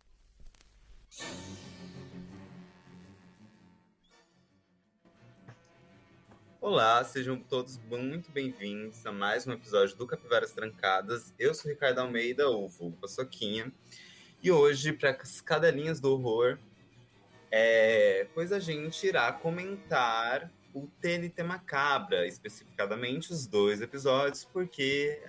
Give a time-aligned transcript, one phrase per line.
[6.58, 11.34] Olá, sejam todos muito bem-vindos a mais um episódio do Capivaras Trancadas.
[11.38, 13.70] Eu sou Ricardo Almeida, o vulgo Paçoquinha,
[14.42, 16.58] e hoje, para as cadelinhas do horror,
[17.50, 25.22] é, pois a gente irá comentar o TNT Macabra, especificadamente os dois episódios, porque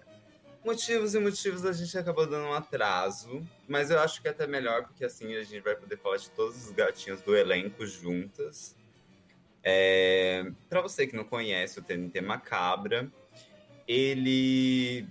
[0.66, 4.46] motivos e motivos a gente acabou dando um atraso, mas eu acho que é até
[4.46, 8.76] melhor, porque assim a gente vai poder falar de todos os gatinhos do elenco juntas.
[9.64, 13.10] É, para você que não conhece o TNT Macabra,
[13.88, 15.08] ele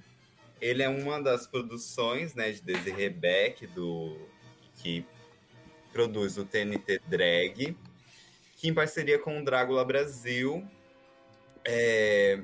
[0.60, 4.16] ele é uma das produções né, de Desiree Beck, do,
[4.76, 5.04] que
[5.92, 7.76] produz o TNT Drag,
[8.56, 10.66] que em parceria com o Drácula Brasil
[11.64, 12.40] é,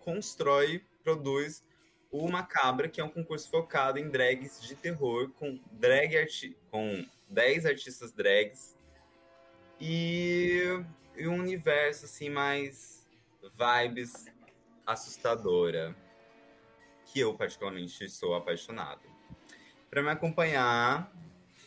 [0.00, 1.64] constrói, produz
[2.10, 7.04] o Macabra, que é um concurso focado em drags de terror, com, drag arti com
[7.28, 8.76] 10 artistas drags.
[9.80, 10.62] E
[11.16, 13.06] e um universo assim mais
[13.42, 14.26] vibes
[14.84, 15.96] assustadora,
[17.16, 19.00] que eu particularmente sou apaixonado.
[19.88, 21.10] Para me acompanhar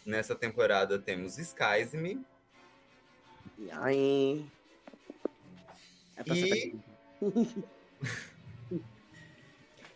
[0.05, 2.23] nessa temporada temos Skysme.
[3.57, 4.45] E aí?
[6.15, 6.79] É e...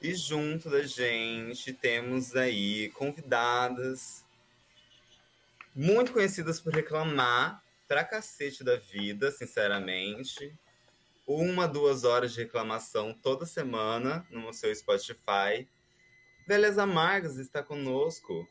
[0.02, 4.26] e junto da gente temos aí convidadas
[5.76, 10.58] muito conhecidas por reclamar pra cacete da vida, sinceramente.
[11.25, 15.67] Uma, duas horas de reclamação toda semana no seu Spotify.
[16.45, 18.47] Velhas Amargas está conosco.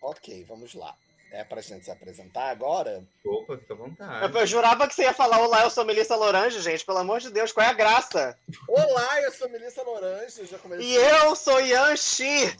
[0.00, 0.96] Ok, vamos lá.
[1.30, 3.06] É pra gente se apresentar agora?
[3.24, 4.34] Opa, fica à vontade.
[4.34, 6.84] Eu, eu jurava que você ia falar Olá, eu sou Melissa Lorange, gente.
[6.84, 8.36] Pelo amor de Deus, qual é a graça?
[8.66, 10.46] Olá, eu sou Melissa Lorange.
[10.46, 10.86] Já comecei...
[10.86, 12.56] E eu sou Yanxi.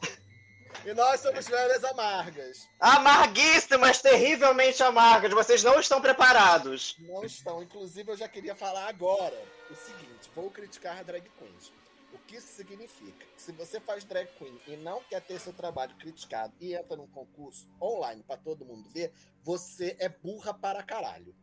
[0.84, 2.69] E nós somos velhas amargas.
[2.78, 5.33] Amarguíssimas, terrivelmente amargas.
[5.33, 6.97] Vocês não estão preparados.
[7.00, 7.62] Não estão.
[7.62, 9.37] Inclusive, eu já queria falar agora
[9.71, 11.72] o seguinte: vou criticar drag queens.
[12.12, 13.27] O que isso significa?
[13.37, 17.06] Se você faz drag queen e não quer ter seu trabalho criticado e entra num
[17.06, 19.12] concurso online para todo mundo ver,
[19.43, 21.34] você é burra para caralho.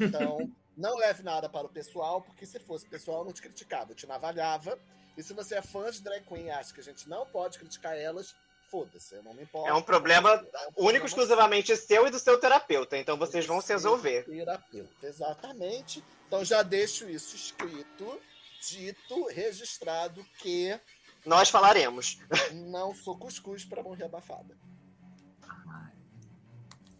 [0.00, 0.38] Então,
[0.76, 3.96] não leve nada para o pessoal, porque se fosse pessoal, eu não te criticava, eu
[3.96, 4.78] te navalhava.
[5.16, 7.58] E se você é fã de drag queen e acha que a gente não pode
[7.58, 8.34] criticar elas,
[8.72, 9.68] foda-se, eu não me importo.
[9.68, 13.44] É um problema é um único, problema exclusivamente seu e do seu terapeuta, então vocês
[13.44, 14.24] vão se resolver.
[14.24, 16.02] Terapeuta, exatamente.
[16.26, 18.18] Então já deixo isso escrito,
[18.66, 20.80] dito, registrado que.
[21.24, 22.18] Nós falaremos.
[22.52, 24.56] Não sou cuscuz para morrer abafada.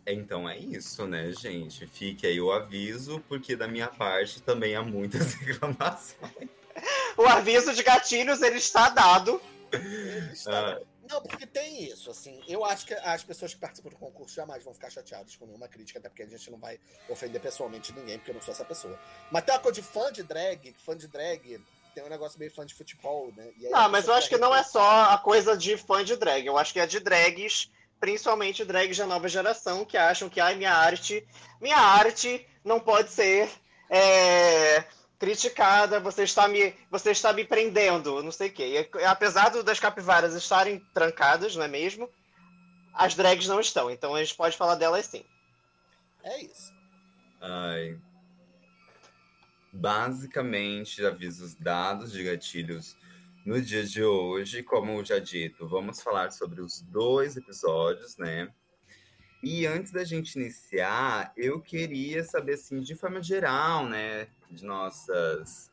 [0.07, 1.87] Então é isso, né, gente?
[1.87, 6.51] Fique aí o aviso, porque da minha parte também há muitas reclamações.
[7.17, 9.41] o aviso de gatilhos ele está dado.
[9.73, 10.92] Ele está ah.
[11.13, 12.43] Não, porque tem isso, assim.
[12.49, 15.69] Eu acho que as pessoas que participam do concurso jamais vão ficar chateadas com nenhuma
[15.69, 18.65] crítica, até porque a gente não vai ofender pessoalmente ninguém, porque eu não sou essa
[18.65, 18.99] pessoa.
[19.31, 21.61] Mas tem uma coisa de fã de drag, fã de drag
[21.95, 23.53] tem um negócio meio fã de futebol, né?
[23.71, 26.47] não, mas eu acho que não é só a coisa de fã de drag.
[26.47, 27.71] Eu acho que é de drags,
[28.01, 31.27] principalmente drags da nova geração, que acham que, ai, minha arte,
[31.61, 33.51] minha arte não pode ser.
[33.91, 34.85] É
[35.23, 38.91] criticada, você está me, você está me prendendo, não sei o quê.
[38.93, 42.11] E, apesar das capivaras estarem trancadas, não é mesmo?
[42.93, 45.25] As drags não estão, então a gente pode falar delas sim.
[46.25, 46.73] É isso.
[47.41, 47.97] Ai.
[49.73, 52.97] Basicamente, avisos dados de gatilhos
[53.47, 54.65] no dia de hoje.
[54.65, 58.53] Como já dito, vamos falar sobre os dois episódios, né?
[59.43, 65.71] E antes da gente iniciar, eu queria saber, assim, de forma geral, né, de nossas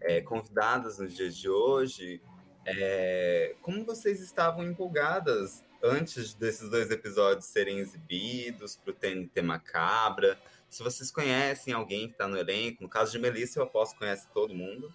[0.00, 2.22] é, convidadas nos dias de hoje,
[2.64, 10.38] é, como vocês estavam empolgadas antes desses dois episódios serem exibidos para o TNT Macabra?
[10.68, 14.00] Se vocês conhecem alguém que está no elenco, no caso de Melissa, eu aposto que
[14.00, 14.94] conhece todo mundo.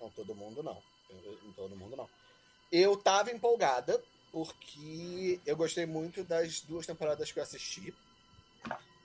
[0.00, 0.80] Não, todo mundo não.
[1.56, 2.08] Todo mundo não.
[2.70, 4.00] Eu tava empolgada,
[4.32, 7.94] porque eu gostei muito das duas temporadas que eu assisti.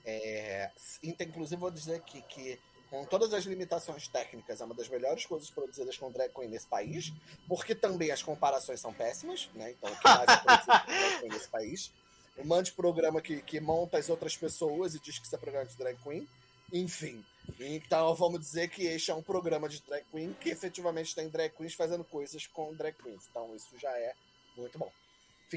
[0.04, 0.70] É,
[1.02, 2.58] inclusive, vou dizer aqui que,
[2.90, 6.66] com todas as limitações técnicas, é uma das melhores coisas produzidas com drag queen nesse
[6.66, 7.12] país,
[7.48, 9.72] porque também as comparações são péssimas, né?
[9.72, 11.92] Então, o que mais é produzido com drag queen nesse país?
[12.36, 15.38] Um monte de programa que, que monta as outras pessoas e diz que isso é
[15.38, 16.28] programa de drag queen.
[16.72, 17.24] Enfim.
[17.60, 21.54] Então vamos dizer que este é um programa de drag queen que efetivamente tem drag
[21.54, 23.22] queens fazendo coisas com drag queens.
[23.30, 24.14] Então isso já é
[24.56, 24.90] muito bom.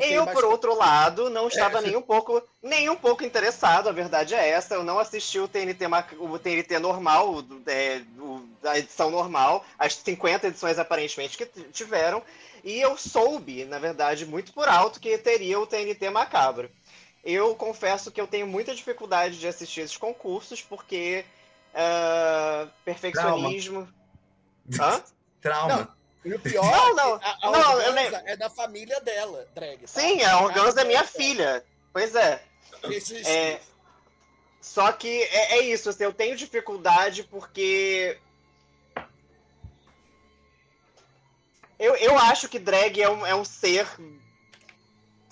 [0.02, 0.42] Eu, bastante...
[0.42, 1.82] por outro lado, não estava é.
[1.82, 4.76] nem um pouco nem um pouco interessado, a verdade é essa.
[4.76, 5.86] Eu não assisti o TNT,
[6.20, 8.02] o TNT normal, é,
[8.64, 12.22] a edição normal, as 50 edições aparentemente que tiveram.
[12.64, 16.70] E eu soube, na verdade, muito por alto, que teria o TNT macabro.
[17.24, 21.26] Eu confesso que eu tenho muita dificuldade de assistir esses concursos, porque
[21.74, 23.88] uh, perfeccionismo.
[24.70, 24.96] Trauma.
[24.98, 25.04] Hã?
[25.42, 25.97] Trauma.
[26.28, 29.80] E o pior não, não, a, a não, organza é da família dela, drag.
[29.80, 29.88] Tá?
[29.88, 31.64] Sim, a organza é minha filha.
[31.94, 32.44] Pois é.
[33.26, 33.60] é
[34.60, 38.20] só que é, é isso, assim, eu tenho dificuldade porque.
[41.80, 43.88] Eu, eu acho que drag é um, é um ser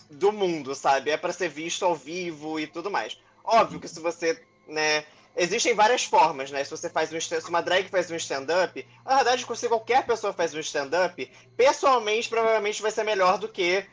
[0.10, 1.12] do mundo, sabe?
[1.12, 3.20] É para ser visto ao vivo e tudo mais.
[3.44, 5.06] Óbvio que se você, né,
[5.36, 6.64] existem várias formas, né?
[6.64, 10.34] Se você faz um se uma drag faz um stand-up, na verdade, se qualquer pessoa
[10.34, 13.86] faz um stand-up, pessoalmente provavelmente vai ser melhor do que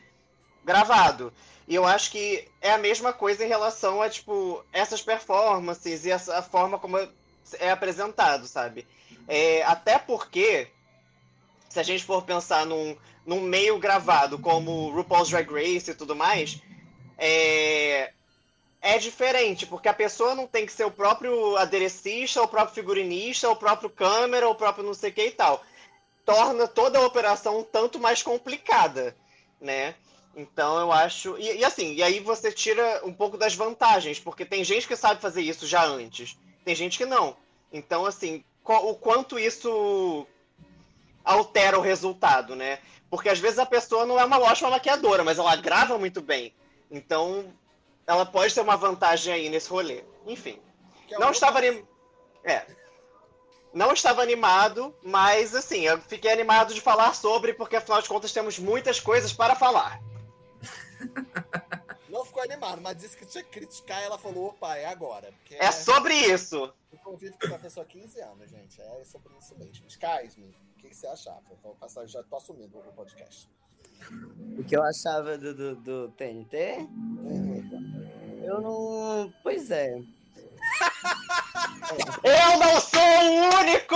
[0.63, 1.33] gravado.
[1.67, 6.11] E eu acho que é a mesma coisa em relação a, tipo, essas performances e
[6.11, 6.97] essa, forma como
[7.59, 8.85] é apresentado, sabe?
[9.27, 10.67] É, até porque,
[11.69, 16.15] se a gente for pensar num, num meio gravado como RuPaul's Drag Race e tudo
[16.15, 16.61] mais,
[17.17, 18.11] é,
[18.83, 23.49] é diferente, porque a pessoa não tem que ser o próprio aderecista, o próprio figurinista,
[23.49, 25.63] o próprio câmera, o próprio não sei o que e tal.
[26.25, 29.15] Torna toda a operação um tanto mais complicada,
[29.59, 29.95] né?
[30.35, 31.37] Então eu acho.
[31.37, 34.97] E, e, assim, e aí você tira um pouco das vantagens, porque tem gente que
[34.97, 37.37] sabe fazer isso já antes, tem gente que não.
[37.71, 40.27] Então, assim, o quanto isso
[41.23, 42.79] altera o resultado, né?
[43.09, 46.53] Porque às vezes a pessoa não é uma ótima maquiadora, mas ela grava muito bem.
[46.91, 47.53] Então
[48.05, 50.03] ela pode ter uma vantagem aí nesse rolê.
[50.25, 50.61] Enfim.
[51.11, 51.85] É não estava anim...
[52.43, 52.65] É.
[53.73, 58.31] Não estava animado, mas assim, eu fiquei animado de falar sobre, porque afinal de contas
[58.31, 59.99] temos muitas coisas para falar.
[62.13, 65.33] Não ficou animado, mas disse que tinha que criticar e ela falou, opa, é agora.
[65.49, 66.71] é, sobre isso.
[66.91, 68.79] Eu convido com essa pessoa há 15 anos, gente.
[68.79, 69.87] É sobre isso mesmo.
[69.87, 71.41] Skies-me, o que, você achava?
[71.63, 73.49] Vou passar, já tô assumindo o podcast.
[74.57, 76.87] O que eu achava do, do, do TNT?
[78.43, 79.33] Eu não.
[79.41, 79.95] Pois é.
[82.23, 83.95] eu não sou o único!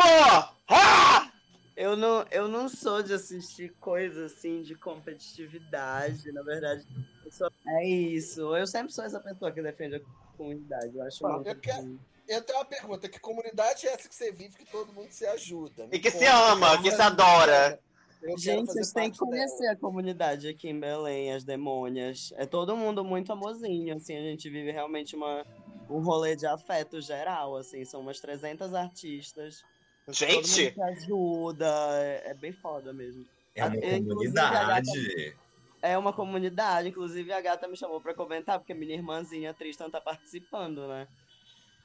[0.70, 1.32] Ah!
[1.76, 6.84] Eu não, eu não sou de assistir coisas assim de competitividade, na verdade.
[7.30, 7.52] Sou...
[7.68, 8.56] É isso.
[8.56, 10.02] Eu sempre sou essa pessoa que defende a
[10.36, 10.98] comunidade.
[10.98, 11.48] Eu acho muito.
[11.48, 12.00] Eu, quero...
[12.28, 15.28] eu tenho uma pergunta: que comunidade é essa que você vive que todo mundo se
[15.28, 15.88] ajuda?
[15.92, 17.80] e que se ama, que se adora.
[18.22, 19.74] Eu Gente, vocês têm que conhecer dela.
[19.74, 22.34] a comunidade aqui em Belém, as demônias.
[22.36, 25.46] É todo mundo muito amorzinho, assim, a gente vive realmente uma,
[25.90, 29.64] um rolê de afeto geral, assim, são umas 300 artistas.
[30.10, 30.72] Gente!
[30.72, 33.26] Todo mundo ajuda, é, é, bem foda mesmo.
[33.54, 35.36] É uma a, comunidade.
[35.82, 40.02] É uma comunidade, inclusive a gata me chamou pra comentar, porque minha irmãzinha Tristan tá
[40.02, 41.08] participando, né?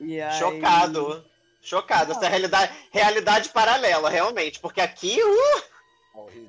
[0.00, 0.38] E aí...
[0.38, 1.24] Chocado!
[1.60, 5.71] Chocado, essa é realidade, realidade paralela, realmente, porque aqui, uh!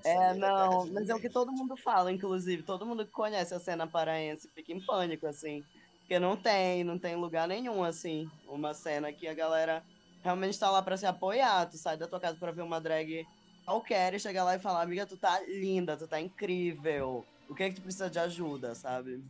[0.04, 2.64] É, não, mas é o que todo mundo fala, inclusive.
[2.64, 5.64] Todo mundo que conhece a cena paraense fica em pânico, assim.
[6.00, 8.30] Porque não tem, não tem lugar nenhum, assim.
[8.48, 9.84] Uma cena que a galera
[10.22, 11.66] realmente tá lá pra se apoiar.
[11.70, 13.26] Tu sai da tua casa pra ver uma drag
[13.66, 17.26] qualquer e chega lá e fala, amiga, tu tá linda, tu tá incrível.
[17.48, 19.24] O que é que tu precisa de ajuda, sabe?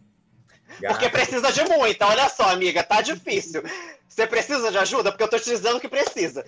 [0.80, 3.62] Porque precisa de muita, olha só, amiga, tá difícil.
[4.08, 5.12] Você precisa de ajuda?
[5.12, 6.44] Porque eu tô te dizendo que precisa.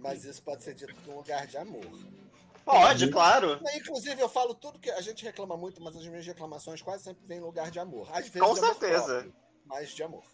[0.00, 1.86] Mas isso pode ser dito num lugar de amor.
[2.64, 3.60] Pode, claro.
[3.74, 7.26] Inclusive, eu falo tudo que a gente reclama muito, mas as minhas reclamações quase sempre
[7.26, 8.08] vêm em lugar de amor.
[8.10, 9.04] Às vezes Com certeza.
[9.04, 9.34] Próprio,
[9.66, 10.24] mas de amor.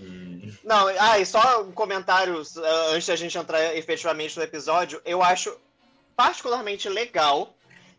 [0.00, 0.52] Hum.
[0.64, 5.02] Não, ah, e só um comentário uh, antes da gente entrar efetivamente no episódio.
[5.04, 5.54] Eu acho
[6.16, 7.54] particularmente legal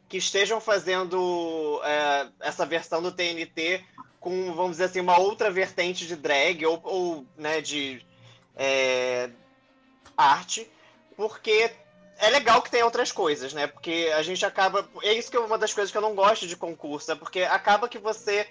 [0.10, 3.86] que estejam fazendo uh, essa versão do TNT
[4.20, 8.06] com, vamos dizer assim, uma outra vertente de drag ou, ou né, de
[8.56, 9.30] é,
[10.16, 10.70] arte,
[11.16, 11.72] porque
[12.22, 13.68] é legal que tem outras coisas, né?
[13.68, 14.88] Porque a gente acaba.
[15.02, 17.42] É isso que é uma das coisas que eu não gosto de concurso, é porque
[17.42, 18.48] acaba que você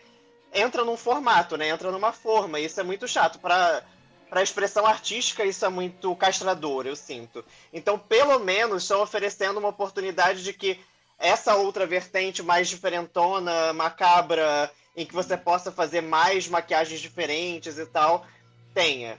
[0.53, 1.69] entra num formato, né?
[1.69, 2.59] Entra numa forma.
[2.59, 3.39] E isso é muito chato.
[3.39, 3.83] Para
[4.29, 7.45] para expressão artística, isso é muito castrador, eu sinto.
[7.73, 10.79] Então, pelo menos, estão oferecendo uma oportunidade de que
[11.19, 17.87] essa outra vertente mais diferentona, macabra, em que você possa fazer mais maquiagens diferentes e
[17.87, 18.25] tal,
[18.73, 19.19] tenha.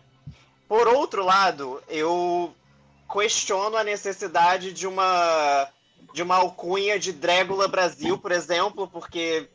[0.66, 2.56] Por outro lado, eu
[3.12, 5.68] questiono a necessidade de uma
[6.14, 9.50] de uma alcunha de Drégula Brasil, por exemplo, porque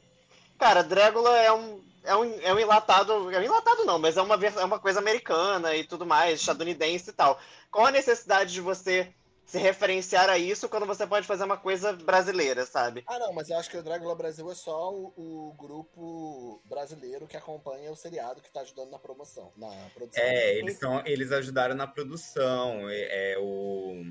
[0.58, 3.30] cara, Drégula é um é um, é um enlatado.
[3.32, 7.10] É um enlatado não, mas é uma, é uma coisa americana e tudo mais, estadunidense
[7.10, 7.38] e tal.
[7.70, 9.12] Qual a necessidade de você
[9.46, 13.04] se referenciar a isso quando você pode fazer uma coisa brasileira, sabe?
[13.06, 17.28] Ah, não, mas eu acho que o Dragula Brasil é só o, o, grupo brasileiro
[17.28, 20.24] que acompanha o seriado que tá ajudando na promoção, na produção.
[20.24, 22.90] É, eles, são, eles ajudaram na produção.
[22.90, 24.04] É, é o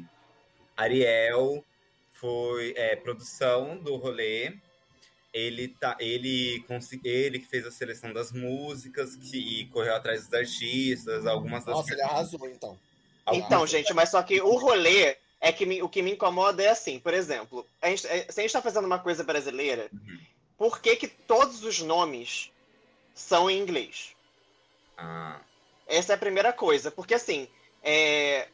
[0.78, 1.62] Ariel
[2.14, 4.54] foi é, produção do rolê.
[5.34, 6.64] Ele, tá, ele,
[7.04, 11.76] ele que fez a seleção das músicas que, e correu atrás dos artistas, algumas das
[11.76, 12.80] Nossa, ele arrasou, então.
[13.34, 16.70] Então, gente, mas só que o rolê é que me, o que me incomoda é
[16.70, 20.20] assim, por exemplo, a gente, é, se a gente está fazendo uma coisa brasileira, uhum.
[20.58, 22.52] por que, que todos os nomes
[23.14, 24.16] são em inglês?
[24.98, 25.40] Ah.
[25.86, 27.48] Essa é a primeira coisa, porque assim,
[27.84, 28.48] é...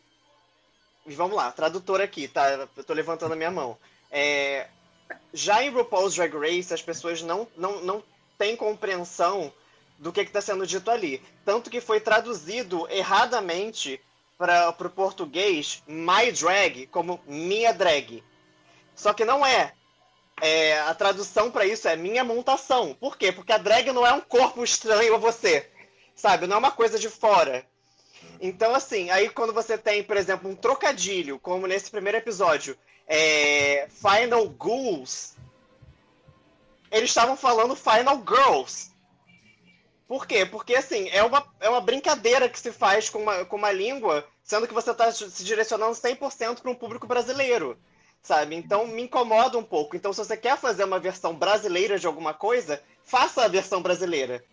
[1.06, 2.68] vamos lá, tradutor aqui, tá?
[2.76, 3.78] Eu tô levantando a minha mão.
[4.12, 4.68] É...
[5.34, 8.04] Já em RuPaul's Drag Race, as pessoas não, não, não
[8.38, 9.54] têm compreensão
[9.98, 11.22] do que está sendo dito ali.
[11.46, 14.02] Tanto que foi traduzido erradamente
[14.42, 18.24] para o português my drag como minha drag.
[18.96, 19.74] Só que não é.
[20.42, 22.96] é a tradução para isso é minha montação.
[23.00, 23.32] Por quê?
[23.32, 25.70] Porque a drag não é um corpo estranho a você.
[26.16, 26.48] Sabe?
[26.48, 27.64] Não é uma coisa de fora.
[28.40, 32.76] Então, assim, aí quando você tem, por exemplo, um trocadilho, como nesse primeiro episódio,
[33.08, 35.36] é, Final Ghouls,
[36.92, 38.92] eles estavam falando Final Girls.
[40.12, 40.46] Por quê?
[40.46, 44.28] Porque, assim, é uma, é uma brincadeira que se faz com uma, com uma língua,
[44.44, 47.80] sendo que você está se direcionando 100% para um público brasileiro,
[48.22, 48.56] sabe?
[48.56, 49.96] Então, me incomoda um pouco.
[49.96, 54.44] Então, se você quer fazer uma versão brasileira de alguma coisa, faça a versão brasileira.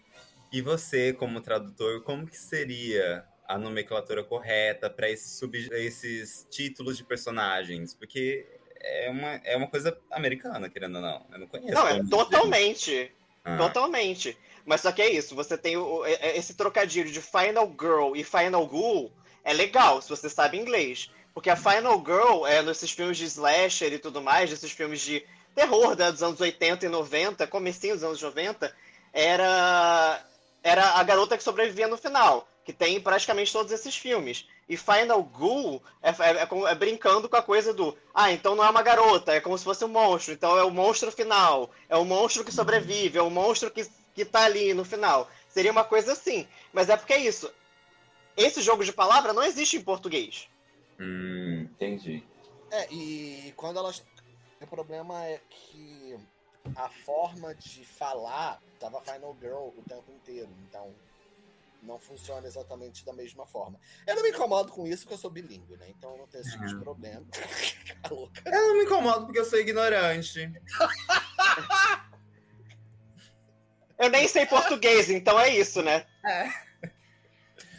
[0.52, 7.02] E você, como tradutor, como que seria a nomenclatura correta para esses, esses títulos de
[7.02, 7.94] personagens?
[7.94, 8.46] Porque
[8.80, 11.26] é uma, é uma coisa americana, querendo ou não.
[11.32, 11.74] Eu não conheço.
[11.74, 13.12] Não, é totalmente.
[13.44, 13.56] Ah.
[13.56, 14.38] Totalmente.
[14.68, 18.66] Mas só que é isso, você tem o, esse trocadilho de Final Girl e Final
[18.66, 19.10] Ghoul
[19.42, 21.10] é legal, se você sabe inglês.
[21.32, 25.24] Porque a Final Girl, é, nesses filmes de slasher e tudo mais, desses filmes de
[25.54, 28.70] terror né, dos anos 80 e 90, comecinho dos anos 90,
[29.10, 30.22] era,
[30.62, 34.46] era a garota que sobrevivia no final, que tem praticamente todos esses filmes.
[34.68, 38.62] E Final Ghoul é, é, é, é, brincando com a coisa do ah, então não
[38.62, 41.96] é uma garota, é como se fosse um monstro, então é o monstro final, é
[41.96, 45.30] o monstro que sobrevive, é o monstro que que tá ali no final.
[45.48, 46.48] Seria uma coisa assim.
[46.72, 47.52] Mas é porque é isso.
[48.36, 50.48] Esse jogo de palavra não existe em português.
[50.98, 52.24] Hum, entendi.
[52.70, 54.04] É, e quando elas.
[54.60, 56.18] O problema é que
[56.74, 60.50] a forma de falar tava Final Girl o tempo inteiro.
[60.68, 60.92] Então
[61.80, 63.78] não funciona exatamente da mesma forma.
[64.04, 65.86] Eu não me incomodo com isso porque eu sou bilíngue, né?
[65.90, 66.80] Então eu não tenho esse tipo de uhum.
[66.80, 67.24] problema.
[68.10, 70.52] eu não me incomodo porque eu sou ignorante.
[73.98, 76.06] Eu nem sei português, então é isso, né?
[76.24, 76.68] É.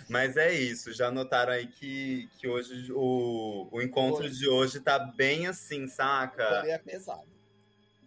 [0.10, 4.40] Mas é isso, já notaram aí que, que hoje o, o encontro hoje.
[4.40, 6.44] de hoje tá bem assim, saca?
[6.44, 7.30] O rolê é pesado.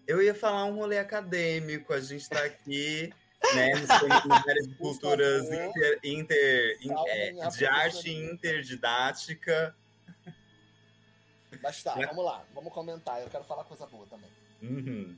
[0.06, 3.14] Eu ia falar um rolê acadêmico, a gente tá aqui,
[3.54, 3.88] né, nos
[4.48, 9.74] áreas de culturas inter, inter, é, de arte interdidática.
[11.62, 14.30] Mas tá, vamos lá, vamos comentar, eu quero falar coisa boa também.
[14.60, 15.16] Uhum.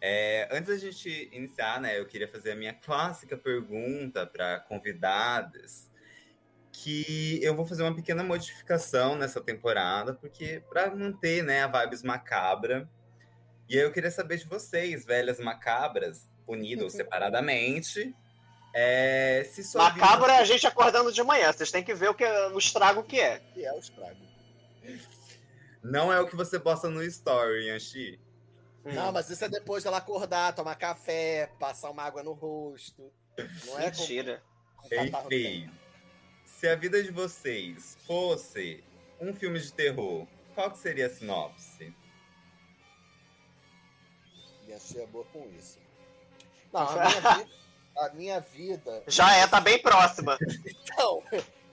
[0.00, 5.90] É, antes da gente iniciar, né, eu queria fazer a minha clássica pergunta para convidadas,
[6.70, 12.02] que eu vou fazer uma pequena modificação nessa temporada, porque para manter, né, a vibes
[12.02, 12.88] macabra.
[13.68, 18.14] E aí eu queria saber de vocês, velhas macabras, unidas ou separadamente,
[18.78, 20.32] é, se Macabra vida...
[20.34, 23.18] é a gente acordando de manhã, vocês têm que ver o, que, o estrago que
[23.18, 23.38] é.
[23.54, 24.18] Que é o estrago.
[25.82, 28.20] Não é o que você posta no story, Yanxi.
[28.94, 33.12] Não, mas isso é depois dela acordar, tomar café, passar uma água no rosto.
[33.66, 34.42] Não é Mentira.
[34.76, 35.70] Com, Enfim,
[36.44, 38.84] se a vida de vocês fosse
[39.20, 41.92] um filme de terror, qual que seria a sinopse?
[44.68, 45.78] Ia ser boa com isso.
[46.72, 47.50] Não, a minha vida,
[47.96, 49.02] a minha vida.
[49.06, 50.38] Já é, tá bem próxima.
[50.64, 51.22] então,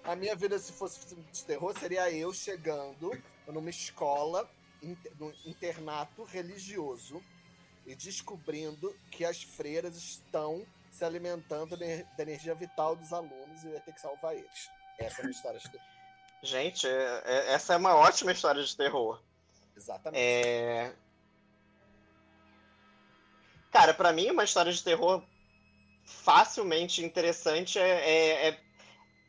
[0.03, 3.11] a minha vida, se fosse filme de terror, seria eu chegando
[3.47, 4.49] numa escola
[5.19, 7.23] no internato religioso
[7.85, 11.85] e descobrindo que as freiras estão se alimentando da
[12.19, 14.69] energia vital dos alunos e vai ter que salvar eles.
[14.99, 15.87] Essa é a minha história de terror.
[16.43, 19.21] Gente, é, é, essa é uma ótima história de terror.
[19.75, 20.21] Exatamente.
[20.21, 20.93] É...
[23.71, 25.23] Cara, para mim, uma história de terror
[26.05, 28.59] facilmente interessante é, é, é,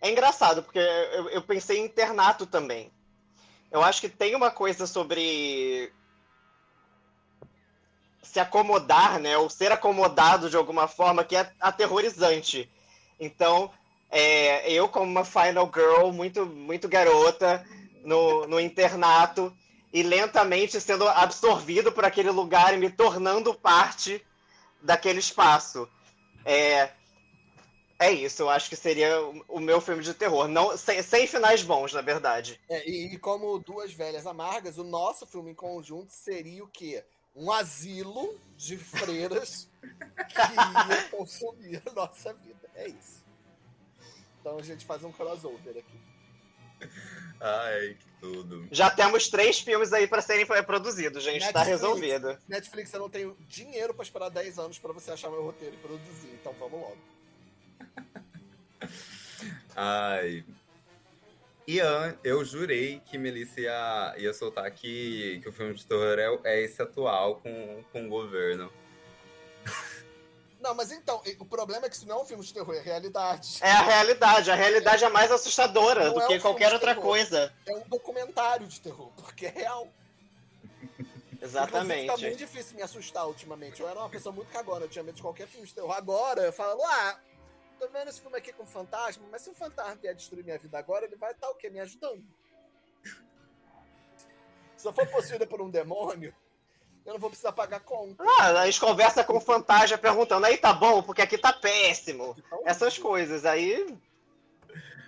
[0.02, 2.92] é engraçado, porque eu, eu pensei em internato também.
[3.70, 5.92] Eu acho que tem uma coisa sobre.
[8.22, 9.36] se acomodar, né?
[9.36, 12.70] Ou ser acomodado de alguma forma que é aterrorizante.
[13.18, 13.70] Então,
[14.10, 17.64] é, eu, como uma final girl, muito, muito garota,
[18.04, 19.52] no, no internato,
[19.92, 24.24] e lentamente sendo absorvido por aquele lugar e me tornando parte
[24.82, 25.88] daquele espaço.
[26.44, 26.90] É,
[27.98, 30.48] é isso, eu acho que seria o meu filme de terror.
[30.48, 32.60] Não, sem, sem finais bons, na verdade.
[32.68, 37.04] É, e, e, como duas velhas amargas, o nosso filme em conjunto seria o quê?
[37.34, 42.70] Um asilo de freiras que ia consumir a nossa vida.
[42.74, 43.24] É isso.
[44.40, 46.90] Então a gente faz um crossover aqui.
[47.40, 48.68] Ai, que tudo.
[48.70, 51.40] Já temos três filmes aí para serem produzidos, gente.
[51.52, 52.38] Tá Netflix, tá resolvido.
[52.48, 55.78] Netflix, eu não tenho dinheiro para esperar 10 anos para você achar meu roteiro e
[55.78, 56.30] produzir.
[56.40, 57.13] Então vamos logo.
[59.76, 60.44] Ai.
[61.66, 66.56] Ian, eu jurei que Melissa ia, ia soltar que, que o filme de terror é,
[66.56, 68.70] é esse atual com, com o governo.
[70.60, 72.80] Não, mas então, o problema é que isso não é um filme de terror, é
[72.80, 73.58] realidade.
[73.60, 76.72] É a realidade, a realidade é, é mais assustadora não do é que um qualquer
[76.72, 77.52] outra coisa.
[77.66, 79.88] É um documentário de terror, porque é real.
[81.40, 82.04] Exatamente.
[82.04, 83.80] Inclusive, tá muito difícil me assustar ultimamente.
[83.80, 85.92] Eu era uma pessoa muito cagona, eu tinha medo de qualquer filme de terror.
[85.92, 87.20] Agora, eu falo, ah,
[87.78, 90.78] tô vendo esse filme aqui com fantasma, mas se um fantasma vier destruir minha vida
[90.78, 91.70] agora, ele vai estar o quê?
[91.70, 92.24] Me ajudando.
[94.76, 96.34] Se eu for possuída por um demônio,
[97.06, 98.24] eu não vou precisar pagar conta.
[98.38, 102.34] Ah, a gente conversa com o fantasma perguntando, aí tá bom, porque aqui tá péssimo.
[102.48, 103.44] Tá Essas coisas.
[103.44, 103.96] Aí.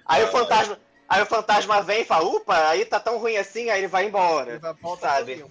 [0.04, 0.78] Aí o fantasma.
[1.08, 4.06] Aí o fantasma vem e fala, upa, aí tá tão ruim assim, aí ele vai
[4.06, 4.52] embora.
[4.52, 5.46] Ele vai sabe?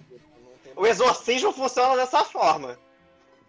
[0.76, 2.78] O exorcismo funciona dessa forma.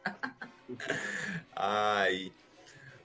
[1.53, 2.31] Ai.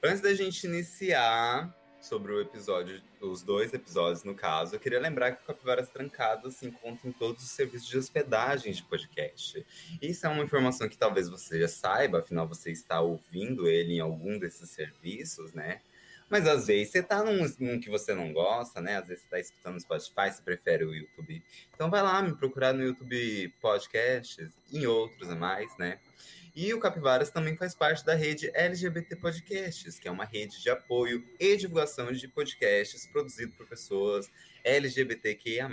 [0.05, 5.31] Antes da gente iniciar sobre o episódio, os dois episódios no caso, eu queria lembrar
[5.31, 9.65] que o Capivaras Trancadas se encontra em todos os serviços de hospedagem de podcast.
[10.03, 14.01] Isso é uma informação que talvez você já saiba, afinal você está ouvindo ele em
[14.01, 15.81] algum desses serviços, né?
[16.29, 18.97] Mas às vezes você tá num, num, que você não gosta, né?
[18.97, 21.41] Às vezes você tá escutando no Spotify, você prefere o YouTube.
[21.73, 26.01] Então vai lá me procurar no YouTube Podcasts, em outros a mais, né?
[26.55, 30.69] E o Capivaras também faz parte da rede LGBT Podcasts, que é uma rede de
[30.69, 34.31] apoio e divulgação de podcasts produzido por pessoas
[34.63, 35.69] LGBTQIA+.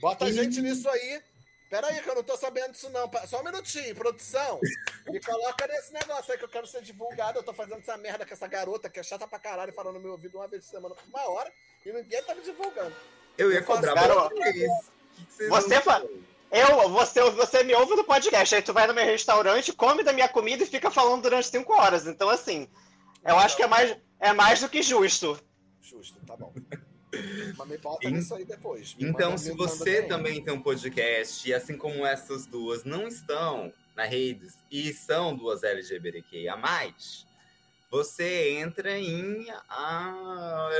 [0.00, 0.32] Bota e...
[0.32, 1.20] gente nisso aí.
[1.68, 3.08] Pera aí, que eu não tô sabendo disso não.
[3.26, 4.60] Só um minutinho, produção.
[5.08, 7.38] Me coloca nesse negócio aí que eu quero ser divulgado.
[7.38, 10.00] Eu tô fazendo essa merda com essa garota que é chata pra caralho, falando no
[10.00, 11.52] meu ouvido uma vez por semana por uma hora,
[11.86, 12.94] e ninguém tá me divulgando.
[13.38, 14.70] Eu ia eu cobrar pra vocês.
[15.48, 16.02] Você, fa...
[16.50, 20.12] Eu, você, você me ouve no podcast, aí tu vai no meu restaurante, come da
[20.12, 22.06] minha comida e fica falando durante cinco horas.
[22.06, 22.68] Então, assim,
[23.24, 25.38] eu acho que é mais, é mais do que justo.
[25.80, 26.52] Justo, tá bom.
[27.56, 28.16] Mas me bota In...
[28.16, 28.94] isso aí depois.
[28.94, 33.72] Me então, se você também tem um podcast, e assim como essas duas não estão
[33.96, 36.56] na redes e são duas LGBTQIA+,
[37.90, 39.46] você entra em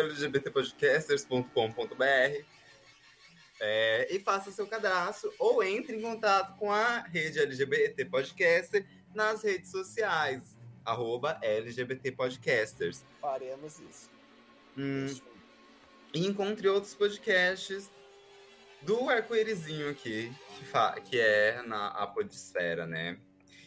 [0.08, 2.59] lgbtpodcasters.com.br
[3.60, 9.42] é, e faça seu cadastro ou entre em contato com a rede LGBT Podcaster nas
[9.42, 13.04] redes sociais, arroba LGBT Podcasters.
[13.20, 14.10] Faremos isso.
[14.78, 15.14] Hum,
[16.14, 17.90] e encontre outros podcasts
[18.82, 23.18] do arco-írisinho aqui, que, que é na a Podesfera, né?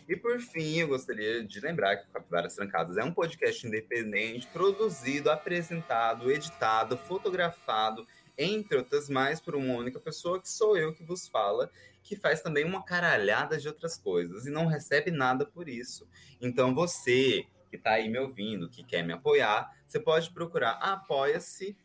[0.07, 4.47] E por fim, eu gostaria de lembrar que o Capivaras Trancadas é um podcast independente,
[4.47, 8.05] produzido, apresentado, editado, fotografado
[8.37, 11.69] entre outras mais, por uma única pessoa, que sou eu que vos fala,
[12.01, 16.07] que faz também uma caralhada de outras coisas e não recebe nada por isso.
[16.41, 21.75] Então você que está aí me ouvindo, que quer me apoiar, você pode procurar apoia-se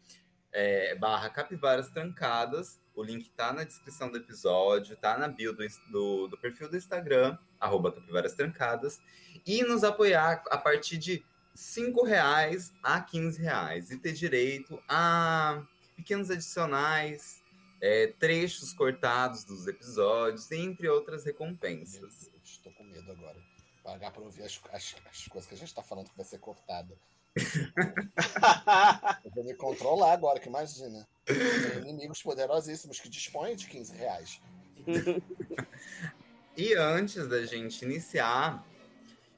[0.53, 2.81] é, barra capivaras trancadas.
[2.95, 6.77] O link está na descrição do episódio, está na bio do, do, do, perfil do
[6.77, 9.01] Instagram, arroba capivaras trancadas,
[9.47, 15.63] e nos apoiar a partir de cinco reais a 15 reais e ter direito a
[15.99, 17.43] pequenos adicionais,
[17.81, 22.31] é, trechos cortados dos episódios, entre outras recompensas.
[22.43, 23.37] Estou com medo agora.
[23.83, 26.39] Pagar para ouvir as, as, as, coisas que a gente está falando que vai ser
[26.39, 26.97] cortada.
[29.25, 31.07] eu vou me controlar agora, que imagina.
[31.25, 34.41] Tem inimigos poderosíssimos que dispõem de 15 reais.
[36.57, 38.65] e antes da gente iniciar,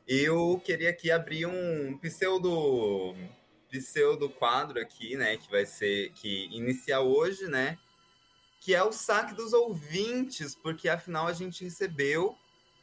[0.07, 3.15] eu queria aqui abrir um pseudo
[3.71, 7.79] pseudo quadro aqui, né, que vai ser que inicia hoje, né,
[8.61, 12.37] que é o saque dos ouvintes, porque afinal a gente recebeu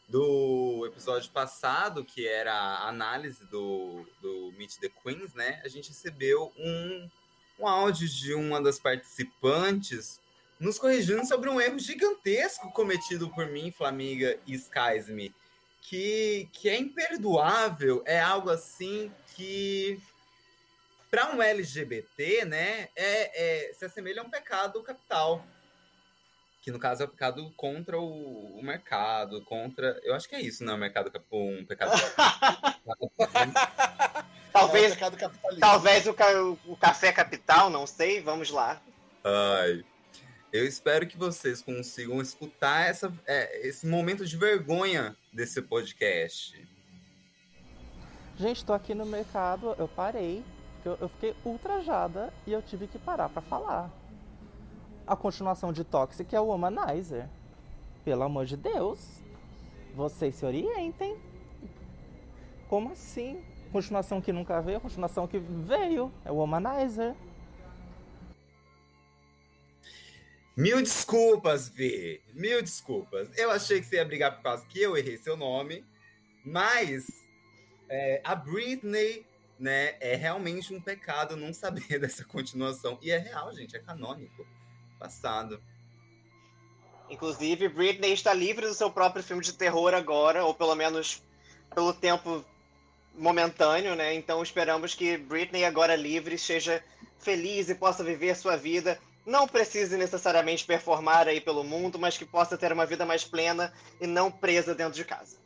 [0.07, 5.61] do episódio passado, que era a análise do, do Meet the Queens, né?
[5.65, 7.09] A gente recebeu um,
[7.59, 10.21] um áudio de uma das participantes
[10.59, 15.35] nos corrigindo sobre um erro gigantesco cometido por mim, Flamiga e Skysme.
[15.81, 20.01] que, que é imperdoável, é algo assim que
[21.09, 25.43] para um LGBT, né, é, é, se assemelha a um pecado capital.
[26.61, 29.99] Que no caso é o um pecado contra o, o, mercado, contra.
[30.03, 31.91] Eu acho que é isso, não é um mercado um pecado.
[34.51, 36.15] talvez, é talvez o,
[36.65, 38.81] o café capital, não sei, vamos lá.
[39.23, 39.85] Ai.
[40.51, 46.67] Eu espero que vocês consigam escutar essa, é, esse momento de vergonha desse podcast.
[48.37, 50.43] Gente, tô aqui no mercado, eu parei,
[50.87, 53.91] eu, eu fiquei ultrajada e eu tive que parar para falar.
[55.05, 57.27] A continuação de Toxic é o Womanizer.
[58.03, 59.21] Pelo amor de Deus.
[59.95, 61.17] Vocês se orientem.
[62.69, 63.43] Como assim?
[63.71, 66.11] Continuação que nunca veio, continuação que veio.
[66.23, 67.15] É o Womanizer.
[70.55, 72.21] Mil desculpas, Vi.
[72.33, 73.29] Mil desculpas.
[73.37, 75.85] Eu achei que você ia brigar por causa que eu errei seu nome,
[76.43, 77.05] mas
[77.89, 79.25] é, a Britney,
[79.59, 82.97] né, é realmente um pecado não saber dessa continuação.
[83.01, 84.45] E é real, gente, é canônico.
[84.99, 85.61] Passado.
[87.09, 91.23] Inclusive, Britney está livre do seu próprio filme de terror agora, ou pelo menos
[91.73, 92.43] pelo tempo
[93.13, 94.13] momentâneo, né?
[94.13, 96.83] Então esperamos que Britney agora livre seja
[97.19, 102.25] feliz e possa viver sua vida não precise necessariamente performar aí pelo mundo, mas que
[102.25, 105.37] possa ter uma vida mais plena e não presa dentro de casa.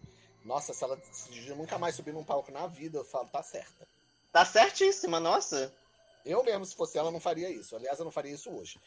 [0.46, 3.88] Nossa, se ela decidir nunca mais subir num palco na vida, eu falo, tá certa.
[4.32, 5.74] Tá certíssima, nossa.
[6.26, 7.76] Eu mesmo, se fosse ela, não faria isso.
[7.76, 8.80] Aliás, eu não faria isso hoje.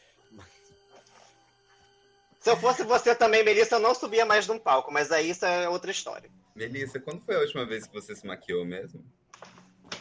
[2.41, 5.45] Se eu fosse você também, Melissa, eu não subia mais num palco, mas aí isso
[5.45, 6.31] é outra história.
[6.55, 9.05] Melissa, quando foi a última vez que você se maquiou mesmo?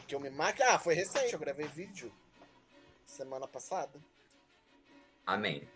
[0.07, 0.67] Que eu me maquiei?
[0.67, 2.13] Ah, foi recente, eu gravei vídeo.
[3.05, 3.99] Semana passada.
[5.25, 5.67] Amém.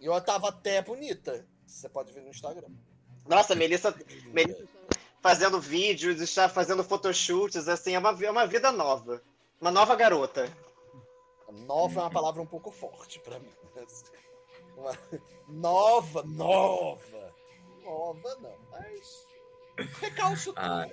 [0.00, 1.46] E eu tava até bonita.
[1.66, 2.68] Você pode ver no Instagram.
[3.26, 3.94] Nossa, Melissa,
[4.26, 4.66] Melissa
[5.20, 9.22] fazendo vídeos, está fazendo photoshoots, assim, é uma, é uma vida nova.
[9.60, 10.50] Uma nova garota.
[11.50, 13.50] Nova é uma palavra um pouco forte para mim.
[14.76, 14.92] Uma...
[15.48, 17.34] Nova, nova.
[17.82, 19.26] Nova não, mas.
[20.00, 20.86] Recalço ah.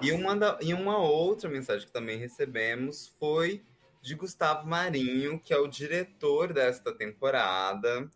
[0.00, 3.62] E uma, da, e uma outra mensagem que também recebemos foi
[4.00, 8.10] de Gustavo Marinho, que é o diretor desta temporada.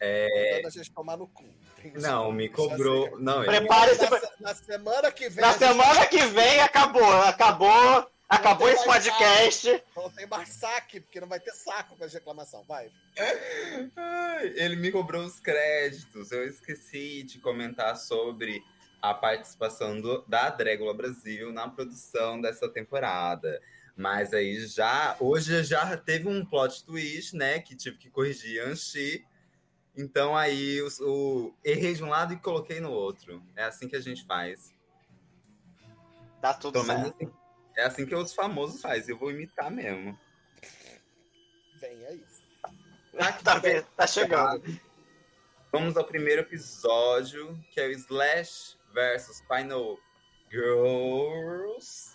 [0.00, 0.62] É...
[0.66, 1.44] a gente tomar no cu.
[1.94, 3.18] Não, me cobrou.
[3.18, 4.02] Não, Prepare-se.
[4.02, 5.44] Na, na, semana que vem.
[5.44, 6.08] Na semana gente...
[6.08, 7.22] que vem acabou.
[7.22, 8.10] Acabou.
[8.28, 9.82] Acabou esse podcast.
[9.94, 12.64] Não tem mais saque, porque não vai ter saco para reclamação.
[12.66, 12.90] Vai.
[14.56, 16.32] Ele me cobrou os créditos.
[16.32, 18.60] Eu esqueci de comentar sobre
[19.00, 23.60] a participação do, da Drégula Brasil na produção dessa temporada.
[23.96, 25.16] Mas aí já.
[25.20, 27.60] Hoje já teve um plot twist, né?
[27.60, 29.24] Que tive que corrigir Anchi.
[29.96, 33.42] Então aí o, o, errei de um lado e coloquei no outro.
[33.56, 34.74] É assim que a gente faz.
[36.40, 37.14] Tá tudo certo.
[37.14, 37.32] Assim,
[37.76, 39.14] é assim que os famosos fazem.
[39.14, 40.18] Eu vou imitar mesmo.
[41.80, 42.24] Vem aí.
[43.16, 43.60] Tá, tá,
[43.96, 44.62] tá chegando.
[45.72, 49.98] Vamos ao primeiro episódio, que é o Slash versus Final
[50.50, 52.14] Girls.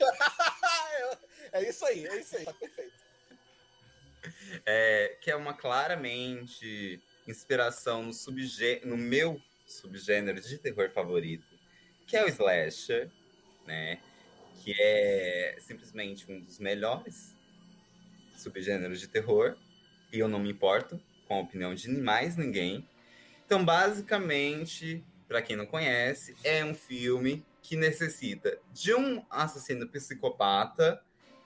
[1.52, 2.94] é isso aí, é isso aí, tá perfeito.
[4.66, 11.46] É, que é uma claramente inspiração no, subgê no meu subgênero de terror favorito,
[12.06, 13.10] que é o slasher,
[13.66, 14.00] né?
[14.62, 17.36] Que é simplesmente um dos melhores
[18.36, 19.56] subgêneros de terror,
[20.12, 22.86] e eu não me importo com a opinião de mais ninguém.
[23.46, 31.00] Então, basicamente, para quem não conhece, é um filme que necessita de um assassino psicopata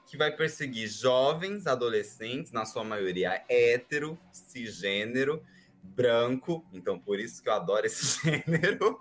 [0.07, 5.45] que vai perseguir jovens, adolescentes, na sua maioria hétero, cisgênero,
[5.85, 9.01] branco, então por isso que eu adoro esse gênero.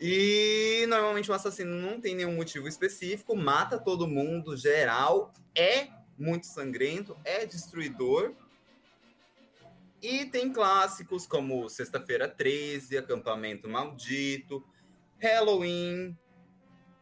[0.00, 6.46] E normalmente o assassino não tem nenhum motivo específico, mata todo mundo, geral, é muito
[6.46, 8.34] sangrento, é destruidor.
[10.02, 14.62] E tem clássicos como Sexta-feira 13, Acampamento Maldito,
[15.18, 16.16] Halloween,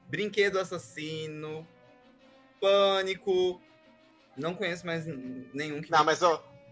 [0.09, 1.67] Brinquedo Assassino,
[2.61, 3.61] Pânico.
[4.37, 5.91] Não conheço mais nenhum que.
[5.91, 6.23] Não, mas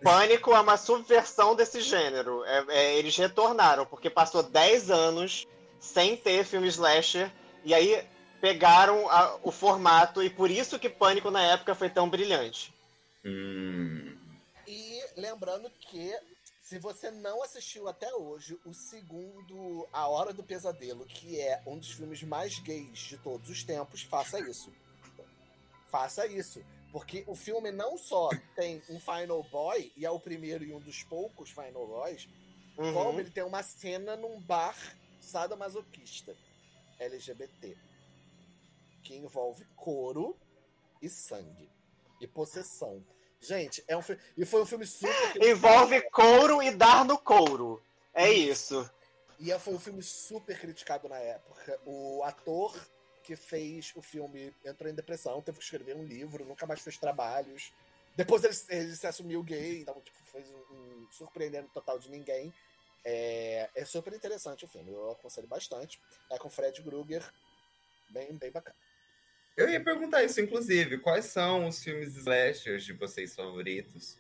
[0.03, 2.45] Pânico é uma subversão desse gênero.
[2.45, 5.47] É, é, eles retornaram, porque passou 10 anos
[5.81, 7.33] sem ter filme slasher,
[7.65, 8.07] e aí
[8.41, 12.73] pegaram a, o formato, e por isso que Pânico na época foi tão brilhante.
[13.25, 14.17] Hum.
[14.67, 16.13] E lembrando que
[16.61, 21.79] se você não assistiu até hoje o segundo A Hora do Pesadelo, que é um
[21.79, 24.73] dos filmes mais gays de todos os tempos, faça isso.
[25.91, 26.65] Faça isso.
[26.93, 30.79] Porque o filme não só tem um Final Boy, e é o primeiro e um
[30.79, 32.29] dos poucos Final Boys,
[32.77, 32.93] Uhum.
[32.95, 34.77] como ele tem uma cena num bar
[35.21, 36.35] sadomasoquista
[36.99, 37.77] LGBT
[39.03, 40.37] que envolve couro
[41.01, 41.69] e sangue
[42.21, 43.05] e possessão.
[43.41, 44.23] Gente, é um filme.
[44.37, 45.11] E foi um filme super.
[45.43, 47.83] Envolve couro e dar no couro.
[48.15, 48.89] É isso.
[49.41, 51.81] E foi um filme super criticado na época.
[51.85, 52.73] O ator
[53.23, 56.99] que fez o filme entrou em depressão, teve que escrever um livro, nunca mais fez
[56.99, 57.73] trabalhos.
[58.17, 62.53] Depois ele, ele se assumiu gay, então tipo, fez um, um surpreendendo total de ninguém.
[63.05, 66.01] É, é, super interessante o filme, eu aconselho bastante.
[66.31, 67.23] É com Fred Krueger,
[68.11, 68.77] bem, bem bacana.
[69.57, 74.17] Eu ia perguntar isso, inclusive, quais são os filmes slashers de vocês favoritos?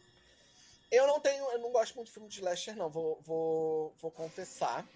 [0.90, 4.10] Eu não tenho, eu não gosto muito de filme de slasher, não, vou, vou, vou
[4.10, 4.86] confessar.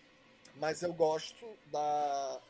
[0.56, 2.40] Mas eu gosto da.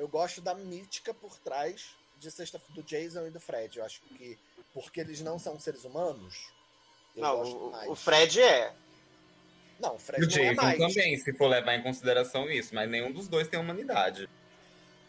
[0.00, 3.78] Eu gosto da mítica por trás de sexta do Jason e do Fred.
[3.78, 4.38] Eu acho que
[4.72, 6.50] porque eles não são seres humanos.
[7.14, 8.72] não, o, o, Fred é.
[9.78, 10.78] Não, o Fred o não Jason é mais.
[10.78, 14.26] também, se for levar em consideração isso, mas nenhum dos dois tem humanidade.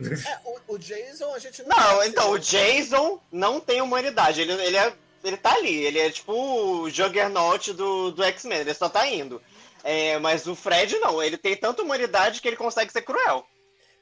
[0.01, 1.77] É, o, o, Jason a gente não.
[1.77, 4.41] Não, então, o Jason não tem humanidade.
[4.41, 5.85] Ele, ele, é, ele tá ali.
[5.85, 8.59] Ele é tipo o Juggernaut do, do X-Men.
[8.59, 9.41] Ele só tá indo.
[9.85, 11.23] É, mas o Fred não.
[11.23, 13.47] Ele tem tanta humanidade que ele consegue ser cruel.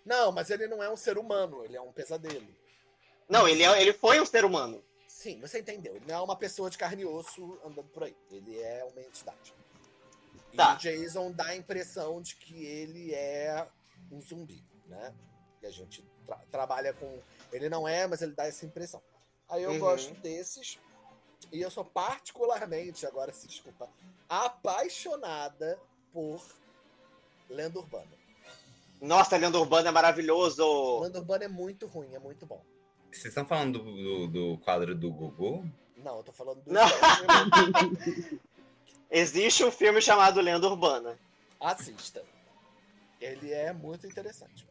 [0.05, 1.63] Não, mas ele não é um ser humano.
[1.63, 2.47] Ele é um pesadelo.
[3.27, 4.83] Não, ele, é, ele foi um ser humano.
[5.07, 5.95] Sim, você entendeu.
[5.95, 8.15] Ele não é uma pessoa de carne e osso andando por aí.
[8.31, 9.53] Ele é uma entidade.
[10.51, 10.73] E tá.
[10.73, 13.67] o Jason dá a impressão de que ele é
[14.12, 15.13] um zumbi, né?
[15.59, 17.19] que a gente tra trabalha com.
[17.51, 19.01] Ele não é, mas ele dá essa impressão.
[19.47, 19.79] Aí eu uhum.
[19.79, 20.79] gosto desses.
[21.51, 23.89] E eu sou particularmente, agora se desculpa,
[24.27, 25.79] apaixonada
[26.13, 26.43] por
[27.49, 28.18] Lenda Urbana.
[29.01, 30.99] Nossa, Lenda Urbana é maravilhoso!
[31.01, 32.63] Lenda Urbana é muito ruim, é muito bom.
[33.12, 35.65] Vocês estão falando do, do, do quadro do Gugu?
[35.97, 36.71] Não, eu tô falando do.
[36.71, 36.88] Não.
[39.09, 41.17] Existe um filme chamado Lenda Urbana.
[41.59, 42.23] Assista.
[43.19, 44.67] Ele é muito interessante.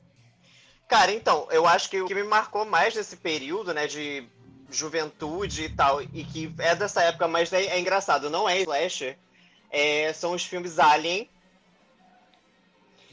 [0.87, 4.27] Cara, então, eu acho que o que me marcou mais nesse período, né, de
[4.71, 9.19] juventude e tal, e que é dessa época, mas é, é engraçado, não é slasher,
[9.71, 11.29] é, são os filmes Alien.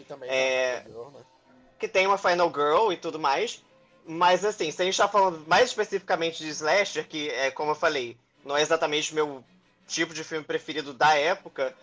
[0.05, 1.19] Que também é, Girl, né?
[1.79, 3.63] Que tem uma Final Girl e tudo mais.
[4.05, 7.75] Mas assim, se a gente tá falando mais especificamente de slasher, que é como eu
[7.75, 9.43] falei, não é exatamente o meu
[9.87, 11.75] tipo de filme preferido da época,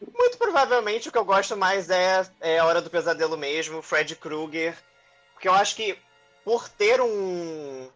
[0.00, 4.16] muito provavelmente o que eu gosto mais é, é A Hora do Pesadelo mesmo, Fred
[4.16, 4.76] Krueger,
[5.32, 5.96] porque eu acho que
[6.44, 7.88] por ter um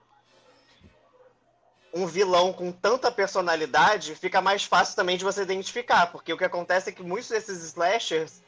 [1.92, 6.44] um vilão com tanta personalidade, fica mais fácil também de você identificar, porque o que
[6.44, 8.42] acontece é que muitos desses slashers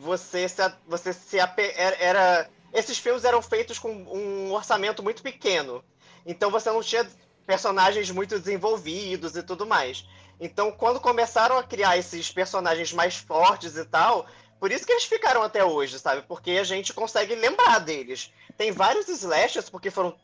[0.00, 5.84] você se, você se era esses filmes eram feitos com um orçamento muito pequeno.
[6.24, 7.06] Então você não tinha
[7.46, 10.06] personagens muito desenvolvidos e tudo mais.
[10.40, 14.26] Então, quando começaram a criar esses personagens mais fortes e tal,
[14.58, 16.22] por isso que eles ficaram até hoje, sabe?
[16.22, 18.32] Porque a gente consegue lembrar deles.
[18.56, 20.16] Tem vários slashers, porque foram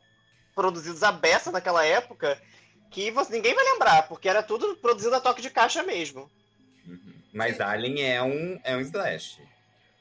[0.55, 2.41] produzidos à beça naquela época,
[2.91, 6.31] que você, ninguém vai lembrar, porque era tudo produzido a toque de caixa mesmo.
[6.87, 7.15] Uhum.
[7.33, 9.43] Mas Alien é um, é um slash.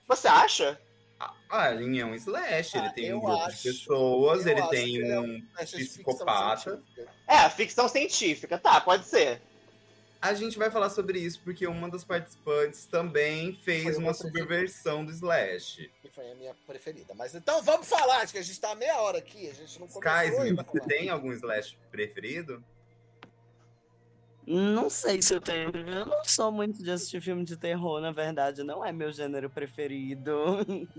[0.07, 0.79] Você acha?
[1.49, 5.11] Alien é um slash, ah, ele tem um grupo acho, de pessoas, ele tem um,
[5.11, 6.81] é um psicopata.
[7.27, 9.41] É, a ficção científica, tá, pode ser.
[10.21, 15.11] A gente vai falar sobre isso porque uma das participantes também fez uma subversão do
[15.11, 15.91] Slash.
[16.01, 17.13] Que foi a minha preferida.
[17.13, 19.87] Mas então vamos falar, acho que a gente tá meia hora aqui, a gente não
[19.87, 22.63] começou Sky, você tem algum Slash preferido?
[24.47, 25.71] Não sei se eu tenho.
[25.75, 28.63] Eu não sou muito de assistir filme de terror, na verdade.
[28.63, 30.33] Não é meu gênero preferido.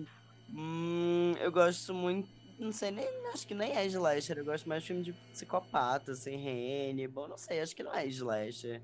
[0.53, 2.29] hum, eu gosto muito.
[2.59, 4.39] Não sei, nem acho que nem é slasher.
[4.39, 7.29] Eu gosto mais de filme de psicopata, assim, Hannibal.
[7.29, 8.83] Não sei, acho que não é slasher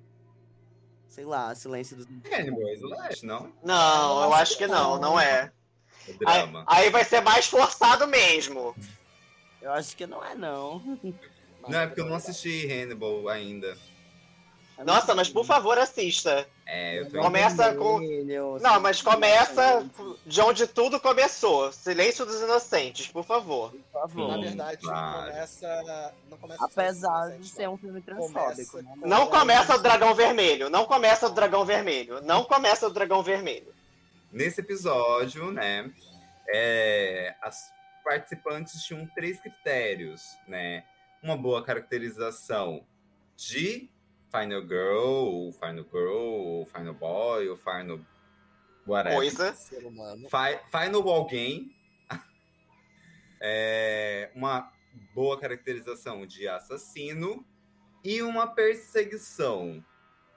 [1.12, 2.07] sei lá, Silêncio dos.
[2.07, 3.53] Hannibal é Slash, não?
[3.62, 5.53] Não, eu acho que não, não é.
[6.09, 8.75] é aí, aí, vai ser mais forçado mesmo.
[9.61, 10.83] Eu acho que não é, não.
[11.68, 13.77] Não, é porque eu não assisti Hannibal ainda.
[14.85, 16.47] Nossa, mas por favor, assista.
[16.66, 18.01] É, eu tô Começa com.
[18.61, 19.85] Não, mas começa
[20.27, 21.71] de onde tudo começou.
[21.73, 23.71] Silêncio dos Inocentes, por favor.
[23.71, 24.29] Por favor.
[24.29, 25.31] Na verdade, claro.
[25.31, 26.14] começa.
[26.31, 28.71] Não começa Apesar de ser um filme transfóbico.
[28.71, 28.83] Começa...
[28.83, 29.07] Né?
[29.07, 30.71] Não começa o Dragão Vermelho.
[30.71, 32.21] Não começa o Dragão Vermelho.
[32.23, 33.73] Não começa o Dragão Vermelho.
[34.33, 35.90] Nesse episódio, né?
[36.49, 37.71] É, as
[38.03, 40.85] participantes tinham três critérios, né?
[41.23, 42.83] Uma boa caracterização
[43.37, 43.88] de
[44.33, 48.01] Final Girl, ou Final Girl, ou Final Boy, ou Final.
[48.87, 49.18] Whatever.
[49.18, 49.53] Coisa.
[49.55, 51.77] Fi Final Alguém.
[53.40, 54.73] é, uma
[55.14, 57.47] boa caracterização de assassino
[58.03, 59.85] e uma perseguição,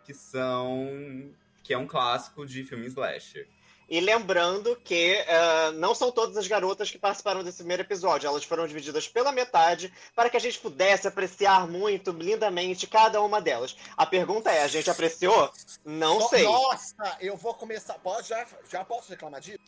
[0.04, 3.48] que são que é um clássico de filme slasher.
[3.88, 8.26] E lembrando que uh, não são todas as garotas que participaram desse primeiro episódio.
[8.28, 13.40] Elas foram divididas pela metade para que a gente pudesse apreciar muito lindamente cada uma
[13.40, 13.76] delas.
[13.96, 15.52] A pergunta é: a gente apreciou?
[15.84, 16.44] Não No- sei.
[16.44, 17.94] Nossa, eu vou começar.
[18.00, 19.60] Posso, já, já posso reclamar disso?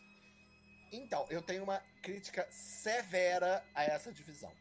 [0.91, 4.51] Então, eu tenho uma crítica severa a essa divisão.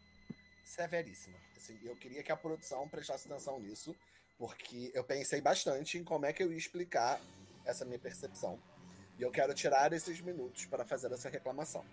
[0.64, 1.38] Severíssima.
[1.56, 3.94] Assim, eu queria que a produção prestasse atenção nisso,
[4.36, 7.20] porque eu pensei bastante em como é que eu ia explicar
[7.64, 8.60] essa minha percepção.
[9.18, 11.85] E eu quero tirar esses minutos para fazer essa reclamação.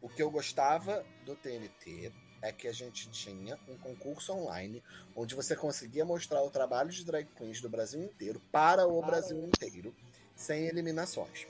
[0.00, 4.82] O que eu gostava do TNT é que a gente tinha um concurso online
[5.14, 9.38] onde você conseguia mostrar o trabalho de drag queens do Brasil inteiro para o Brasil
[9.46, 9.94] inteiro,
[10.34, 11.46] sem eliminações.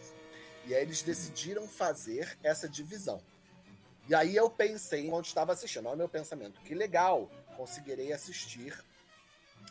[0.66, 3.22] E aí eles decidiram fazer essa divisão.
[4.08, 8.76] E aí eu pensei, enquanto estava assistindo, olha o meu pensamento, que legal, conseguirei assistir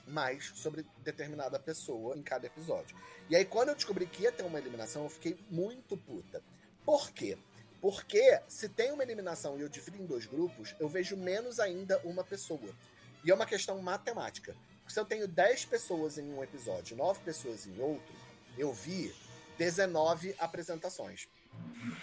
[0.08, 2.98] mais sobre determinada pessoa em cada episódio.
[3.30, 6.44] E aí quando eu descobri que ia ter uma eliminação, eu fiquei muito puta.
[6.86, 7.38] Por quê?
[7.82, 12.00] Porque se tem uma eliminação e eu divido em dois grupos, eu vejo menos ainda
[12.04, 12.76] uma pessoa.
[13.24, 14.56] E é uma questão matemática.
[14.88, 18.14] Se eu tenho 10 pessoas em um episódio, 9 pessoas em outro,
[18.58, 19.14] eu vi
[19.58, 21.28] 19 apresentações.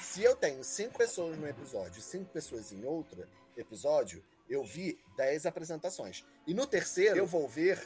[0.01, 4.99] Se eu tenho 5 pessoas num episódio e 5 pessoas em outro episódio, eu vi
[5.17, 6.25] 10 apresentações.
[6.47, 7.81] E no terceiro, eu vou ver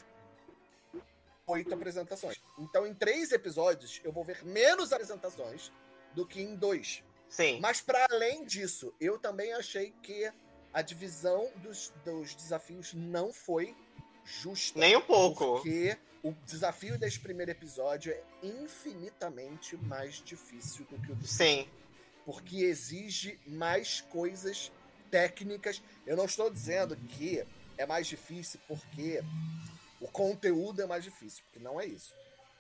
[1.47, 2.41] 8 apresentações.
[2.59, 5.73] Então, em três episódios, eu vou ver menos apresentações
[6.15, 7.03] do que em dois.
[7.29, 7.59] Sim.
[7.61, 10.31] Mas para além disso, eu também achei que
[10.73, 13.75] a divisão dos, dos desafios não foi
[14.25, 14.79] justa.
[14.79, 15.55] Nem um pouco.
[15.55, 21.69] Porque o desafio desse primeiro episódio é infinitamente mais difícil do que o do Sim.
[22.25, 24.71] porque exige mais coisas
[25.13, 25.81] técnicas.
[26.07, 27.47] Eu não estou dizendo que
[27.79, 29.23] é mais difícil porque
[30.01, 32.13] o conteúdo é mais difícil, porque não é isso.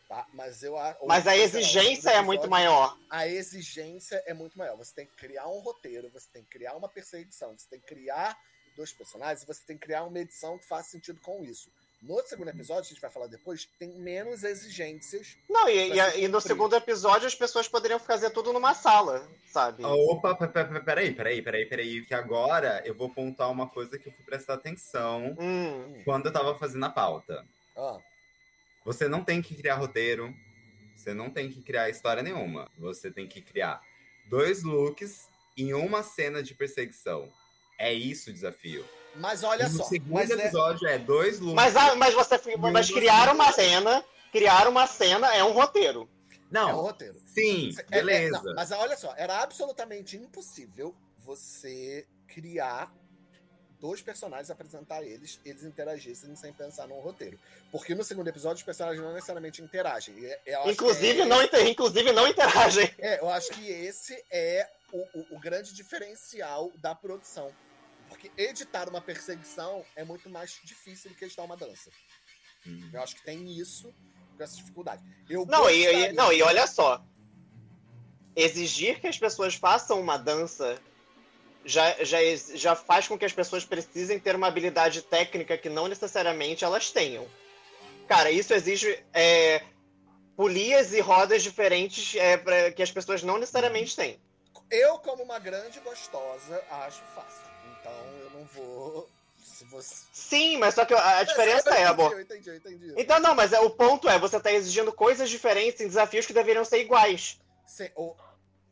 [0.09, 0.27] Tá?
[0.35, 2.99] Mas eu a- Mas a exigência é muito maior.
[3.09, 4.77] a exigência é muito maior.
[4.77, 7.87] Você tem que criar um roteiro, você tem que criar uma perseguição, você tem que
[7.87, 8.39] criar
[8.77, 11.71] dois personagens, você tem que criar uma edição que faça sentido com isso.
[12.03, 15.37] No segundo episódio, a gente vai falar depois, tem menos exigências.
[15.49, 19.85] Não, e, e, e no segundo episódio as pessoas poderiam fazer tudo numa sala, sabe?
[19.85, 24.09] Opa, pe- pe- peraí, peraí, peraí, peraí, que agora eu vou pontuar uma coisa que
[24.09, 26.03] eu fui prestar atenção Hum.
[26.05, 27.47] quando eu tava fazendo a pauta.
[27.77, 27.99] Ah,
[28.85, 30.35] Você não tem que criar roteiro,
[30.97, 32.69] você não tem que criar história nenhuma.
[32.79, 33.81] Você tem que criar
[34.29, 37.33] dois looks em uma cena de perseguição.
[37.79, 38.85] É isso o desafio.
[39.17, 39.85] Mas olha no só.
[39.85, 41.55] segundo Mas é, episódio é dois looks.
[41.55, 46.09] Mas, ah, mas você mas criar uma cena, criar uma cena é um roteiro.
[46.33, 47.21] é o Não, roteiro.
[47.27, 48.43] sim, É- é- beleza.
[48.43, 52.93] não, mas olha só, era absolutamente impossível você criar
[53.81, 57.37] dois personagens, apresentar eles, eles interagissem sem pensar num roteiro.
[57.73, 60.15] Porque no segundo episódio os personagens não necessariamente interagem.
[60.25, 62.95] É- Inclusive é- não, inter- inclusive não interagem.
[62.99, 67.51] É, eu acho que esse é o, o- o grande diferencial da produção.
[68.13, 71.91] Porque editar uma perseguição é muito mais difícil do que editar uma dança.
[72.67, 72.91] Hum.
[72.93, 73.93] Eu acho que tem isso,
[74.37, 75.03] com essa dificuldade.
[75.29, 77.03] Eu Não, e, e- gostaria- não, e olha só.
[78.37, 80.81] Exigir que as pessoas façam uma dança
[81.65, 82.19] já, já,
[82.55, 86.91] já faz com que as pessoas precisem ter uma habilidade técnica que não necessariamente elas
[86.91, 87.27] tenham.
[88.09, 89.65] Cara, isso exige é,
[90.37, 94.21] polias e rodas diferentes é, pra, que as pessoas não necessariamente têm.
[94.71, 97.52] Eu, como uma grande gostosa, acho fácil.
[98.43, 99.09] Não vou.
[99.71, 100.07] Você.
[100.13, 102.13] Sim, mas só que a, a diferença é, entendi, amor.
[102.13, 102.95] Eu entendi, eu entendi.
[102.97, 106.33] Então, não, mas é, o ponto é, você tá exigindo coisas diferentes em desafios que
[106.33, 107.39] deveriam ser iguais.
[107.67, 107.93] Se-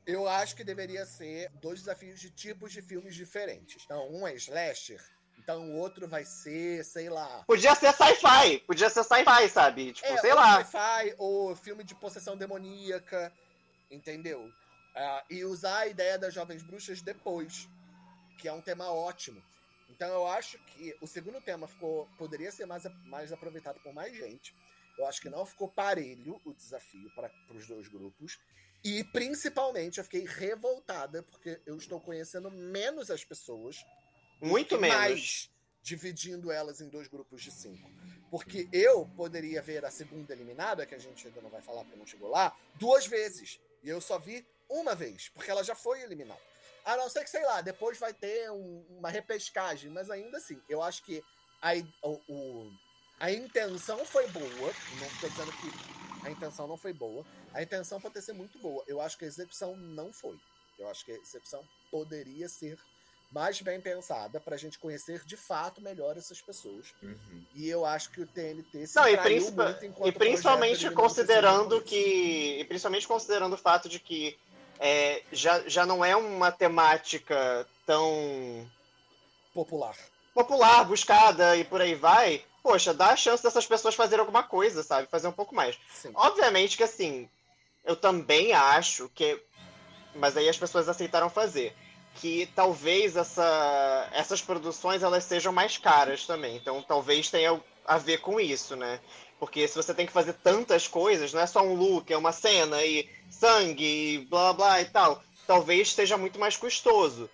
[0.07, 3.83] eu acho que deveria ser dois desafios de tipos de filmes diferentes.
[3.85, 5.01] Então, um é slasher,
[5.39, 7.45] então o outro vai ser, sei lá.
[7.47, 9.93] Podia ser sci-fi, podia ser sci-fi, sabe?
[9.93, 10.65] Tipo, É, sei ou lá.
[10.65, 13.33] sci-fi, ou filme de possessão demoníaca,
[13.91, 14.51] entendeu?
[14.97, 17.69] Ah, e usar a ideia das jovens bruxas depois,
[18.39, 19.41] que é um tema ótimo.
[19.91, 24.17] Então eu acho que o segundo tema ficou poderia ser mais, mais aproveitado por mais
[24.17, 24.55] gente.
[24.99, 28.39] Eu acho que não ficou parelho o desafio para os dois grupos.
[28.83, 33.85] E principalmente eu fiquei revoltada porque eu estou conhecendo menos as pessoas
[34.41, 34.97] Muito menos.
[34.97, 35.51] mais
[35.83, 37.91] dividindo elas em dois grupos de cinco.
[38.31, 41.99] Porque eu poderia ver a segunda eliminada, que a gente ainda não vai falar porque
[41.99, 43.61] não chegou lá, duas vezes.
[43.83, 46.41] E eu só vi uma vez, porque ela já foi eliminada.
[46.91, 50.61] A não ser que, sei lá, depois vai ter um- uma repescagem, mas ainda assim,
[50.69, 51.23] eu acho que
[51.63, 51.71] a,
[52.03, 52.73] o, o-
[53.21, 54.73] a intenção foi boa.
[54.99, 57.25] Não estou dizendo que a intenção não foi boa.
[57.55, 58.83] A intenção pode ter sido muito boa.
[58.89, 60.37] Eu acho que a execução não foi.
[60.79, 61.63] Eu acho que a execução
[61.93, 62.77] poderia ser
[63.31, 66.93] mais bem pensada pra gente conhecer de fato melhor essas pessoas.
[67.01, 67.45] Uhum.
[67.55, 72.59] E eu acho que o TNT se Não, e, muito enquanto e principalmente considerando que.
[72.59, 74.37] E principalmente considerando o fato de que
[74.81, 78.67] é, já, já não é uma temática tão
[79.53, 79.95] popular.
[80.33, 82.43] popular, buscada e por aí vai.
[82.63, 85.07] Poxa, dá a chance dessas pessoas fazerem alguma coisa, sabe?
[85.09, 85.79] Fazer um pouco mais.
[85.93, 86.13] Sim.
[86.15, 87.29] Obviamente que assim,
[87.85, 89.39] eu também acho que.
[90.15, 91.77] Mas aí as pessoas aceitaram fazer.
[92.15, 96.57] Que talvez essa, essas produções elas sejam mais caras também.
[96.57, 98.99] Então talvez tenha a ver com isso, né?
[99.41, 102.31] Porque se você tem que fazer tantas coisas, não é só um look, é uma
[102.31, 105.25] cena e sangue e blá blá e tal.
[105.47, 107.29] Talvez seja muito mais custoso.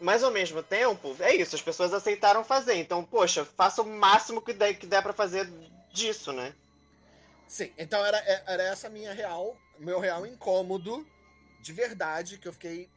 [0.00, 2.74] Mas ao mesmo tempo, é isso, as pessoas aceitaram fazer.
[2.74, 5.48] Então, poxa, faça o máximo que der, que der pra fazer
[5.92, 6.52] disso, né?
[7.46, 11.06] Sim, então era, era essa minha real, meu real incômodo
[11.60, 12.90] de verdade, que eu fiquei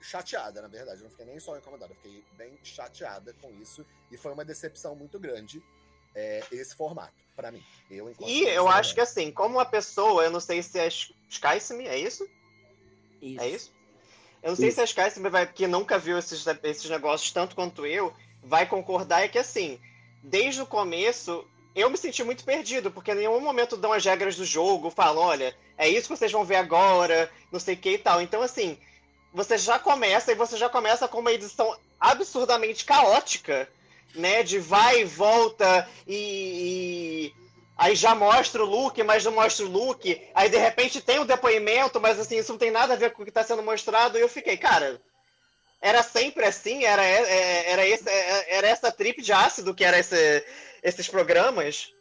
[0.00, 1.00] chateada, na verdade.
[1.00, 3.84] Eu não fiquei nem só incomodada, eu fiquei bem chateada com isso.
[4.12, 5.60] E foi uma decepção muito grande
[6.14, 7.62] é, esse formato, pra mim.
[7.90, 10.88] Eu, E eu acho que assim, como uma pessoa, eu não sei se é
[11.28, 12.26] Skysime, é isso?
[13.20, 13.40] Isso.
[13.40, 13.72] É isso?
[14.42, 17.84] Eu não sei se a Skysime vai, que nunca viu esses, esses negócios tanto quanto
[17.84, 18.12] eu,
[18.42, 19.78] vai concordar é que assim,
[20.22, 24.36] desde o começo, eu me senti muito perdido, porque em nenhum momento dão as regras
[24.36, 27.90] do jogo, falam, olha, é isso que vocês vão ver agora, não sei o que
[27.90, 28.20] e tal.
[28.22, 28.78] Então, assim,
[29.32, 33.68] você já começa e você já começa com uma edição absurdamente caótica,
[34.16, 34.42] né?
[34.42, 37.34] De vai e volta e, e
[37.76, 40.20] aí já mostra o look, mas não mostra o look.
[40.34, 43.22] Aí de repente tem um depoimento, mas assim, isso não tem nada a ver com
[43.22, 44.18] o que está sendo mostrado.
[44.18, 45.00] E eu fiquei, cara,
[45.80, 46.84] era sempre assim?
[46.84, 48.08] Era, é, era, esse,
[48.48, 50.44] era essa trip de ácido que era esse,
[50.82, 51.92] esses programas?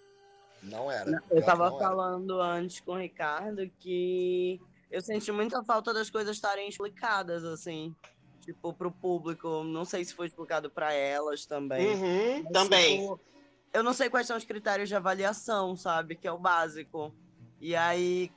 [0.64, 1.22] Não era.
[1.30, 1.88] Eu que tava não era.
[1.88, 4.60] falando antes com o Ricardo que
[4.90, 7.96] eu senti muita falta das coisas estarem explicadas, assim.
[8.46, 9.64] Tipo, pro público.
[9.64, 11.88] Não sei se foi explicado pra elas também.
[11.96, 13.00] Uhum, Mas, também.
[13.02, 13.20] tipo,
[13.74, 16.16] eu não sei quais são os critérios de avaliação, sabe?
[16.16, 17.14] Que é o básico.
[17.60, 18.32] E aí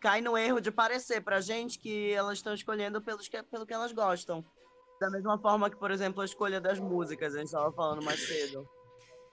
[0.00, 3.72] cai no erro de parecer pra gente que elas estão escolhendo pelos que, pelo que
[3.74, 4.44] elas gostam.
[5.00, 8.20] Da mesma forma que, por exemplo, a escolha das músicas, a gente tava falando mais
[8.24, 8.68] cedo.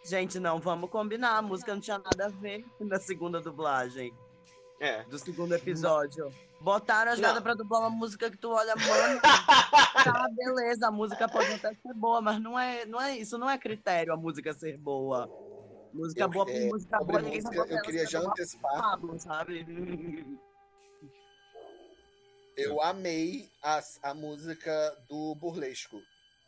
[0.03, 1.38] Gente, não, vamos combinar.
[1.38, 4.11] A música não tinha nada a ver na segunda dublagem,
[4.80, 5.03] É.
[5.03, 6.34] do segundo episódio.
[6.62, 7.30] Botaram as Não.
[7.30, 9.22] gatas pra dublar uma música que tu olha, mano,
[10.03, 13.49] tá, beleza, a música pode até ser boa, mas não é, não é isso, não
[13.49, 15.30] é critério a música ser boa.
[15.93, 18.20] Música Eu- boa por é, música boa, ninguém tá música, botando eu queria ela, já
[18.20, 18.82] antecipar.
[18.82, 19.66] Pablo, sabe?
[22.57, 26.01] Eu amei as, a música do burlesco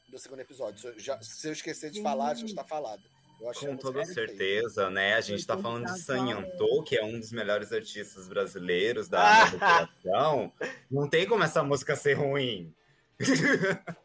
[0.10, 0.78] do segundo episódio.
[0.80, 3.02] Se eu, já- se eu esquecer de falar, já está falado.
[3.42, 5.16] Eu Com toda certeza, né?
[5.16, 9.08] A gente tá Então, falando de tá Sanyanto, que é um dos melhores artistas brasileiros
[9.10, 9.52] da da
[9.98, 10.54] população.
[10.90, 12.74] Não tem como essa música ser ruim.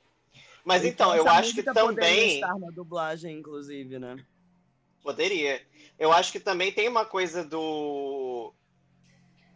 [0.64, 2.34] Mas então, eu essa acho que também.
[2.37, 4.16] estar na dublagem, inclusive, né?
[5.03, 5.62] Poderia.
[5.99, 8.53] Eu acho que também tem uma coisa do.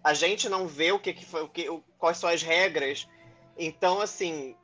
[0.04, 3.08] A gente não vê o que, que foi, o que, o- quais são as regras.
[3.58, 4.54] Então, assim.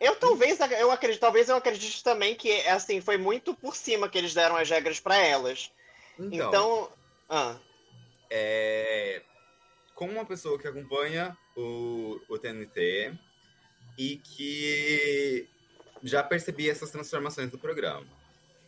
[0.00, 4.18] Eu talvez eu acredito, talvez eu acredite também que assim foi muito por cima que
[4.18, 5.70] eles deram as regras pra elas.
[6.18, 6.92] Então, Então,
[7.28, 7.56] ah,
[8.30, 9.22] é,
[9.94, 13.12] como uma pessoa que acompanha o, o TNT
[13.96, 15.48] e que
[16.02, 18.06] já percebi essas transformações do programa.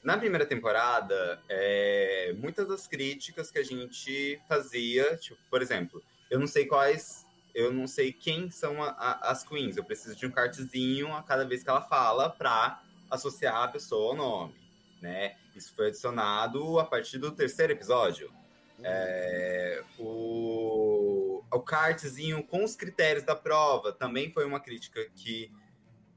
[0.02, 6.00] Na primeira temporada, é, muitas das críticas que a gente fazia, tipo, por exemplo,
[6.30, 7.25] eu não sei quais,
[7.56, 11.22] eu não sei quem são a- a- as queens, eu preciso de um cartezinho a
[11.22, 14.54] cada vez que ela fala para associar a pessoa ao nome,
[15.00, 15.36] né?
[15.54, 18.30] Isso foi adicionado a partir do terceiro episódio.
[18.84, 25.50] É, o, o cartzinho com os critérios da prova também foi uma crítica que,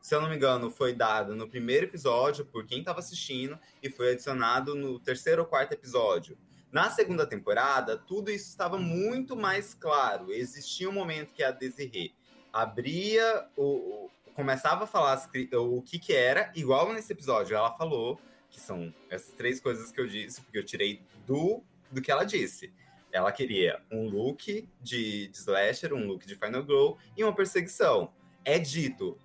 [0.01, 3.89] se eu não me engano, foi dada no primeiro episódio por quem estava assistindo e
[3.89, 6.37] foi adicionado no terceiro ou quarto episódio.
[6.71, 10.31] Na segunda temporada, tudo isso estava muito mais claro.
[10.31, 12.11] Existia um momento que a Desirê
[12.53, 18.19] abria o, o- começava a falar o que que era, igual nesse episódio ela falou,
[18.49, 22.23] que são essas três coisas que eu disse, porque eu tirei do do que ela
[22.23, 22.71] disse.
[23.11, 28.13] Ela queria um look de, de slasher, um look de Final Girl e uma perseguição.
[28.45, 29.17] É dito.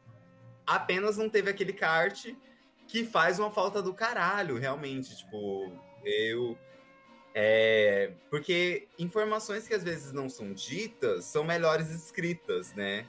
[0.66, 2.34] Apenas não teve aquele kart
[2.88, 5.14] que faz uma falta do caralho, realmente.
[5.14, 5.70] Tipo,
[6.02, 6.56] eu.
[7.36, 13.06] É, porque informações que às vezes não são ditas são melhores escritas, né?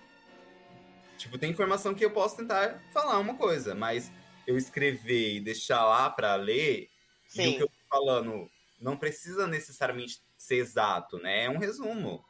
[1.18, 4.12] Tipo, tem informação que eu posso tentar falar uma coisa, mas
[4.48, 6.90] eu escrever e deixar lá pra ler,
[7.36, 7.58] e o sim.
[7.58, 8.50] que eu tô falando
[8.82, 11.46] não precisa necessariamente ser exato, né?
[11.46, 12.26] É um resumo.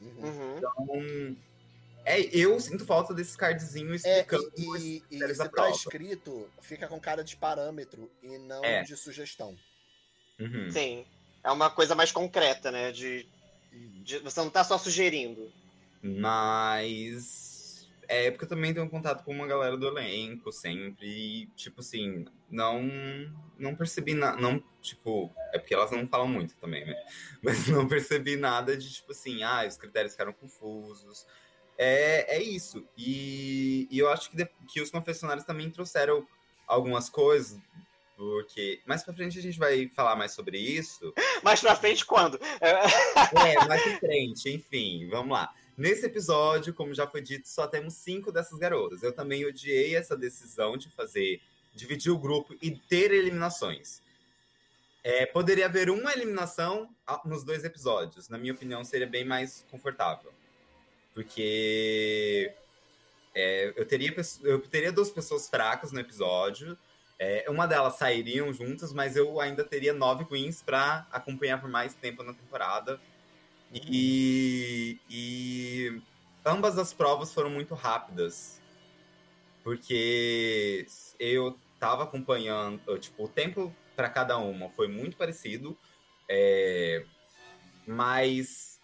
[0.00, 0.58] Uhum.
[0.58, 1.36] Então,
[2.04, 5.70] É, eu sinto falta desses cardzinhos É, explicando e, os e, e critérios se tá
[5.70, 8.82] escrito, fica com cara de parâmetro e não É.
[8.82, 9.56] de sugestão.
[10.38, 10.70] Uhum.
[10.70, 11.06] Sim.
[11.46, 12.90] É uma coisa mais concreta, né?
[12.90, 13.24] De,
[14.02, 15.50] de- você não tá só sugerindo.
[16.02, 21.06] Mas é porque eu também tenho contato com uma galera do elenco sempre.
[21.06, 22.82] E, tipo assim, não,
[23.58, 24.36] não percebi nada.
[24.40, 26.94] Não, tipo, é porque elas não falam muito também, né?
[27.42, 31.26] Mas não percebi nada de, tipo assim, ah, os critérios ficaram confusos.
[31.78, 32.84] É, é isso.
[32.96, 36.26] E, e eu acho que, de- que os confessionários também trouxeram
[36.66, 37.58] algumas coisas.
[38.16, 41.12] Porque mais pra frente a gente vai falar mais sobre isso.
[41.44, 42.40] Mais pra frente, quando?
[42.60, 45.54] É, É, mais em frente, enfim, vamos lá.
[45.76, 49.02] Nesse episódio, como já foi dito, só temos cinco dessas garotas.
[49.02, 51.42] Eu também odiei essa decisão de fazer,
[51.74, 54.02] dividir o grupo e ter eliminações.
[55.04, 58.28] É, poderia haver uma eliminação a- nos dois episódios.
[58.30, 60.32] Na minha opinião, seria bem mais confortável.
[61.14, 62.52] Porque
[63.34, 66.76] é, eu, teria, eu teria duas pessoas fracas no episódio.
[67.18, 71.94] É, uma delas sairiam juntas, mas eu ainda teria nove queens para acompanhar por mais
[71.94, 73.00] tempo na temporada.
[73.72, 76.02] E, e
[76.44, 78.60] ambas as provas foram muito rápidas.
[79.64, 80.86] Porque
[81.18, 85.76] eu tava acompanhando, eu, tipo, o tempo para cada uma foi muito parecido.
[86.28, 87.04] é,
[87.86, 88.78] mas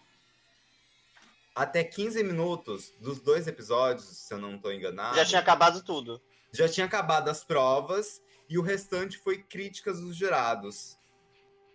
[1.55, 6.21] até 15 minutos dos dois episódios, se eu não tô enganado já tinha acabado tudo.
[6.53, 10.99] Já tinha acabado as provas e o restante foi críticas dos jurados.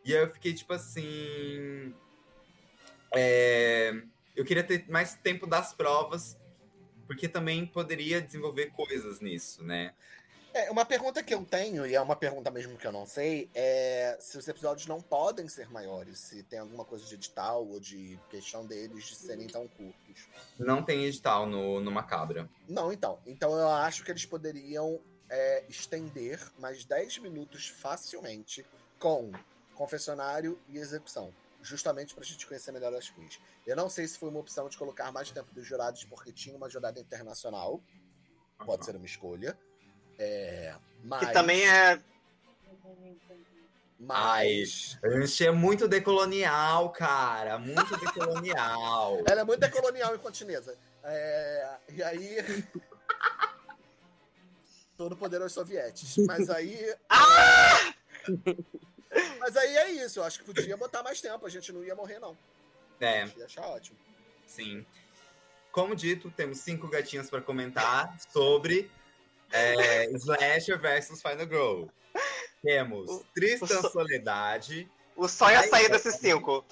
[0.04, 1.94] E aí eu fiquei tipo assim.
[3.12, 3.92] é,
[4.36, 6.38] eu queria ter mais tempo das provas,
[7.06, 9.92] porque também poderia desenvolver coisas nisso, né?
[10.54, 13.50] É, uma pergunta que eu tenho, e é uma pergunta mesmo que eu não sei,
[13.54, 17.78] é se os episódios não podem ser maiores, se tem alguma coisa de edital ou
[17.78, 20.28] de questão deles de serem tão curtos.
[20.58, 22.48] Não tem edital no, no Macabra.
[22.68, 23.18] Não, então.
[23.26, 28.64] Então eu acho que eles poderiam é, estender mais 10 minutos facilmente
[28.98, 29.30] com
[29.74, 31.32] confessionário e execução.
[31.60, 33.40] Justamente pra gente conhecer melhor as queens.
[33.66, 36.56] Eu não sei se foi uma opção de colocar mais tempo dos jurados porque tinha
[36.56, 37.82] uma jurada internacional.
[38.64, 39.56] Pode ser uma escolha.
[40.18, 42.00] É, mas, Que também é.
[43.98, 44.98] Mas.
[45.02, 47.58] A gente é muito decolonial, cara.
[47.58, 49.22] Muito decolonial.
[49.26, 50.76] Ela é muito decolonial e continesa.
[51.02, 52.36] É, e aí.
[54.96, 56.16] Todo poder aos sovietes.
[56.26, 56.94] Mas aí.
[59.38, 60.20] Mas aí é isso.
[60.20, 61.46] Eu acho que podia botar mais tempo.
[61.46, 62.36] A gente não ia morrer, não.
[63.00, 63.26] É.
[63.36, 63.96] Ia achar ótimo.
[64.46, 64.84] Sim.
[65.70, 68.90] Como dito, temos cinco gatinhas para comentar sobre
[69.52, 71.86] é, Slasher versus Final Girl.
[72.62, 76.64] Temos O- Tristan o so- Soledade, O sonho é Aí, sair desses cinco.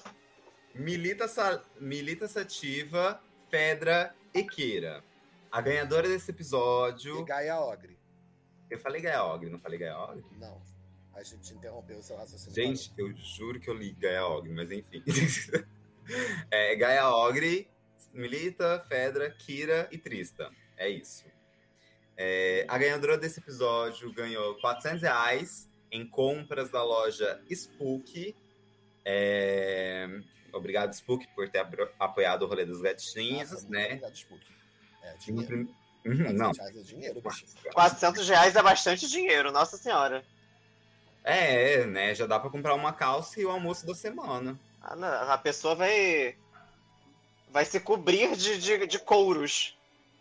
[0.75, 5.03] Milita, Sa Milita Sativa, Fedra e Kira.
[5.51, 7.23] A ganhadora desse E episódio.
[7.25, 7.97] Gaia Ogre.
[8.69, 10.25] Eu falei Gaia Ogre, não falei Gaia Ogre?
[10.37, 10.61] Não.
[11.15, 12.53] A gente interrompeu o seu raciocínio.
[12.53, 15.01] Gente, eu juro que eu li Gaia Ogre, mas enfim.
[16.51, 17.67] é, Gaia Ogre,
[18.13, 20.51] Milita, Fedra, Kira e Trista.
[20.77, 21.25] É isso.
[22.17, 28.35] É, a ganhadora desse episódio ganhou 400 reais em compras da loja Spook.
[29.05, 30.07] É,
[30.51, 31.65] Obrigado, Spook, por ter
[31.99, 33.85] apoiado o rolê das gatinhas, Nossa, né?
[33.85, 34.41] obrigado, Spook.
[35.03, 35.47] É dinheiro.
[35.47, 37.45] prim- Uhum, não, 400 reais é dinheiro, bicho.
[37.73, 40.23] 400 reais é bastante dinheiro, nossa senhora.
[41.23, 42.15] É, né?
[42.15, 44.57] Já dá pra comprar uma calça e o almoço da semana.
[44.81, 46.37] Ah, A pessoa vai.
[47.49, 49.76] Vai se cobrir de, de, de couros.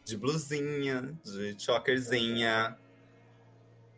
[0.06, 2.78] De blusinha, de chokerzinha.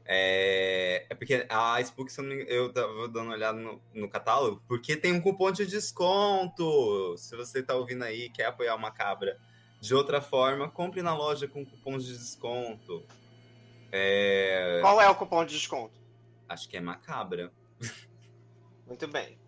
[0.06, 2.10] É, é porque a Spook,
[2.48, 7.14] eu tava dando uma olhada no, no catálogo, porque tem um cupom de desconto.
[7.18, 9.38] Se você tá ouvindo aí e quer apoiar uma cabra
[9.82, 13.04] de outra forma, compre na loja com cupom de desconto.
[13.92, 15.98] É, Qual é o cupom de desconto?
[16.48, 17.52] acho que é macabra.
[18.86, 19.38] Muito bem.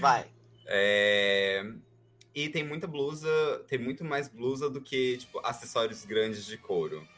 [0.00, 0.24] Vai.
[0.66, 1.62] É,
[2.36, 7.08] E tem muita blusa, tem muito mais blusa do que, tipo, acessórios grandes de couro.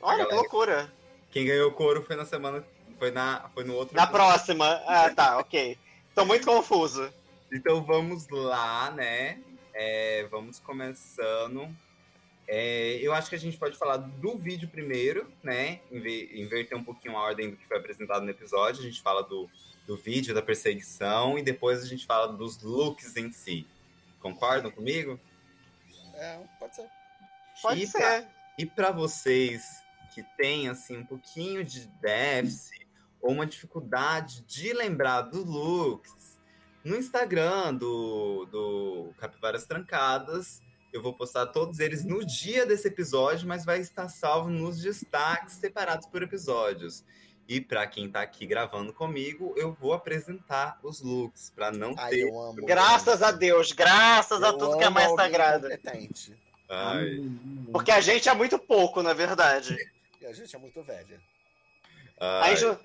[0.00, 0.36] Olha que Galera.
[0.40, 0.92] loucura.
[1.30, 2.64] Quem ganhou couro foi na semana.
[2.98, 3.94] Foi, na, foi no outro.
[3.94, 4.26] Na episódio.
[4.26, 4.66] próxima.
[4.86, 5.76] Ah, tá, ok.
[6.14, 7.12] Tô muito confuso.
[7.52, 9.38] Então vamos lá, né?
[9.74, 11.68] É, vamos começando.
[12.48, 15.80] É, eu acho que a gente pode falar do vídeo primeiro, né?
[15.92, 18.80] Inver- Inverter um pouquinho a ordem do que foi apresentado no episódio.
[18.80, 19.48] A gente fala do,
[19.86, 23.66] do vídeo, da perseguição, e depois a gente fala dos looks em si.
[24.24, 25.20] Concordam comigo?
[26.14, 26.88] É, pode ser.
[27.60, 27.98] Pode E ser.
[27.98, 28.24] pra-
[28.58, 29.82] E para vocês
[30.14, 32.88] que têm assim um pouquinho de déficit
[33.20, 36.40] ou uma dificuldade de lembrar dos looks,
[36.82, 40.62] no Instagram do, do Capivaras Trancadas,
[40.92, 45.54] Eu vou postar todos eles no dia desse episódio, mas vai estar salvo nos destaques
[45.54, 47.04] separados por episódios.
[47.46, 52.10] E para quem tá aqui gravando comigo, eu vou apresentar os looks para não Ai,
[52.10, 52.20] ter.
[52.28, 52.64] eu amo.
[52.64, 55.68] Graças a Deus, graças a Eu tudo que é mais sagrado.
[55.68, 56.34] competente.
[56.68, 57.18] Ai,
[57.70, 59.76] Porque a gente é muito pouco, na verdade.
[60.20, 61.20] E a gente é muito velha.
[62.18, 62.50] ai.
[62.52, 62.78] Aí, ju-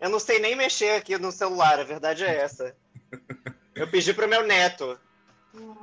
[0.00, 2.74] eu não sei nem mexer aqui no celular, a verdade é essa.
[3.74, 4.98] Eu pedi pro meu neto.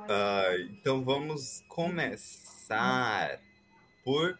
[0.08, 3.40] Ai, então vamos começar
[4.04, 4.38] por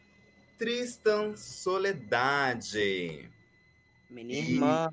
[0.59, 3.31] Tristan Soledade.
[4.11, 4.55] Minha Ih.
[4.55, 4.93] irmã.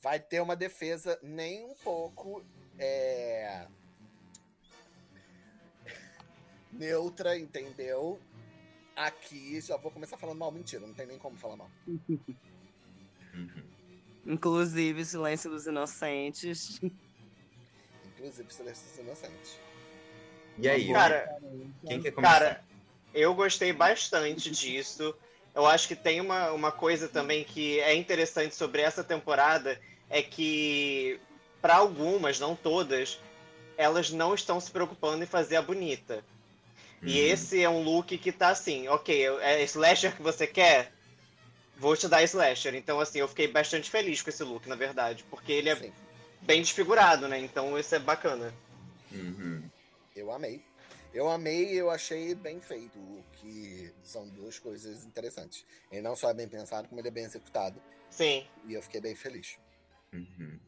[0.00, 2.44] Vai ter uma defesa nem um pouco
[2.78, 3.66] é,
[6.72, 8.20] neutra, entendeu?
[8.94, 10.52] Aqui, já vou começar falando mal.
[10.52, 11.70] Mentira, não tem nem como falar mal.
[11.86, 13.62] Uhum.
[14.24, 16.80] Inclusive, Silêncio dos Inocentes.
[18.04, 19.60] Inclusive, Silêncio Inocente.
[20.58, 21.38] E aí, Cara,
[21.86, 22.32] quem quer começar?
[22.32, 22.64] Cara,
[23.12, 25.14] eu gostei bastante disso.
[25.56, 29.80] Eu acho que tem uma, uma coisa também que é interessante sobre essa temporada,
[30.10, 31.18] é que
[31.62, 33.18] para algumas, não todas,
[33.76, 36.22] elas não estão se preocupando em fazer a bonita.
[37.06, 37.24] E Uhum.
[37.24, 40.92] esse é um look que tá assim, ok, é slasher que você quer?
[41.78, 42.74] Vou te dar slasher.
[42.74, 45.92] Então, assim, eu fiquei bastante feliz com esse look, na verdade, porque ele é Sim,
[46.42, 47.38] bem desfigurado, né?
[47.38, 48.52] Então, isso é bacana.
[49.10, 49.62] Uhum.
[50.14, 50.62] eu amei.
[51.16, 55.64] Eu amei e eu achei bem feito, o que são duas coisas interessantes.
[55.90, 57.80] Ele não só é bem pensado, como ele é bem executado.
[58.10, 58.46] Sim.
[58.66, 59.58] E eu fiquei bem feliz.
[60.12, 60.58] Uhum.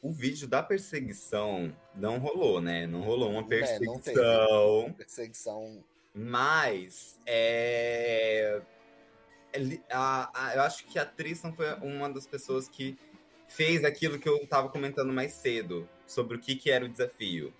[0.00, 2.86] O vídeo da perseguição não rolou, né?
[2.86, 4.14] Não rolou uma É, não teve.
[4.14, 4.92] perseguição.
[4.96, 5.84] Perseguição.
[6.14, 8.62] Mas é.
[9.52, 9.60] é
[9.90, 12.96] a- a- eu acho que a Tristan foi uma das pessoas que
[13.46, 17.52] fez aquilo que eu tava comentando mais cedo sobre o que, que era o desafio.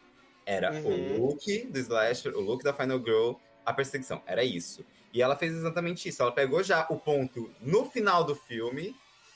[0.46, 1.16] Era Uhum.
[1.20, 3.32] o look do Slasher, o look da Final Girl,
[3.64, 4.22] a perseguição.
[4.26, 4.86] Era isso.
[5.12, 6.22] E ela fez exatamente isso.
[6.22, 8.94] Ela pegou já o ponto no final do filme,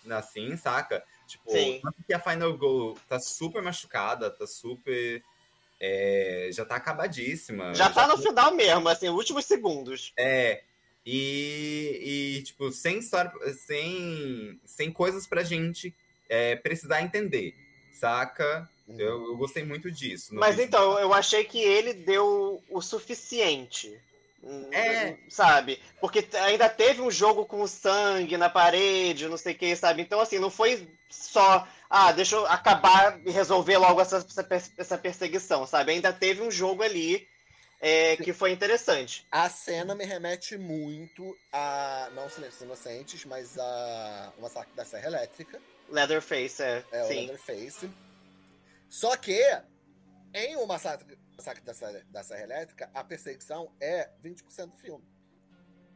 [0.09, 1.03] assim, saca?
[1.27, 1.81] Tipo, Sim.
[2.07, 5.23] que a Final Girl tá super machucada, tá super.
[5.83, 7.73] é, já tá acabadíssima.
[7.75, 10.13] Já tá no final mesmo, assim, últimos segundos.
[10.17, 10.63] É.
[11.07, 15.95] E, e, tipo, sem história, sem, sem coisas pra gente
[16.29, 17.55] é, precisar entender,
[17.93, 18.69] saca?
[18.91, 19.01] Uhum.
[19.01, 20.35] Eu, eu gostei muito disso.
[20.35, 20.67] Mas vídeo.
[20.69, 23.99] então, eu achei que ele deu o suficiente.
[24.43, 25.17] Hum, É.
[25.29, 25.79] Sabe?
[26.01, 30.01] Porque ainda teve um jogo com sangue na parede, não sei o que, sabe?
[30.03, 31.67] Então, assim, não foi só.
[31.91, 35.93] Ah, deixa eu acabar e resolver logo essa, essa, per- essa perseguição, sabe?
[35.93, 37.29] Ainda teve um jogo ali
[37.83, 39.27] é, que foi interessante.
[39.31, 42.09] A cena me remete muito a.
[42.15, 44.33] Não Silêncios Inocentes, mas a.
[44.39, 45.61] O Massacre da Serra Elétrica.
[45.91, 46.85] Leatherface, é.
[46.93, 47.15] É o sim.
[47.27, 47.91] Leatherface.
[48.91, 49.41] Só que,
[50.35, 51.73] em O Massacre, Massacre da,
[52.11, 55.05] da Serra Elétrica, a perseguição é 20% do filme.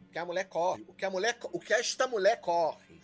[0.06, 0.84] O que a mulher corre.
[0.86, 3.00] O que, a mulher, o que esta mulher corre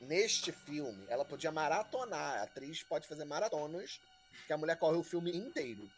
[0.00, 2.38] neste filme, ela podia maratonar.
[2.38, 4.00] A atriz pode fazer maratonas,
[4.46, 5.90] que a mulher corre o filme inteiro.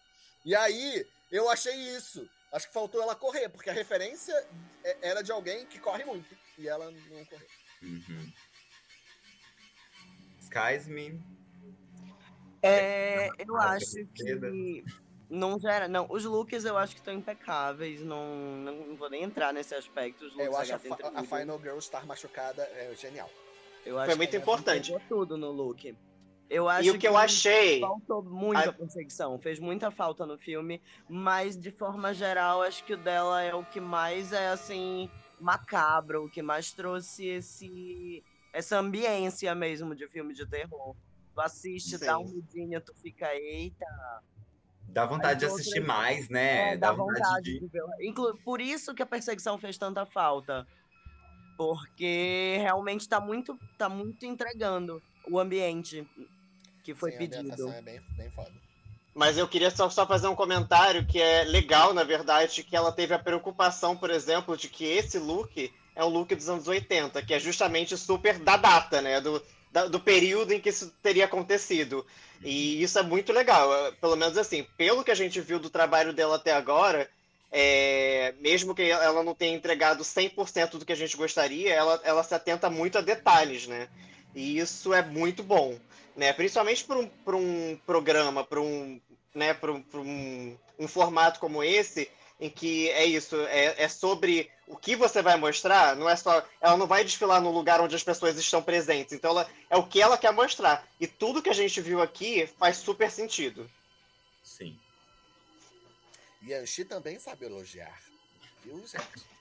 [0.42, 2.28] E aí, eu achei isso.
[2.50, 4.32] Acho que faltou ela correr, porque a referência
[4.82, 6.34] é- era de alguém que corre muito.
[6.56, 7.48] E ela não correu.
[7.82, 8.32] Uhum.
[10.40, 11.20] Skies Me.
[12.66, 14.10] É, eu Ah, acho cedo.
[14.14, 14.84] que
[15.28, 15.86] não gera.
[15.88, 18.02] Não, os looks eu acho que estão impecáveis.
[18.02, 20.24] Não, não, vou nem entrar nesse aspecto.
[20.24, 21.22] Os looks Eu acho a, a.
[21.24, 23.30] Final Girl estar machucada é genial.
[23.84, 24.94] Eu acho Foi muito que ela importante.
[25.08, 25.94] tudo no look.
[26.48, 27.80] Eu acho E o que eu achei.
[27.80, 32.92] Faltou muita A- perseguição, fez muita falta no filme, mas de forma geral, acho que
[32.92, 35.10] o dela é o que mais é assim
[35.40, 40.94] macabro, o que mais trouxe esse essa ambiência mesmo de filme de terror.
[41.35, 42.07] Tu assiste, Sim.
[42.07, 43.87] dá um medinho, tu fica, eita,
[44.87, 46.74] Dá vontade de As assistir mais, né?
[46.74, 47.82] é, dá vontade de ver.
[48.01, 50.64] Inclu- Por isso que a perseguição fez tanta falta.
[51.57, 56.07] Porque realmente tá muito, tá muito entregando o ambiente
[56.85, 57.41] que foi Sim, a pedido.
[57.41, 58.53] ambientação é bem, bem foda.
[59.14, 62.93] Mas eu queria só, só fazer um comentário que é legal, na verdade, que ela
[62.93, 67.22] teve a preocupação, por exemplo, de que esse look é um look dos anos 80,
[67.22, 69.20] que é justamente super da data, né?
[69.20, 69.41] Do,
[69.74, 72.06] da- do período em que isso teria acontecido.
[72.44, 73.74] E isso é muito legal.
[73.74, 77.10] eh, Pelo menos assim, pelo que a gente viu do trabalho dela até agora,
[77.50, 82.22] é, mesmo que ela não tenha entregado 100% do que a gente gostaria, ela, ela
[82.22, 83.88] se atenta muito a detalhes, né?
[84.34, 85.76] E isso é muito bom,
[86.16, 86.32] né?
[86.32, 89.00] Principalmente para um, pra um programa, para um,
[89.34, 92.08] né, pra um, pra um, um formato como esse,
[92.41, 96.45] em que é isso, é, é sobre o que você vai mostrar, não é só.
[96.61, 99.12] Ela não vai desfilar no lugar onde as pessoas estão presentes.
[99.12, 100.87] Então ela, é o que ela quer mostrar.
[100.99, 103.70] E tudo que a gente viu aqui faz super sentido.
[104.43, 104.78] Sim.
[106.43, 107.99] Yanxi também sabe elogiar.
[108.62, 109.35] Viu, gente?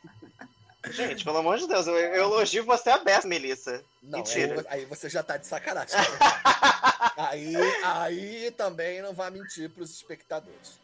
[0.91, 3.83] Gente, pelo amor de Deus, eu, eu elogio você a beça, Melissa.
[4.01, 4.65] Não, Mentira.
[4.67, 5.95] Aí, aí você já tá de sacanagem.
[7.15, 10.82] aí, aí também não vai mentir pros espectadores.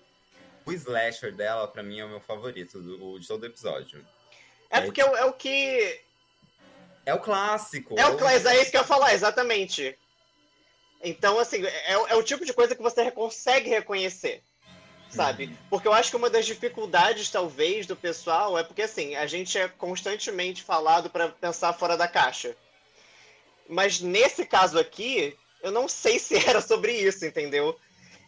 [0.66, 4.06] O slasher dela, pra mim, é o meu favorito do, de todo episódio.
[4.70, 6.00] É porque é, o- é o que.
[7.06, 8.00] É o clássico.
[8.00, 9.98] É o Clays, é isso que eu ia falar, exatamente.
[11.02, 14.44] Então, assim, é, é o tipo de coisa que você consegue reconhecer.
[15.10, 15.46] Sabe?
[15.46, 15.58] Uhum.
[15.72, 19.58] Porque eu acho que uma das dificuldades, talvez, do pessoal é porque, assim, a gente
[19.58, 22.56] é constantemente falado pra pensar fora da caixa.
[23.68, 27.80] Mas nesse caso aqui, eu não sei se era sobre isso, entendeu?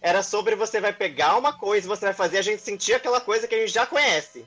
[0.01, 3.47] Era sobre você vai pegar uma coisa, você vai fazer a gente sentir aquela coisa
[3.47, 4.45] que a gente já conhece.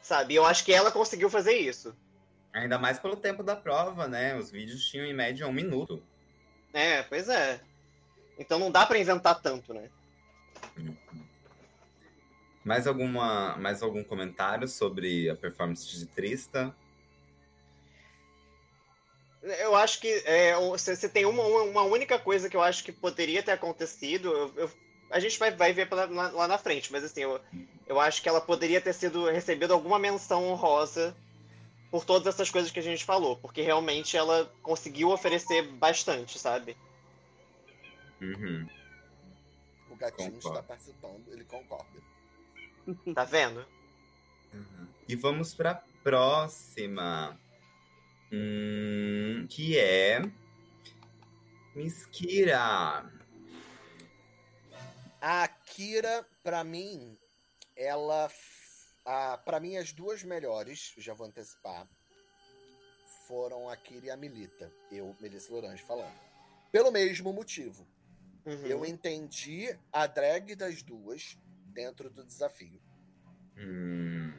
[0.00, 0.36] Sabe?
[0.36, 1.94] Eu acho que ela conseguiu fazer isso.
[2.52, 4.36] Ainda mais pelo tempo da prova, né?
[4.36, 6.00] Os vídeos tinham em média um minuto.
[6.72, 7.60] É, pois é.
[8.38, 9.90] Então não dá pra inventar tanto, né?
[12.64, 16.74] Mais, alguma, mais algum comentário sobre a performance de Trista?
[19.60, 22.90] Eu acho que é, se tem uma, uma, uma única coisa que eu acho que
[22.90, 24.70] poderia ter acontecido, eu- eu-
[25.10, 27.40] a gente vai, vai ver pela- lá, lá na frente, mas assim, eu,
[27.86, 31.16] eu acho que ela poderia ter sido recebido alguma menção honrosa
[31.92, 36.76] por todas essas coisas que a gente falou, porque realmente ela conseguiu oferecer bastante, sabe?
[38.20, 38.66] Uhum.
[39.90, 40.48] O gatinho Concordo.
[40.58, 42.02] está participando, ele concorda.
[43.14, 43.64] Tá vendo?
[44.52, 44.88] Uhum.
[45.08, 47.38] E vamos pra próxima.
[48.32, 50.20] Hum, que é.
[51.74, 53.10] Miss Kira.
[55.20, 57.18] A Akira, pra mim,
[57.76, 58.30] ela.
[59.04, 61.88] A, pra mim, as duas melhores, já vou antecipar,
[63.26, 64.72] foram a Akira e a Milita.
[64.90, 66.18] Eu, Melissa Lorange, falando.
[66.72, 67.86] Pelo mesmo motivo.
[68.44, 68.66] Uhum.
[68.66, 72.80] Eu entendi a drag das duas dentro do desafio.
[73.58, 74.32] Hum,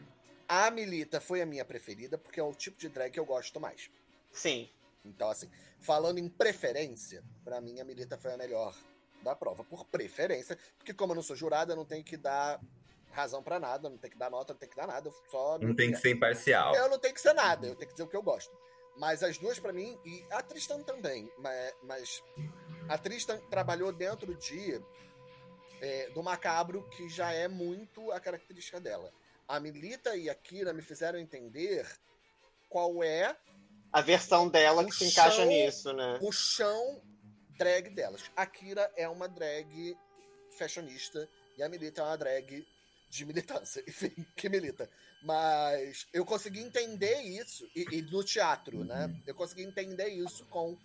[0.47, 3.59] A Milita foi a minha preferida, porque é o tipo de drag que eu gosto
[3.59, 3.89] mais.
[4.31, 4.69] Sim.
[5.03, 8.75] Então, assim, falando em preferência, pra mim a Milita foi a melhor
[9.21, 12.61] da prova, por preferência, porque como eu não sou jurada, eu não tenho que dar
[13.11, 15.57] razão pra nada, não tenho que dar nota, não tenho que dar nada, eu só
[15.57, 16.75] não tem que ser imparcial.
[16.75, 18.55] eu não tenho que ser nada, eu tenho que dizer o que eu gosto.
[18.95, 22.23] Mas as duas pra mim, e a Tristan também, mas, mas
[22.87, 24.81] a Tristan trabalhou dentro de
[25.81, 29.11] é, do macabro, que já é muito a característica dela.
[29.47, 31.87] A Milita e a Kira me fizeram entender
[32.69, 33.35] qual é
[33.93, 36.19] A versão dela que se encaixa chão- nisso, né?
[36.21, 37.01] o chão
[37.57, 38.23] drag delas.
[38.35, 39.97] A Kira é uma drag
[40.57, 41.27] fashionista
[41.57, 42.67] e a Milita é uma drag
[43.09, 44.89] de militância, enfim, que milita.
[45.23, 49.09] Mas eu consegui entender isso, e, e no teatro, né?
[49.25, 50.77] Eu consegui entender isso com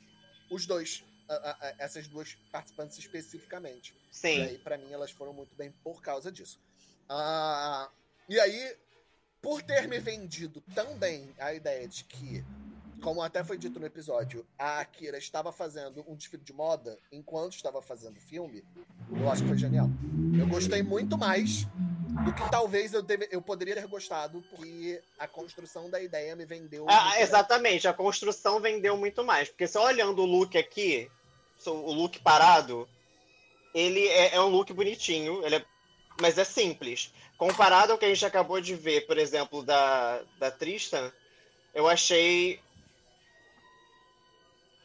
[0.51, 3.93] os dois, a- a- a- essas duas participantes especificamente.
[4.13, 4.43] E Sim.
[4.43, 6.59] aí, pra mim, elas foram muito bem por causa disso.
[7.09, 7.91] Ah,
[8.29, 8.77] e aí,
[9.41, 12.45] por ter me vendido tão bem a ideia de que,
[13.03, 17.55] como até foi dito no episódio, a Akira estava fazendo um desfile de moda enquanto
[17.55, 18.64] estava fazendo o filme,
[19.20, 19.89] eu acho que foi genial.
[20.39, 21.66] Eu gostei muito mais
[22.25, 26.45] do que talvez eu, deve, eu poderia ter gostado, porque a construção da ideia me
[26.45, 26.87] vendeu.
[26.89, 29.49] Ah, exatamente, a construção vendeu muito mais.
[29.49, 31.11] Porque só olhando o look aqui,
[31.66, 32.89] o look parado,
[33.75, 35.66] ele é, é um look bonitinho, ele é-
[36.21, 37.13] mas é simples.
[37.37, 41.13] Comparado ao que a gente acabou de ver, por exemplo, da, da Tristan,
[41.75, 42.61] eu achei.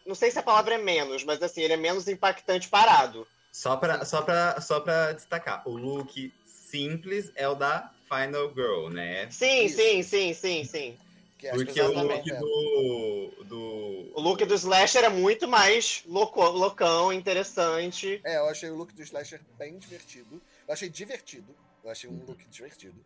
[0.06, 3.28] Não sei se a palavra é menos, mas assim, ele é menos impactante parado.
[3.52, 8.90] Só pra, só, pra, só pra destacar, o look simples é o da Final Girl,
[8.90, 9.28] né?
[9.30, 9.78] Sim, Isso.
[9.78, 10.98] sim, sim, sim, sim.
[11.38, 12.40] Que as Porque o look vendo.
[12.40, 14.12] do, do.
[14.16, 18.20] O look do Slasher é muito mais louco, loucão, interessante.
[18.24, 20.42] É, eu achei o look do Slasher bem divertido.
[20.68, 21.56] Eu achei divertido.
[21.84, 23.04] Eu achei um look divertido.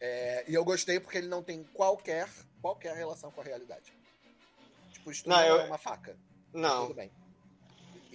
[0.00, 2.28] É, e eu gostei porque ele não tem qualquer,
[2.60, 3.92] qualquer relação com a realidade.
[4.92, 6.16] Tipo, isso Não, não, eu- é uma faca.
[6.52, 6.82] Não.
[6.88, 7.10] Tudo bem.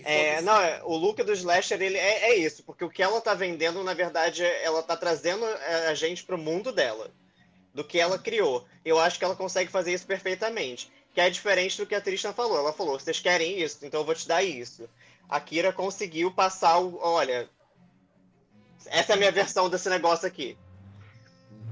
[0.04, 3.22] É, não, é, o look do Slasher, ele é, é isso, porque o que ela
[3.22, 7.12] tá vendendo, na verdade, é- ela tá trazendo é, a gente pro mundo dela,
[7.74, 8.66] do que ela criou.
[8.84, 10.92] Eu acho que ela consegue fazer isso perfeitamente.
[11.14, 12.58] Que é diferente do que a Tristan falou.
[12.58, 14.90] Ela falou: vocês querem isso, então eu vou te dar isso.
[15.30, 16.98] A Kira conseguiu passar o.
[17.00, 17.50] Olha,
[18.88, 20.58] essa é a minha versão desse negócio aqui.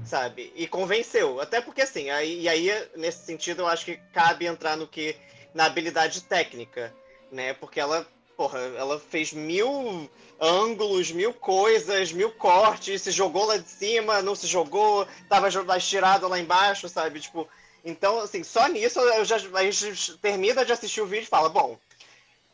[0.04, 0.52] Sabe?
[0.56, 1.40] E convenceu.
[1.40, 5.16] Até porque, assim, aí, e aí, nesse sentido, eu acho que cabe entrar no que.
[5.54, 6.94] na habilidade técnica,
[7.30, 7.52] né?
[7.54, 8.06] Porque ela,
[8.36, 14.34] porra, ela fez mil ângulos, mil coisas, mil cortes, se jogou lá de cima, não
[14.34, 17.20] se jogou, tava estirado lá embaixo, sabe?
[17.20, 17.46] Tipo,
[17.84, 21.48] então, assim, só nisso eu já, a gente termina de assistir o vídeo e fala,
[21.48, 21.78] bom,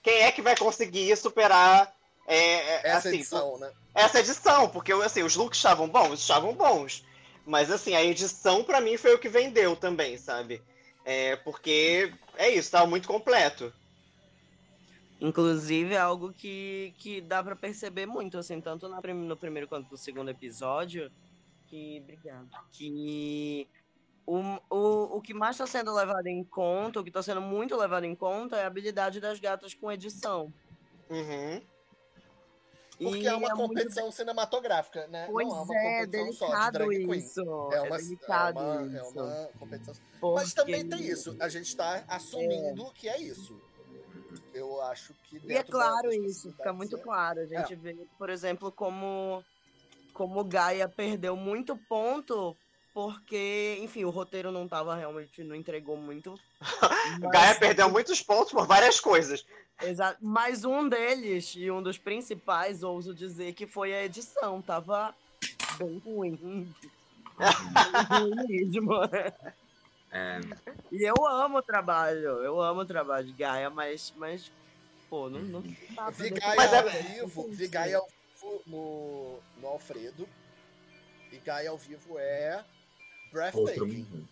[0.03, 1.96] quem é que vai conseguir superar
[2.27, 3.71] É, é, Essa assim, edição, né?
[3.95, 7.05] essa edição, porque assim, os looks estavam bons, estavam bons.
[7.47, 10.61] Mas assim, a edição pra mim foi o que vendeu também, sabe?
[11.05, 13.73] É, porque é isso, tava muito completo.
[15.21, 19.91] Inclusive, é algo que, que dá pra perceber muito, assim, tanto na no primeiro quanto
[19.91, 21.11] no segundo episódio,
[21.69, 22.01] que.
[22.03, 22.49] Obrigado.
[22.73, 23.67] Que
[24.27, 27.77] o, o, o que mais tá sendo levado em conta, o que tá sendo muito
[27.77, 30.53] levado em conta é a habilidade das gatas com edição.
[31.09, 31.63] Uhum.
[32.99, 35.27] Porque E é uma muito- competição cinematográfica, né?
[35.31, 37.13] Pois não é uma é, competição só de drag queen.
[37.19, 37.41] isso.
[37.73, 39.19] É uma, delicado é uma, isso.
[39.19, 39.95] é uma competição.
[40.21, 41.37] porque- Mas também tem isso.
[41.39, 43.61] A gente tá assumindo que é isso.
[44.55, 45.41] Eu acho que.
[45.45, 47.41] E é claro isso, fica muito é- claro.
[47.41, 49.45] A gente vê, por exemplo, como,
[50.15, 52.57] como Gaia perdeu muito ponto,
[52.97, 56.35] porque, enfim, o roteiro não tava realmente, não entregou muito.
[57.21, 59.45] Mas- Gaia perdeu muitos pontos por várias coisas.
[59.83, 60.17] Exato.
[60.23, 64.63] Mas um deles, e um dos principais, ouso dizer que foi a edição.
[64.63, 65.15] Tava
[65.77, 66.75] bem ruim.
[67.37, 68.93] Bem ruim mesmo.
[70.11, 70.41] É,
[70.91, 74.51] E eu amo o trabalho, eu amo o trabalho de Gaia, mas, mas
[75.11, 79.69] pô, não, não Vi Gaia Mas ao é- vivo, vi Gaia ao vivo no, no
[79.69, 80.27] Alfredo.
[81.31, 82.65] E Gaia ao vivo é
[83.33, 83.81] breathtaking.
[84.11, 84.29] mundo.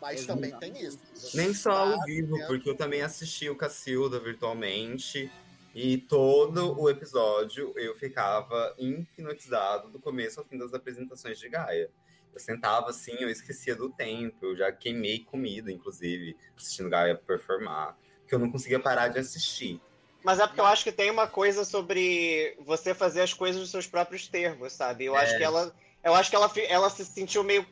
[0.00, 0.34] Mas Exato.
[0.40, 0.98] também tem isso.
[1.14, 5.30] Você Nem só ao vivo, vendo- porque eu também assisti o Cacilda virtualmente.
[5.74, 11.88] E todo o episódio eu ficava hipnotizado do começo ao fim das apresentações de Gaia.
[12.34, 17.96] Eu sentava assim, eu esquecia do tempo, eu já queimei comida, inclusive, assistindo Gaia performar,
[18.26, 19.80] que eu não conseguia parar de assistir.
[20.24, 23.70] Mas é porque eu acho que tem uma coisa sobre você fazer as coisas nos
[23.70, 25.04] seus próprios termos, sabe?
[25.06, 25.38] Eu acho É.
[25.38, 25.74] que ela.
[26.04, 27.66] Eu acho que ela, ela se sentiu meio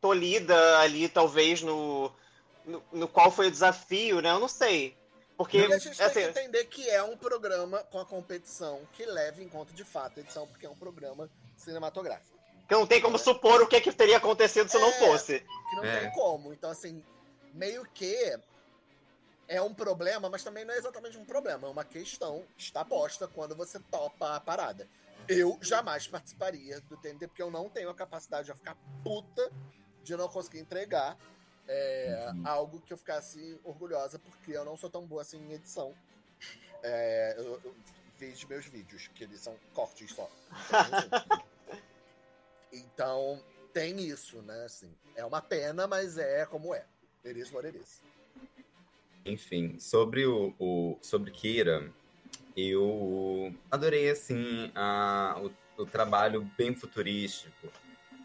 [0.00, 2.12] tolhida ali, talvez, no,
[2.64, 4.30] no, no qual foi o desafio, né?
[4.30, 4.96] Eu não sei.
[5.36, 8.86] Porque, E a gente tem assim, que entender que é um programa com a competição
[8.92, 12.38] que leva em conta de fato a edição, porque é um programa cinematográfico.
[12.68, 14.92] que não tem como supor o que, que teria acontecido se não É.
[14.92, 15.40] fosse.
[15.40, 16.00] Que não É.
[16.00, 16.52] tem como.
[16.52, 17.02] Então, assim,
[17.52, 18.38] meio que
[19.48, 21.66] é um problema, mas também não é exatamente um problema.
[21.66, 24.88] É uma questão que está posta quando você topa a parada.
[25.26, 29.50] Eu jamais participaria do TNT, porque eu não tenho a capacidade de ficar puta
[30.02, 31.16] de não conseguir entregar
[31.68, 35.94] é, algo que eu ficasse orgulhosa, porque eu não sou tão boa assim em edição.
[36.82, 37.74] É, eu, eu
[38.18, 40.28] fiz meus vídeos, que eles são cortes só.
[42.72, 43.42] Então,
[43.72, 44.64] tem isso, né?
[44.64, 46.84] Assim, é uma pena, mas é como é.
[47.24, 48.00] It is what it is.
[49.24, 51.92] Enfim, sobre o, o- sobre Kira,
[52.56, 55.40] eu adorei assim a,
[55.76, 57.68] o, o trabalho bem futurístico,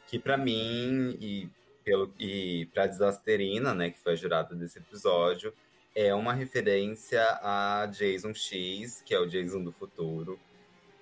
[0.08, 1.50] que pra mim e
[1.86, 5.54] pelo e para Desasterina, né, que foi a jurada desse episódio,
[5.96, 10.38] é uma referência a Jason X, que é o Jason do futuro,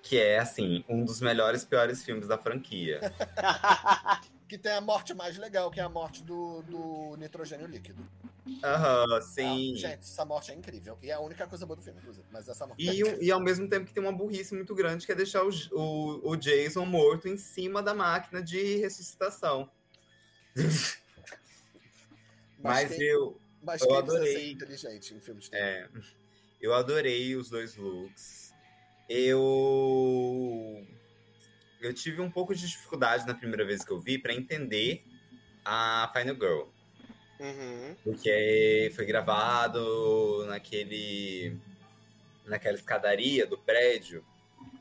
[0.02, 3.00] que é assim um dos melhores piores filmes da franquia.
[4.46, 8.06] Que tem a morte mais legal, que é a morte do, do nitrogênio líquido.
[8.62, 9.74] Aham, Ah, sim.
[9.74, 10.98] gente, essa morte é incrível.
[11.02, 12.26] E é a única coisa boa do filme, inclusive.
[12.30, 15.06] Mas essa morte E, o- e ao mesmo tempo que tem uma burrice muito grande,
[15.06, 19.68] que é deixar o, o, o Jason morto em cima da máquina de ressuscitação.
[22.62, 24.52] Mas quem, eu, mas eu adorei.
[24.52, 25.86] inteligente em filmes de é,
[26.62, 28.54] eu adorei os dois looks.
[29.06, 30.82] Eu
[31.78, 35.04] eu tive um pouco de dificuldade na primeira vez que eu vi para entender
[35.62, 36.62] a Final Girl.
[37.38, 37.94] Uhum.
[38.02, 41.58] Porque foi gravado naquele.
[42.46, 44.24] naquela escadaria do prédio.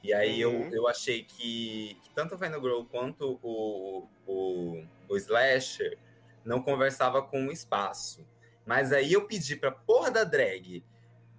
[0.03, 0.63] E aí Uhum.
[0.65, 5.97] eu, eu achei que, que tanto a Final Girl quanto o, o, o Slasher
[6.43, 8.25] não conversava com o espaço.
[8.65, 10.83] Mas aí eu pedi pra porra da drag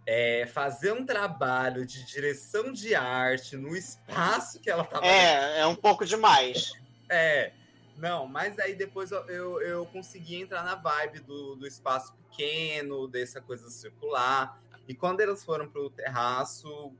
[0.07, 5.67] é, fazer um trabalho de direção de arte no espaço que ela tava É, é
[5.67, 6.73] um pouco demais.
[7.11, 7.53] é,
[7.97, 13.07] não, mas aí depois eu, eu, eu consegui entrar na vibe do, do espaço pequeno,
[13.07, 14.61] dessa coisa circular.
[14.89, 16.93] E quando elas foram pro terraço,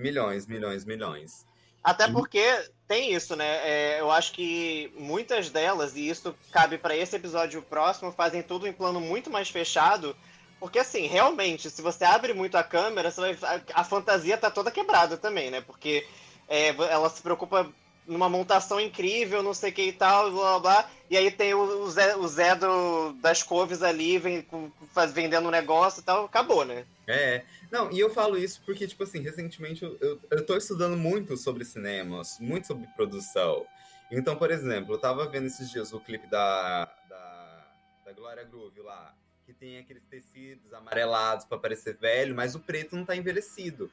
[0.00, 1.46] milhões, milhões, milhões.
[1.82, 2.44] Até porque
[2.86, 3.46] tem isso, né?
[3.64, 8.66] É, eu acho que muitas delas, e isso cabe para esse episódio próximo, fazem tudo
[8.66, 10.14] em plano muito mais fechado.
[10.58, 14.50] Porque, assim, realmente, se você abre muito a câmera, você vai, a, a fantasia tá
[14.50, 15.62] toda quebrada também, né?
[15.62, 16.06] Porque
[16.46, 17.66] é, ela se preocupa
[18.06, 20.90] numa montação incrível, não sei o que e tal, blá blá blá.
[21.08, 24.46] E aí tem o, o Zé, o Zé do, das couves ali vem,
[24.92, 26.84] faz, vendendo um negócio e tal, acabou, né?
[27.06, 31.36] É, não, e eu falo isso porque, tipo assim, recentemente eu, eu, tô estudando muito
[31.36, 33.66] sobre cinemas, muito sobre produção.
[34.10, 37.66] Então, por exemplo, eu tava vendo esses dias o clipe da, da,
[38.04, 39.14] da Glória Groove lá,
[39.46, 43.90] que tem aqueles tecidos amarelados para parecer velho, mas o preto não tá envelhecido.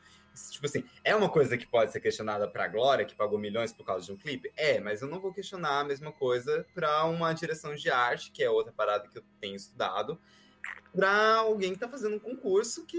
[0.51, 3.85] Tipo assim, é uma coisa que pode ser questionada pra Glória, que pagou milhões por
[3.85, 4.51] causa de um clipe?
[4.55, 8.43] É, mas eu não vou questionar a mesma coisa pra uma direção de arte, que
[8.43, 10.19] é outra parada que eu tenho estudado,
[10.97, 12.97] pra alguém que tá fazendo um concurso que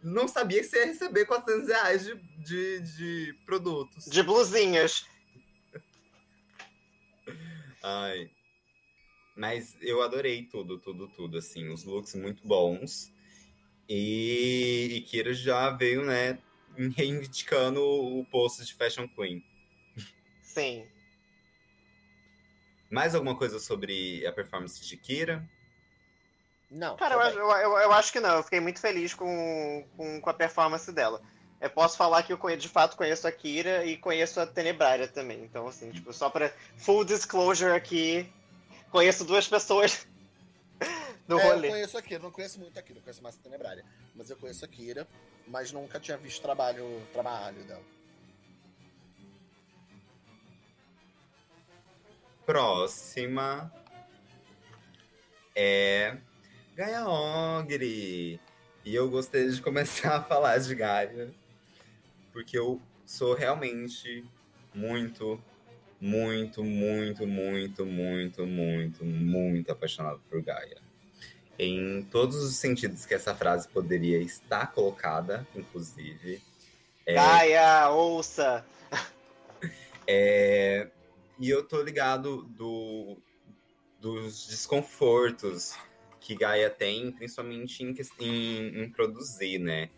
[0.00, 4.04] não sabia que você ia receber 400 reais de, de, de produtos.
[4.04, 5.04] De blusinhas.
[7.82, 8.30] Ai.
[9.36, 13.12] Mas eu adorei tudo, tudo, tudo, assim, os looks muito bons.
[13.88, 16.38] E, e Kira já veio, né,
[16.94, 19.44] reivindicando o posto de Fashion Queen.
[20.42, 20.86] Sim.
[22.88, 25.44] Mais alguma coisa sobre a performance de Kira?
[26.70, 26.96] Não.
[26.96, 28.36] Cara, eu, eu, eu, eu, acho que não.
[28.36, 31.22] Eu fiquei muito feliz com, com, com a performance dela.
[31.60, 35.08] Eu posso falar que eu conheço, de fato conheço a Kira e conheço a Tenebrária
[35.08, 35.42] também.
[35.42, 38.30] Então, assim, tipo, só pra full disclosure aqui,
[38.90, 40.06] conheço duas pessoas
[41.26, 41.68] do é, rolê.
[41.68, 43.84] Eu conheço a Kira, não conheço muito a Kira, eu conheço mais a Tenebrária.
[44.14, 45.08] Mas eu conheço a Kira,
[45.46, 47.82] mas nunca tinha visto trabalho, trabalho dela.
[52.44, 53.72] Próxima
[55.54, 56.18] é
[56.76, 58.38] Gaia Ogre.
[58.84, 61.34] E eu gostaria de começar a falar de Gaia,
[62.34, 64.22] porque eu sou realmente
[64.74, 65.42] muito,
[65.98, 70.76] muito, muito, muito, muito, muito, muito apaixonado por Gaia.
[71.58, 76.42] Em todos os sentidos que essa frase poderia estar colocada, inclusive.
[77.06, 77.14] É...
[77.14, 78.62] Gaia, ouça!
[80.06, 80.88] É...
[81.40, 83.16] E eu tô ligado do...
[83.98, 85.74] dos desconfortos
[86.26, 89.90] que Gaia tem, principalmente em, em, em produzir, né?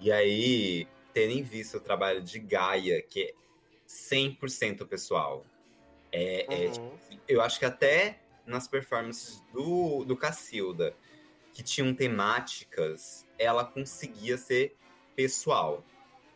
[0.00, 3.34] E aí, terem visto o trabalho de Gaia, que é
[3.86, 5.44] 100% pessoal.
[6.10, 6.98] É, é uhum.
[7.10, 10.94] é, eu acho que até nas performances do, do Cacilda,
[11.52, 14.74] que tinham temáticas, ela conseguia ser
[15.14, 15.84] pessoal,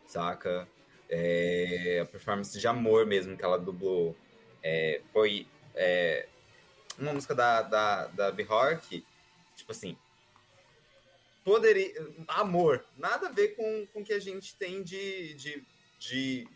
[0.05, 0.67] saca?
[1.09, 4.15] É, a performance de amor mesmo que ela dublou
[4.61, 6.27] é, foi é,
[6.99, 9.03] uma música da, da, da Bjork
[9.71, 9.97] Tipo assim,
[11.43, 11.93] poderia.
[12.27, 15.65] Amor, nada a ver com, com o que a gente tem de, de,
[15.97, 16.47] de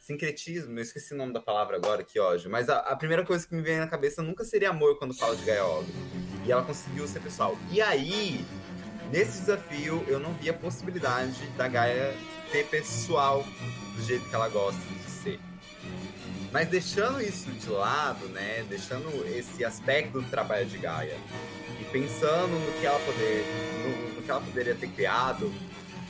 [0.00, 0.76] sincretismo.
[0.76, 2.50] Eu esqueci o nome da palavra agora aqui, ódio.
[2.50, 5.36] Mas a, a, primeira coisa que me vem na cabeça nunca seria amor quando falo
[5.36, 5.62] de Gaia
[6.44, 7.56] E ela conseguiu ser pessoal.
[7.70, 8.44] E aí,
[9.12, 12.14] nesse desafio, eu não vi a possibilidade da Gaia
[12.50, 13.44] ser pessoal
[13.94, 15.40] do jeito que ela gosta de ser.
[16.52, 18.64] Mas deixando isso de lado, né?
[18.68, 21.16] Deixando esse aspecto do trabalho de Gaia
[21.96, 23.46] pensando no que ela poder,
[23.82, 25.50] no, no, que ela poderia ter criado,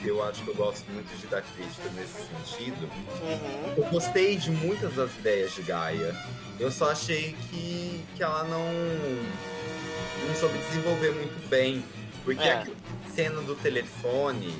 [0.05, 2.91] eu acho que eu gosto muito de dar críticas nesse sentido.
[3.23, 3.75] Uhum.
[3.77, 6.15] Eu gostei de muitas das ideias de Gaia.
[6.59, 8.73] Eu só achei que, que ela não,
[10.27, 11.85] não soube desenvolver muito bem.
[12.25, 12.55] Porque é.
[12.55, 12.67] a
[13.15, 14.53] cena do telefone,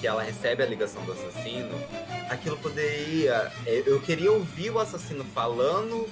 [0.00, 1.74] que ela recebe a ligação do assassino,
[2.28, 3.50] aquilo poderia.
[3.66, 6.08] É, eu queria ouvir o assassino falando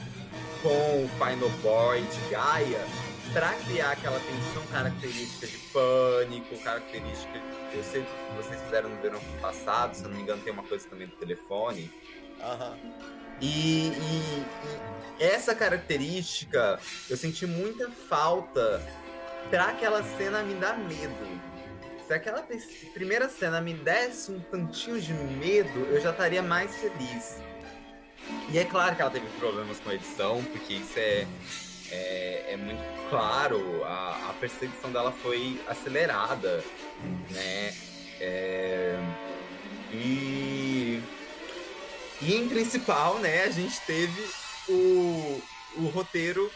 [0.61, 2.85] com o Final Boy de Gaia
[3.33, 7.41] para criar aquela tensão característica de pânico, característica.
[7.73, 10.63] Eu sei que vocês fizeram no verão passado, se eu não me engano, tem uma
[10.63, 11.91] coisa também do telefone.
[12.41, 12.93] Uhum.
[13.41, 14.45] E, e,
[15.21, 18.83] e, essa característica eu senti muita falta
[19.51, 21.41] para aquela cena me dar medo.
[22.07, 22.45] Se aquela
[22.95, 27.37] primeira cena me desse um tantinho de medo, eu já estaria mais feliz.
[28.51, 31.27] E é claro que ela teve problemas com a edição, porque isso é
[31.91, 36.63] é, é muito claro, a, a, perseguição dela foi acelerada,
[37.31, 37.75] né?
[38.21, 38.99] É,
[39.93, 41.03] e,
[42.21, 44.29] e em principal, né, a gente teve
[44.69, 45.43] o,
[45.77, 46.53] o roteiro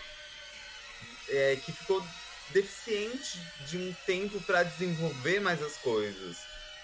[1.28, 2.04] é, que ficou
[2.50, 6.36] deficiente de um tempo para desenvolver mais as coisas.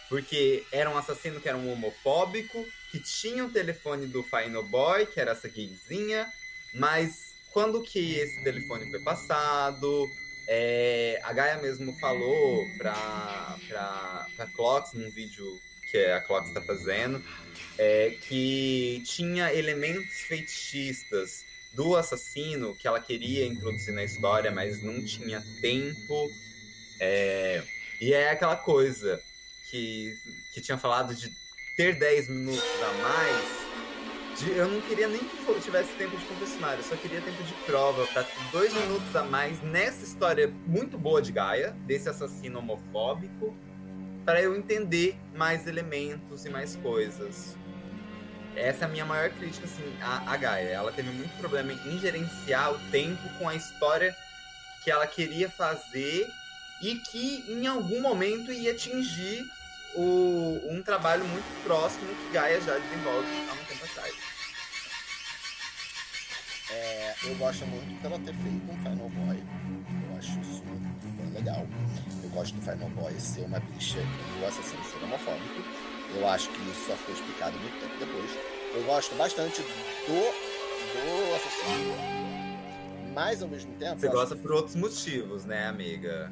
[0.08, 5.04] Porque era um assassino que era um homofóbico, que tinha o telefone do Final Boy,
[5.04, 6.32] que era essa gayzinha,
[6.72, 10.10] mas quando que esse telefone foi passado.
[10.46, 16.62] É, a Gaia mesmo falou pra, pra, pra Clocks, num vídeo que a Clocks está
[16.62, 17.22] fazendo,
[17.76, 25.04] é, que tinha elementos fetichistas do assassino que ela queria introduzir na história, mas não
[25.04, 26.30] tinha tempo.
[27.00, 27.62] É,
[28.00, 29.22] e é aquela coisa
[29.70, 30.18] que,
[30.52, 31.32] que tinha falado de
[31.76, 33.87] ter 10 minutos a mais
[34.38, 37.52] de, eu não queria nem que tivesse tempo de confessionário, eu só queria tempo de
[37.66, 43.54] prova para dois minutos a mais nessa história muito boa de Gaia, desse assassino homofóbico,
[44.24, 47.56] para eu entender mais elementos e mais coisas.
[48.56, 50.68] Essa é a minha maior crítica, assim, à, à Gaia.
[50.68, 54.16] Ela teve muito problema em gerenciar o tempo com a história
[54.82, 56.26] que ela queria fazer
[56.80, 59.46] e que em algum momento ia atingir
[59.94, 64.27] o, um trabalho muito próximo que Gaia já desenvolve há um tempo atrás.
[66.70, 69.42] É, eu gosto muito dela ter feito um Final Boy.
[70.10, 70.62] Eu acho isso
[71.16, 71.66] bem legal.
[72.22, 75.62] Eu gosto do Final Boy ser uma bicha e o assassino ser homofóbico.
[76.14, 78.30] Eu acho que isso só foi explicado muito tempo depois.
[78.74, 79.68] Eu gosto bastante do,
[80.06, 81.94] do assassino.
[83.14, 83.98] Mas ao mesmo tempo.
[83.98, 86.30] Você gosta por outros motivos, né, amiga?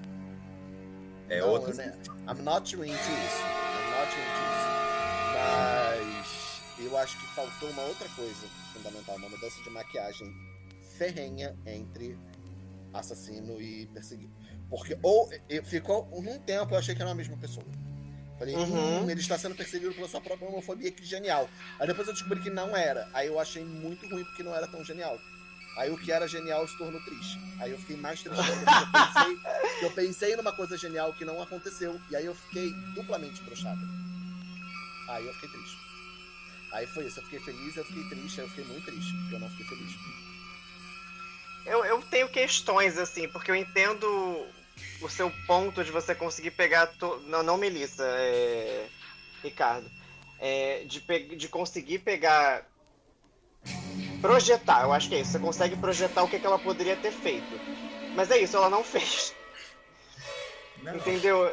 [1.28, 1.78] É Não, outros.
[1.78, 1.96] Né?
[2.28, 2.92] I'm not into isso.
[2.92, 4.76] I'm not into isso.
[5.34, 8.46] Mas eu acho que faltou uma outra coisa
[8.76, 10.32] fundamental, uma mudança de maquiagem
[10.96, 12.18] ferrenha entre
[12.92, 14.32] assassino e perseguido.
[14.68, 15.28] Porque ou
[15.64, 17.66] ficou um tempo eu achei que era a mesma pessoa.
[18.38, 19.04] Falei, uhum.
[19.04, 21.48] hum, ele está sendo perseguido pela sua própria homofobia, que genial.
[21.80, 23.08] Aí depois eu descobri que não era.
[23.14, 25.18] Aí eu achei muito ruim porque não era tão genial.
[25.78, 27.38] Aí o que era genial se tornou triste.
[27.60, 31.40] Aí eu fiquei mais triste porque eu pensei, eu pensei numa coisa genial que não
[31.40, 31.98] aconteceu.
[32.10, 33.80] E aí eu fiquei duplamente brochada.
[35.08, 35.75] Aí eu fiquei triste.
[36.72, 39.40] Aí foi isso, eu fiquei feliz, eu fiquei triste, eu fiquei muito triste, porque eu
[39.40, 39.92] não fiquei feliz.
[41.64, 44.06] Eu, eu tenho questões, assim, porque eu entendo
[45.00, 46.86] o seu ponto de você conseguir pegar.
[46.86, 47.20] To...
[47.26, 48.88] Não, não Melissa, é...
[49.42, 49.90] Ricardo.
[50.38, 51.36] É, de, pe...
[51.36, 52.64] de conseguir pegar.
[54.20, 55.32] Projetar, eu acho que é isso.
[55.32, 57.60] Você consegue projetar o que, que ela poderia ter feito.
[58.14, 59.34] Mas é isso, ela não fez.
[60.82, 60.96] Não.
[60.96, 61.52] Entendeu?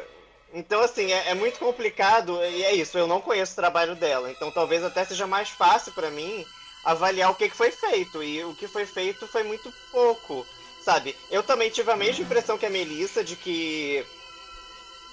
[0.54, 4.30] Então, assim, é, é, muito complicado, e é isso, eu não conheço o trabalho dela,
[4.30, 6.46] então talvez até seja mais fácil para mim
[6.84, 10.46] avaliar o que, que foi feito, e o que foi feito foi muito pouco,
[10.80, 11.16] sabe?
[11.28, 14.06] Eu também tive a mesma impressão que a Melissa de que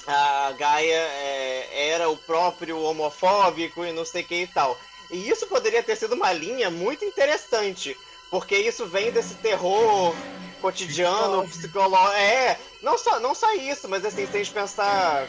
[0.05, 4.79] a Gaia é, era o próprio homofóbico e não sei o que e tal.
[5.09, 7.97] E isso poderia ter sido uma linha muito interessante,
[8.29, 10.13] porque isso vem desse terror
[10.61, 12.17] cotidiano, psicológico.
[12.17, 15.27] É, não só, não só isso, mas assim, se a gente pensar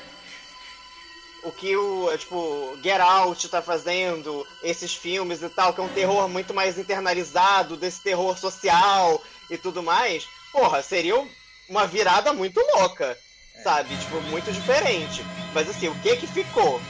[1.42, 5.88] o que o, tipo, Get Out tá fazendo, esses filmes e tal, que é um
[5.88, 9.20] terror muito mais internalizado, desse terror social
[9.50, 11.16] e tudo mais, porra, seria
[11.68, 13.18] uma virada muito louca,
[13.64, 13.96] sabe?
[13.96, 15.24] Tipo, muito diferente.
[15.52, 16.80] Mas assim, o que que ficou?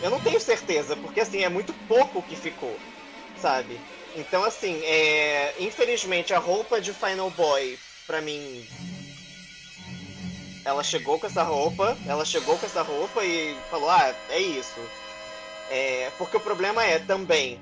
[0.00, 2.78] Eu não tenho certeza, porque assim, é muito pouco que ficou,
[3.36, 3.78] sabe?
[4.16, 5.54] Então, assim, é...
[5.58, 7.78] infelizmente a roupa de Final Boy
[8.08, 8.66] pra mim.
[10.64, 14.80] Ela chegou com essa roupa, ela chegou com essa roupa e falou: Ah, é isso.
[15.70, 17.60] É, porque o problema é também,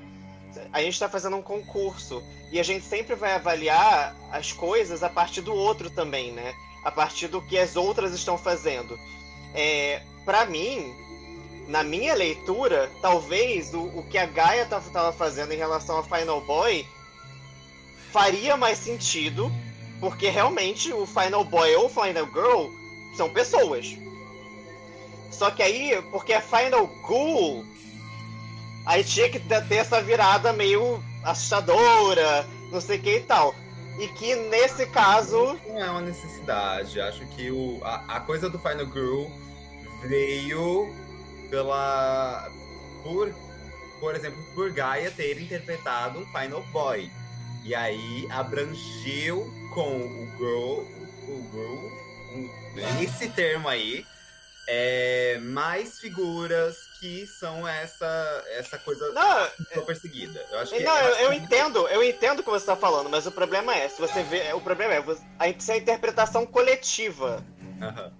[0.72, 2.22] a gente está fazendo um concurso
[2.52, 6.54] e a gente sempre vai avaliar as coisas a partir do outro também, né?
[6.84, 8.98] A partir do que as outras estão fazendo.
[9.52, 10.94] É, para mim,
[11.66, 16.40] na minha leitura, talvez o, o que a Gaia estava fazendo em relação a Final
[16.42, 16.86] Boy
[18.12, 19.52] faria mais sentido
[20.00, 22.68] porque realmente o Final Boy ou Final Girl
[23.16, 23.96] são pessoas.
[25.30, 27.64] Só que aí, porque é Final Ghoul,
[28.84, 33.54] aí tinha que ter essa virada meio assustadora, não sei o que e tal.
[33.98, 35.58] E que nesse caso.
[35.66, 37.00] Não é uma necessidade.
[37.00, 39.26] Acho que o, a, a coisa do Final Girl
[40.02, 40.92] veio
[41.48, 42.50] pela.
[43.02, 43.34] Por,
[44.00, 47.10] por exemplo, por Gaia ter interpretado um Final Boy.
[47.64, 50.88] E aí abrangeu com o grow,
[51.28, 51.92] o grow,
[52.98, 54.06] esse termo aí,
[54.66, 60.44] é, mais figuras que são essa essa coisa não, perseguida.
[60.50, 63.26] Eu acho que não, eu, eu entendo, eu entendo o que você está falando, mas
[63.26, 65.04] o problema é, se você vê, o problema é
[65.38, 67.44] a, se a interpretação coletiva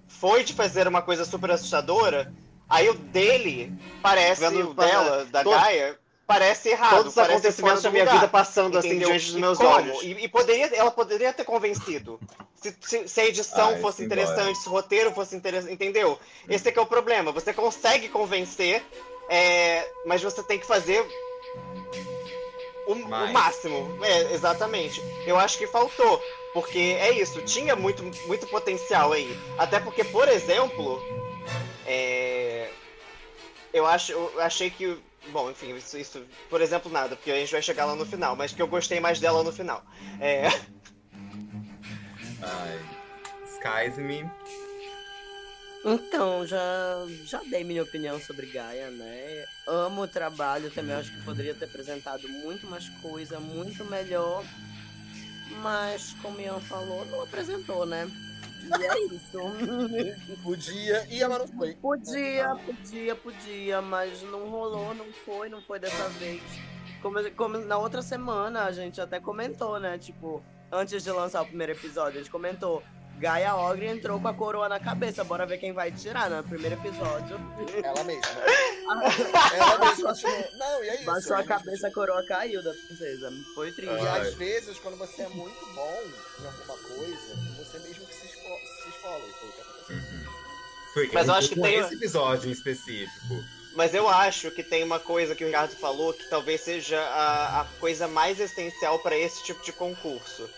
[0.07, 2.31] foi de fazer uma coisa super assustadora,
[2.69, 5.97] aí o dele parece o dela, da Gaia
[6.27, 6.97] parece errado.
[6.97, 9.09] Todos os acontecimentos da minha lugar, vida passando assim entendeu?
[9.09, 9.69] assim diante dos meus como?
[9.69, 10.03] olhos.
[10.03, 12.19] E, e, poderia, ela poderia ter convencido.
[12.55, 16.19] Se, se, se a edição Ai, fosse interessante, se o roteiro fosse interessante, entendeu?
[16.49, 17.31] Esse é que é o problema.
[17.31, 18.83] Você consegue convencer,
[19.29, 21.07] é, mas você tem que fazer
[22.87, 23.97] o, o, máximo.
[24.03, 25.01] É, exatamente.
[25.25, 26.21] Eu acho que faltou.
[26.53, 29.37] Porque é isso, tinha muito, muito potencial aí.
[29.57, 30.99] Até porque, por exemplo,
[31.85, 32.69] é,
[33.71, 34.97] eu, acho, eu achei que
[35.31, 38.35] Bom, enfim, isso, isso, por exemplo, nada, porque a gente vai chegar lá no final,
[38.35, 39.83] mas que eu gostei mais dela no final.
[40.19, 40.47] É.
[42.41, 42.79] Ai.
[43.45, 44.29] Skies Me.
[45.85, 46.59] Então, já,
[47.25, 49.45] já dei minha opinião sobre Gaia, né?
[49.67, 54.43] Amo o trabalho, também acho que poderia ter apresentado muito mais coisa, muito melhor.
[55.61, 58.09] Mas, como Ian falou, não apresentou, né?
[58.67, 60.37] E é isso.
[60.43, 61.73] podia, ia, mas não foi.
[61.75, 66.41] Podia, podia, podia, mas não rolou, não foi, não foi dessa vez.
[67.01, 69.97] Como, como na outra semana a gente até comentou, né?
[69.97, 72.83] Tipo, antes de lançar o primeiro episódio, a gente comentou.
[73.19, 75.23] Gaia Ogre entrou com a coroa na cabeça.
[75.23, 77.35] Bora ver quem vai tirar no primeiro episódio.
[77.83, 78.21] Ela mesma.
[79.55, 80.47] ela mesma continuou.
[80.59, 81.05] Não, e é isso.
[81.05, 83.31] Baixou a ela cabeça, a coroa caiu da princesa.
[83.55, 83.95] Foi triste.
[83.95, 86.03] E às vezes, quando você é muito bom
[86.39, 88.13] em alguma coisa, você mesmo que
[89.39, 89.95] foi o que aconteceu.
[89.95, 90.25] Uhum.
[90.93, 93.43] Foi, Mas eu acho que tem- esse episódio em específico.
[93.75, 97.61] Mas eu acho que tem uma coisa que o Ricardo falou que talvez seja a,
[97.61, 100.49] a coisa mais essencial para esse tipo de concurso,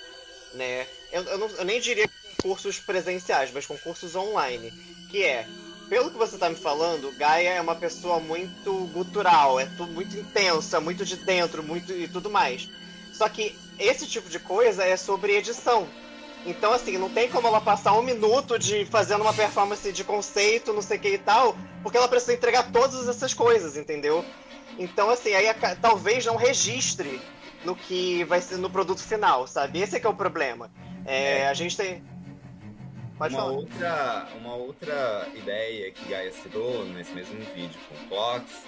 [0.53, 0.87] né?
[1.11, 4.71] Eu, eu não- eu nem diria concursos presenciais, mas concursos online,
[5.11, 5.45] que é,
[5.89, 10.15] pelo que você tá me falando, Gaia é uma pessoa muito gutural, é tudo muito
[10.17, 12.69] intensa, muito de dentro, muito e tudo mais.
[13.11, 15.89] Só que esse tipo de coisa é sobre edição.
[16.45, 20.73] Então, assim, não tem como ela passar um minuto de fazendo uma performance de conceito,
[20.73, 24.23] não sei o que e tal, porque ela precisa entregar todas essas coisas, entendeu?
[24.77, 25.47] Então, assim, aí
[25.81, 27.19] talvez não registre
[27.65, 29.81] no que vai ser no produto final, sabe?
[29.81, 30.71] Esse é que é o problema.
[31.05, 32.03] É, a gente tem.
[33.17, 33.53] Pode uma falar.
[33.57, 38.63] outra, uma outra ideia que Gaia citou nesse mesmo vídeo com Clocks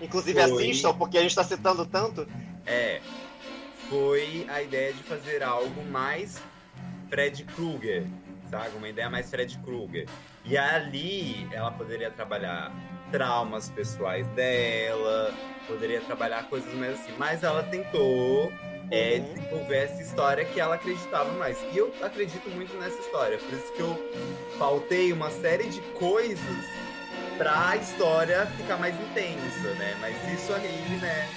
[0.00, 0.52] Inclusive Foi.
[0.52, 2.26] assistam, porque a gente tá citando tanto.
[2.66, 3.02] é
[3.90, 6.40] foi a ideia de fazer algo mais
[7.10, 8.04] Fred Krueger,
[8.50, 8.76] sabe?
[8.76, 10.06] Uma ideia mais Fred Krueger.
[10.44, 12.72] E ali ela poderia trabalhar
[13.10, 15.34] traumas pessoais dela,
[15.66, 18.52] poderia trabalhar coisas mais assim, mas ela tentou
[18.92, 19.34] é, Uhum.
[19.34, 21.58] desenvolver essa história que ela acreditava mais.
[21.72, 24.12] E eu acredito muito nessa história, por isso que eu
[24.58, 26.64] pautei uma série de coisas
[27.38, 29.96] pra história ficar mais intensa, né?
[30.00, 31.28] Mas isso aí, né?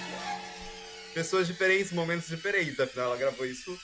[1.13, 3.77] Pessoas diferentes, momentos diferentes, afinal ela gravou isso.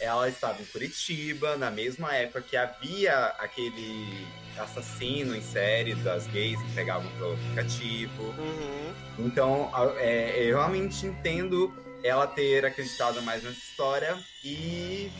[0.00, 4.26] Ela estava em Curitiba, na mesma época que havia aquele
[4.58, 8.22] assassino em série das gays que pegavam pelo aplicativo.
[8.38, 8.94] Uhum.
[9.18, 11.72] Então, é, eu realmente entendo
[12.02, 15.10] ela ter acreditado mais nessa história e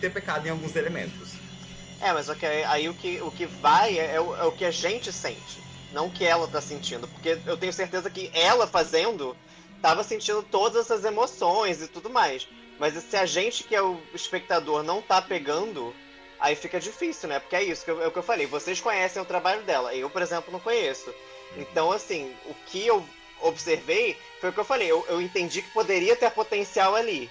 [0.00, 1.34] ter pecado em alguns elementos.
[2.00, 4.64] É, mas ok, aí o que, o que vai é, é o, é o que
[4.64, 7.06] a gente sente, não o que ela tá sentindo.
[7.06, 9.36] Porque eu tenho certeza que ela fazendo
[9.80, 12.48] tava sentindo todas essas emoções e tudo mais.
[12.82, 15.94] Mas se a gente, que é o espectador, não tá pegando,
[16.40, 17.38] aí fica difícil, né?
[17.38, 18.44] Porque é isso que eu, é o que eu falei.
[18.44, 19.94] Vocês conhecem o trabalho dela.
[19.94, 21.14] Eu, por exemplo, não conheço.
[21.56, 23.08] Então, assim, o que eu
[23.40, 24.90] observei foi o que eu falei.
[24.90, 27.30] Eu, eu entendi que poderia ter potencial ali.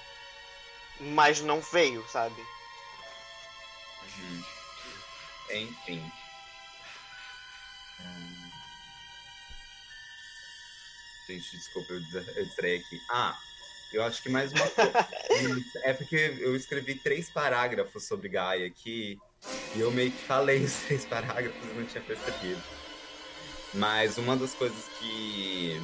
[1.02, 2.41] Mas não veio, sabe?
[4.19, 4.44] Uhum.
[5.49, 6.11] Enfim.
[7.99, 8.52] Hum.
[11.28, 13.02] Gente, desculpa, eu distraí aqui.
[13.10, 13.38] Ah,
[13.93, 15.07] eu acho que mais uma coisa.
[15.84, 19.19] é porque eu escrevi três parágrafos sobre Gaia aqui
[19.76, 22.61] e eu meio que falei os três parágrafos e não tinha percebido.
[23.73, 25.81] Mas uma das coisas que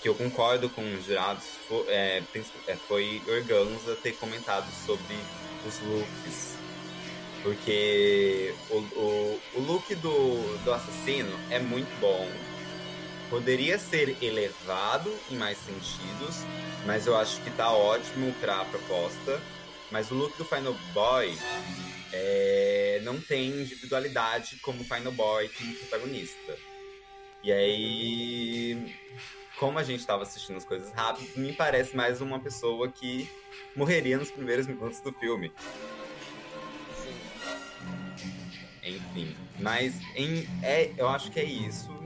[0.00, 2.22] que eu concordo com os jurados foi, é,
[2.66, 5.14] é, foi Organza ter comentado sobre
[5.66, 6.56] os looks.
[7.42, 12.26] Porque o, o, o look do, do assassino é muito bom.
[13.30, 16.44] Poderia ser elevado em mais sentidos,
[16.84, 19.40] mas eu acho que tá ótimo pra proposta.
[19.90, 21.36] Mas o look do Final Boy
[22.12, 26.56] é, não tem individualidade como Final Boy como protagonista.
[27.42, 28.94] E aí,
[29.58, 33.28] como a gente tava assistindo as coisas rápidas, me parece mais uma pessoa que
[33.74, 35.52] morreria nos primeiros minutos do filme.
[36.96, 37.14] Sim.
[38.82, 41.99] Enfim, mas em, é, eu acho que é isso.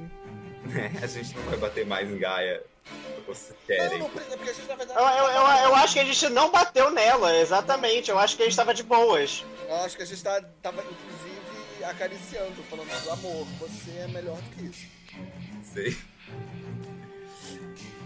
[1.03, 2.63] A gente não vai bater mais em Gaia.
[3.27, 3.99] Vocês querem.
[3.99, 5.01] não precisa, porque a gente, na verdade.
[5.01, 8.11] Eu, eu, eu, eu acho que a gente não bateu nela, exatamente.
[8.11, 9.45] Eu acho que a gente tava de boas.
[9.67, 13.47] Eu acho que a gente tá, tava, inclusive, acariciando, falando do amor.
[13.61, 14.87] Você é melhor do que isso.
[15.63, 15.97] Sei.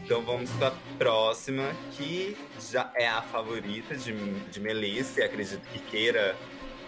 [0.04, 2.36] Então vamos pra próxima, que
[2.70, 4.12] já é a favorita de,
[4.50, 6.34] de Melissa, e acredito que queira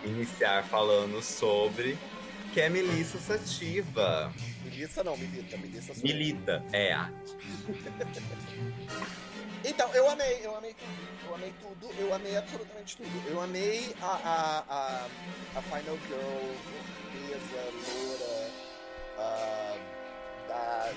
[0.04, 1.98] iniciar falando sobre,
[2.54, 4.32] que é Melissa Sativa.
[4.80, 5.56] Milissa não, Milita.
[5.58, 6.08] Milissa sou eu.
[6.08, 7.10] Milita, é a.
[9.62, 11.28] Então, eu amei, eu amei tudo.
[11.28, 13.28] Eu amei tudo, eu amei absolutamente tudo.
[13.28, 15.06] Eu amei a, a, a,
[15.58, 18.50] a Final Girl, portuguesa, loura,
[19.18, 19.76] a,
[20.48, 20.94] da,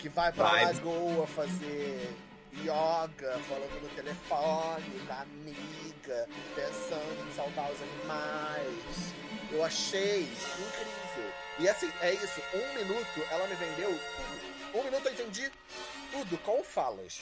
[0.00, 0.64] que vai pra Vai.
[0.64, 2.12] Lagoa fazer
[2.56, 9.14] yoga, falando no telefone com a amiga, pensando em salvar os animais.
[9.52, 11.01] Eu achei incrível.
[11.62, 14.78] E assim, é isso, um minuto ela me vendeu tudo.
[14.80, 15.48] Um minuto eu entendi
[16.10, 17.20] tudo com falas.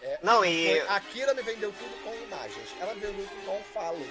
[0.00, 2.74] É, Não, e- foi- a Kira me vendeu tudo com imagens.
[2.80, 4.08] Ela me vendeu tudo com falas.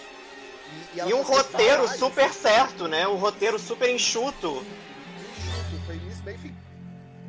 [0.93, 3.07] E, ela E um roteiro super certo, né?
[3.07, 4.63] Um roteiro super enxuto.
[5.87, 6.55] Foi início, meio e fim.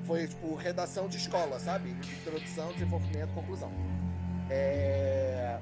[0.07, 1.91] Foi tipo redação de escola, sabe?
[1.91, 3.73] Introdução, desenvolvimento, conclusão.
[4.51, 5.59] É...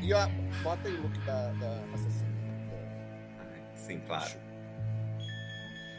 [0.00, 0.26] E ó,
[0.62, 2.30] bota aí o look da, da assassina.
[3.76, 4.30] Sim, claro.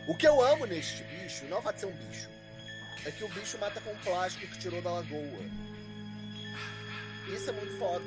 [0.07, 2.27] O que eu amo neste bicho, não vai ser um bicho,
[3.05, 5.39] é que o bicho mata com plástico que tirou da lagoa.
[7.27, 8.03] Isso é muito foda.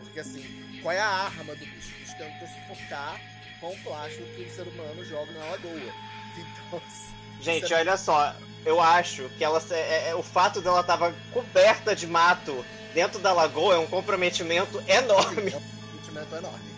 [0.00, 1.94] Porque assim, qual é a arma do bicho?
[1.96, 3.20] O bicho tentou sufocar
[3.60, 5.92] com o plástico que o ser humano joga na lagoa.
[6.34, 7.12] Então, assim,
[7.42, 8.34] Gente, é- olha só,
[8.64, 12.64] eu acho que ela é, é- o fato dela tava coberta de mato
[12.94, 15.52] dentro da lagoa é um comprometimento enorme.
[15.52, 16.70] É um sentimento enorme.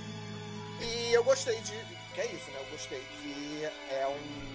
[0.81, 1.73] E eu gostei de.
[2.15, 2.59] Que é isso, né?
[2.59, 4.55] Eu gostei que é um.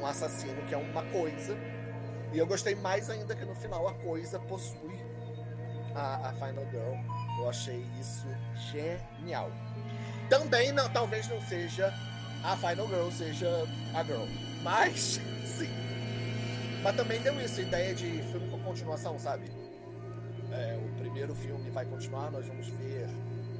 [0.00, 1.56] Um assassino que é uma coisa.
[2.32, 5.00] E eu gostei mais ainda que no final a coisa possui
[5.94, 6.94] a, a Final Girl.
[7.38, 8.26] Eu achei isso
[8.72, 9.50] genial.
[10.28, 11.92] Também não, talvez não seja
[12.42, 13.48] a Final Girl, seja
[13.94, 14.24] a Girl.
[14.62, 15.68] Mas, sim.
[16.82, 19.50] Mas também deu isso, ideia de filme com continuação, sabe?
[20.52, 23.08] É, o primeiro filme vai continuar, nós vamos ver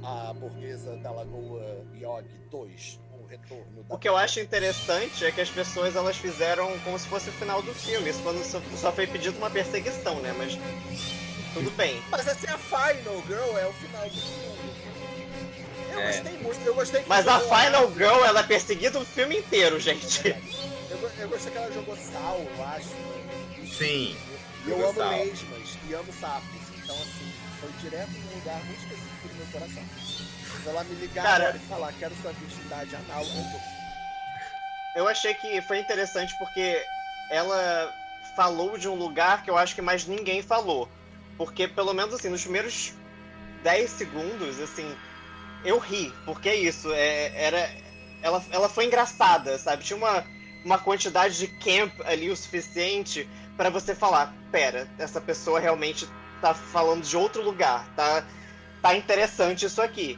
[0.03, 5.31] a burguesa da Lagoa Yog 2, o retorno da O que eu acho interessante é
[5.31, 8.09] que as pessoas elas fizeram como se fosse o final do filme.
[8.09, 10.33] Isso quando só, só foi pedido uma perseguição, né?
[10.37, 10.57] Mas
[11.53, 12.01] tudo bem.
[12.11, 14.85] Mas assim, a Final Girl é o final do filme.
[15.91, 16.07] Eu É.
[16.11, 19.79] gostei muito, eu gostei que Mas a Final Girl ela é perseguida o filme inteiro,
[19.79, 20.27] gente.
[20.89, 22.89] Eu, go- eu gostei que ela jogou sal, eu acho.
[23.77, 24.15] Sim.
[24.65, 25.09] E eu amo sal.
[25.11, 26.49] lesmas e amo sapos.
[26.83, 29.83] Então, assim, foi direto num lugar muito específico do meu coração.
[30.65, 35.03] Se ela me ligar Cara- agora e falar quero sua virgindade anal, eu.
[35.03, 36.83] Eu achei que foi interessante porque
[37.29, 37.93] ela
[38.35, 40.89] falou de um lugar que eu acho que mais ninguém falou.
[41.37, 42.93] Porque, pelo menos assim, nos primeiros
[43.61, 44.97] 10 segundos, assim,
[45.63, 46.11] eu ri.
[46.25, 47.69] Porque é isso, é, era.
[48.23, 49.83] Ela, ela foi engraçada, sabe?
[49.83, 50.25] Tinha uma,
[50.63, 56.09] uma quantidade de camp ali o suficiente pra você falar: pera, essa pessoa realmente
[56.41, 58.25] tá falando de outro lugar, tá,
[58.81, 60.17] tá interessante isso aqui.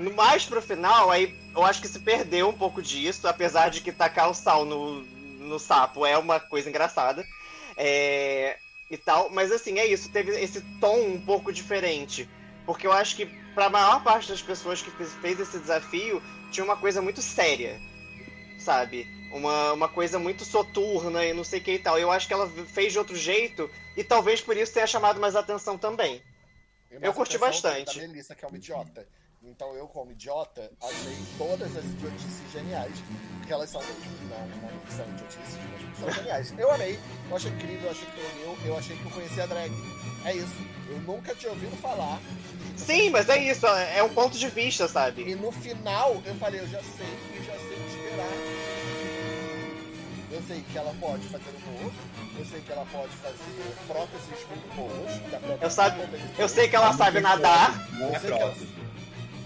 [0.00, 3.82] No mais pro final, aí eu acho que se perdeu um pouco disso, apesar de
[3.82, 7.24] que tacar o sal no, no sapo é uma coisa engraçada.
[7.76, 8.56] É,
[8.90, 12.28] e tal, mas assim, é isso, teve esse tom um pouco diferente.
[12.64, 16.64] Porque eu acho que pra maior parte das pessoas que fez, fez esse desafio, tinha
[16.64, 17.78] uma coisa muito séria,
[18.58, 19.06] sabe?
[19.32, 21.98] Uma, uma coisa muito soturna e não sei o que e tal.
[21.98, 25.36] Eu acho que ela fez de outro jeito e talvez por isso tenha chamado mais
[25.36, 26.22] atenção também.
[26.90, 27.98] Eu curti bastante.
[27.98, 29.06] Da Melissa, que é uma idiota.
[29.42, 32.92] Então eu, como idiota, achei todas as idiotices geniais.
[33.38, 34.28] Porque elas são mesmo.
[34.28, 35.58] Não, não que são idiotices,
[35.88, 36.54] mas são geniais.
[36.58, 36.98] Eu amei,
[37.28, 39.72] eu achei incrível, eu achei que foi meu, eu achei que eu conhecia a drag.
[40.26, 40.54] É isso.
[40.90, 42.20] Eu nunca tinha ouvido falar.
[42.76, 45.22] Sim, mas é isso, é um ponto de vista, sabe?
[45.22, 47.06] E no final eu falei, eu já sei,
[47.36, 48.32] eu já sei esperar.
[50.32, 51.92] Eu sei que ela pode fazer humor,
[52.38, 55.60] eu sei que ela pode fazer próteses muito boas.
[55.62, 58.89] Eu sabe- também Eu sei que ela sabe nadar, Não é Eu sei que ela-.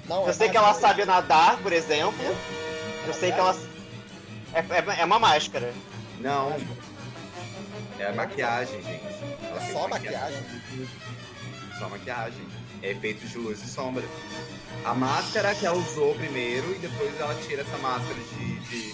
[0.09, 2.14] Não, eu é sei que ela que- sabe nadar, por exemplo.
[3.06, 3.56] Eu sei que ela.
[4.52, 5.72] É, é, é uma máscara.
[6.20, 6.56] Não.
[7.98, 9.05] É a maquiagem, gente.
[9.51, 10.44] Ela É só maquiagem.
[11.78, 12.47] Só maquiagem.
[12.82, 14.05] É efeito de luz e sombra.
[14.85, 18.93] A máscara que ela usou primeiro e depois ela tira essa máscara de, de,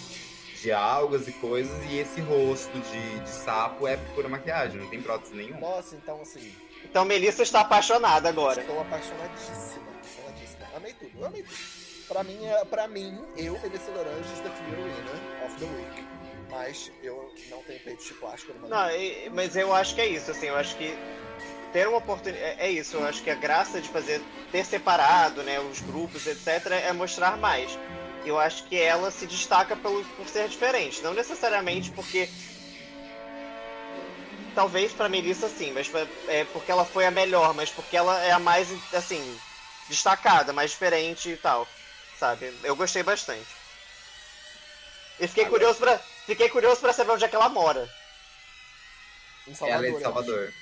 [0.62, 1.72] de algas e coisas.
[1.90, 5.58] E esse rosto de, de sapo é pura maquiagem, não tem prótese nenhuma.
[5.60, 6.54] Nossa, então assim,
[6.84, 8.60] Então Melissa está apaixonada agora.
[8.60, 9.89] estou apaixonadíssima.
[10.80, 11.58] Amei tudo, eu amei tudo.
[12.08, 16.06] Pra mim, é- pra mim eu, Melissa Laranjas, the clear winner of the week.
[16.50, 20.06] Mas eu não tenho peito de plástico no Não, e- mas eu acho que é
[20.06, 20.96] isso, assim, eu acho que
[21.72, 22.44] ter uma oportunidade.
[22.60, 24.20] É, é isso, eu acho que a graça de fazer,
[24.50, 27.78] ter separado, né, os grupos, etc., é mostrar mais.
[28.24, 31.00] Eu acho que ela se destaca pelo, por ser diferente.
[31.02, 32.28] Não necessariamente porque.
[34.54, 38.20] Talvez pra Melissa sim, mas pra- é porque ela foi a melhor, mas porque ela
[38.24, 39.38] é a mais, assim,
[39.90, 41.68] destacada, mais diferente e tal.
[42.18, 42.54] Sabe?
[42.62, 43.46] Eu gostei bastante.
[45.18, 45.98] E fiquei Agora- curioso pra.
[46.26, 47.82] Fiquei curioso pra saber onde é que ela mora.
[49.46, 50.02] Em Ela Salvador, é eu de.
[50.02, 50.54] Salvador.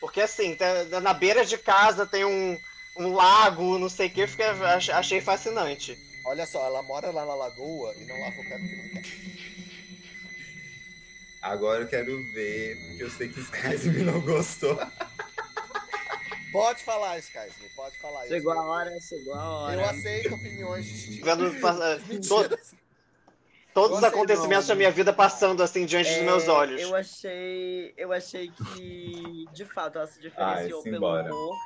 [0.00, 2.58] Porque assim, tá- na beira de casa tem um,
[2.96, 5.96] um lago, não sei o que, fica, ach- achei fascinante.
[6.24, 9.32] Olha só, ela mora lá na lagoa e não lava o pé porque não quer.
[11.42, 14.78] Agora eu quero ver, porque eu sei que Skysme não gostou.
[16.52, 18.26] Pode falar, Skysme, pode falar.
[18.26, 19.74] Chegou a hora, chegou a hora.
[19.80, 21.24] Eu aceito opiniões distintas.
[21.38, 22.58] Vendo pa- to- Mentira.
[23.72, 24.74] todos os acontecimentos não.
[24.74, 26.80] da minha vida passando assim diante dos É, meus olhos.
[26.80, 31.34] Eu achei, eu achei que, de fato, ela se Ai, diferenciou pelo simbora.
[31.34, 31.56] humor.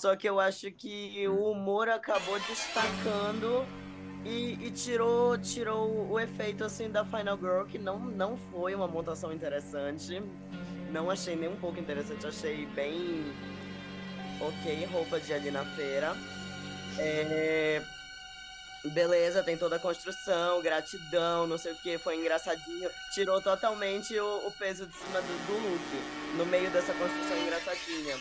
[0.00, 3.66] Só que eu acho que o humor acabou destacando
[4.24, 8.86] e, e tirou, tirou o efeito assim da Final Girl, que não, não foi uma
[8.86, 10.22] montação interessante.
[10.90, 13.24] Não achei nem um pouco interessante, achei bem
[14.40, 16.16] ok roupa de ali na feira.
[16.98, 17.82] É,
[18.84, 22.90] beleza, tem toda a construção, gratidão, não sei o que, foi engraçadinho.
[23.12, 28.20] Tirou totalmente o, o peso de cima do, do look, no meio dessa construção engraçadinha.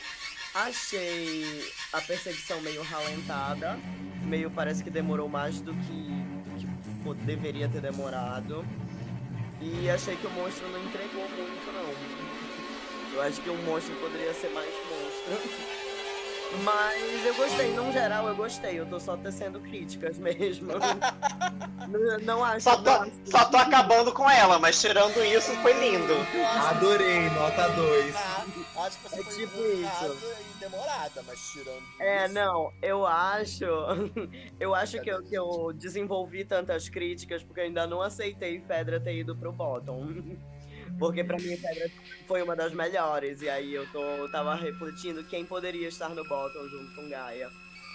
[0.54, 3.78] Achei a perseguição meio ralentada,
[4.26, 8.66] meio parece que demorou mais do que, do que pô, deveria ter demorado.
[9.62, 13.16] E achei que o monstro não entregou muito, não.
[13.16, 15.76] Eu acho que o monstro poderia ser mais monstro.
[16.64, 18.80] Mas eu gostei, no geral eu gostei.
[18.80, 20.72] Eu tô só tecendo críticas mesmo.
[21.88, 22.62] não, não acho.
[22.62, 23.12] Só tô, não acho.
[23.26, 26.14] só tô acabando com ela, mas tirando isso, foi lindo.
[26.70, 28.16] Adorei, nota 2.
[28.16, 28.46] Ah,
[28.86, 30.34] acho que você É foi tipo isso.
[30.56, 31.84] e demorada, mas tirando.
[32.00, 33.66] É, isso- não, eu acho.
[34.60, 39.00] Eu acho que eu, que eu desenvolvi tantas críticas porque eu ainda não aceitei Fedra
[39.00, 40.08] ter ido pro bottom.
[40.98, 41.92] Porque pra mim Fedra
[42.28, 43.42] foi uma das melhores.
[43.42, 47.50] E aí eu tô, eu tava refletindo quem poderia estar no bottom junto com Gaia.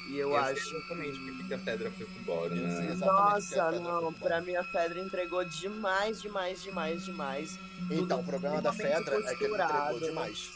[0.08, 0.58] E eu, acho.
[0.76, 2.94] exatamente por que a pedra foi pro Eu sei né?
[2.96, 7.58] Nossa, não, pra mim a Fedra entregou demais, demais, demais, demais.
[7.90, 10.00] Então, Tudo o problema da Fedra é que ele entregou costurado.
[10.00, 10.50] demais.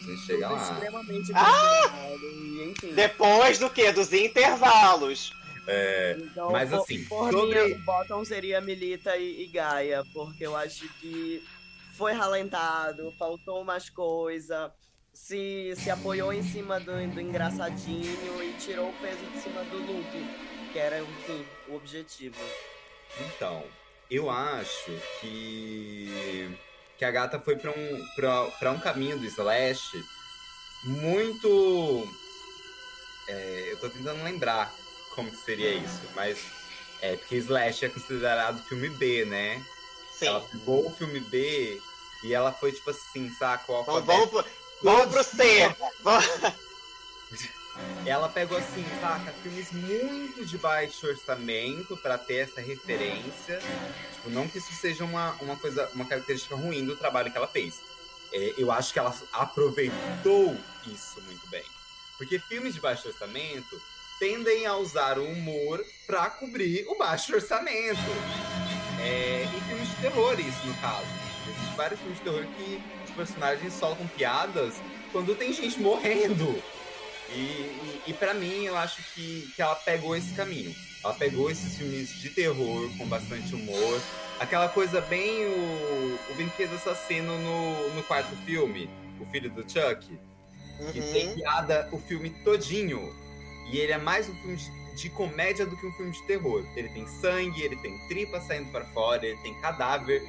[0.00, 0.72] A gente chega lá.
[0.72, 2.08] extremamente Ah!
[2.20, 2.92] e enfim.
[2.92, 3.92] Depois do que?
[3.92, 5.32] Dos intervalos.
[5.66, 10.44] É, Então, Mas, por, assim, por sobre- mim, bottom seria Milita e, e Gaia, porque
[10.46, 11.42] eu acho que
[11.96, 14.70] foi ralentado, faltou umas coisas,
[15.12, 19.76] se, se apoiou em cima do, do engraçadinho e tirou o peso de cima do
[19.78, 22.36] look, que era, enfim, o objetivo.
[23.20, 23.62] Então,
[24.10, 24.90] eu acho
[25.20, 26.50] que,
[26.98, 30.02] que a gata foi pra um, pra, pra um caminho do Slash
[30.84, 32.08] muito.
[33.28, 34.74] é, eu tô tentando lembrar
[35.14, 36.38] como que seria isso, mas
[37.00, 39.64] é porque Slash é considerado filme B, né?
[40.12, 40.26] Sim.
[40.26, 41.80] Ela pegou o filme B
[42.24, 43.72] e ela foi tipo assim, saca?
[43.72, 44.06] O Então alfabeto.
[44.06, 44.44] vamos pro,
[44.82, 45.74] vamos pro C.
[46.02, 46.26] Vamos-
[48.04, 53.60] Ela pegou assim, saca, filmes muito de baixo orçamento pra ter essa referência.
[54.14, 57.48] Tipo, não que isso seja uma, uma coisa, uma característica ruim do trabalho que ela
[57.48, 57.80] fez.
[58.30, 60.54] É, eu acho que ela aproveitou
[60.86, 61.64] isso muito bem.
[62.18, 63.80] Porque filmes de baixo orçamento
[64.22, 67.98] tendem a usar o humor pra cobrir o baixo orçamento.
[69.00, 71.08] É, e filmes de terror, isso no caso.
[71.48, 74.74] Existem vários filmes de terror que os personagens soltam piadas
[75.10, 76.62] quando tem gente morrendo.
[77.30, 80.72] E, e, e para mim, eu acho que, que ela pegou esse caminho.
[81.02, 84.00] Ela pegou esses filmes de terror com bastante humor.
[84.38, 88.88] Aquela coisa bem o, o brinquedo assassino no, no quarto filme,
[89.20, 90.16] o filho do Chuck,
[90.92, 91.34] que tem Uhum.
[91.34, 93.20] piada o filme todinho.
[93.72, 96.62] E ele é mais um filme de, de comédia do que um filme de terror.
[96.76, 100.22] Ele tem sangue, ele tem tripa saindo para fora, ele tem cadáver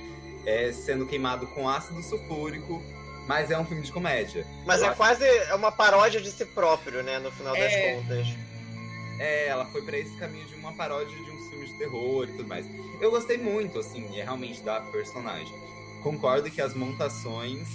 [0.46, 2.82] é, sendo queimado com ácido sulfúrico,
[3.28, 4.48] mas é um filme de comédia.
[4.66, 7.20] Mas Eu é acho- quase uma paródia de si próprio, né?
[7.20, 7.96] No final das É.
[7.96, 8.28] contas.
[9.20, 12.32] É, ela foi pra esse caminho de uma paródia de um filme de terror e
[12.32, 12.66] tudo mais.
[13.00, 15.54] Eu gostei muito, assim, é realmente da personagem.
[16.02, 17.68] Concordo que as montações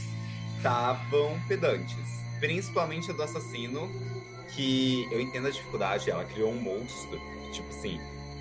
[0.56, 1.96] estavam pedantes.
[2.40, 3.88] Principalmente a do assassino,
[4.58, 7.20] que eu entendo a dificuldade, ela criou um monstro.
[7.52, 8.00] Tipo assim,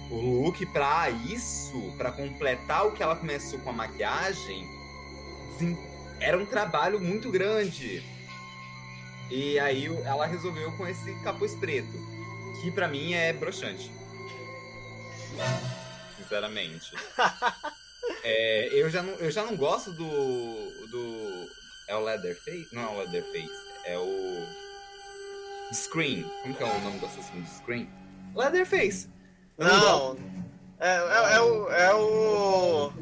[0.10, 4.68] o look pra isso, pra completar o que ela começou com a maquiagem,
[5.54, 5.78] assim,
[6.20, 8.04] era um trabalho muito grande.
[9.30, 12.18] E aí ela resolveu com esse capuz preto
[12.62, 13.92] que pra mim é broxante.
[16.18, 16.94] Sinceramente.
[18.24, 20.88] É, eu, já não, eu já não gosto do.
[20.88, 21.50] do.
[21.88, 22.68] É o Leatherface?
[22.72, 23.54] Não é o Leatherface,
[23.86, 24.67] é o.
[25.74, 26.24] Scream.
[26.44, 27.88] Como que é o nome do assassino de Scream?
[28.36, 29.10] Leatherface.
[29.58, 30.18] Eu não.
[30.80, 31.70] É, é- é o.
[31.72, 32.94] É o.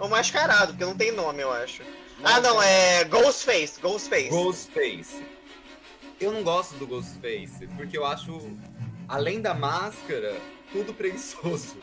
[0.00, 1.82] O mascarado, porque não tem nome, eu acho.
[2.22, 3.80] Ah, não, é Ghostface.
[3.80, 4.28] Ghostface.
[4.28, 5.24] Ghostface.
[6.20, 8.40] Eu não gosto do Ghostface, porque eu acho,
[9.08, 10.36] além da máscara,
[10.72, 11.78] tudo preguiçoso.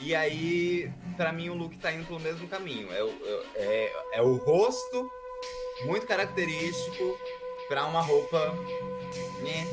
[0.00, 2.88] E aí, pra mim, o look tá indo pelo mesmo caminho.
[2.92, 3.00] É,
[3.56, 5.10] é, é o rosto
[5.86, 7.18] muito característico
[7.68, 8.54] pra uma roupa.
[9.42, 9.66] Né?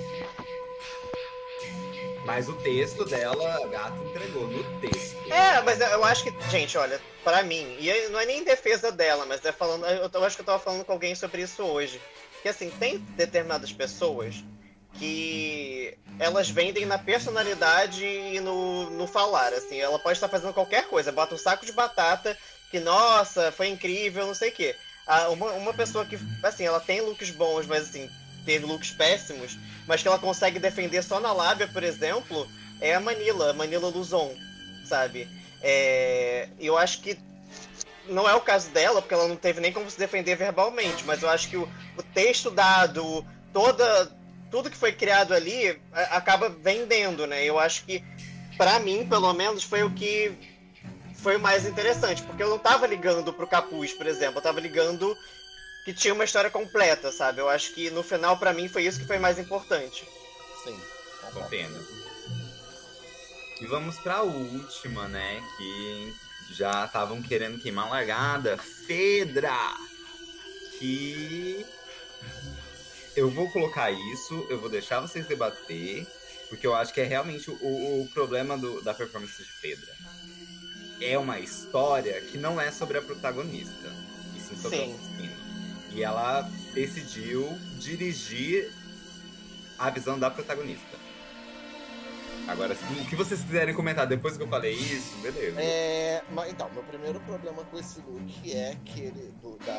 [2.26, 5.16] Mas o texto dela, a gata entregou no texto.
[5.32, 8.92] É, mas eu acho que, gente, olha, pra mim, e não é nem em defesa
[8.92, 11.62] dela, mas é falando, eu, eu acho que eu tava falando com alguém sobre isso
[11.64, 12.02] hoje.
[12.42, 14.44] Que assim, tem determinadas pessoas
[14.94, 20.88] que elas vendem na personalidade e no, no falar, assim, ela pode estar fazendo qualquer
[20.88, 22.38] coisa, bota um saco de batata,
[22.72, 24.76] que nossa, foi incrível, não sei o quê.
[25.06, 28.10] Ah, uma, uma pessoa que, assim, ela tem looks bons, mas assim,
[28.46, 29.58] teve looks péssimos,
[29.88, 32.48] mas que ela consegue defender só na lábia, por exemplo,
[32.80, 34.34] é a Manila, a Manila Luzon,
[34.86, 35.28] sabe?
[35.62, 37.18] É, eu acho que
[38.08, 41.24] não é o caso dela, porque ela não teve nem como se defender verbalmente, mas
[41.24, 41.68] eu acho que o,
[41.98, 44.12] o texto dado, toda
[44.52, 47.44] tudo que foi criado ali a- acaba vendendo, né?
[47.44, 48.04] Eu acho que,
[48.58, 50.32] pra mim, pelo menos, foi o que
[51.16, 54.60] foi o mais interessante, porque eu não tava ligando pro capuz, por exemplo, eu tava
[54.60, 55.18] ligando
[55.86, 57.40] que tinha uma história completa, sabe?
[57.40, 60.06] Eu acho que no final, pra mim, foi isso que foi mais importante.
[60.64, 60.78] Sim.
[61.32, 61.80] Compreendo.
[63.62, 65.42] E vamos pra última, né?
[65.58, 66.14] Que
[66.54, 68.58] já estavam querendo queimar a largada.
[68.58, 69.78] Fedra!
[70.80, 71.66] Que.
[73.16, 76.06] Eu vou colocar isso, eu vou deixar vocês debater,
[76.50, 77.54] porque eu acho que é realmente o,
[78.02, 79.94] o problema do- da performance de Fedra.
[81.00, 83.90] É uma história que não é sobre a protagonista,
[84.36, 85.00] e sim sobre Sim.
[85.32, 85.35] a.
[85.96, 86.42] E ela
[86.74, 87.48] decidiu
[87.80, 88.72] dirigir
[89.80, 90.96] a visão da protagonista.
[92.48, 95.60] Agora, o que vocês quiserem comentar depois que eu falei isso, beleza.
[95.60, 99.74] É, mas, então, meu primeiro problema com esse look é que ele, do, da,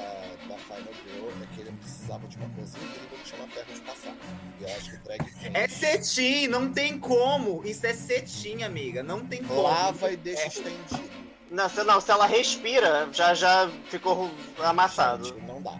[0.48, 3.80] da Final Girl, é que ele precisava de uma coisa incrível que chama ferro de
[3.82, 4.16] passar.
[4.58, 7.62] E eu acho que o drag queen É cetim, não tem como.
[7.64, 9.00] Isso é cetim, amiga.
[9.00, 9.62] Não tem como.
[9.62, 10.46] lava e deixa É.
[10.48, 11.10] estendido.
[11.48, 14.28] Não, se, não, se ela respira, já, já ficou
[14.58, 15.26] amassado.
[15.26, 15.78] Gente, não dá.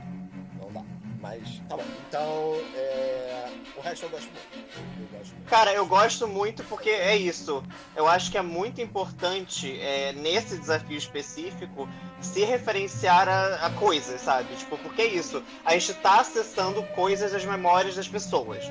[1.68, 1.84] Tá bom.
[2.08, 3.46] Então, é,
[3.76, 4.28] o resto eu gosto.
[4.28, 5.48] Eu gosto muito.
[5.48, 7.62] Cara, eu gosto muito porque é isso.
[7.94, 11.88] Eu acho que é muito importante, é, nesse desafio específico,
[12.20, 14.54] se referenciar a, a coisas, sabe?
[14.56, 15.42] Tipo, porque é isso.
[15.64, 18.64] A gente tá acessando coisas das memórias das pessoas,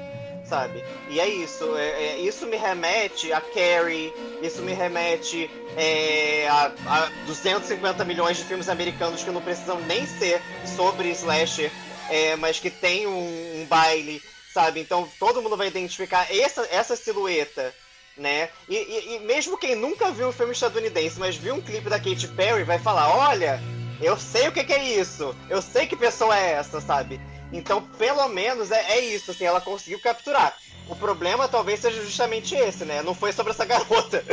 [0.45, 0.84] sabe?
[1.10, 1.76] E é isso.
[1.77, 8.38] é- é- isso me remete a Carrie, isso me remete é, a, a 250 milhões
[8.38, 10.41] de filmes americanos que não precisam nem ser
[10.76, 11.72] sobre slasher,
[12.10, 14.22] é, mas que tem um, um baile,
[14.53, 14.80] sabe?
[14.80, 17.73] Então todo mundo vai identificar essa, essa silhueta,
[18.18, 18.49] né?
[18.69, 21.99] E, e- e mesmo quem nunca viu um filme estadunidense, mas viu um clipe da
[21.99, 23.60] Katy Perry, vai falar: olha,
[24.02, 27.19] eu sei o que, que é isso, eu sei que pessoa é essa, sabe?
[27.52, 30.57] Então, pelo menos é, é isso, assim, ela conseguiu capturar.
[30.88, 33.02] O problema talvez seja justamente esse, né?
[33.02, 34.23] Não foi sobre essa garota.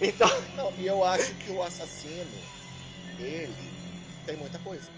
[0.00, 2.26] Então, Não, e eu acho que o assassino,
[3.18, 3.54] ele,
[4.26, 4.88] tem muita coisa.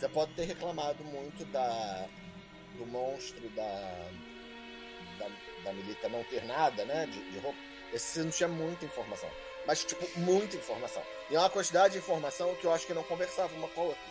[0.00, 2.06] Você pode ter reclamado muito da,
[2.78, 4.08] do monstro da,
[5.18, 5.28] da,
[5.64, 7.04] da Milita não ter nada, né?
[7.04, 7.58] De, de roupa.
[7.92, 9.30] Esse não tinha muita informação.
[9.66, 11.02] Mas, tipo, muita informação.
[11.28, 13.84] E é uma quantidade de informação que eu acho que não conversava uma com a
[13.84, 14.02] outra.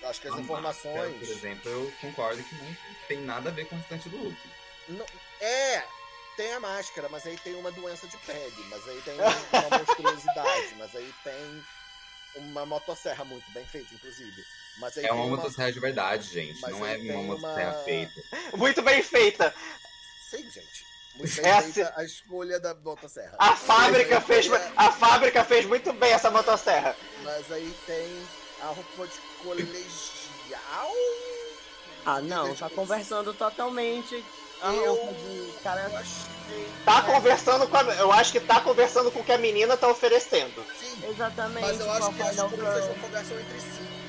[0.00, 1.18] Eu acho que as A informações.
[1.18, 2.76] Por exemplo, eu concordo que não
[3.06, 4.38] tem nada a ver com o restante do look.
[4.88, 5.06] Não-
[5.38, 5.84] é,
[6.34, 10.74] tem a máscara, mas aí tem uma doença de pele, mas aí tem uma monstruosidade,
[10.78, 11.64] mas aí tem
[12.36, 14.42] uma motosserra muito bem feita, inclusive.
[15.02, 16.60] É uma motosserra de verdade, gente.
[16.60, 18.22] Mas não é uma motosserra uma- feita.
[18.56, 19.54] muito bem feita.
[20.30, 20.86] Sim, gente.
[21.16, 23.34] Muito É bem assim- feita a escolha da motosserra.
[23.38, 26.96] A fábrica aí fez, tem a fábrica fez muito bem essa motosserra.
[27.22, 28.26] Mas aí tem
[28.62, 30.92] a roupa de colegial.
[32.06, 34.24] Ah, não, tá conversando totalmente
[34.62, 35.14] a Eu-
[35.62, 35.90] cara.
[36.84, 39.88] Tá conversando com a, eu acho que tá conversando com o que a menina tá
[39.88, 40.64] oferecendo.
[40.78, 41.60] Sim, Exatamente.
[41.66, 42.42] mas eu acho que as Girl.
[42.48, 43.99] não conversam entre si.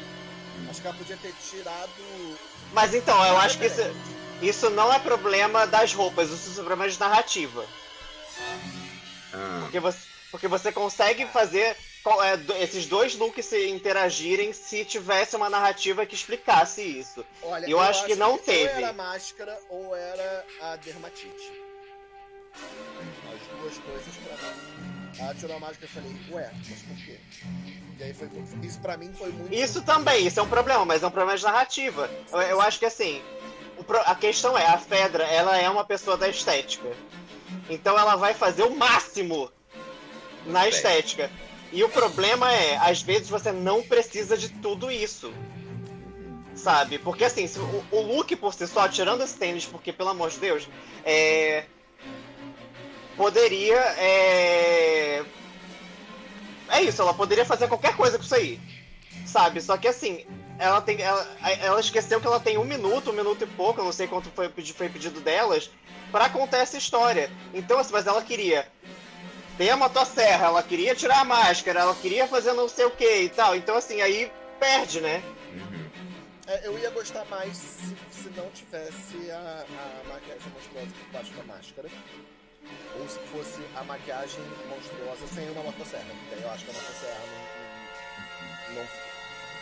[0.71, 1.89] Acho que ela podia ter tirado.
[2.71, 3.81] Mas então, eu acho que isso,
[4.41, 7.65] isso não é problema das roupas, isso é problema de narrativa.
[9.33, 9.99] Ah, Porque você,
[10.31, 11.75] porque você consegue fazer
[12.23, 17.25] é, do- esses dois looks se interagirem se tivesse uma narrativa que explicasse isso.
[17.43, 18.69] Olha, Eu acho que não Ou teve.
[18.69, 21.51] era a máscara ou era a dermatite.
[22.55, 24.90] As duas coisas pra mim.
[25.19, 27.17] Ela tirou a máscara e eu falei, ué, mas por quê?
[27.99, 28.29] E aí foi.
[28.63, 29.53] Isso pra mim foi muito.
[29.53, 32.09] Isso também, isso é um problema, mas é um problema de narrativa.
[32.31, 33.21] Eu, eu acho que assim,
[33.77, 36.89] o pro- a questão é, a Fedra, ela é uma pessoa da estética.
[37.69, 39.51] Então ela vai fazer o máximo
[40.45, 41.29] na estética.
[41.71, 45.31] E o problema é, às vezes você não precisa de tudo isso.
[46.55, 46.97] Sabe?
[46.99, 47.47] Porque assim,
[47.91, 50.67] o, o look por si só, tirando esse tênis, porque pelo amor de Deus,
[51.05, 51.65] é.
[53.15, 53.79] Poderia.
[53.97, 55.23] É...
[56.69, 58.59] é isso, ela poderia fazer qualquer coisa com isso aí.
[59.25, 59.61] Sabe?
[59.61, 60.25] Só que assim,
[60.57, 61.01] ela tem.
[61.01, 61.27] Ela,
[61.61, 64.29] ela esqueceu que ela tem um minuto, um minuto e pouco, eu não sei quanto
[64.31, 65.69] foi, foi pedido delas,
[66.11, 67.31] pra contar essa história.
[67.53, 68.67] Então, assim, mas ela queria
[69.57, 73.23] ter a motosserra, ela queria tirar a máscara, ela queria fazer não sei o que
[73.23, 73.55] e tal.
[73.55, 75.23] Então, assim, aí perde, né?
[75.53, 75.81] uhum.
[76.47, 81.31] É, eu ia gostar mais se, se não tivesse a, a maquiagem monstruosa por baixo
[81.33, 81.89] da máscara.
[82.99, 86.05] Ou se fosse a maquiagem monstruosa sem uma motosserra.
[86.05, 87.19] Porque aí eu acho que a motosserra
[88.69, 88.75] não.
[88.75, 88.87] não,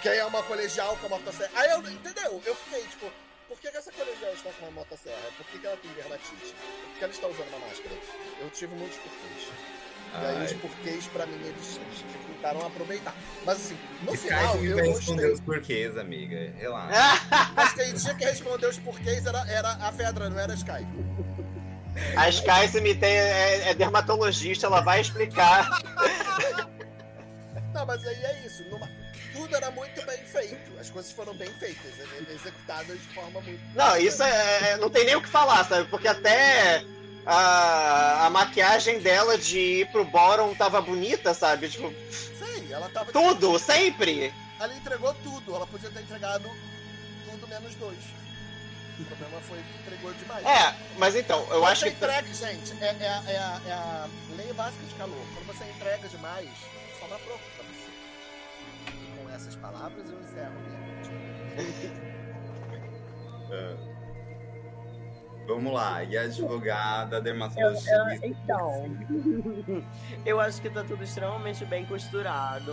[0.02, 1.52] que aí é uma colegial com a motosserra.
[1.56, 1.80] Aí eu.
[1.80, 2.42] Entendeu?
[2.46, 3.12] Eu fiquei tipo.
[3.48, 5.32] Por que, essa colegial está com uma motosserra?
[5.36, 6.54] Por que, ela tem dermatite?
[6.54, 7.96] Por que ela está usando uma máscara?
[8.40, 9.48] Eu tive muitos porquês.
[10.14, 13.16] E aí os porquês, pra mim, eles dificultaram aproveitar.
[13.46, 14.94] Mas assim, no Sky final, eu vai gostei.
[14.94, 16.54] responder os porquês, amiga.
[16.58, 17.52] Relaxa.
[17.56, 20.86] Mas quem tinha que responder os porquês era, era a Fedra, não era a Sky.
[22.16, 25.68] A Sky tem, é, é dermatologista, ela vai explicar.
[27.74, 28.64] Não, mas aí é isso.
[28.70, 28.90] numa-
[29.34, 30.80] Tudo era muito bem feito.
[30.80, 33.60] As coisas foram bem feitas, e- executadas de forma muito.
[33.76, 35.88] Não, isso é, é- não tem nem o que falar, sabe?
[35.90, 36.84] Porque até
[37.26, 41.70] a, a maquiagem dela de ir pro bottom tava bonita, sabe?
[41.70, 43.12] Tipo, Sim, ela tava.
[43.12, 44.34] tudo, sempre.
[44.60, 45.56] Ela entregou tudo.
[45.56, 46.50] Ela podia ter entregado
[47.30, 47.98] tudo menos dois.
[49.00, 50.46] O problema foi que entregou demais.
[50.46, 51.96] É, mas então, eu Quando acho você que.
[51.96, 55.26] entrega, gente, é, é a- é a, é a lei básica de calor.
[55.34, 56.50] Quando você entrega demais,
[57.00, 57.90] sobra pouco pra você.
[58.94, 60.80] E com essas palavras eu encerro minha
[63.52, 63.90] Ah.
[65.48, 68.98] Vamos lá, e a advogada, a Eu- eu- então,
[70.24, 72.72] eu acho que tá tudo extremamente bem costurado.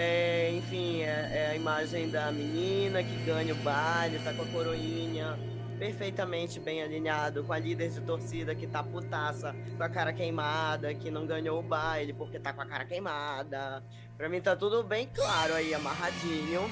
[0.00, 4.46] É, enfim, é, é a imagem da menina que ganha o baile, tá com a
[4.46, 5.36] coroinha
[5.76, 10.94] perfeitamente bem alinhado, com a líder de torcida que tá putaça, com a cara queimada,
[10.94, 13.82] que não ganhou o baile porque tá com a cara queimada.
[14.16, 16.70] Pra mim tá tudo bem claro aí, amarradinho.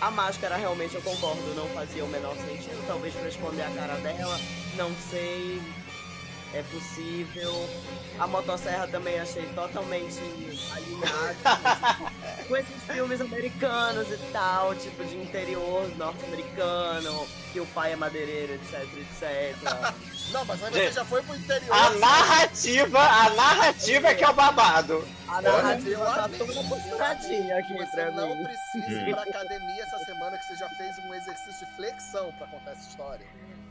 [0.00, 3.94] A máscara realmente eu concordo, não fazia o menor sentido, talvez pra esconder a cara
[3.96, 4.38] dela,
[4.76, 5.60] não sei.
[6.54, 7.52] É possível.
[8.18, 10.18] A motosserra também achei totalmente
[10.72, 11.97] alinhada
[12.48, 18.54] com esses filmes americanos e tal, tipo de interior norte-americano, que o pai é madeireiro,
[18.54, 19.56] etc, etc.
[20.32, 21.72] Não, mas aí você Gente, já foi pro interior.
[21.74, 25.06] A narrativa, a narrativa é que é o babado.
[25.26, 28.44] A narrativa tá toda eu costuradinha aqui Você pra não mim.
[28.44, 32.46] precisa ir pra academia essa semana que você já fez um exercício de flexão pra
[32.46, 33.26] contar essa história.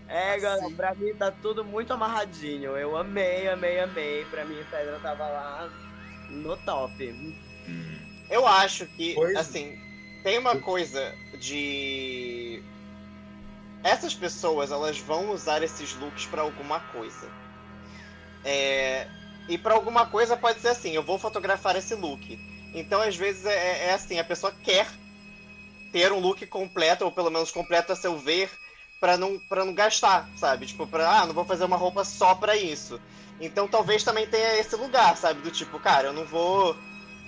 [0.08, 0.76] É, galera, Assim.
[0.76, 2.76] pra mim tá tudo muito amarradinho.
[2.78, 4.26] Eu amei, amei, amei.
[4.26, 5.70] Pra mim, Pedra tava lá
[6.30, 7.38] no top.
[7.68, 7.97] Hum.
[8.30, 9.80] Eu acho que, Pois- assim,
[10.24, 12.62] tem uma coisa de.
[13.84, 17.30] Essas pessoas, elas vão usar esses looks pra alguma coisa.
[18.44, 19.08] É,
[19.50, 22.38] E pra alguma coisa pode ser assim, eu vou fotografar esse look.
[22.74, 24.86] Então, às vezes, é, é assim, a pessoa quer
[25.94, 28.52] ter um look completo, ou pelo menos completo a seu ver,
[29.00, 30.66] pra não, pra não gastar, sabe?
[30.66, 33.00] Tipo, pra, ah, não vou fazer uma roupa só pra isso.
[33.40, 35.42] Então, talvez também tenha esse lugar, sabe?
[35.42, 36.76] Do tipo, cara, eu não vou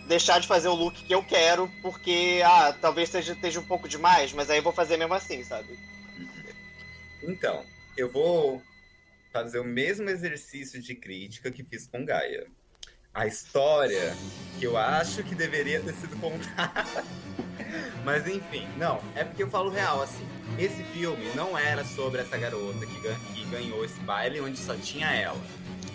[0.10, 3.88] deixar de fazer o look que eu quero, porque, ah, talvez seja, esteja um pouco
[3.88, 5.80] demais, mas aí eu vou fazer mesmo assim, sabe?
[7.24, 7.64] Então,
[7.96, 8.62] eu vou
[9.32, 12.48] fazer o mesmo exercício de crítica que fiz com Gaia.
[13.14, 14.16] A história
[14.58, 16.86] que eu acho que deveria ter sido contada.
[18.04, 20.28] Mas enfim, não, é porque eu falo real, assim.
[20.58, 24.76] Esse filme não era sobre essa garota que, gan- que ganhou esse baile onde só
[24.76, 25.40] tinha ela.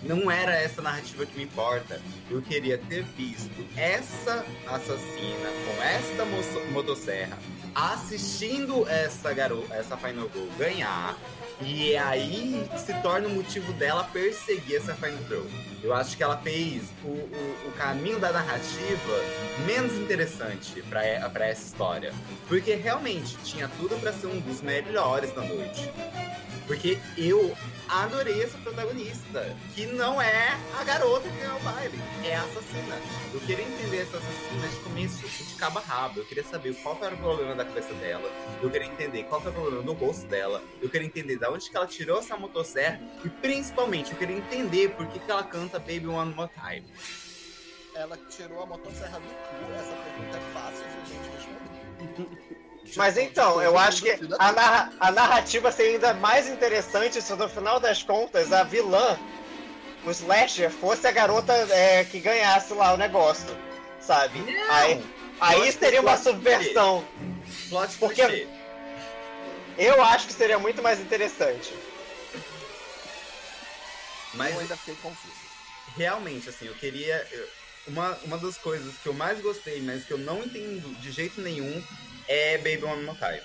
[0.05, 2.01] Não era essa narrativa que me importa.
[2.31, 6.25] Eu queria ter visto essa assassina com esta
[6.73, 7.39] motosserra
[7.75, 11.19] assistindo essa garota, essa Final Girl ganhar.
[11.61, 15.45] E aí se torna o motivo dela perseguir essa Final Girl.
[15.83, 19.21] Eu acho que ela fez o, o, o caminho da narrativa
[19.67, 22.13] menos interessante pra pra essa história.
[22.49, 25.91] Porque realmente tinha tudo pra ser um dos melhores da noite.
[26.67, 27.57] Porque eu
[27.89, 32.97] adorei essa protagonista, que não é a garota que ganhou o baile, é a assassina.
[33.33, 36.21] Eu queria entender essa assassina de começo de cabo a rabo.
[36.21, 38.31] Eu queria saber qual era o problema da cabeça dela.
[38.63, 40.63] Eu queria entender qual era o problema do rosto dela.
[40.81, 43.01] Eu queria entender de onde que ela tirou essa motosserra.
[43.25, 46.85] E principalmente, eu queria entender por que, que ela canta Baby One More Time.
[47.95, 49.73] Ela tirou a motosserra do cu.
[49.79, 52.41] Essa pergunta é fácil de a gente responder.
[52.97, 57.21] Mas Tipo, então, todo eu acho que a, narra- a narrativa seria ainda mais interessante
[57.21, 59.19] se no final das contas a vilã,
[60.05, 63.47] o slasher, fosse a garota é, que ganhasse lá o negócio,
[64.01, 64.39] sabe?
[64.71, 65.05] Aí,
[65.41, 67.05] aí que seria uma subversão.
[67.69, 68.49] Plot Porque- clichê.
[69.77, 71.75] Eu acho que seria muito mais interessante.
[74.35, 75.35] Mas Eu ainda fiquei confuso.
[75.97, 77.27] realmente, assim, eu queria.
[77.87, 81.41] Uma, uma das coisas que eu mais gostei, mas que eu não entendo de jeito
[81.41, 81.83] nenhum,
[82.29, 83.43] é Baby One More Time.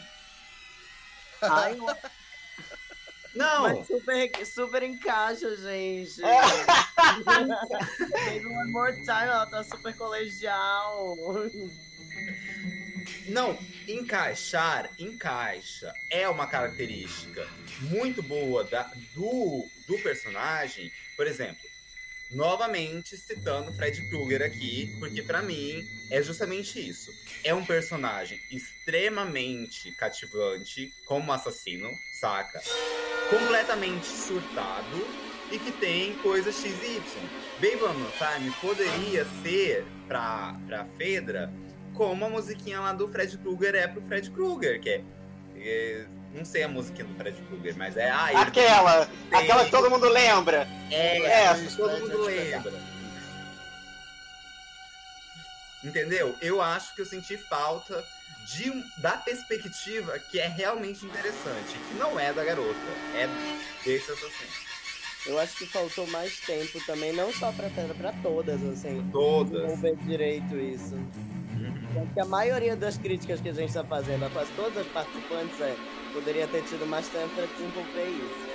[1.42, 1.78] Ai,
[3.36, 3.62] Não!
[3.62, 6.22] mas super, super encaixa, gente.
[8.26, 11.16] Baby One More Time, ela tá super colegial.
[13.28, 13.58] Não,
[13.88, 15.94] encaixar, encaixa.
[16.10, 17.48] É uma característica
[17.82, 18.84] muito boa da,
[19.14, 20.92] do, do personagem.
[21.16, 21.69] Por exemplo,
[22.32, 27.12] novamente citando Fred Krueger aqui, porque pra mim é justamente isso.
[27.44, 31.90] É um personagem extremamente cativante como assassino,
[32.20, 32.62] saca?
[33.30, 37.04] Completamente surtado e que tem coisas X e Y.
[37.60, 37.80] Baby
[38.18, 41.52] Time poderia ser pra, pra Fedra
[41.94, 45.04] como a musiquinha lá do Fred Krueger é pro Fred Krueger, que é,
[45.58, 48.10] é Não sei a musiquinha do Fred Krueger, mas é.
[48.12, 49.40] Ah, ele- Aquela, Sei.
[49.40, 50.68] aquela que todo mundo lembra.
[50.92, 52.72] É, É, essa, todo mundo lembra.
[55.84, 56.36] Entendeu?
[56.42, 58.04] Eu acho que eu senti falta
[58.46, 62.78] de da perspectiva que é realmente interessante, que não é da garota,
[63.16, 63.28] é
[63.84, 64.70] desse assassino.
[65.26, 69.08] Eu acho que faltou mais tempo também, não só pra Pedra, pra todas, assim.
[69.12, 69.52] Todas.
[69.68, 70.96] Desenvolver direito isso.
[70.96, 72.06] Uhum.
[72.06, 75.60] Porque a maioria das críticas que a gente tá fazendo a quase todas as participantes
[75.62, 75.76] é
[76.20, 78.50] poderia ter tido mais tempo pra desenvolver isso.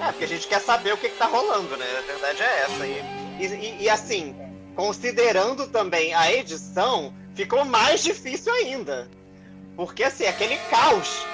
[0.00, 1.86] É, porque a gente quer saber o que, que tá rolando, né?
[1.98, 2.86] A verdade é essa.
[2.86, 4.36] E, e, e, assim,
[4.76, 9.08] considerando também a edição, ficou mais difícil ainda.
[9.74, 11.24] Porque assim, aquele caos.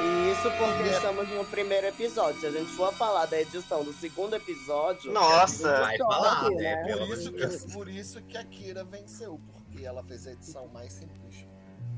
[0.00, 0.92] E isso porque É.
[0.92, 2.40] estamos no primeiro episódio.
[2.40, 5.12] Se a gente for falar da edição do segundo episódio.
[5.12, 5.80] Nossa.
[5.80, 6.84] Vai choque, falar, né?
[6.84, 6.96] né?
[6.96, 10.92] Por isso, que, por isso que a Kira venceu, porque ela fez a edição mais
[10.92, 11.46] simples.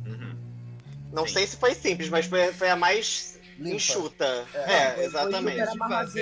[0.07, 0.44] Uhum.
[1.15, 1.35] Não Sim.
[1.35, 3.77] sei se foi simples, mas foi, foi a mais Limpa.
[3.77, 4.47] enxuta.
[4.53, 4.73] É.
[4.73, 5.59] É, exatamente.
[5.59, 5.78] Fazer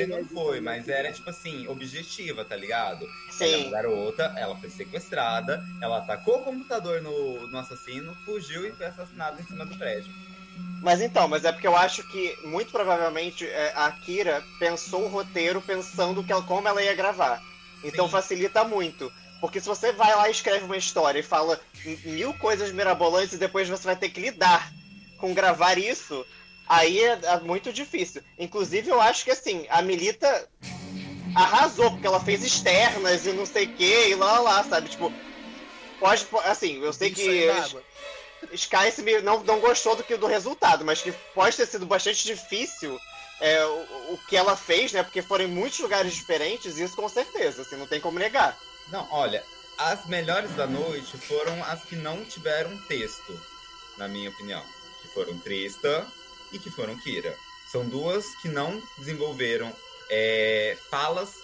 [0.07, 3.07] não amarradinha, foi, mas era tipo assim, objetiva, tá ligado?
[3.07, 3.63] Ela é Sim.
[3.65, 8.85] uma garota, ela foi sequestrada, ela atacou o computador no, no assassino, fugiu e foi
[8.85, 10.13] assassinada em cima do prédio.
[10.83, 15.09] Mas então, mas é porque eu acho que, muito provavelmente, é, a Akira pensou o
[15.09, 17.43] roteiro pensando que ela, como ela ia gravar.
[17.83, 18.13] Então Sim.
[18.13, 19.11] facilita muito.
[19.41, 21.59] Porque se você vai lá e escreve uma história e fala
[22.05, 24.71] mil coisas mirabolantes e depois você vai ter que lidar
[25.23, 26.27] com gravar isso,
[26.69, 28.21] aí é, é muito difícil.
[28.37, 30.49] Inclusive, eu acho que assim, a Milita
[31.33, 34.89] arrasou, porque ela fez externas e não sei o que, e lá lá, sabe?
[34.89, 35.13] Tipo,
[36.01, 36.27] pode.
[36.45, 37.93] Assim, eu sei Isso que.
[38.55, 41.87] Sky se me- não, não gostou do, que, do resultado, mas que pode ter sido
[41.87, 42.99] bastante difícil
[43.41, 45.05] é, o, o que ela fez, né?
[45.05, 48.59] Porque foram em muitos lugares diferentes, isso com certeza, assim, não tem como negar.
[48.91, 49.45] Não, olha,
[49.79, 53.41] as melhores da noite foram as que não tiveram texto,
[53.97, 54.63] na minha opinião.
[55.13, 56.07] Foram Trista
[56.53, 57.37] e que foram Kira.
[57.71, 59.73] São duas que não desenvolveram
[60.11, 61.43] é, falas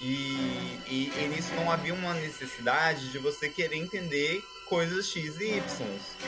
[0.00, 5.56] e, e, e nisso não havia uma necessidade de você querer entender coisas X e
[5.56, 5.62] Y,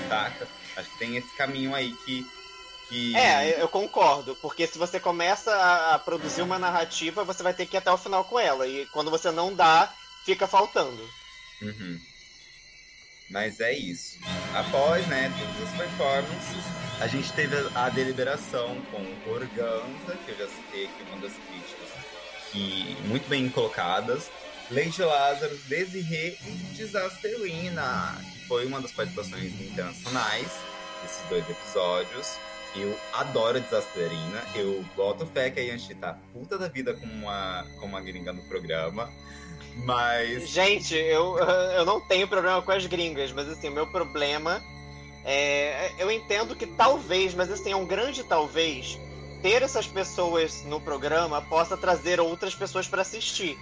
[0.08, 0.48] saca?
[0.76, 2.26] Acho que tem esse caminho aí que.
[2.88, 3.16] que...
[3.16, 7.66] É, eu concordo, porque se você começa a, a produzir uma narrativa, você vai ter
[7.66, 9.92] que ir até o final com ela, e quando você não dá,
[10.24, 11.02] fica faltando.
[11.60, 12.00] Uhum.
[13.30, 14.18] Mas é isso.
[14.54, 16.64] Após, né, todas as performances,
[17.00, 21.88] a gente teve a, deliberação com Organza, que eu já citei aqui, uma das críticas,
[22.50, 24.30] que muito bem colocadas.
[24.70, 30.48] Lady Lázaro, Desirê e Desasterina, que foi uma das participações internacionais
[31.02, 32.36] desses dois episódios.
[32.76, 37.64] Eu adoro Desasterina, eu boto fé que a Yanchi tá puta da vida com uma,
[37.78, 39.10] com uma gringa no programa.
[39.84, 41.38] Mas Gente, eu,
[41.76, 44.62] eu não tenho problema com as gringas, mas assim, o meu problema
[45.24, 45.92] é.
[45.98, 48.98] Eu entendo que talvez, mas assim, é um grande talvez,
[49.42, 53.58] ter essas pessoas no programa possa trazer outras pessoas para assistir.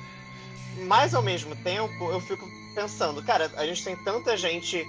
[0.87, 4.87] Mas ao mesmo tempo, eu fico pensando, cara, a gente tem tanta gente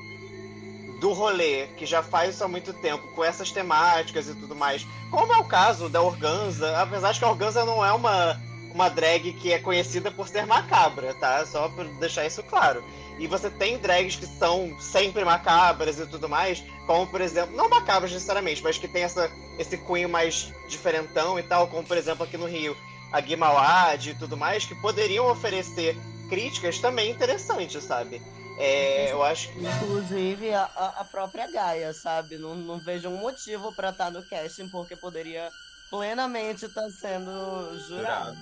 [0.99, 4.85] do rolê que já faz isso há muito tempo, com essas temáticas e tudo mais.
[5.09, 8.41] Como é o caso da Organza, apesar de que a Organza não é uma,
[8.77, 11.43] uma drag que é conhecida por ser macabra, tá?
[11.47, 12.83] Só pra deixar isso claro.
[13.17, 17.67] E você tem drags que são sempre macabras e tudo mais, como por exemplo, não
[17.67, 22.23] macabras necessariamente, mas que tem essa, esse cunho mais diferentão e tal, como por exemplo
[22.23, 22.77] aqui no Rio,
[23.11, 25.97] a Guimauad e tudo mais, que poderiam oferecer
[26.29, 28.21] críticas também interessantes, sabe?
[28.59, 29.59] É, eu acho que.
[29.65, 32.37] Inclusive a, a- a própria Gaia, sabe?
[32.37, 35.49] Não, não vejo um motivo pra estar no casting, porque poderia
[35.89, 37.31] plenamente estar sendo
[37.87, 38.37] jurado.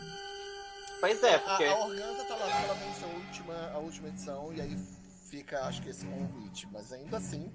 [1.05, 1.63] Pois é, A, porque.
[1.65, 4.75] a Organza tá lá porque ela venceu a última, a última edição e aí
[5.29, 6.67] fica, acho que esse convite.
[6.71, 7.51] Mas ainda assim,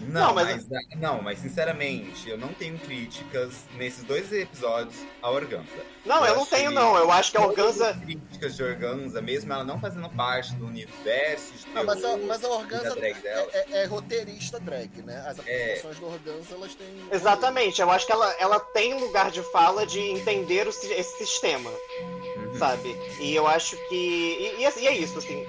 [0.00, 1.00] Não, Não, mas- mas...
[1.00, 5.66] não, mas sinceramente, eu não tenho críticas nesses dois episódios à Organza.
[6.06, 6.96] Não, eu não achei tenho, não.
[6.96, 7.90] Eu acho que a Organza.
[7.90, 12.16] as críticas de Organza, mesmo ela não fazendo parte do universo de não, mas, a,
[12.16, 13.50] mas a Organza drag dela.
[13.52, 15.16] é, é- é roteirista drag, né?
[15.26, 16.86] As apresentações do Organza, elas têm.
[17.12, 21.70] Exatamente, eu acho que ela, ela tem lugar de fala de entender o esse sistema,
[21.70, 22.54] Uhum.
[22.58, 22.96] sabe?
[23.20, 23.94] E eu acho que.
[24.58, 25.44] E, e é isso, assim.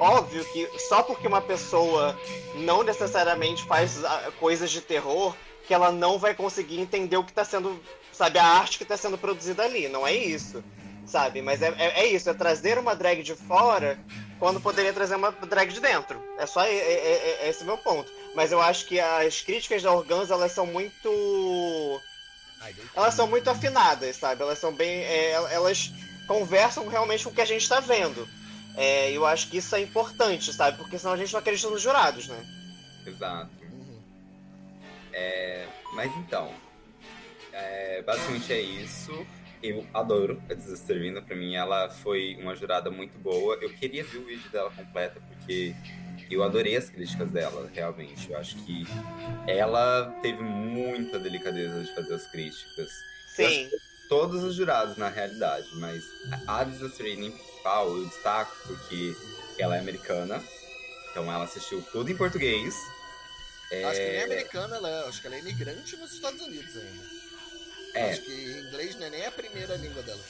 [0.00, 2.18] Óbvio que só porque uma pessoa
[2.56, 5.34] não necessariamente faz ah, coisas de terror,
[5.66, 7.80] que ela não vai conseguir entender o que tá sendo.
[8.12, 9.88] Sabe, a arte que tá sendo produzida ali.
[9.88, 10.62] Não é isso.
[11.06, 11.42] Sabe?
[11.42, 13.98] Mas é, é, é isso, é trazer uma drag de fora
[14.38, 16.22] quando poderia trazer uma drag de dentro.
[16.38, 18.10] É só é, esse meu ponto.
[18.34, 22.00] Mas eu acho que as críticas da Organza, elas são muito.
[22.94, 24.42] Elas são muito afinadas, sabe?
[24.42, 25.02] Elas são bem.
[25.04, 25.92] é, elas
[26.26, 28.28] conversam realmente com o que a gente tá vendo.
[28.76, 30.78] É, eu acho que isso é importante, sabe?
[30.78, 32.44] Porque senão a gente não acredita nos jurados, né?
[33.06, 33.50] Exato.
[33.62, 34.00] Uhum.
[35.12, 36.52] É, mas então,
[37.52, 39.26] é, basicamente é isso.
[39.62, 43.56] Eu adoro a Disasterina, pra mim ela foi uma jurada muito boa.
[43.60, 45.74] Eu queria ver o vídeo dela completa, porque
[46.30, 48.30] eu adorei as críticas dela, realmente.
[48.30, 48.84] Eu acho que
[49.46, 52.90] ela teve muita delicadeza de fazer as críticas.
[53.36, 53.70] Sim.
[54.12, 56.04] Todos os jurados, na realidade, mas
[56.46, 59.16] a Disasterina em principal eu destaco porque
[59.58, 60.44] ela é americana,
[61.10, 62.74] então ela assistiu tudo em português.
[63.70, 66.76] É, Acho que nem americana ela é, acho que ela é imigrante nos Estados Unidos
[66.76, 67.04] ainda.
[67.94, 68.32] é, Acho que
[68.68, 70.20] inglês não é nem a primeira língua dela.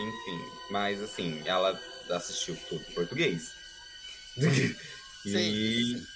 [0.00, 1.80] enfim, mas assim, ela
[2.10, 3.52] assistiu tudo em português.
[4.36, 6.06] e, Sim,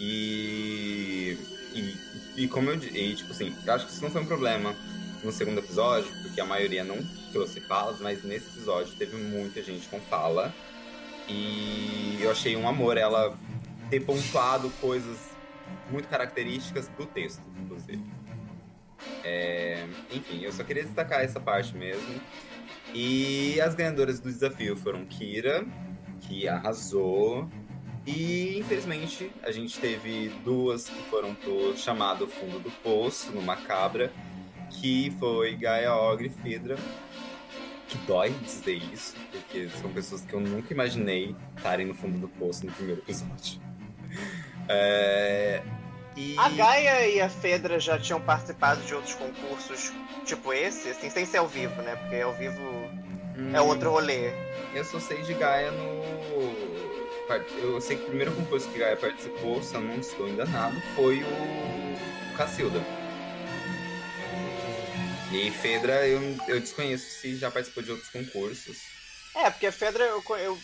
[0.00, 1.38] e,
[1.74, 1.96] e,
[2.36, 4.74] e como eu disse, tipo assim, eu acho que isso não foi um problema
[5.22, 6.96] no segundo episódio, porque a maioria não
[7.32, 10.54] trouxe falas, mas nesse episódio teve muita gente com fala.
[11.28, 13.36] E eu achei um amor ela
[13.90, 15.18] ter pontuado coisas
[15.90, 18.02] muito características do texto, inclusive.
[19.24, 22.20] É, enfim, eu só queria destacar essa parte mesmo.
[22.94, 25.66] E as ganhadoras do desafio foram Kira,
[26.20, 27.48] que arrasou.
[28.06, 34.10] E infelizmente a gente teve duas que foram pro chamado fundo do poço, no Macabra,
[34.80, 36.76] que foi Gaia Ogre e Fedra.
[37.88, 42.28] Que dói dizer isso, porque são pessoas que eu nunca imaginei estarem no fundo do
[42.28, 43.60] poço no primeiro episódio.
[44.70, 45.62] É,
[46.14, 46.36] e...
[46.36, 49.90] A Gaia e a Fedra já tinham participado de outros concursos,
[50.26, 51.96] tipo esse, assim, sem ser ao vivo, né?
[51.96, 52.60] Porque ao vivo
[53.54, 54.32] é Hum, outro rolê.
[54.74, 55.98] Eu só sei de Gaia no.
[57.62, 61.22] Eu sei que o primeiro concurso que Gaia participou, se eu não estou enganado, foi
[61.22, 62.80] o Cacilda.
[65.30, 68.78] E Fedra eu, eu desconheço se já participou de outros concursos.
[69.34, 70.58] É, porque a Fedra, eu, eu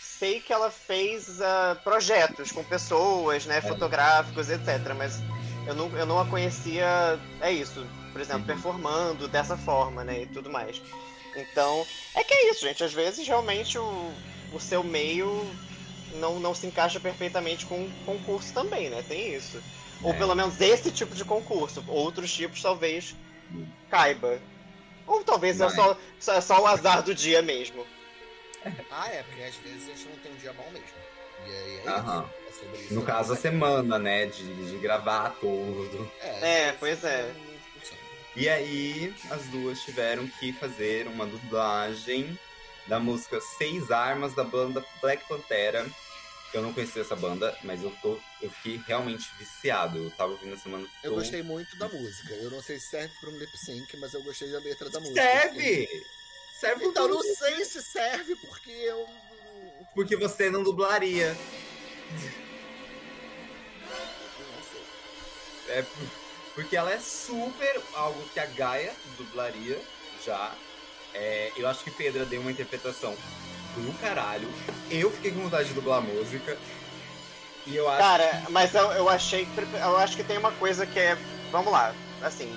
[0.00, 4.92] sei que ela fez ah, projetos com pessoas, né, fotográficos, etc.
[4.96, 5.20] Mas
[5.66, 8.46] eu não, eu não a conhecia, é isso, por exemplo, Uhum.
[8.46, 10.82] performando dessa forma, né, e tudo mais.
[11.36, 11.86] Então,
[12.16, 12.82] é que é isso, gente.
[12.82, 14.12] Às vezes, realmente, o,
[14.52, 15.48] o seu meio
[16.14, 19.04] não, não se encaixa perfeitamente com o concurso também, né?
[19.06, 19.62] Tem isso.
[20.02, 20.16] Ou É.
[20.18, 21.84] pelo menos esse tipo de concurso.
[21.86, 23.14] Outros tipos talvez
[23.90, 24.40] caiba.
[25.06, 27.86] Ou talvez é só, só, é só o azar do dia mesmo.
[28.90, 30.88] Ah, é, porque às vezes a gente não tem um dia bom mesmo.
[31.46, 32.24] E aí é Aham.
[32.24, 32.48] isso.
[32.48, 32.94] É sobre isso.
[32.94, 34.26] No caso, a semana, né?
[34.26, 36.10] De, de gravar tudo.
[36.20, 37.32] É, pois é.
[38.36, 42.38] E aí, as duas tiveram que fazer uma dublagem
[42.86, 45.86] da música Seis Armas da banda Black Pantera.
[46.54, 49.98] Eu não conhecia essa banda, mas eu, tô, eu fiquei realmente viciado.
[49.98, 51.22] Eu tava ouvindo a semana Eu toda.
[51.22, 52.32] gostei muito da música.
[52.34, 54.98] Eu não sei se serve pra um lip sync, mas eu gostei da letra da
[54.98, 55.20] música.
[55.20, 55.88] Serve!
[56.58, 59.06] Serve Então pra não sei se serve porque eu.
[59.94, 61.36] Porque você não dublaria.
[64.40, 64.82] Não sei.
[65.76, 69.80] É por- porque ela é super algo que a Gaia dublaria
[70.24, 70.54] já.
[71.14, 73.16] É, eu acho que Pedra deu uma interpretação
[73.78, 74.48] do caralho.
[74.90, 76.56] Eu fiquei com vontade de dublar a música.
[77.66, 79.46] E eu acho Cara, mas eu, eu achei.
[79.80, 81.16] Eu acho que tem uma coisa que é.
[81.50, 82.54] Vamos lá, assim.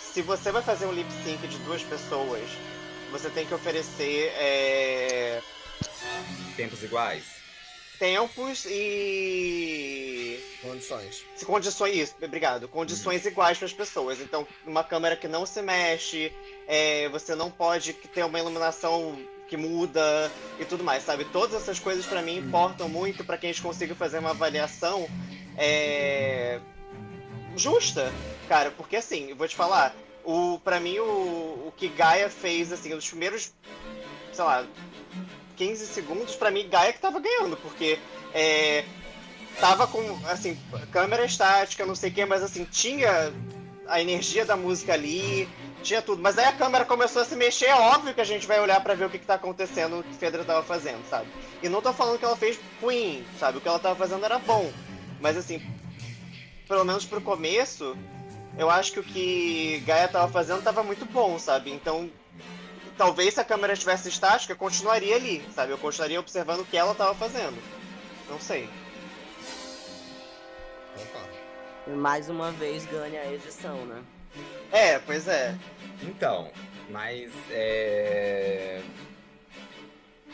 [0.00, 2.42] Se você vai fazer um lip sync de duas pessoas,
[3.12, 5.40] você tem que oferecer é,
[6.56, 7.24] tempos iguais.
[7.98, 10.40] tempos e.
[10.62, 11.24] Condições.
[11.36, 12.68] Se Condições, isso, obrigado.
[12.68, 14.20] Condições iguais para as pessoas.
[14.20, 16.32] Então, uma câmera que não se mexe,
[16.66, 19.16] é, você não pode ter uma iluminação
[19.50, 21.24] que muda e tudo mais, sabe?
[21.24, 25.08] Todas essas coisas para mim importam muito para que a gente consiga fazer uma avaliação
[25.58, 26.60] é,
[27.56, 28.12] justa,
[28.48, 28.70] cara.
[28.70, 29.92] Porque assim, eu vou te falar,
[30.24, 33.52] o para mim o, o que Gaia fez assim, nos primeiros,
[34.32, 34.64] sei lá,
[35.56, 37.98] 15 segundos, para mim Gaia que tava ganhando, porque
[38.32, 38.84] é,
[39.58, 40.56] tava com, assim,
[40.92, 43.32] câmera estática, não sei o que, mas assim, tinha
[43.88, 45.48] a energia da música ali,
[45.82, 46.22] tinha tudo.
[46.22, 48.80] Mas aí a câmera começou a se mexer, é óbvio que a gente vai olhar
[48.82, 51.28] pra ver o que, que tá acontecendo, o que Fedra tava fazendo, sabe?
[51.62, 53.58] E não tô falando que ela fez ruim, sabe?
[53.58, 54.70] O que ela tava fazendo era bom.
[55.20, 55.62] Mas assim,
[56.68, 57.96] pelo menos pro começo,
[58.56, 61.70] eu acho que o que Gaia tava fazendo tava muito bom, sabe?
[61.70, 62.10] Então,
[62.96, 65.72] talvez se a câmera estivesse estática, continuaria ali, sabe?
[65.72, 67.56] Eu continuaria observando o que ela tava fazendo.
[68.28, 68.68] Não sei.
[71.86, 74.02] E mais uma vez ganha a edição, né?
[74.72, 75.54] É, pois é.
[76.02, 76.50] Então,
[76.90, 78.80] mas é.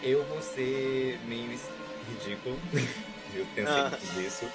[0.03, 1.59] Eu vou ser meio
[2.09, 2.59] ridículo.
[3.35, 3.91] eu tenho Ah.
[3.91, 4.51] certeza disso.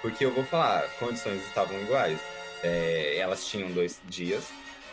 [0.00, 2.18] Porque eu vou falar, condições estavam iguais.
[2.62, 4.44] É, elas tinham dois dias.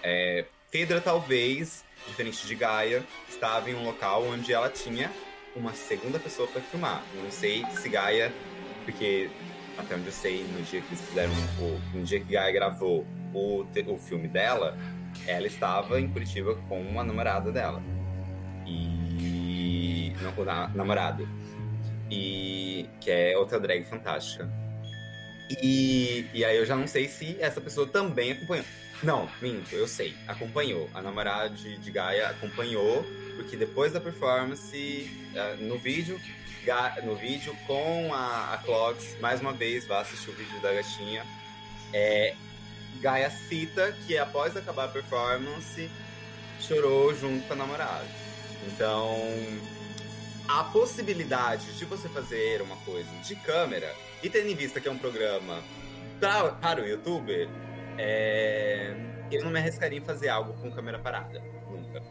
[0.02, 5.12] É, Fedra, talvez, diferente de Gaia, estava em um local onde ela tinha
[5.56, 7.04] uma segunda pessoa para filmar.
[7.16, 8.34] Eu não sei se Gaia,
[8.84, 9.30] porque
[9.78, 13.06] até onde eu sei, no dia que eles fizeram, o, no dia que Gaia gravou
[13.34, 14.78] o, o filme dela,
[15.28, 17.82] ela estava em Curitiba com uma namorada dela.
[18.66, 20.14] E.
[20.22, 21.26] Não, na, namorada.
[22.10, 22.90] E.
[23.00, 24.50] Que é outra drag fantástica.
[25.62, 28.66] E, e aí eu já não sei se essa pessoa também acompanhou.
[29.02, 30.16] Não, minto, eu sei.
[30.28, 30.90] Acompanhou.
[30.94, 33.06] A namorada de, de Gaia acompanhou,
[33.36, 36.20] porque depois da performance, uh, no vídeo,
[37.04, 41.26] no vídeo com a, a Clogs, mais uma vez, vá assistir o vídeo da gatinha.
[41.92, 42.36] É,
[43.02, 45.90] Gaia cita que após acabar a performance,
[46.60, 48.06] chorou junto com a namorada.
[48.68, 49.18] Então,
[50.48, 54.92] a possibilidade de você fazer uma coisa de câmera, e tendo em vista que é
[54.92, 55.62] um programa
[56.20, 57.50] pra, para o youtuber,
[57.98, 58.96] é...
[59.30, 61.42] eu não me arriscaria em fazer algo com câmera parada.
[61.70, 62.02] Nunca.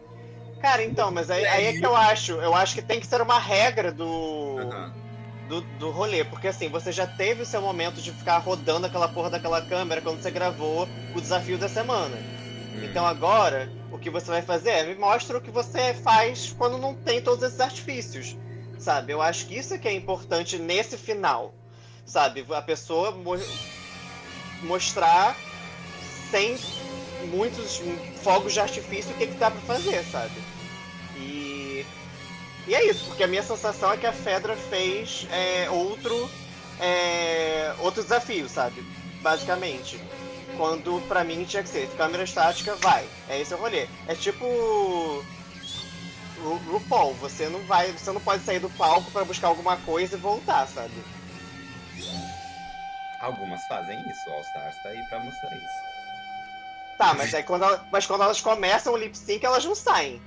[0.62, 2.34] Cara, então, mas aí, aí é que eu acho.
[2.34, 4.06] Eu acho que tem que ser uma regra do.
[4.06, 5.02] Uhum.
[5.48, 9.08] Do, do rolê, porque assim, você já teve o seu momento de ficar rodando aquela
[9.08, 12.16] porra daquela câmera quando você gravou o desafio da semana.
[12.16, 12.84] Hum.
[12.84, 16.78] Então agora, o que você vai fazer é me mostra o que você faz quando
[16.78, 18.36] não tem todos esses artifícios.
[18.78, 19.12] Sabe?
[19.12, 21.52] Eu acho que isso é que é importante nesse final.
[22.06, 22.46] Sabe?
[22.48, 23.36] A pessoa mo
[24.62, 25.36] mostrar
[26.30, 26.56] sem
[27.30, 27.82] muitos
[28.22, 30.51] fogos de artifício o que, que dá pra fazer, sabe?
[32.72, 32.74] E.
[32.74, 36.30] É isso, porque a minha sensação é que a Fedra fez é, outro.
[36.80, 38.82] É, outro desafio, sabe?
[39.20, 40.00] Basicamente.
[40.56, 43.06] Quando pra mim tinha que ser câmera estática, vai.
[43.28, 43.86] É esse o rolê.
[44.08, 44.46] É tipo.
[46.42, 47.92] Ru RuPaul, você não vai.
[47.92, 50.92] Você não pode sair do palco para buscar alguma coisa e voltar, sabe?
[53.20, 55.92] Algumas fazem isso, o All Stars tá aí pra mostrar isso.
[56.98, 60.20] Tá, mas aí quando, ela, mas quando elas começam o lip sync, elas não saem.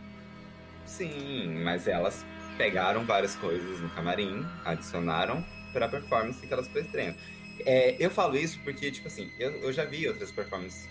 [0.86, 2.24] Sim, mas elas
[2.58, 7.16] pegaram várias coisas no camarim, adicionaram pra performance que elas estream.
[7.66, 10.88] É, eu falo isso porque, tipo assim, eu, eu já vi outras performances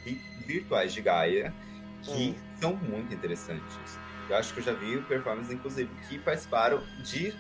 [0.47, 1.55] virtuais de Gaia
[2.03, 2.35] que hum.
[2.61, 3.99] são muito interessantes.
[4.28, 7.35] Eu acho que eu já vi performances, inclusive, que participaram de,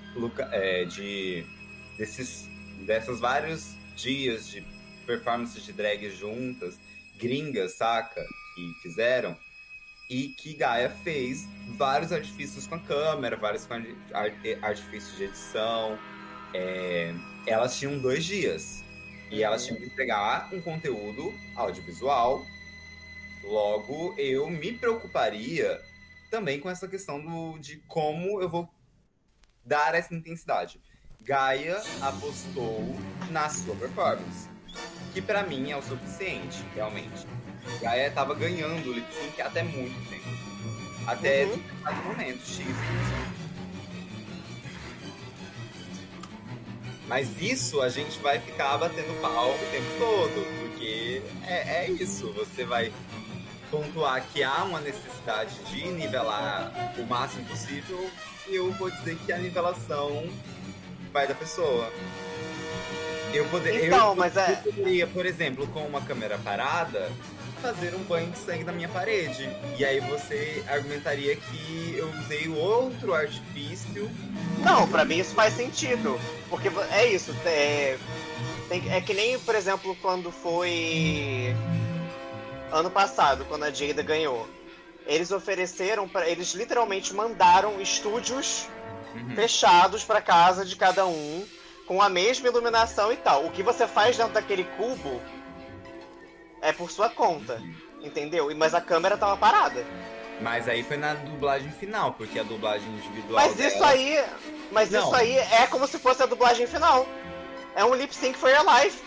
[0.52, 1.46] é, de
[1.96, 2.48] desses
[2.86, 4.62] dessas vários dias de
[5.06, 6.78] performances de drag juntas
[7.18, 8.24] gringas, saca?
[8.54, 9.36] Que fizeram.
[10.14, 13.66] E que Gaia fez vários artifícios com a câmera, vários
[14.62, 15.98] artifícios de edição.
[16.54, 17.12] É...
[17.48, 18.84] Elas tinham dois dias.
[19.28, 22.46] E elas tinham que entregar um conteúdo audiovisual.
[23.42, 25.82] Logo, eu me preocuparia
[26.30, 28.68] também com essa questão do, de como eu vou
[29.64, 30.80] dar essa intensidade.
[31.22, 32.94] Gaia apostou
[33.32, 34.48] na sua performance
[35.12, 37.26] que para mim é o suficiente, realmente.
[37.80, 40.24] Gaia tava ganhando o lip sync até muito tempo.
[41.06, 41.60] Até uhum.
[42.06, 42.66] momento, X.
[47.06, 52.32] Mas isso a gente vai ficar batendo pau o tempo todo, porque é, é isso.
[52.32, 52.90] Você vai
[53.70, 58.10] pontuar que há uma necessidade de nivelar o máximo possível,
[58.48, 60.26] e eu vou dizer que a nivelação
[61.12, 61.92] vai da pessoa.
[63.32, 64.52] Eu, poder, então, eu, mas é...
[64.52, 67.10] eu poderia, por exemplo, com uma câmera parada,
[67.64, 69.48] fazer um banho de sangue na minha parede.
[69.78, 74.10] E aí você argumentaria que eu usei outro artifício.
[74.62, 76.20] Não, para mim isso faz sentido.
[76.50, 77.34] Porque é isso.
[77.46, 77.96] É,
[78.68, 81.56] tem, é que nem, por exemplo, quando foi.
[82.70, 84.46] Ano passado, quando a Jada ganhou.
[85.06, 88.68] Eles ofereceram para Eles literalmente mandaram estúdios
[89.14, 89.34] uhum.
[89.34, 91.46] fechados para casa de cada um
[91.86, 93.46] com a mesma iluminação e tal.
[93.46, 95.20] O que você faz dentro daquele cubo
[96.64, 97.62] é por sua conta,
[98.02, 98.50] entendeu?
[98.56, 99.84] Mas a câmera tava parada.
[100.40, 103.44] Mas aí foi na dublagem final, porque a dublagem individual.
[103.44, 103.68] Mas dela...
[103.68, 104.24] isso aí.
[104.72, 105.04] Mas Não.
[105.04, 107.06] isso aí é como se fosse a dublagem final.
[107.76, 109.00] É um lip sync for your life.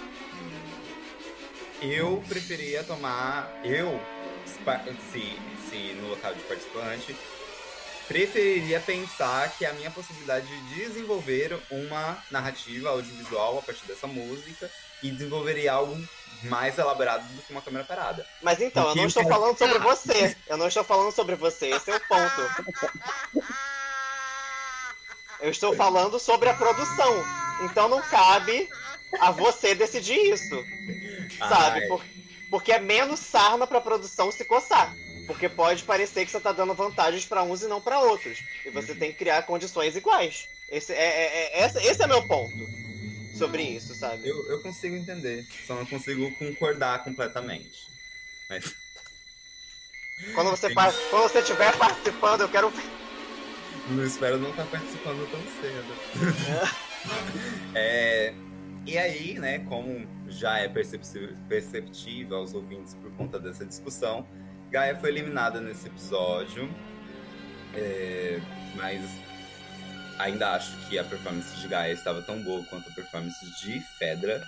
[1.81, 3.51] Eu preferia tomar.
[3.63, 3.99] Eu,
[5.11, 5.39] se,
[5.69, 7.15] se no local de participante,
[8.07, 14.71] preferiria pensar que a minha possibilidade de desenvolver uma narrativa audiovisual a partir dessa música
[15.03, 15.97] e desenvolveria algo
[16.43, 18.25] mais elaborado do que uma câmera parada.
[18.41, 19.29] Mas então, Porque eu não estou eu...
[19.29, 20.37] falando sobre você.
[20.47, 23.43] Eu não estou falando sobre você, esse é o ponto.
[25.39, 27.23] Eu estou falando sobre a produção.
[27.63, 28.69] Então não cabe
[29.19, 30.63] a você decidir isso.
[31.37, 31.87] Sabe?
[31.87, 32.03] Por...
[32.49, 34.95] Porque é menos sarna pra produção se coçar.
[35.25, 38.39] Porque pode parecer que você está dando vantagens para uns e não para outros.
[38.65, 38.99] E você uhum.
[38.99, 40.47] tem que criar condições iguais.
[40.69, 42.86] Esse é, é, é, esse, esse é meu ponto
[43.37, 44.27] sobre isso, sabe?
[44.27, 45.45] Eu, eu consigo entender.
[45.65, 47.87] Só não consigo concordar completamente.
[48.49, 48.75] Mas.
[50.33, 50.91] Quando você, par...
[51.09, 52.73] Quando você estiver participando, eu quero.
[53.89, 56.75] Não espero não estar participando tão cedo.
[57.75, 58.33] é.
[58.85, 64.25] E aí, né, como já é perceptível, perceptível aos ouvintes por conta dessa discussão,
[64.71, 66.69] Gaia foi eliminada nesse episódio.
[67.75, 68.39] É,
[68.75, 69.01] mas
[70.17, 74.45] ainda acho que a performance de Gaia estava tão boa quanto a performance de Fedra.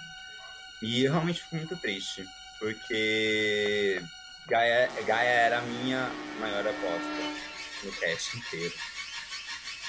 [0.82, 2.28] E eu realmente fico muito triste,
[2.58, 4.02] porque
[4.48, 6.10] Gaia, Gaia era a minha
[6.40, 8.74] maior aposta no cast inteiro.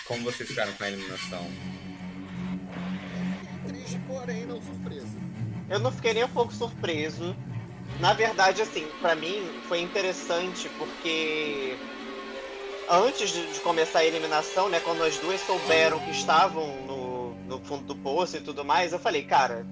[0.07, 1.51] Como vocês ficaram com a eliminação?
[3.69, 5.19] Triste, porém não surpresa.
[5.69, 7.37] Eu não fiquei nem um pouco surpreso.
[8.01, 11.77] Na verdade, assim, pra mim foi interessante porque
[12.91, 17.61] antes de, de começar a eliminação, né, quando as duas souberam que estavam no, no
[17.61, 19.65] fundo do poço e tudo mais, eu falei, cara,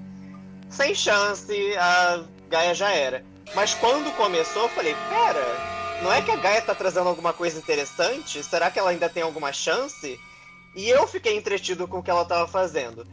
[0.70, 3.24] sem chance, a Gaia já era.
[3.54, 5.44] Mas quando começou, eu falei, pera,
[6.02, 8.42] não é que a Gaia tá trazendo alguma coisa interessante?
[8.44, 10.20] Será que ela ainda tem alguma chance?
[10.76, 13.06] E eu fiquei entretido com o que ela tava fazendo.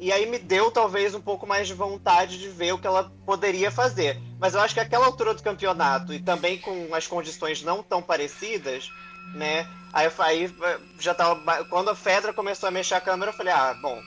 [0.00, 3.12] E aí me deu talvez um pouco mais de vontade de ver o que ela
[3.24, 4.20] poderia fazer.
[4.40, 8.02] Mas eu acho que aquela altura do campeonato e também com as condições não tão
[8.02, 8.90] parecidas,
[9.34, 9.68] né?
[9.92, 10.54] Aí, aí
[10.98, 11.64] já tava.
[11.64, 14.02] Quando a Fedra começou a mexer a câmera, eu falei, ah, bom.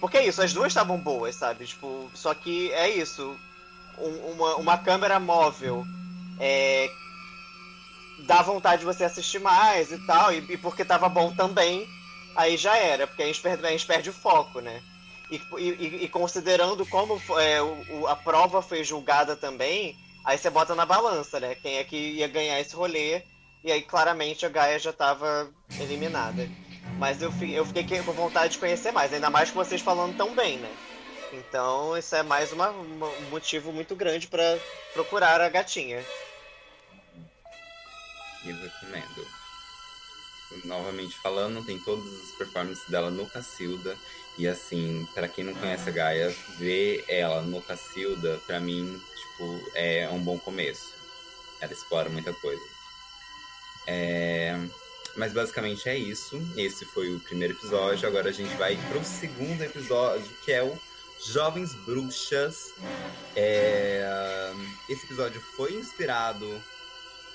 [0.00, 1.66] Porque é isso, as duas estavam boas, sabe?
[1.66, 3.36] Tipo, só que é isso.
[3.98, 5.84] Um, uma, uma câmera móvel
[6.38, 6.90] é,
[8.20, 11.88] dá vontade de você assistir mais e tal, e, e porque tava bom também,
[12.34, 14.82] aí já era, porque a gente perde, a gente perde o foco, né?
[15.30, 20.74] E, e, e considerando como é, o, a prova foi julgada também, aí você bota
[20.74, 21.54] na balança, né?
[21.54, 23.22] Quem é que ia ganhar esse rolê,
[23.64, 25.50] e aí claramente a Gaia já estava
[25.80, 26.48] eliminada.
[26.98, 30.34] Mas eu, eu fiquei com vontade de conhecer mais, ainda mais com vocês falando tão
[30.34, 30.70] bem, né?
[31.32, 34.58] Então isso é mais uma, um motivo muito grande para
[34.92, 36.04] procurar a gatinha.
[38.44, 39.26] Eu recomendo
[40.64, 43.96] novamente falando, tem todas as performances dela no Cacilda.
[44.36, 49.70] E assim, para quem não conhece a Gaia, ver ela no Cacilda, para mim, tipo,
[49.74, 50.92] é um bom começo.
[51.60, 52.73] Ela explora muita coisa.
[53.86, 54.58] É...
[55.16, 56.40] Mas basicamente é isso.
[56.56, 58.08] Esse foi o primeiro episódio.
[58.08, 60.76] Agora a gente vai pro segundo episódio, que é o
[61.26, 62.72] Jovens Bruxas.
[63.36, 64.52] É...
[64.88, 66.60] Esse episódio foi inspirado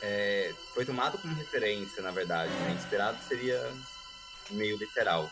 [0.02, 2.52] é, foi tomado como referência, na verdade.
[2.54, 2.76] Né?
[2.78, 3.72] Inspirado seria
[4.52, 5.30] meio literal.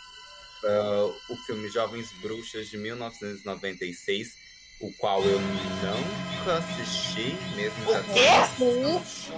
[0.64, 4.36] Uh, o filme Jovens Bruxas de 1996,
[4.80, 9.34] o qual eu nunca assisti, mesmo o quê?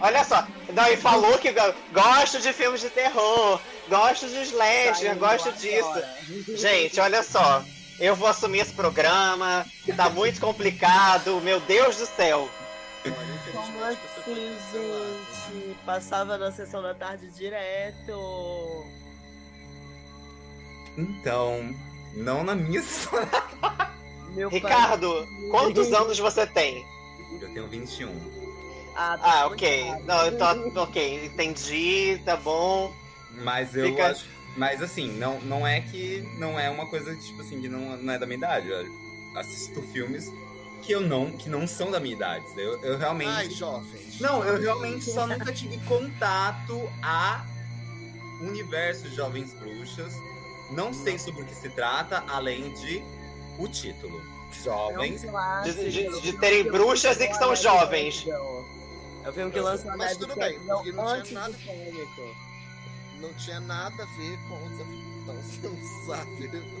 [0.00, 1.52] Olha só, não, e falou que
[1.92, 6.02] gosto de filmes de terror, gosto de slasher, gosto disso.
[6.56, 7.62] Gente, olha só,
[7.98, 12.48] eu vou assumir esse programa, que tá muito complicado, meu Deus do céu.
[13.52, 15.76] Como assim, gente?
[15.84, 18.86] Passava na sessão da tarde direto.
[20.96, 21.74] Então,
[22.14, 23.18] não na minha sessão
[24.34, 25.48] Meu Ricardo, pai...
[25.50, 26.86] quantos anos você tem?
[27.40, 28.08] Eu tenho 21.
[28.94, 29.84] Ah, tá ah ok.
[30.04, 32.92] Não, eu tô, ok, entendi, tá bom.
[33.42, 34.08] Mas eu Fica...
[34.08, 34.26] acho.
[34.56, 38.12] Mas assim, não, não é que não é uma coisa tipo assim, que não, não
[38.12, 38.68] é da minha idade.
[38.68, 38.86] Eu
[39.36, 40.32] assisto filmes
[40.82, 42.44] que eu não, que não são da minha idade.
[42.56, 43.30] Eu, eu realmente.
[43.30, 44.20] Ai, jovens.
[44.20, 47.44] Não, eu realmente só nunca tive contato a
[48.40, 50.14] universo de Jovens Bruxas.
[50.72, 53.02] Não sei sobre o que se trata, além de
[53.62, 54.20] o título.
[54.64, 55.22] Jovens.
[55.64, 58.26] De, de, de terem bruxas e que são jovens.
[58.26, 61.56] É o filme que lançou Mas tudo bem, porque não tinha nada.
[63.20, 66.50] Não tinha nada a ver com Então você não sabe.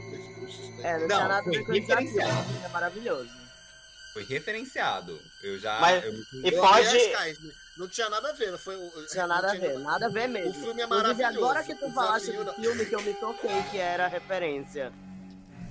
[0.82, 3.40] É, não, não tinha nada a ver com o É maravilhoso
[4.12, 5.18] foi referenciado.
[5.42, 5.80] Eu já.
[5.80, 6.12] Mas, eu
[6.44, 7.54] e pode.
[7.76, 8.76] Não tinha nada a ver, não foi.
[8.76, 10.50] Não tinha nada a ver, nada a ver mesmo.
[10.50, 11.38] O filme é maravilhoso.
[11.38, 14.92] agora que tu falaste do filme que eu me toquei, que era referência.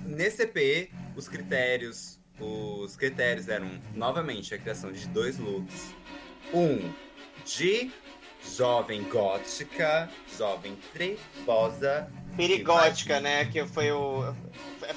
[0.09, 2.17] Nesse EP, os critérios.
[2.39, 5.93] Os critérios eram, novamente, a criação de dois looks.
[6.53, 6.91] Um
[7.45, 7.91] de
[8.55, 12.09] jovem gótica, jovem trevosa.
[12.35, 13.45] Perigótica, né?
[13.45, 14.33] Que foi o.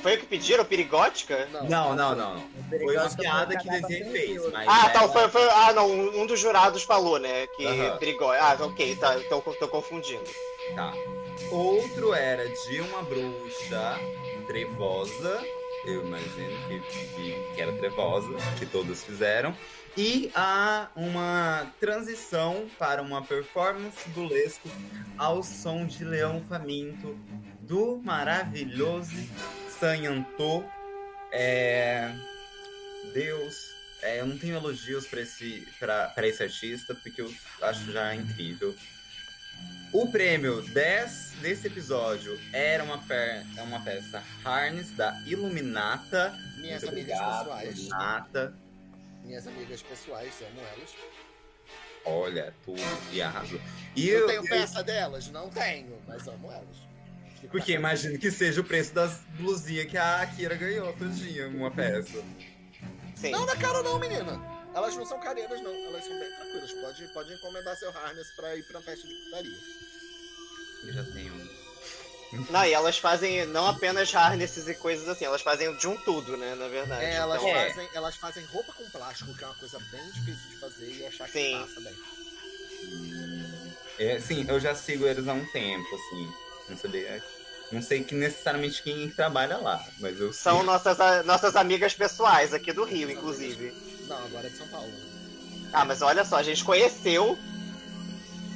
[0.00, 1.46] Foi o que pediram, Perigótica?
[1.52, 2.14] Não, não, não.
[2.14, 2.44] não.
[2.70, 4.52] Foi uma piada que desenho fez.
[4.52, 5.08] Mas ah, tá.
[5.08, 5.90] Foi, foi, ah, não.
[5.90, 7.46] Um dos jurados falou, né?
[7.56, 7.96] Que uhum.
[7.98, 8.44] Perigótica.
[8.44, 9.18] Ah, ok, tá.
[9.18, 10.30] Então tô confundindo.
[10.76, 10.92] Tá.
[11.50, 13.98] Outro era de uma bruxa
[14.52, 15.42] trevosa.
[15.86, 19.56] Eu imagino que, que, que era trevosa, que todos fizeram.
[19.96, 24.68] E há uma transição para uma performance burlesco
[25.16, 27.18] ao som de Leão Faminto
[27.60, 29.16] do maravilhoso
[29.80, 30.64] Sanhantô.
[31.32, 32.12] É...
[33.14, 33.54] Deus,
[34.02, 35.66] é, eu não tenho elogios para esse,
[36.18, 38.74] esse artista, porque eu acho já incrível.
[39.92, 43.14] O prêmio 10 desse episódio era uma, pe
[43.60, 46.34] uma peça Harness da Iluminata.
[46.56, 47.78] Minhas Muito amigas obrigado, pessoais.
[47.78, 48.54] Iluminata.
[49.22, 50.90] Minhas amigas pessoais, amo elas.
[52.04, 52.80] Olha, tudo
[53.12, 53.60] e arrasou.
[53.94, 55.28] E Eu, eu, tenho eu- peça delas?
[55.28, 56.76] Não tenho, mas amo elas.
[57.40, 61.48] Fico porque imagino que seja o preço das blusinhas que a Akira ganhou outro dia,
[61.48, 62.22] uma peça.
[63.14, 63.30] Sim.
[63.30, 64.40] Não dá cara não, menina.
[64.74, 65.74] Elas não são careiras, não.
[65.86, 66.72] Elas são bem tranquilas.
[66.72, 69.58] Pode, pode encomendar seu harness pra ir pra festa de putaria.
[70.84, 71.62] Eu já tenho.
[72.48, 76.34] Não, e elas fazem não apenas harnesses e coisas assim, elas fazem de um tudo,
[76.38, 77.04] né, na verdade.
[77.04, 77.68] É, elas, Então, É.
[77.68, 81.06] fazem, elas fazem roupa com plástico, que é uma coisa bem difícil de fazer e
[81.06, 81.60] achar que Sim.
[81.60, 81.94] passa bem.
[83.98, 86.32] É, sim, eu já sigo eles há um tempo, assim.
[86.70, 87.22] Não sabia.
[87.70, 90.64] Não sei que necessariamente quem trabalha lá, mas eu São sigo.
[90.70, 90.96] nossas,
[91.26, 93.72] nossas amigas pessoais aqui do Rio, inclusive.
[94.12, 94.92] Não, agora é de São Paulo.
[95.72, 97.38] Ah, mas olha só, a gente conheceu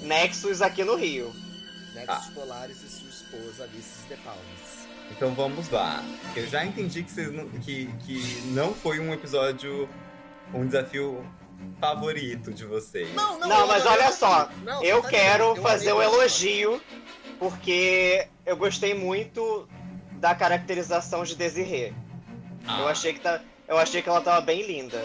[0.03, 1.33] Nexus aqui no Rio.
[1.95, 2.31] Nexus Ah.
[2.35, 4.87] Polares e sua esposa Alice de Palmas.
[5.11, 6.03] Então vamos lá.
[6.35, 9.89] Eu já entendi que, vocês não, que, que não foi um episódio,
[10.53, 11.25] um desafio
[11.81, 13.13] favorito de vocês.
[13.15, 15.45] Não, Não, eu mas adorei olha só, Não, Eu tá quero?
[15.45, 16.83] Eu fazer um elogio,
[17.39, 19.67] porque eu gostei muito
[20.21, 21.95] da caracterização de Desirê.
[22.67, 25.03] Ah, Eu achei que tá, eu achei que ela tava bem linda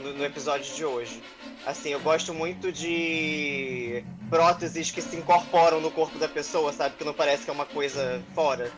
[0.00, 1.22] no, no episódio de hoje.
[1.66, 6.96] Assim, eu gosto muito de próteses que se incorporam no corpo da pessoa, sabe?
[6.96, 8.70] Que não parece que é uma coisa fora,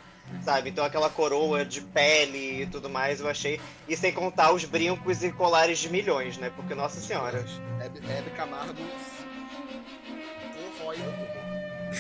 [0.43, 0.71] sabe?
[0.71, 3.61] Então aquela coroa de pele e tudo mais, eu achei.
[3.89, 6.53] E sem contar os brincos e colares de milhões, né?
[6.55, 7.45] Porque, nossa senhora.
[7.81, 8.83] Hebe, Camargo.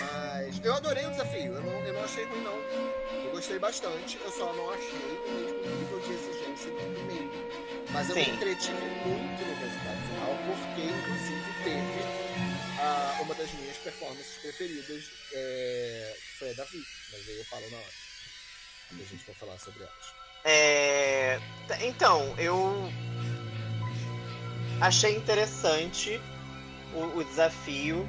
[0.00, 2.56] Mas eu adorei o desafio, eu não, eu não achei ruim não.
[3.24, 7.23] Eu gostei bastante, eu só não achei o mesmo nível de exigência do primeiro.
[7.94, 8.32] Mas eu me Sim.
[8.34, 8.74] entretive
[9.06, 12.04] muito no resultado final, porque inclusive teve
[12.80, 16.82] ah, uma das minhas performances preferidas, é, que foi a Davi.
[17.12, 17.92] Mas aí eu falo na hora.
[18.88, 20.14] Quando a gente for falar sobre elas.
[20.44, 22.92] É, t- Então, eu
[24.80, 26.20] achei interessante
[26.92, 28.06] o, o desafio.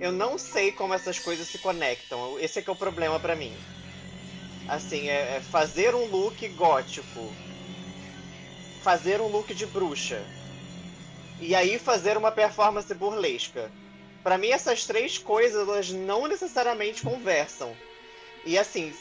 [0.00, 2.38] Eu não sei como essas coisas se conectam.
[2.38, 3.54] Esse é que é o problema pra mim.
[4.68, 7.32] Assim, é, é fazer um look gótico,
[8.82, 10.22] fazer um look de bruxa
[11.40, 13.70] e aí fazer uma performance burlesca.
[14.22, 17.76] Pra mim, essas três coisas elas não necessariamente conversam.
[18.44, 18.92] E assim,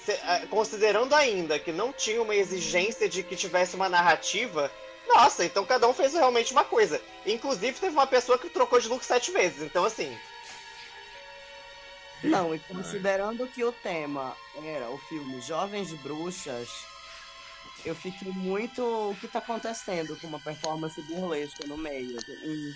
[0.50, 4.72] considerando ainda que não tinha uma exigência de que tivesse uma narrativa,
[5.08, 7.02] nossa, então cada um fez realmente uma coisa.
[7.26, 9.64] Inclusive, teve uma pessoa que trocou de look sete vezes.
[9.64, 10.16] Então, assim,
[12.24, 16.70] Não, e considerando que o tema era o filme Jovens Bruxas,
[17.86, 22.18] eu fiquei muito o que tá acontecendo com uma performance burlesca no meio.
[22.44, 22.74] Hum,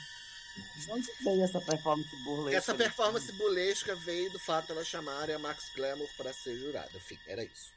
[0.78, 2.58] De onde veio essa performance burlesca?
[2.58, 6.90] Essa performance burlesca veio do fato de ela chamarem a Max Glamour para ser jurada.
[6.96, 7.74] Enfim, era isso.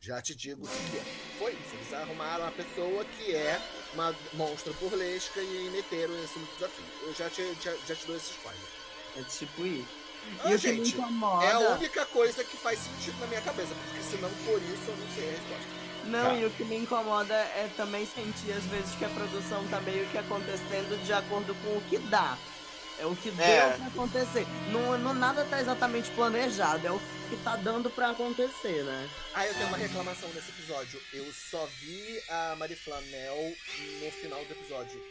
[0.00, 1.04] Já te digo o que é.
[1.38, 1.74] Foi isso.
[1.74, 3.60] Eles arrumaram uma pessoa que é
[3.94, 6.84] uma monstra burlesca e meteram no desafio.
[7.02, 8.62] Eu já te, já, já te dou esse spoiler.
[9.16, 10.06] É tipo isso.
[10.44, 14.16] Ah, e gente, é a única coisa que faz sentido na minha cabeça, porque se
[14.16, 15.85] não for isso, eu não sei a resposta.
[16.06, 16.34] Não, Tá.
[16.34, 20.06] e o que me incomoda é também sentir às vezes que a produção tá meio
[20.08, 22.36] que acontecendo de acordo com o que dá.
[22.98, 23.32] É o que É.
[23.68, 24.46] deu pra acontecer.
[24.72, 29.10] Não, não nada tá exatamente planejado, é o que tá dando pra acontecer, né?
[29.34, 30.98] Ah, eu tenho uma reclamação nesse episódio.
[31.12, 33.54] Eu só vi a Marie Flanel
[34.02, 35.02] no final do episódio.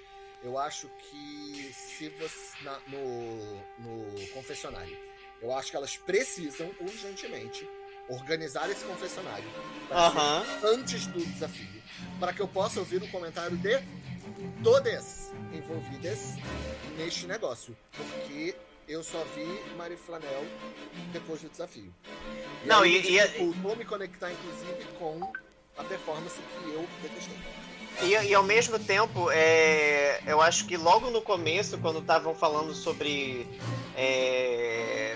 [0.43, 2.55] Eu acho que se você.
[2.63, 4.97] na- no, no confessionário.
[5.41, 7.67] Eu acho que elas precisam urgentemente
[8.09, 9.45] organizar esse confessionário
[9.91, 10.43] aham.
[10.63, 11.67] antes do desafio.
[12.19, 13.81] Para que eu possa ouvir o comentário de
[14.63, 16.35] todas envolvidas
[16.97, 17.75] neste negócio.
[17.95, 18.55] Porque
[18.87, 19.45] eu só vi
[19.77, 20.45] Marie Flanel
[21.11, 21.93] depois do desafio.
[22.63, 25.31] E Não, aí e- e- dificultou me conectar, inclusive, com
[25.77, 27.37] a performance que eu detestei.
[28.03, 32.73] E, e ao mesmo tempo, é, eu acho que logo no começo, quando estavam falando
[32.73, 33.47] sobre
[33.95, 35.15] é,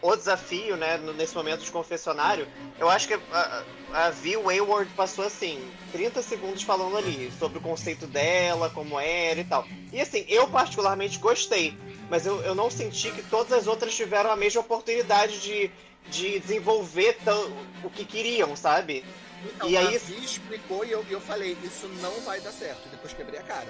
[0.00, 2.46] o desafio, né, nesse momento de confessionário,
[2.78, 3.62] eu acho que a,
[3.92, 5.60] a Vi Wayward passou assim,
[5.92, 9.66] 30 segundos falando ali sobre o conceito dela, como era e tal.
[9.92, 11.76] E assim, eu particularmente gostei,
[12.08, 15.70] mas eu, eu não senti que todas as outras tiveram a mesma oportunidade de,
[16.10, 17.52] de desenvolver tão-
[17.82, 19.04] o que queriam, sabe?
[19.44, 22.86] Então, E aí- a Vi explicou e eu, eu falei, isso não vai dar certo.
[22.86, 23.68] E depois quebrei a cara.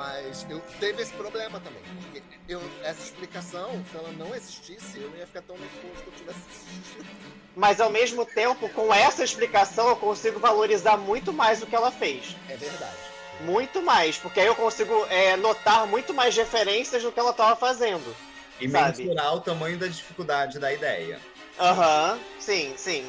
[0.00, 1.82] Mas eu teve esse problema também.
[2.00, 6.08] Porque eu, essa explicação, se ela não existisse, eu não ia ficar tão nervoso que
[6.08, 7.06] eu tivesse assistido.
[7.54, 11.90] Mas ao mesmo tempo, com essa explicação, eu consigo valorizar muito mais o que ela
[11.90, 12.34] fez.
[12.48, 12.96] É verdade.
[13.40, 17.54] Muito mais, porque aí eu consigo é, notar muito mais referências do que ela estava
[17.54, 18.16] fazendo.
[18.58, 19.02] E sabe?
[19.04, 21.20] mensurar o tamanho da dificuldade da ideia.
[21.58, 23.06] Aham, sim, sim.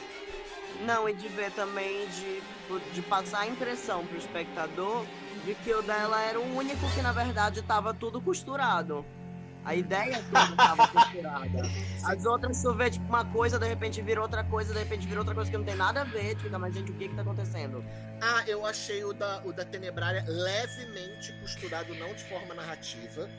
[0.82, 2.42] Não, e de ver também, de,
[2.94, 5.06] de passar a impressão pro espectador
[5.46, 9.06] de que o dela era o único que, na verdade, estava tudo costurado.
[9.64, 11.62] A ideia toda estava costurada.
[12.04, 15.20] As outras, tu vê, tipo, uma coisa, de repente vira outra coisa, de repente vira
[15.20, 16.36] outra coisa que não tem nada a ver.
[16.36, 17.84] Tu fica, mas gente, o que que tá acontecendo?
[18.20, 23.30] Ah, eu achei o da, o da Tenebrária levemente costurado, não de forma narrativa,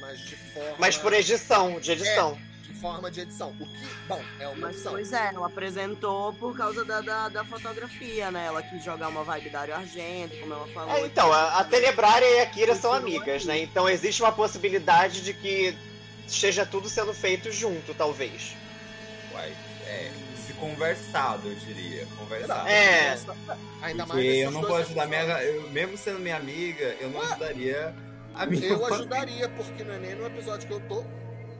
[0.00, 0.76] mas de forma.
[0.78, 2.34] Mas por edição, de edição.
[2.34, 3.50] De forma de edição.
[3.60, 4.92] O que, bom, é uma Mas, opção.
[4.92, 8.46] pois é, ela apresentou por causa da, da, da fotografia, né?
[8.46, 10.94] Ela quis jogar uma vibe Dario Argento, como ela falou.
[10.96, 13.58] É, então, a, a Tenebrária e a Kira são amigas, né?
[13.58, 15.76] Então existe uma possibilidade de que
[16.26, 18.54] esteja tudo sendo feito junto, talvez.
[19.32, 19.52] Uai,
[19.86, 20.10] é,
[20.46, 22.06] se conversado, eu diria.
[22.18, 22.68] Conversado.
[22.68, 23.18] É.
[23.82, 25.22] Ainda mais Porque eu não vou ajudar minha.
[25.42, 27.26] Eu, mesmo sendo minha amiga, eu não Ah.
[27.26, 27.94] ajudaria
[28.34, 28.66] a minha.
[28.68, 31.04] Eu ajudaria, porque não é nem no episódio que eu tô.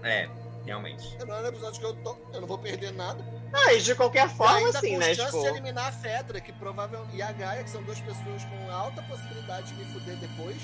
[0.02, 0.28] É,
[0.64, 1.16] realmente.
[1.26, 2.16] Não é no episódio que eu tô.
[2.32, 3.24] Eu não vou perder nada.
[3.52, 5.14] Ah, e de qualquer forma, ainda assim, com né?
[5.14, 7.16] chance Tipo, de eliminar a Fedra, que provavelmente.
[7.16, 10.56] E a Gaia, que são duas pessoas com alta possibilidade de me fuder depois.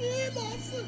[0.00, 0.84] E nossa!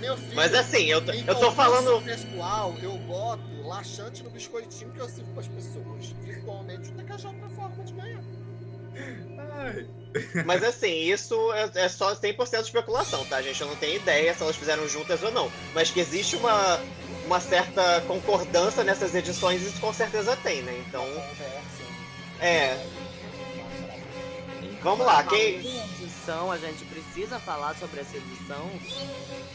[0.00, 0.36] Meu filho.
[0.36, 2.02] mas assim, eu, tô- eu tô falando.
[2.04, 6.06] pessoal, eu boto laxante no biscoitinho que eu sirvo pras pessoas.
[6.22, 8.20] Virtualmente, o Takajá pra forma de ganhar.
[9.52, 9.86] Ai.
[10.44, 13.60] Mas assim, isso é, é só 100% especulação, tá, gente?
[13.60, 15.50] Eu não tenho ideia se elas fizeram juntas ou não.
[15.74, 16.80] Mas que existe uma,
[17.26, 20.82] uma certa concordância nessas edições, isso com certeza tem, né?
[20.86, 21.04] Então,
[22.40, 22.86] é.
[24.82, 25.56] Vamos lá, quem.
[25.56, 28.70] Edição, a gente precisa falar sobre essa edição.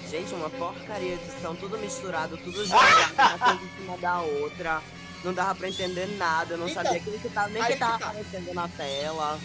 [0.09, 4.81] Gente, uma porcaria de edição, tudo misturado, tudo jogado, uma coisa em cima da outra.
[5.23, 7.79] Não dava pra entender nada, eu não Então, sabia quem que tava, nem que que
[7.79, 8.07] tava tá.
[8.07, 9.39] aparecendo na tela.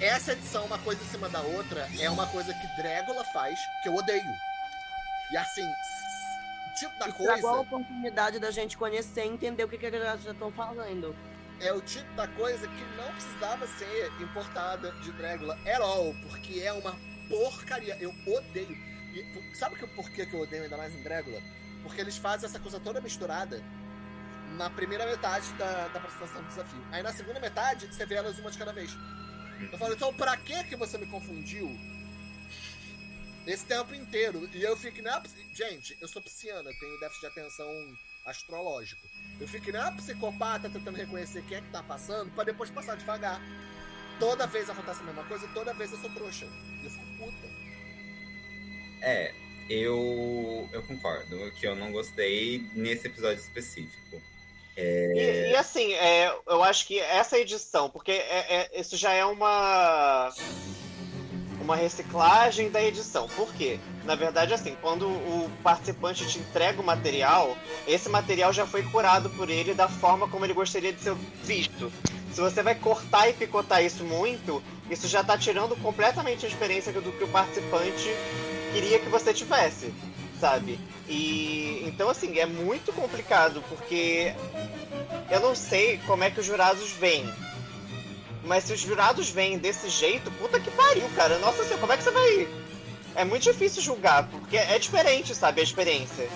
[0.00, 3.88] Essa edição, uma coisa em cima da outra, é uma coisa que Drégola faz, que
[3.88, 4.34] eu odeio.
[5.30, 5.70] E assim,
[6.78, 7.60] tipo da Estragou a coisa.
[7.60, 11.14] oportunidade da gente conhecer e entender o que, que eles já estão falando.
[11.60, 16.60] é o tipo da coisa que não precisava ser importada de Drácula at all, porque
[16.60, 16.96] é uma
[17.28, 17.96] porcaria.
[18.00, 18.76] Eu odeio.
[19.14, 21.40] E, sabe que, por que que eu odeio ainda mais em Drácula?
[21.82, 23.62] Porque eles fazem essa coisa toda misturada
[24.56, 26.82] na primeira metade da, da apresentação do desafio.
[26.90, 28.90] Aí na segunda metade, você vê elas uma de cada vez.
[29.70, 31.68] Eu falo, então pra que que você me confundiu
[33.46, 34.48] esse tempo inteiro?
[34.54, 35.22] E eu fico, não é
[35.54, 37.68] Gente, eu sou pisciana, tenho déficit de atenção
[38.26, 39.02] astrológico.
[39.40, 42.96] Eu fico nem uma psicopata tentando reconhecer quem é que tá passando pra depois passar
[42.96, 43.40] devagar.
[44.18, 46.46] Toda vez acontece a mesma coisa, toda vez eu sou trouxa.
[46.46, 47.48] E eu fico puta.
[49.02, 49.34] É,
[49.68, 54.22] eu, eu concordo que eu não gostei nesse episódio específico.
[54.76, 59.24] E, e assim, é, eu acho que essa edição, porque é- é- isso já é
[59.24, 60.32] uma
[61.62, 63.28] uma reciclagem da edição.
[63.28, 63.78] Por quê?
[64.04, 67.56] Na verdade, assim, quando o participante te entrega o material,
[67.86, 71.14] esse material já foi curado por ele da forma como ele gostaria de ser
[71.44, 71.90] visto.
[72.32, 76.92] Se você vai cortar e picotar isso muito, isso já tá tirando completamente a experiência
[76.92, 78.10] do que o participante
[78.72, 79.94] queria que você tivesse,
[80.40, 80.80] sabe?
[81.08, 84.34] E então assim, é muito complicado porque
[85.30, 87.30] eu não sei como é que os jurados veem.
[88.44, 91.38] Mas se os jurados veem desse jeito, puta que pariu, cara.
[91.38, 92.48] Nossa senhora, como é que você vai.
[93.14, 96.28] É muito difícil julgar, porque é diferente, sabe, a experiência.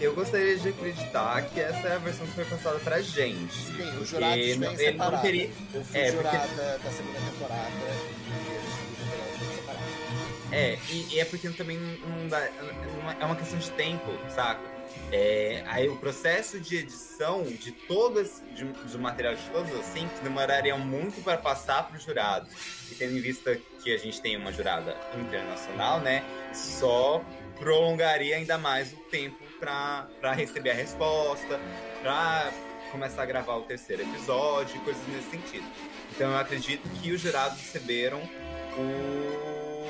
[0.00, 3.52] Eu gostaria de acreditar que essa é a versão que foi passada pra gente.
[3.52, 5.20] Sim, os jurados vêm não- ele não separados.
[5.20, 5.50] queria.
[5.74, 10.52] Eu fui É, porque- jurada da segunda temporada e eles vêm separados.
[10.52, 12.40] É, e, e é porque também não dá.
[13.02, 14.60] não é- É uma questão de tempo, saca?
[15.12, 20.12] É, aí o processo de edição de todas, de, do material de todas as cinco
[20.22, 22.48] demoraria muito para passar para os jurados.
[22.90, 26.24] E tendo em vista que a gente tem uma jurada internacional, né?
[26.54, 27.24] Só
[27.58, 31.60] prolongaria ainda mais o tempo para receber a resposta,
[32.02, 32.50] para
[32.90, 35.66] começar a gravar o terceiro episódio e coisas nesse sentido.
[36.14, 38.20] Então eu acredito que os jurados receberam
[38.76, 39.80] o,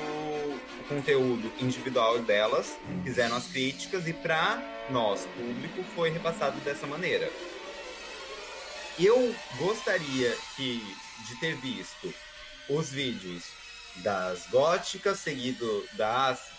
[0.51, 4.61] o conteúdo individual delas, fizeram as críticas e para
[4.91, 7.31] nós, público, foi repassado dessa maneira.
[8.99, 10.95] Eu gostaria que
[11.27, 12.13] de ter visto
[12.69, 13.43] os vídeos
[13.97, 16.51] das góticas, seguido das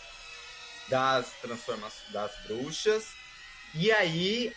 [0.88, 3.06] das transformações das bruxas,
[3.74, 4.52] e aí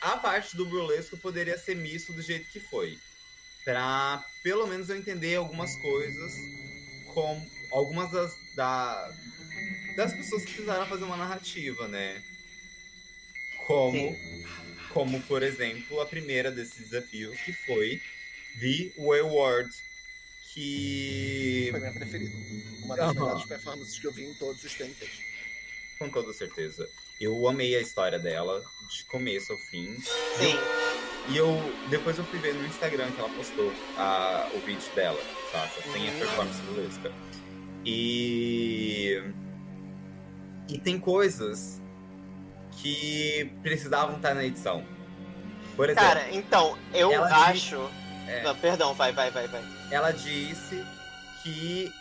[0.00, 2.98] a parte do burlesco poderia ser misto do jeito que foi.
[3.64, 6.34] Pra pelo menos eu entender algumas coisas,
[7.12, 9.10] com algumas das, da,
[9.96, 12.22] das pessoas que precisaram fazer uma narrativa, né?
[13.68, 14.16] Como,
[14.94, 18.00] como, por exemplo, a primeira desse desafio, que foi
[18.58, 19.70] The Wayward,
[20.54, 21.68] que...
[21.70, 22.32] Foi minha preferida.
[22.82, 23.14] Uma das Aham.
[23.14, 25.20] melhores performances que eu vi em todos os TNTs.
[25.98, 26.88] Com toda certeza.
[27.20, 29.94] Eu amei a história dela, de começo ao fim.
[30.00, 30.54] Sim.
[31.30, 35.20] E eu depois eu fui ver no Instagram que ela postou a, o vídeo dela,
[35.52, 35.82] saca?
[35.92, 36.18] Sem a Uhum.
[36.20, 37.12] performance burlesca.
[37.84, 39.22] E.
[40.68, 41.80] E tem coisas
[42.82, 44.84] que precisavam estar na edição.
[45.76, 47.88] Por exemplo, Cara, então, eu acho.
[48.26, 48.42] É.
[48.42, 49.62] Não, perdão, vai, vai, vai, vai.
[49.90, 50.84] ela disse
[51.42, 51.92] que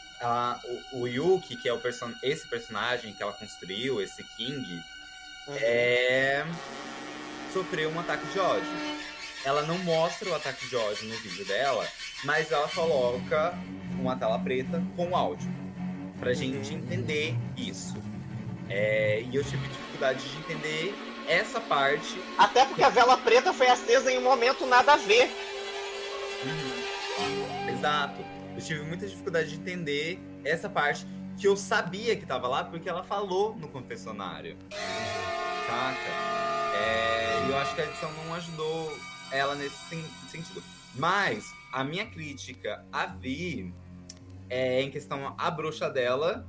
[0.91, 4.81] o, o Yuki, que é o person esse personagem que ela construiu, esse King,
[5.47, 5.55] Uhum.
[5.61, 6.45] é...
[7.53, 8.67] sofreu um ataque de ódio.
[9.45, 11.87] Ela não mostra o ataque de ódio no vídeo dela,
[12.25, 13.53] mas ela coloca
[13.97, 15.49] uma tela preta com áudio.
[16.19, 17.95] Pra gente entender isso.
[18.69, 20.95] É, e eu tive dificuldade de entender
[21.27, 22.21] essa parte.
[22.37, 25.29] Até porque a vela preta foi acesa em um momento nada a ver.
[26.43, 27.69] Uhum.
[27.73, 28.23] Exato.
[28.55, 31.05] Eu tive muita dificuldade de entender essa parte
[31.37, 34.57] que eu sabia que tava lá porque ela falou no confessionário.
[35.67, 35.97] Saca?
[36.75, 38.97] É, e eu acho que a edição não ajudou
[39.31, 40.63] ela nesse sen- sentido.
[40.95, 43.73] Mas a minha crítica a Vi
[44.49, 46.47] é em questão à bruxa dela,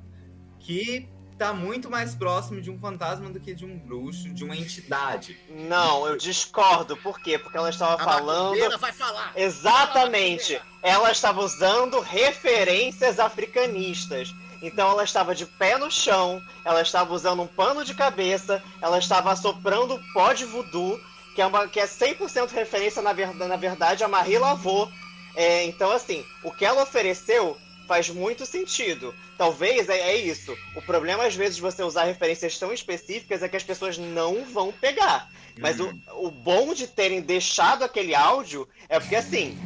[0.59, 1.09] que
[1.39, 5.39] tá muito mais próximo de um fantasma do que de um bruxo, de uma entidade.
[5.49, 6.97] Não, eu discordo.
[6.97, 7.39] Por quê?
[7.39, 8.49] Porque ela estava A falando.
[8.51, 9.33] macumbeira vai falar.
[9.37, 10.61] Exatamente.
[10.83, 14.35] Ela estava usando referências africanistas.
[14.61, 18.99] Então ela estava de pé no chão, ela estava usando um pano de cabeça, ela
[18.99, 21.01] estava assoprando pó de voodoo,
[21.37, 24.91] que é, uma, que é 100% referência, na, ver, na verdade, a Marie Laveau.
[25.37, 27.57] É, então, assim, o que ela ofereceu
[27.89, 29.15] faz muito sentido.
[29.37, 30.57] Talvez é, é isso.
[30.77, 34.45] O problema, às vezes, de você usar referências tão específicas é que as pessoas não
[34.45, 35.29] vão pegar.
[35.59, 36.01] Mas Uhum.
[36.13, 39.59] o, o bom de terem deixado aquele áudio é porque, assim,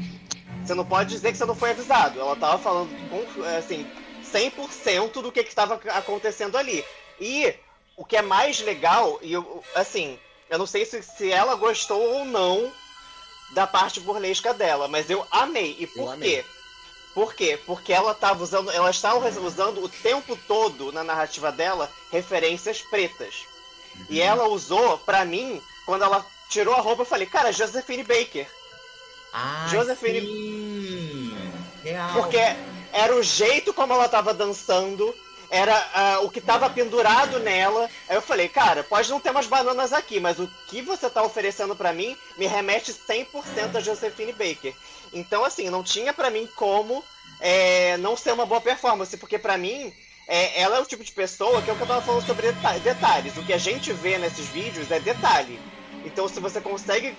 [0.65, 2.21] você não pode dizer que você não foi avisado.
[2.21, 3.85] Ela tava falando com, assim,
[4.33, 6.85] 100% do que estava acontecendo ali.
[7.21, 7.53] E
[7.97, 10.19] o que é mais legal, e eu, assim,
[10.49, 12.73] eu não sei se, se ela gostou ou não
[13.55, 15.77] da parte burlesca dela, mas eu amei.
[15.79, 16.45] E por quê?
[17.15, 17.59] Por quê?
[17.67, 23.45] Porque ela tava usando, ela estava usando o tempo todo na narrativa dela referências pretas.
[24.09, 28.47] E ela usou, pra mim, quando ela tirou a roupa, eu falei, cara, Josephine Baker.
[29.33, 31.53] Ah, Josephine- sim.
[31.83, 32.13] Real.
[32.15, 32.39] Porque
[32.93, 35.15] era o jeito como ela tava dançando,
[35.51, 37.89] era ah, o que tava pendurado nela.
[38.09, 41.23] Aí eu falei, cara, pode não ter umas bananas aqui, mas o que você tá
[41.23, 44.75] oferecendo pra mim me remete 100% a Josephine Baker.
[45.13, 47.05] Então, assim, não tinha pra mim como
[47.41, 49.93] é, não ser uma boa performance, porque pra mim.
[50.29, 52.53] é, ela é o tipo de pessoa que é o que eu tava falando sobre
[52.53, 53.37] deta- detalhes.
[53.37, 55.61] O que a gente vê nesses vídeos é detalhe.
[56.05, 57.15] Então, se você consegue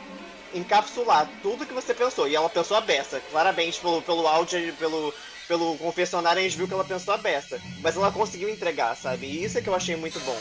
[0.53, 2.27] encapsular tudo que você pensou.
[2.27, 3.19] E ela pensou a beça.
[3.31, 5.13] Claramente, pelo, pelo áudio e pelo,
[5.47, 7.59] pelo confessionário, a gente viu que ela pensou a beça.
[7.81, 9.25] Mas ela conseguiu entregar, sabe?
[9.25, 10.37] E isso é que eu achei muito bom.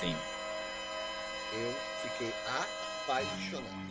[0.00, 0.16] Sim.
[1.52, 3.89] Eu fiquei apaixonado.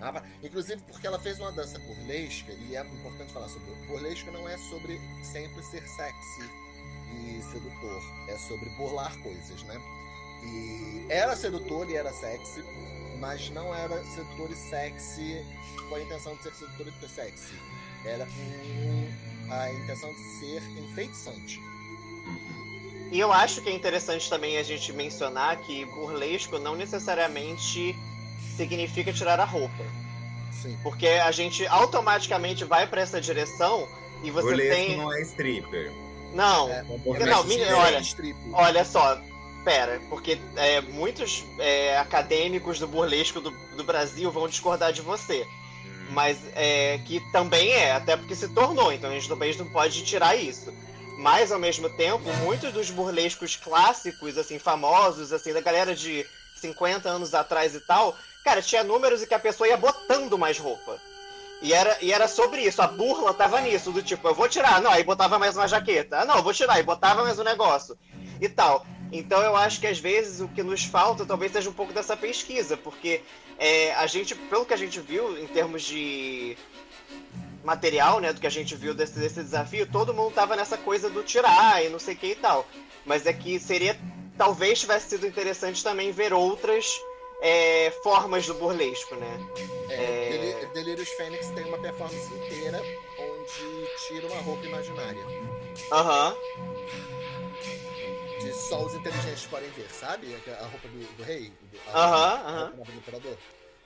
[0.00, 4.48] Apa- Inclusive porque ela fez uma dança burlesca, e é importante falar sobre burlesca não
[4.48, 6.50] é sobre sempre ser sexy
[7.14, 9.80] e sedutor, é sobre burlar coisas, né?
[10.44, 12.62] E era sedutor e era sexy,
[13.18, 15.44] mas não era sedutor e sexy
[15.88, 17.54] com a intenção de ser sedutor e ser sexy.
[18.04, 21.60] Era com a intenção de ser enfeitiçante.
[23.10, 27.96] E eu acho que é interessante também a gente mencionar que burlesco não necessariamente
[28.58, 29.84] significa tirar a roupa.
[30.52, 30.76] Sim.
[30.82, 33.88] Porque a gente automaticamente vai pra essa direção
[34.24, 34.96] e você Burlesco tem.
[34.96, 35.92] não é stripper.
[36.34, 38.36] Não, É, Não, minha- sem olha, strip.
[38.52, 39.18] Olha só,
[39.64, 45.46] pera, porque é, muitos é, acadêmicos do burlesco do, do Brasil vão discordar de você.
[45.86, 46.06] Hum.
[46.10, 50.02] Mas é, que também é, até porque se tornou, então a gente também não pode
[50.04, 50.74] tirar isso.
[51.18, 56.24] Mas ao mesmo tempo, muitos dos burlescos clássicos, assim, famosos, assim, da galera de
[56.60, 58.14] 50 anos atrás e tal,
[58.48, 60.98] cara, tinha números em que a pessoa ia botando mais roupa.
[61.60, 64.80] E era, e era sobre isso, a burla tava nisso, do tipo, eu vou tirar,
[64.80, 66.20] não, aí botava mais uma jaqueta.
[66.20, 67.98] Ah, não, vou tirar, e botava mais um negócio.
[68.40, 68.86] E tal.
[69.12, 72.16] Então eu acho que às vezes o que nos falta talvez seja um pouco dessa
[72.16, 73.22] pesquisa, porque
[73.58, 76.56] é, a gente, pelo que a gente viu em termos de
[77.64, 81.10] material, né, do que a gente viu desse, desse desafio, todo mundo tava nessa coisa
[81.10, 82.66] do tirar e não sei o que e tal.
[83.04, 83.98] Mas é que seria,
[84.38, 86.86] talvez tivesse sido interessante também ver outras
[87.40, 89.40] é, formas do burlesco, né?
[89.90, 90.66] É, É.
[90.74, 92.80] Delirious Fênix tem uma performance inteira
[93.18, 95.24] onde tira uma roupa imaginária.
[95.92, 96.36] Aham.
[98.40, 100.34] Que só os inteligentes podem ver, sabe?
[100.60, 101.52] A roupa do, do rei.
[101.88, 102.72] Aham, aham.
[102.76, 103.38] roupa do imperador.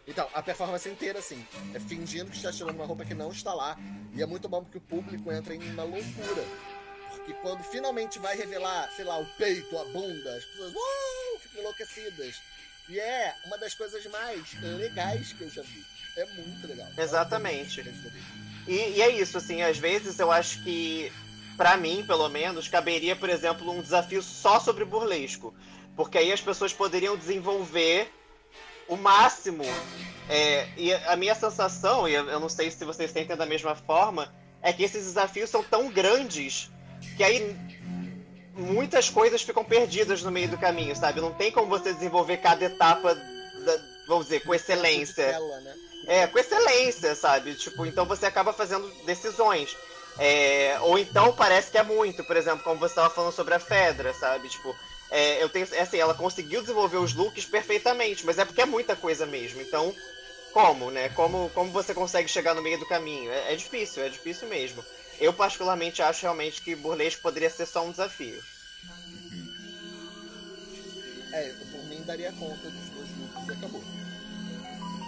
[0.06, 3.54] Então, a performance inteira, assim, é fingindo que está tirando uma roupa que não está
[3.54, 3.76] lá.
[4.12, 6.44] E é muito bom porque o público entra em uma loucura.
[7.24, 11.60] que quando finalmente vai revelar, sei lá, o peito, a bunda, as pessoas uau, ficam
[11.60, 12.34] enlouquecidas.
[12.92, 15.82] E é uma das coisas mais legais que eu já vi.
[16.14, 16.86] É muito legal.
[16.98, 17.80] Exatamente.
[18.68, 21.10] E, e é isso, assim, às vezes eu acho que,
[21.56, 25.54] pra mim, pelo menos, caberia, por exemplo, um desafio só sobre burlesco.
[25.96, 28.12] Porque aí as pessoas poderiam desenvolver
[28.86, 29.64] o máximo.
[30.28, 34.34] É, e a minha sensação, e eu não sei se vocês sentem da mesma forma,
[34.60, 36.70] é que esses desafios são tão grandes
[37.16, 37.56] que aí
[38.56, 41.20] muitas coisas ficam perdidas no meio do caminho, sabe?
[41.20, 45.38] Não tem como você desenvolver cada etapa, da, vamos dizer, com excelência.
[45.60, 45.74] Né?
[46.06, 47.54] É, com excelência, sabe?
[47.54, 49.76] Tipo, então você acaba fazendo decisões.
[50.18, 53.58] É, ou então parece que é muito, por exemplo, como você estava falando sobre a
[53.58, 54.48] Fedra, sabe?
[54.48, 54.76] Tipo,
[55.10, 58.66] é, eu tenho, é assim, ela conseguiu desenvolver os looks perfeitamente, mas é porque é
[58.66, 59.60] muita coisa mesmo.
[59.62, 59.94] Então,
[60.52, 61.08] como, né?
[61.10, 63.30] Como, como você consegue chegar no meio do caminho?
[63.30, 64.84] É, é difícil, é difícil mesmo.
[65.20, 68.42] Eu particularmente acho realmente que burlesco poderia ser só um desafio.
[71.32, 73.84] É, por mim daria conta dos dois looks e acabou.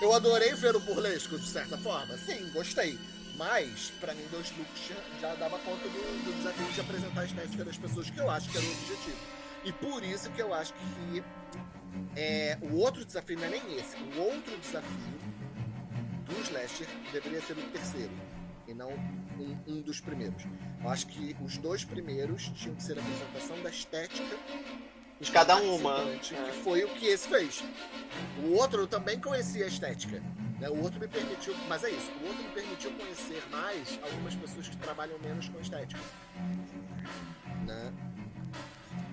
[0.01, 2.99] Eu adorei ver o burlesco de certa forma, sim, gostei.
[3.37, 7.25] Mas, pra mim, dois looks já, já dava conta do, do desafio de apresentar a
[7.25, 9.17] estética das pessoas, que eu acho que era o objetivo.
[9.65, 11.25] E por isso que eu acho que
[12.17, 13.97] é, o outro desafio não é nem esse.
[13.97, 15.24] O outro desafio
[16.25, 18.13] do Slasher deveria ser o terceiro.
[18.67, 20.43] E não um, um dos primeiros.
[20.83, 24.37] Eu acho que os dois primeiros tinham que ser a apresentação da estética
[25.21, 25.97] De cada uma.
[26.21, 27.63] Que foi o que esse fez.
[28.43, 30.21] O outro eu também conhecia a estética.
[30.59, 30.69] né?
[30.71, 31.55] O outro me permitiu.
[31.69, 32.11] Mas é isso.
[32.23, 36.01] O outro me permitiu conhecer mais algumas pessoas que trabalham menos com estética.
[37.67, 37.93] Né?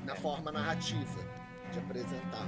[0.06, 1.20] Na forma narrativa
[1.72, 2.48] de apresentar.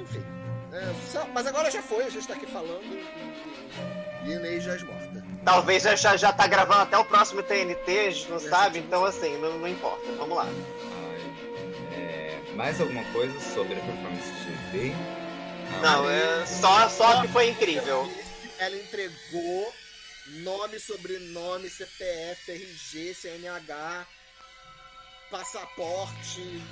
[0.00, 0.24] Enfim.
[0.72, 4.74] é, só- mas agora já foi, a gente tá aqui falando e, e Inês já
[4.74, 5.24] é morta.
[5.44, 8.86] Talvez já, já, tá gravando até o próximo TNT, a gente não É, sabe, tipo,
[8.88, 10.04] então assim, não, não importa.
[10.18, 10.44] Vamos lá.
[10.46, 14.92] Ai, é, mais alguma coisa sobre a performance de V?
[15.82, 18.10] Não, é só, só que foi incrível.
[18.58, 19.72] Ela entregou
[20.42, 24.06] nome, sobrenome, CPF, RG, CNH,
[25.30, 26.62] passaporte,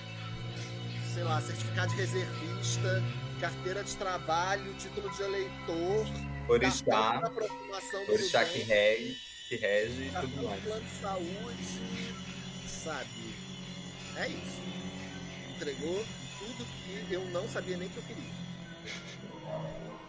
[1.14, 3.02] sei lá, certificado de reservista,
[3.40, 6.06] carteira de trabalho, título de eleitor,
[6.48, 7.22] Orixá,
[8.08, 9.16] orixá que rege,
[9.48, 10.62] que rege e tudo mais.
[10.62, 11.64] plano de saúde,
[12.66, 13.34] sabe?
[14.16, 14.62] É isso.
[15.54, 16.04] Entregou
[16.38, 18.34] tudo que eu não sabia nem que eu queria.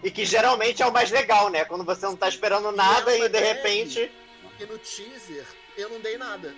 [0.03, 1.65] E que geralmente é o mais legal, né?
[1.65, 3.45] Quando você não tá esperando nada ela e de deve.
[3.45, 4.11] repente.
[4.41, 5.45] Porque no teaser
[5.77, 6.53] eu não dei nada.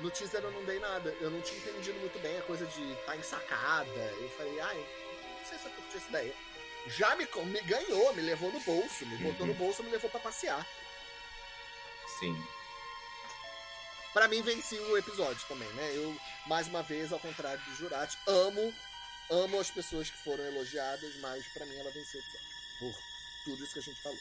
[0.00, 1.14] No teaser eu não dei nada.
[1.20, 4.14] Eu não tinha entendido muito bem a coisa de estar em sacada.
[4.20, 4.76] Eu falei, ai,
[5.38, 6.34] não sei se eu curti essa ideia.
[6.86, 10.20] Já me, me ganhou, me levou no bolso, me botou no bolso, me levou pra
[10.20, 10.66] passear.
[12.18, 12.34] Sim.
[14.12, 15.92] Pra mim venci o episódio também, né?
[15.94, 16.16] Eu,
[16.46, 18.74] mais uma vez, ao contrário do Jurati, amo,
[19.30, 22.48] amo as pessoas que foram elogiadas, mas pra mim ela venceu o episódio.
[22.80, 22.94] Por
[23.44, 24.18] tudo isso que a gente falou.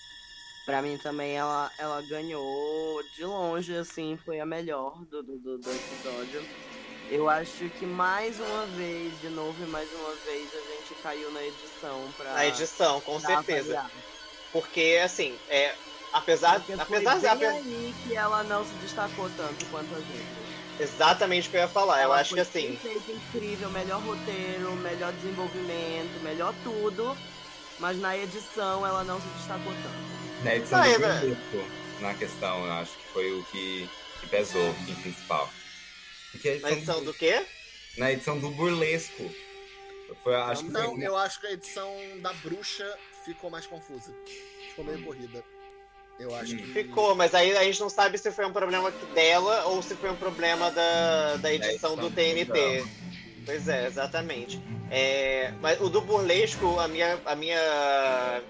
[0.69, 5.57] Pra mim também ela, ela ganhou de longe, assim, foi a melhor do, do, do,
[5.57, 6.43] do episódio.
[7.09, 11.31] Eu acho que mais uma vez, de novo e mais uma vez, a gente caiu
[11.31, 12.33] na edição pra.
[12.33, 13.79] Na edição, com certeza.
[13.79, 13.91] avaliar.
[14.51, 15.73] Porque, assim, é,
[16.13, 17.21] apesar, Porque foi apesar de.
[17.21, 20.59] bem ape- aí que ela não se destacou tanto quanto as outras.
[20.79, 21.97] Exatamente o que eu ia falar.
[21.97, 22.79] Eu Ela acho que foi assim.
[23.11, 27.17] incrível, melhor roteiro, melhor desenvolvimento, melhor tudo.
[27.79, 30.43] Mas na edição ela não se destacou tanto.
[30.43, 31.19] Na edição do é, né?
[31.19, 33.89] burlesco, na questão, eu acho que foi o que,
[34.21, 35.49] que pesou em principal.
[36.31, 37.45] Porque a Na edição, edição do, do quê?
[37.97, 39.29] na edição do burlesco.
[40.23, 44.13] Foi, acho que não, foi, eu acho que a edição da bruxa ficou mais confusa.
[44.69, 45.43] Ficou meio corrida.
[46.19, 46.63] Eu acho que.
[46.73, 50.09] Ficou, mas aí a gente não sabe se foi um problema dela ou se foi
[50.09, 52.85] um problema da, da edição edição do do TNT.
[53.49, 54.61] Pois é, exatamente.
[54.91, 58.43] É, mas o do burlesco, a minha, a minha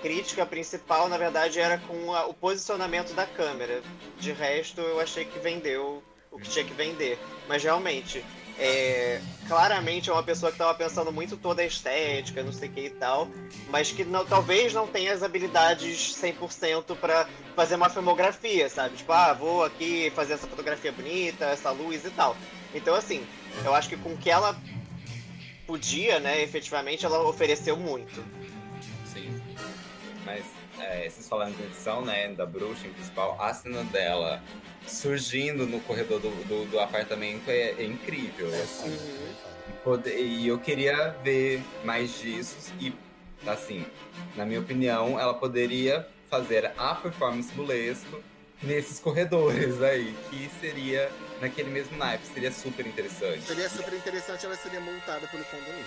[0.00, 3.82] crítica principal, na verdade, era com a- o posicionamento da câmera.
[4.20, 7.18] De resto, eu achei que vendeu o que tinha que vender.
[7.48, 8.24] Mas realmente,
[8.58, 12.72] é, claramente é uma pessoa que estava pensando muito toda a estética, não sei o
[12.72, 13.28] que e tal,
[13.70, 18.96] mas que não- talvez não tenha as habilidades 100% para fazer uma filmografia, sabe?
[18.96, 22.36] Tipo, ah, vou aqui fazer essa fotografia bonita, essa luz e tal.
[22.74, 23.26] Então, assim,
[23.64, 24.56] eu acho que com o que ela
[25.66, 28.24] podia, né, efetivamente, ela ofereceu muito.
[29.12, 29.40] Sim.
[30.24, 30.44] Mas
[30.80, 34.42] é, vocês falando de edição, né, da bruxa em principal, a cena dela
[34.86, 38.48] surgindo no corredor do, do, do apartamento é, é incrível.
[38.62, 38.96] assim.
[39.68, 42.94] E poder- E eu queria ver mais disso e,
[43.46, 43.84] assim,
[44.36, 48.22] na minha opinião, ela poderia fazer a performance burlesco
[48.62, 53.42] nesses corredores aí, que seria naquele mesmo naipe, seria super interessante.
[53.42, 55.84] Seria super interessante, ela seria multada pelo condomínio.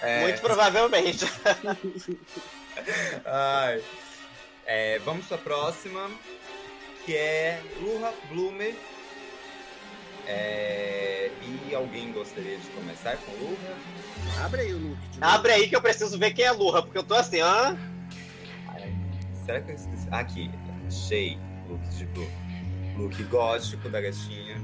[0.00, 1.24] É, Muito provavelmente.
[3.24, 3.82] ai.
[4.70, 6.10] É, vamos para a próxima,
[7.06, 8.76] que é Luha Blume.
[10.26, 13.76] É, e alguém gostaria de começar com Luha?
[14.44, 16.98] Abre aí o look de Abre aí que eu preciso ver quem é Lurra, porque
[16.98, 17.78] eu tô assim, hã?
[19.46, 20.06] Será que eu esqueci?
[20.10, 20.50] Aqui,
[20.86, 22.30] achei look de Blue.
[22.98, 24.60] Look gótico da gatinha.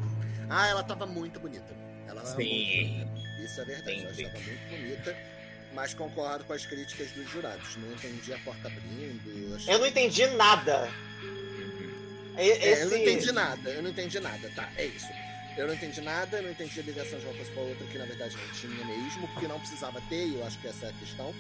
[0.50, 1.74] Ah, ela tava muito bonita.
[2.06, 2.36] Ela era Sim.
[2.36, 3.42] muito bonita.
[3.42, 4.22] Isso é verdade, Sim, ela sim.
[4.24, 5.33] estava muito bonita.
[5.74, 7.76] Mas concordo com as críticas dos jurados.
[7.76, 9.54] Não entendi a porta abrindo.
[9.56, 10.88] achei- Eu não entendi nada.
[11.22, 11.90] Uhum.
[12.38, 12.82] E- É, Esse...
[12.82, 14.70] eu não entendi nada, eu não entendi nada, tá?
[14.76, 15.08] É isso.
[15.56, 17.86] Eu não entendi nada, eu não entendi a ligação de uma coisa com a outra,
[17.86, 20.86] que na verdade não tinha mesmo, porque não precisava ter, e eu acho que essa
[20.86, 21.34] é a questão.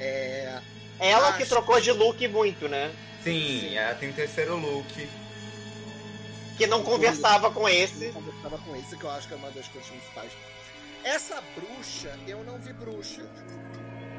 [0.00, 0.60] É.
[0.98, 2.92] Ela que Acho- trocou de look muito, né?
[3.22, 3.76] Sim, Sim.
[3.76, 5.08] ela tem terceiro look.
[6.56, 8.06] Que não conversava com esse.
[8.06, 10.32] Eu conversava com esse, que eu acho que é uma das coisas principais.
[11.06, 13.22] Essa bruxa, eu não vi bruxa.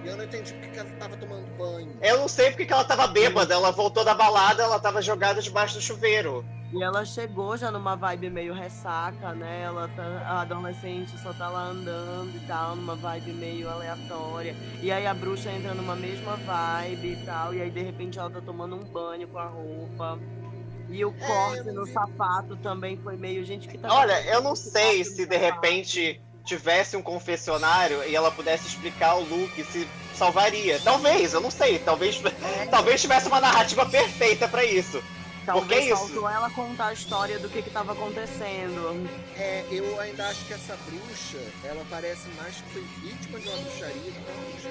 [0.04, 1.98] E eu não entendi porque que ela tava tomando banho.
[2.02, 3.54] Eu não sei porque que ela tava bêbada.
[3.54, 6.46] Ela voltou da balada, ela tava jogada debaixo do chuveiro.
[6.72, 9.64] E ela chegou já numa vibe meio ressaca, né?
[9.64, 14.56] Ela tá, a adolescente só tá lá andando e tal, numa vibe meio aleatória.
[14.82, 18.30] E aí a bruxa entra numa mesma vibe e tal, e aí de repente ela
[18.30, 20.20] tá tomando um banho com a roupa.
[20.90, 21.92] E o É, corte não no vi.
[21.92, 23.94] sapato também foi meio gente que tá.
[23.94, 29.24] Olha, eu não sei se de repente tivesse um confessionário e ela pudesse explicar o
[29.24, 30.80] look, se salvaria.
[30.84, 31.78] Talvez, eu não sei.
[31.78, 32.22] Talvez,
[32.72, 35.04] talvez tivesse uma narrativa perfeita pra isso.
[35.46, 36.14] Talvez porque é isso?
[36.14, 39.10] faltou ela contar a história do que que tava acontecendo.
[39.38, 43.58] É, eu ainda acho que essa bruxa, ela parece mais que foi vítima de uma
[43.58, 44.70] bruxaria do que uma bruxa.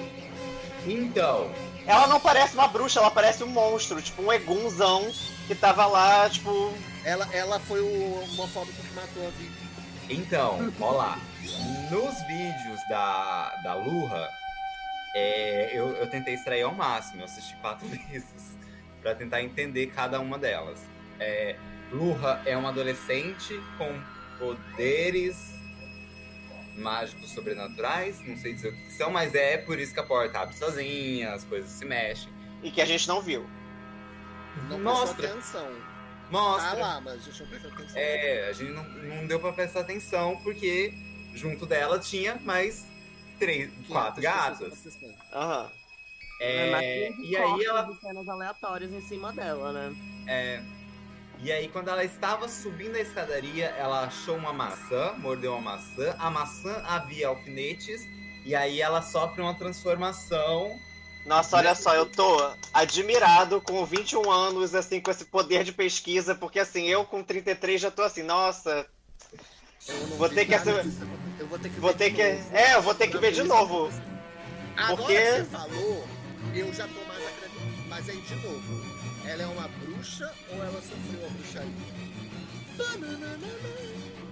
[0.85, 1.51] Então,
[1.85, 5.11] Ela não parece uma bruxa, ela parece um monstro, tipo um egunzão
[5.47, 6.73] que tava lá, tipo.
[7.03, 9.55] Ela, ela foi o homofóbico que matou a vida.
[10.09, 11.19] então, ó lá.
[11.89, 14.29] Nos vídeos da, da Luha,
[15.15, 18.57] é, eu, eu tentei extrair ao máximo, eu assisti quatro vezes
[19.01, 20.79] pra tentar entender cada uma delas.
[21.19, 21.55] É,
[21.91, 23.99] Luha é uma adolescente com
[24.37, 25.55] poderes
[26.77, 30.39] mágicos sobrenaturais, não sei dizer o que são, mas é por isso que a porta
[30.39, 32.31] abre sozinha, as coisas se mexem.
[32.61, 33.47] e que a gente não viu.
[34.69, 35.71] Não Mostra, prestou atenção.
[36.29, 36.71] mostra.
[36.71, 37.97] Tá lá, mas a gente não prestou atenção.
[37.97, 40.93] É, a gente não, não deu pra prestar atenção porque
[41.33, 42.85] junto dela tinha mais
[43.39, 44.73] três, 500 quatro gatas.
[44.73, 45.15] assistindo.
[45.33, 45.71] Aham.
[46.39, 49.95] É, e aí ela, cenas aleatórias em cima dela, né?
[50.27, 50.61] é,
[51.39, 56.15] e aí quando ela estava subindo a escadaria, ela achou uma maçã, mordeu uma maçã,
[56.19, 58.01] a maçã havia alfinetes
[58.45, 60.71] e aí ela sofre uma transformação.
[61.25, 66.33] Nossa, olha só, eu tô admirado com 21 anos, assim, com esse poder de pesquisa,
[66.33, 68.87] porque assim, eu com 33 já tô assim, nossa,
[69.89, 70.99] Eu não Vou ter que nada essa- disso.
[71.39, 72.23] Eu vou ter que vou ver ter de que.
[72.23, 72.55] novo.
[72.55, 73.89] É, eu vou ter que ver de novo.
[74.75, 76.07] Agora Porque- que você falou,
[76.53, 77.87] eu já tô mais acreditando.
[77.89, 78.85] Mas aí, de novo,
[79.25, 81.97] ela é uma bruxa ou ela sofreu a bruxaria?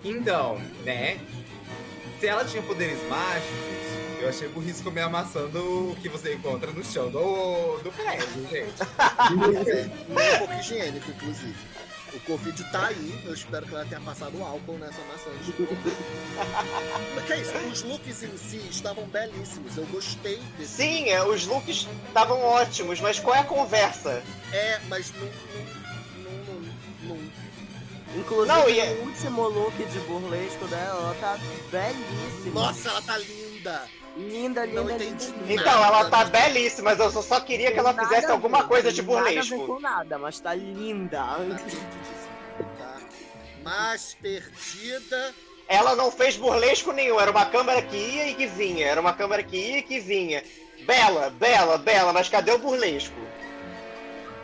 [0.04, 1.20] Então, né?
[2.20, 6.72] Se ela tinha poderes mágicos, eu achei burrice comer a maçã do que você encontra
[6.72, 8.74] no chão do, do prédio, gente.
[9.36, 11.56] Não é um pouco higiênico, inclusive.
[12.16, 15.52] O Covid tá aí, eu espero que ela tenha passado álcool nessa maçã de
[17.14, 17.58] Mas que é isso?
[17.58, 20.78] Os looks em si estavam belíssimos, eu gostei desse.
[20.78, 24.24] Sim, é, os looks estavam ótimos, mas qual é a conversa?
[24.54, 25.26] É, mas não.
[25.26, 25.85] não, não, não, não
[28.16, 31.38] Inclusive, Não, e é- o último look de burlesco dela, ela tá
[31.72, 32.62] belíssima.
[32.62, 33.90] Nossa, ela tá linda!
[34.16, 35.62] Linda, linda, Não linda, entendi linda.
[35.62, 38.92] Então, ela tá belíssima, mas eu só- só queria que ela fizesse alguma ver, coisa
[38.94, 39.66] de burlesco.
[39.68, 41.18] com nada, mas tá linda.
[41.18, 41.38] Tá
[42.78, 42.98] tá?
[43.62, 45.34] Mas perdida.
[45.68, 49.12] Ela não fez burlesco nenhum, era uma câmera que ia e que vinha, era uma
[49.14, 50.42] câmera que ia e que vinha.
[50.86, 53.16] Bela, bela, bela, mas cadê o burlesco?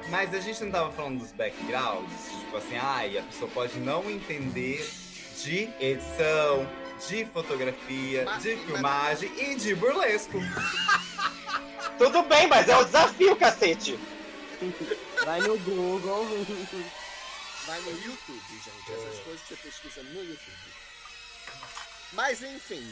[0.10, 4.10] Mas a gente não tava falando dos backgrounds, tipo assim, ai, a pessoa pode não
[4.10, 4.86] entender
[5.42, 6.70] de edição,
[7.08, 10.38] de fotografia, Mas- de filmagem e de burlesco.
[11.98, 13.98] Tudo bem, mas é o desafio, cacete.
[15.24, 16.26] Vai no Google.
[17.66, 18.92] Vai no YouTube, gente.
[18.92, 20.74] Essas coisas você pesquisa no YouTube.
[22.14, 22.86] Mas enfim.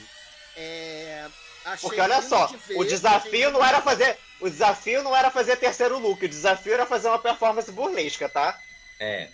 [0.56, 1.28] É.
[1.66, 4.18] Achei Porque olha só, de o desafio achei- não era fazer.
[4.40, 8.58] O desafio não era fazer terceiro look, o desafio era fazer uma performance burlesca, tá?
[9.00, 9.30] É.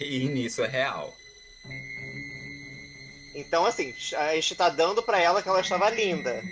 [0.10, 1.14] E nisso é real.
[3.34, 6.42] Então, assim, a gente tá dando pra ela que ela estava linda.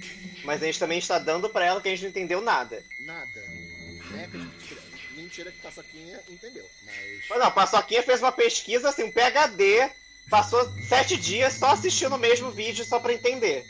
[0.45, 2.85] Mas a gente também está dando pra ela que a gente não entendeu nada.
[3.05, 3.41] Nada.
[3.41, 4.81] De mentira.
[5.13, 6.65] mentira que Paçoquinha entendeu.
[6.85, 7.29] Mas.
[7.29, 9.91] Mas não, Paçoquinha fez uma pesquisa, assim, um PHD,
[10.31, 13.67] passou sete dias só assistindo o mesmo vídeo só pra entender.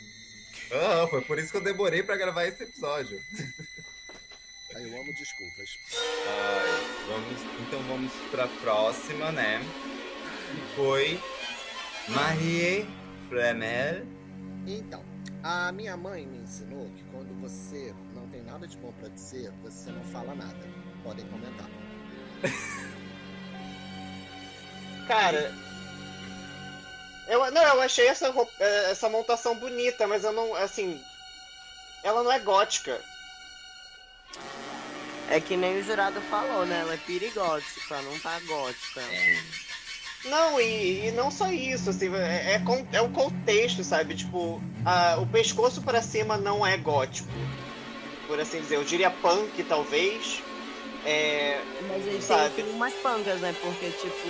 [0.71, 3.19] Ah, foi por isso que eu demorei pra gravar esse episódio.
[4.75, 5.79] Aí eu amo desculpas.
[6.27, 9.59] Ai, vamos, então vamos pra próxima, né?
[10.75, 11.19] Foi
[12.09, 12.87] Marie
[13.27, 14.05] Flamel.
[14.67, 15.03] Então,
[15.43, 19.51] a minha mãe me ensinou que quando você não tem nada de bom pra dizer,
[19.63, 20.69] você não fala nada.
[21.03, 21.67] Podem comentar.
[25.07, 25.51] Cara.
[27.27, 30.55] Eu, não, eu achei essa, roupa- eh, essa montação bonita, mas eu não.
[30.55, 30.99] Assim.
[32.03, 32.99] Ela não é gótica.
[35.29, 36.79] É que nem o jurado falou, né?
[36.79, 39.07] Ela é perigótica, não tá gótica.
[40.23, 44.15] Não, e, e não só isso, assim, é, é, é o contexto, sabe?
[44.15, 47.29] Tipo, a- o pescoço pra cima não é gótico.
[48.27, 48.75] Por assim dizer.
[48.77, 50.43] Eu diria punk, talvez.
[51.05, 52.55] É, Mas aí Sabe.
[52.55, 53.55] tem, tem umas pancas, né?
[53.61, 54.27] Porque, tipo,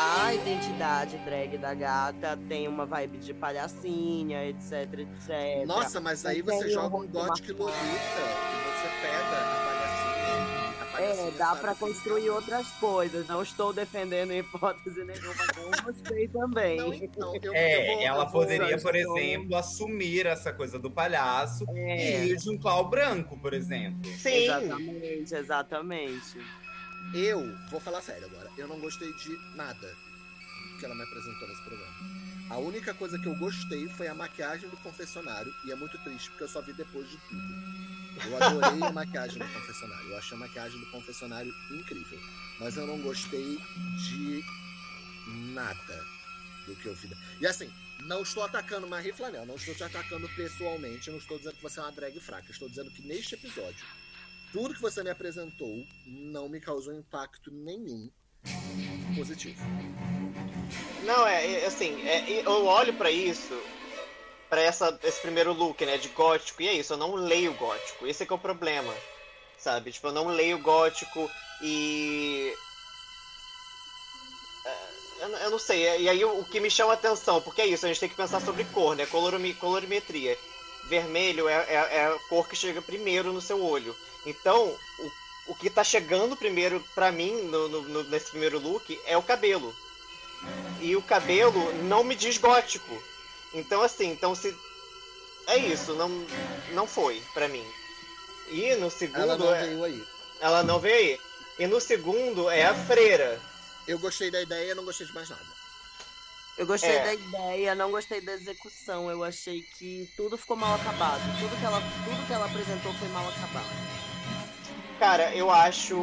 [0.00, 5.66] a identidade drag da gata tem uma vibe de palhacinha, etc, etc.
[5.66, 7.52] Nossa, mas aí você joga um Gothic.
[7.52, 10.68] Lolita e você pega a palhacinha.
[10.80, 13.26] A palhacinha É, dá sabe pra que- construir outras coisas.
[13.26, 16.76] Não estou defendendo hipótese nenhuma, como gostei também.
[16.76, 20.78] Não, então, eu, eu É, vou- ela eu vou- poderia, por exemplo, assumir essa coisa
[20.78, 23.98] do palhaço É, e ir de um clau branco, por exemplo.
[24.16, 24.44] sim.
[24.44, 26.38] exatamente, exatamente.
[27.14, 28.50] Eu vou falar sério agora.
[28.56, 29.96] Eu não gostei de nada
[30.78, 31.94] que ela me apresentou nesse programa.
[32.50, 35.54] A única coisa que eu gostei foi a maquiagem do confessionário.
[35.64, 37.68] E é muito triste, porque eu só vi depois de tudo.
[38.26, 40.10] Eu adorei a maquiagem do confessionário.
[40.10, 42.18] Eu achei a maquiagem do confessionário incrível.
[42.58, 43.58] Mas eu não gostei
[43.98, 44.44] de
[45.52, 46.04] nada
[46.66, 47.10] do que eu vi.
[47.40, 47.70] E assim,
[48.00, 51.80] não estou atacando Marie Flanel, não estou te atacando pessoalmente, não estou dizendo que você
[51.80, 52.50] é uma drag fraca.
[52.50, 53.84] Estou dizendo que neste episódio,
[54.52, 58.10] tudo que você me apresentou não me causou impacto nenhum
[59.16, 59.60] positivo.
[61.04, 63.58] Não, é, é, assim, é, eu olho pra isso,
[64.50, 68.22] essa, esse primeiro look, né, de gótico, e é isso, eu não leio gótico, esse
[68.22, 68.94] é que é o problema,
[69.58, 69.92] sabe?
[69.92, 71.30] Tipo, eu não leio gótico
[71.62, 72.52] e...
[74.66, 77.88] é, Eu, não sei, e aí o, que me chama atenção, porque é isso, a
[77.88, 80.36] gente tem que pensar sobre cor, né, colorimetria.
[80.88, 83.94] Vermelho é, é, é a cor que chega primeiro no seu olho.
[84.28, 89.00] Então, o, o que tá chegando primeiro pra mim no- no- no- nesse primeiro look
[89.06, 89.74] é o cabelo.
[90.80, 93.02] E o cabelo não me diz gótico.
[93.54, 94.54] Então assim, então se
[95.46, 96.10] é isso, não
[96.72, 97.64] não foi pra mim.
[98.50, 100.04] E no segundo Ela não é- veio aí.
[100.40, 101.20] ela não veio aí.
[101.58, 103.40] E no segundo é a freira.
[103.86, 105.58] Eu gostei da ideia, não gostei de mais nada.
[106.58, 107.04] Eu gostei É.
[107.04, 109.10] da ideia, não gostei da execução.
[109.10, 111.22] Eu achei que tudo ficou mal acabado.
[111.40, 113.97] Tudo que ela, tudo que ela apresentou foi mal acabado.
[114.98, 115.94] Cara, eu acho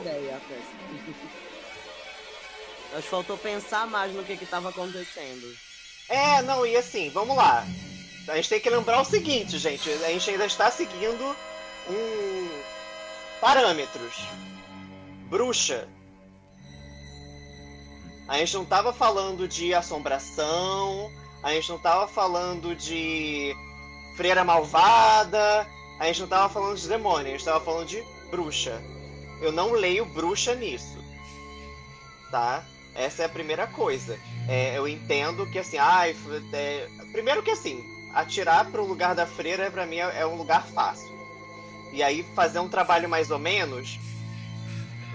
[0.00, 0.74] ideia que
[3.02, 5.56] faltou pensar mais no que que tava acontecendo.
[6.08, 7.64] É, não, e assim, vamos lá.
[8.28, 9.90] A gente tem que lembrar o seguinte, gente.
[9.90, 11.36] A gente ainda está seguindo
[11.88, 12.60] um
[13.40, 14.14] parâmetros.
[15.28, 15.88] Bruxa.
[18.26, 21.10] A gente não tava falando de assombração.
[21.42, 23.54] A gente não tava falando de
[24.16, 25.66] freira malvada.
[26.00, 27.28] A gente não tava falando de demônio.
[27.28, 28.02] A gente tava falando de
[28.34, 28.82] bruxa.
[29.40, 30.98] Eu não leio bruxa nisso.
[32.30, 32.64] Tá?
[32.94, 34.18] Essa é a primeira coisa.
[34.48, 36.16] É, eu entendo que assim, ai,
[36.52, 40.66] é, primeiro que assim, atirar pro lugar da freira pra mim é, é um lugar
[40.66, 41.12] fácil.
[41.92, 44.00] E aí fazer um trabalho mais ou menos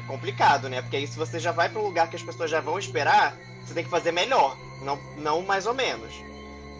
[0.01, 0.81] é complicado, né?
[0.81, 3.37] Porque aí se você já vai para um lugar que as pessoas já vão esperar,
[3.65, 6.13] você tem que fazer melhor, não, não mais ou menos,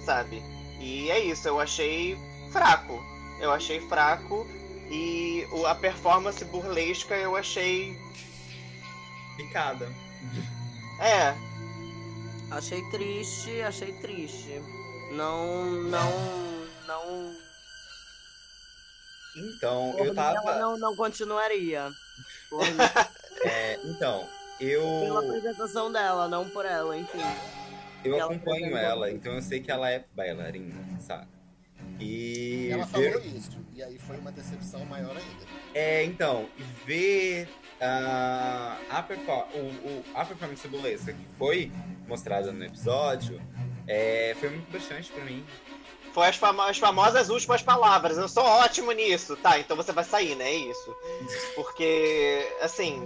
[0.06, 0.42] sabe?
[0.80, 2.18] E é isso, eu achei
[2.50, 3.03] fraco.
[3.42, 4.45] Eu achei fraco
[4.90, 7.98] e o- a performance burlesca eu achei.
[9.38, 9.88] Picada.
[11.01, 11.34] É,
[12.51, 14.59] Achei triste, achei triste.
[15.11, 16.11] Não, não,
[16.88, 17.35] não.
[19.38, 20.58] Então, Por eu ela tava.
[20.59, 21.92] não, não continuaria.
[22.50, 22.76] Por mim,
[23.45, 24.27] é, então,
[24.59, 24.82] eu.
[24.82, 27.19] pela apresentação dela, não por ela, enfim.
[28.03, 29.16] Eu ela acompanho ela, tudo.
[29.18, 31.27] então eu sei que ela é bailarina, saca?
[32.00, 35.45] E Ela ver- falou isso, e aí foi uma decepção maior ainda.
[35.74, 36.48] É, então,
[36.86, 37.48] ver
[37.82, 41.72] ah, a, perfor o, o- a performance burlesca que foi
[42.08, 43.42] mostrada no episódio
[43.88, 45.45] é, foi muito bastante pra mim.
[46.14, 48.18] Foi as, famo- as famosas últimas palavras.
[48.18, 49.36] Eu sou ótimo nisso.
[49.38, 50.45] Tá, então você vai sair, né?
[50.50, 50.95] É isso.
[51.56, 53.02] Porque, assim.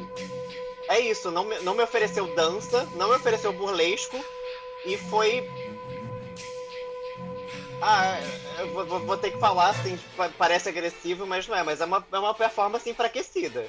[0.89, 1.29] É isso.
[1.31, 4.17] Não me, não me ofereceu dança, não me ofereceu burlesco.
[4.85, 5.45] E foi.
[7.85, 8.17] Ah,
[8.59, 11.63] eu vou, vou- ter que falar, assim, pa- parece agressivo, mas não é.
[11.63, 13.65] Mas é uma, é uma performance enfraquecida.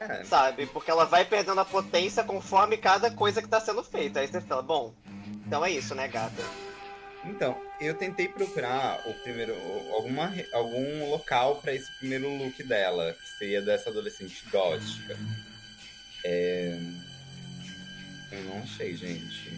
[0.00, 0.24] É.
[0.24, 0.66] sabe?
[0.66, 4.18] Porque ela vai perdendo a potência conforme cada coisa que tá sendo feita.
[4.18, 4.92] Aí você fala, bom,
[5.46, 6.42] então é isso, né, gata?
[7.24, 9.54] Então, eu tentei procurar o primeiro,
[9.94, 15.16] alguma, algum local pra esse primeiro look dela, que seria dessa adolescente gótica.
[16.24, 16.76] É...
[18.32, 19.52] Eu não achei, gente.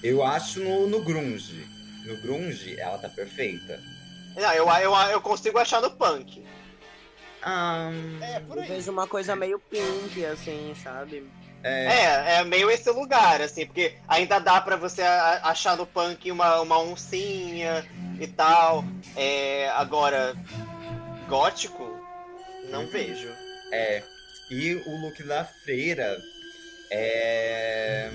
[0.00, 1.66] Eu acho no, no grunge.
[2.08, 3.78] No grunge, ela tá perfeita.
[4.34, 6.42] Não, eu, eu, eu consigo achar no punk.
[7.42, 7.90] Ah,
[8.22, 8.68] É, por Eu aí.
[8.68, 11.28] vejo uma coisa meio pink, assim, sabe?
[11.62, 16.30] é, É, é meio esse lugar, assim, porque ainda dá pra você achar no punk
[16.32, 17.84] uma, uma oncinha
[18.18, 18.84] e tal.
[19.14, 20.34] É, agora,
[21.28, 21.84] gótico,
[22.70, 22.88] não Uhum.
[22.90, 23.28] vejo.
[23.70, 24.02] É.
[24.50, 26.16] E o look da freira
[26.90, 28.10] é.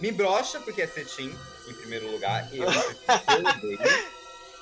[0.00, 1.32] Me brocha, porque é cetim,
[1.68, 2.48] em primeiro lugar.
[2.52, 2.66] Eu,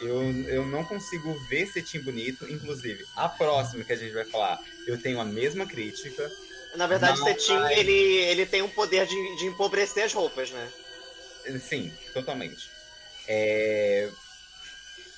[0.01, 0.23] eu.
[0.49, 2.51] Eu, não consigo ver cetim bonito.
[2.51, 6.31] Inclusive, a próxima que a gente vai falar, eu tenho a mesma crítica.
[6.75, 10.51] Na verdade, Não, Cetim, mas- ele, ele tem um poder de, de empobrecer as roupas,
[10.51, 10.69] né?
[11.61, 12.71] Sim, totalmente.
[13.27, 14.09] É...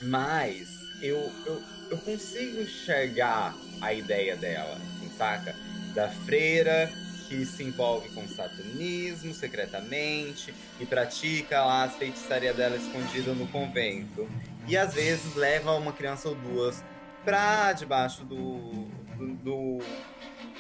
[0.01, 0.69] Mas
[1.01, 5.55] eu, eu, eu consigo enxergar a ideia dela, assim, saca?
[5.95, 6.91] Da freira
[7.33, 14.29] que se envolve com satanismo secretamente e pratica lá as feitiçaria dela escondida no convento.
[14.69, 16.85] E às vezes leva uma criança ou duas
[17.25, 18.87] pra debaixo do.
[19.17, 19.79] do, do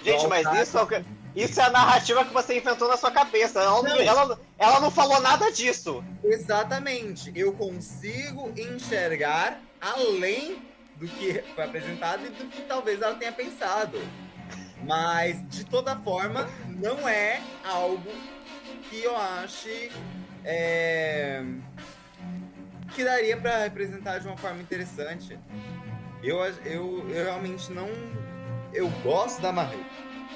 [0.02, 1.04] Gente, do mas isso é,
[1.36, 3.60] isso é a narrativa que você inventou na sua cabeça.
[3.60, 4.00] Ela não, Não.
[4.00, 6.02] ela, ela não falou nada disso.
[6.24, 7.30] Exatamente.
[7.36, 10.62] Eu consigo enxergar além
[10.96, 13.98] do que foi apresentado e do que talvez ela tenha pensado.
[14.84, 18.10] Mas, de toda forma, não é algo
[18.88, 19.90] que eu ache
[20.44, 21.42] é,
[22.94, 25.38] que daria pra representar de uma forma interessante.
[26.22, 27.88] Eu, eu, eu realmente não.
[28.72, 29.84] Eu gosto da Marie.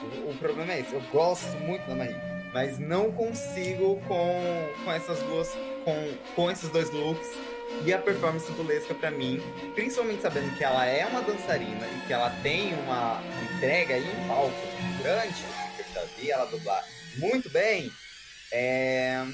[0.03, 2.17] O, o problema é esse, eu gosto muito da Marie.
[2.53, 5.49] Mas não consigo com, com essas duas.
[5.85, 7.29] Com, com esses dois looks
[7.85, 9.41] e a performance burlesca pra mim,
[9.75, 13.23] principalmente sabendo que ela é uma dançarina e que ela tem uma
[13.55, 14.55] entrega aí em palco
[15.03, 15.45] grande,
[15.77, 16.85] que eu já vi ela dublar
[17.17, 17.93] muito bem,
[18.53, 19.25] é,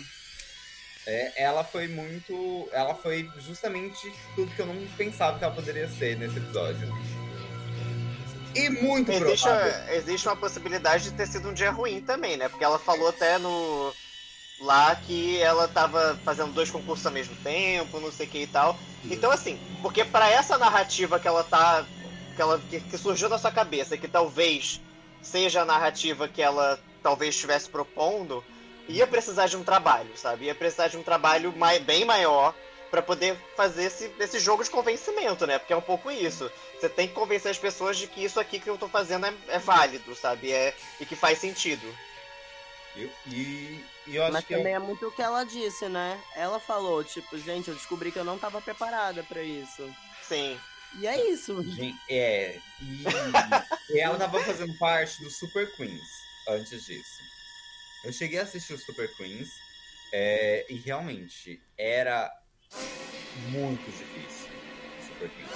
[1.06, 2.68] é, ela foi muito.
[2.72, 6.88] Ela foi justamente tudo que eu não pensava que ela poderia ser nesse episódio.
[8.54, 9.94] E muito Existe, provável.
[9.94, 12.48] existe uma possibilidade de ter sido um dia ruim também, né?
[12.48, 13.92] Porque ela falou até no.
[14.62, 18.46] Lá que ela tava fazendo dois concursos ao mesmo tempo, não sei o que e
[18.46, 18.78] tal.
[19.04, 21.84] Então, assim, porque pra essa narrativa que ela tá.
[22.36, 24.80] Que, ela, que, que surgiu na sua cabeça, que talvez
[25.20, 28.42] seja a narrativa que ela talvez estivesse propondo,
[28.88, 30.46] ia precisar de um trabalho, sabe?
[30.46, 32.54] Ia precisar de um trabalho mai, bem maior
[32.90, 35.58] pra poder fazer esse, esse jogo de convencimento, né?
[35.58, 36.50] Porque é um pouco isso.
[36.78, 39.34] Você tem que convencer as pessoas de que isso aqui que eu tô fazendo é,
[39.48, 40.52] é válido, sabe?
[40.52, 41.86] É, e que faz sentido.
[42.94, 45.88] E, e, e eu acho Mas que é também é muito o que ela disse,
[45.88, 46.20] né?
[46.34, 49.88] Ela falou, tipo, gente, eu descobri que eu não tava preparada pra isso.
[50.22, 50.58] Sim.
[50.98, 51.62] E é isso.
[51.62, 52.58] Gente, é.
[52.80, 56.00] E, e ela tava fazendo parte do Super Queens
[56.48, 57.22] antes disso.
[58.04, 59.48] Eu cheguei a assistir o Super Queens
[60.12, 62.30] é, e realmente era
[63.48, 64.48] muito difícil
[64.98, 65.50] o Super Queens.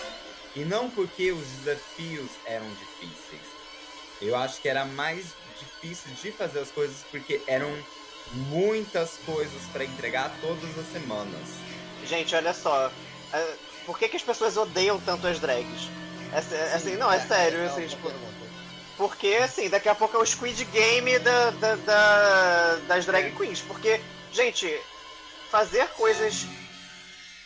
[0.54, 3.42] E não porque os desafios eram difíceis.
[4.22, 7.70] Eu acho que era mais difícil de fazer as coisas porque eram
[8.32, 11.48] muitas coisas pra entregar todas as semanas.
[12.04, 12.90] Gente, olha só.
[13.32, 15.88] é, Por que, que as pessoas odeiam tanto as drags?
[16.32, 18.10] É, é assim, não, é sério, é assim, tipo.
[18.96, 23.60] Porque, assim, daqui a pouco é o Squid Game da, da- da- das drag queens.
[23.60, 24.00] Porque,
[24.32, 24.80] gente,
[25.50, 26.46] fazer coisas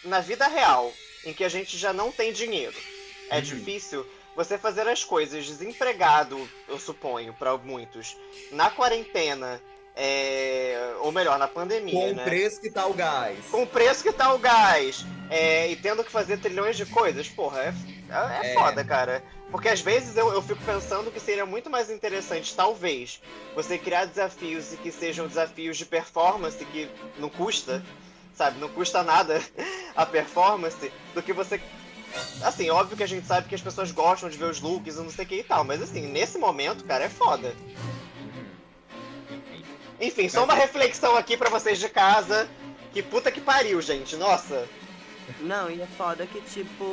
[0.05, 0.93] na vida real,
[1.25, 2.77] em que a gente já não tem dinheiro,
[3.29, 3.43] é Uhum.
[3.43, 4.07] difícil.
[4.37, 8.17] Você fazer as coisas desempregado, eu suponho, pra muitos,
[8.53, 9.61] na quarentena,
[10.03, 12.25] é, ou melhor, na pandemia, Com o né?
[12.25, 13.37] preço que tá o gás.
[13.51, 17.29] com o preço que tá o gás é, e tendo que fazer trilhões de coisas,
[17.29, 17.75] porra, é,
[18.09, 19.23] é, é foda, cara.
[19.51, 23.21] Porque às vezes eu, eu fico pensando que seria muito mais interessante, talvez,
[23.55, 26.89] você criar desafios e que sejam desafios de performance, que
[27.19, 27.85] não custa,
[28.35, 28.59] sabe?
[28.59, 29.39] Não custa nada
[29.95, 31.61] a performance, do que você.
[32.43, 34.99] Assim, óbvio que a gente sabe que as pessoas gostam de ver os looks e
[34.99, 37.55] não sei o que e tal, mas assim, nesse momento, cara, é foda.
[40.01, 40.29] Enfim.
[40.29, 42.49] Só uma reflexão aqui pra vocês de casa.
[42.93, 44.17] Que puta que pariu, gente.
[44.17, 44.67] Nossa.
[45.39, 46.85] Não, e é foda que, tipo,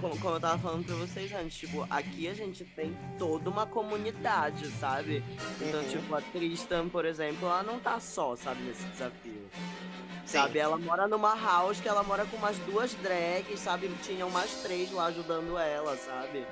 [0.00, 3.64] como, como eu tava falando pra vocês antes, tipo, aqui a gente tem toda uma
[3.66, 5.22] comunidade, sabe?
[5.60, 5.88] Então, Uhum.
[5.88, 9.48] tipo, a Tristan, por exemplo, ela não tá só, sabe, nesse desafio.
[10.26, 10.38] Sim.
[10.38, 13.88] Sabe, ela mora numa house que ela mora com umas duas drags, sabe?
[14.02, 16.44] Tinham mais três lá ajudando ela, sabe?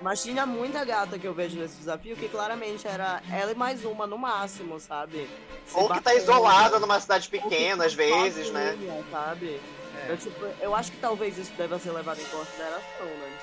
[0.00, 3.84] Mas tinha muita gata que eu vejo nesse desafio que claramente era ela e mais
[3.84, 5.28] uma no máximo, sabe?
[5.66, 8.76] Se Ou que tá isolada numa cidade pequena, tá às vezes, né?
[9.10, 9.60] Sabe?
[10.06, 10.12] É.
[10.12, 13.38] Eu, tipo, eu acho que talvez isso deva ser levado em consideração, né?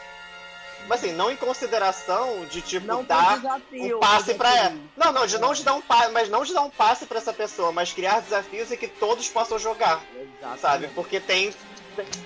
[0.88, 3.98] Mas assim, não em consideração de tipo Não dar desafio.
[3.98, 4.76] um passe mas pra assim, ela.
[4.98, 7.20] Não, não, de não te dar um passe, mas não de dar um passe pra
[7.20, 10.60] essa pessoa, mas criar desafios em que todos possam jogar, Exatamente.
[10.60, 10.88] sabe?
[10.90, 11.54] Porque tem,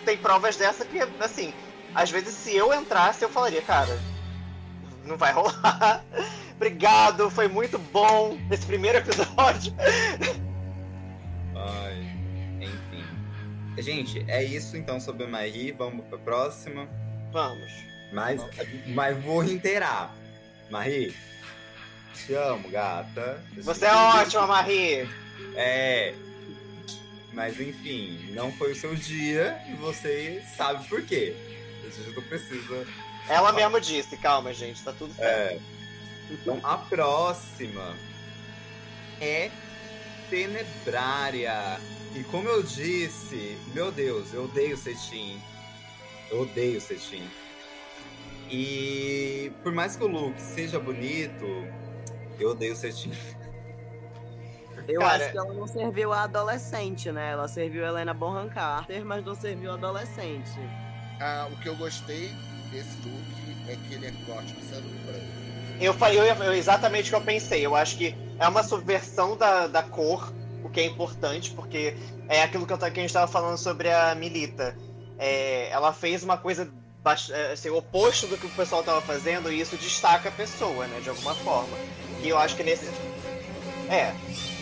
[0.06, 1.54] tem provas dessa que, assim,
[1.94, 4.00] às vezes se eu entrasse, eu falaria, cara,
[5.06, 6.04] não vai rolar.
[6.56, 9.74] Obrigado, foi muito bom esse primeiro episódio.
[11.56, 12.16] Ai,
[12.62, 13.82] enfim.
[13.82, 15.72] Gente, é isso então sobre a Marie.
[15.72, 16.88] Vamos pra próxima.
[17.32, 17.72] Vamos.
[18.14, 18.42] Mas,
[18.88, 20.16] mas vou reiterar.
[20.70, 21.14] Marie,
[22.14, 23.44] te amo, gata.
[23.58, 25.08] Você é ótima, Marie.
[25.56, 26.14] É.
[27.34, 31.36] Mas enfim, não foi o seu dia e você sabe por quê.
[31.86, 32.88] A gente não precisa.
[33.28, 35.56] Ela mesmo disse, calma, gente, tá tudo certo.
[35.56, 35.60] É.
[36.32, 37.96] Então a próxima
[39.22, 39.50] é
[40.30, 41.80] Tenebrária.
[42.16, 45.40] E como eu disse, meu Deus, eu odeio cetim.
[46.32, 47.28] Eu odeio cetim.
[48.50, 51.46] E por mais que o look seja bonito,
[52.40, 53.12] eu odeio cetim.
[54.88, 57.32] Eu Cara- acho que ela não serviu a adolescente, né?
[57.32, 60.52] Ela serviu a Helena Bonham Carter, mas não serviu a adolescente.
[61.20, 62.32] Ah, o que eu gostei
[62.76, 65.26] desse look é que ele é gótico sendo branco.
[65.80, 67.66] Eu falei eu, eu- exatamente o que eu pensei.
[67.66, 71.96] Eu acho que é uma subversão da, da cor, o que é importante, porque
[72.28, 74.78] é aquilo que, eu, que a gente estava falando sobre a Milita.
[75.18, 76.70] É, ela fez uma coisa
[77.32, 81.00] é, assim, oposto do que o pessoal estava fazendo e isso destaca a pessoa, né,
[81.02, 81.78] de alguma forma.
[82.22, 82.86] E eu acho que nesse.
[83.90, 84.14] É,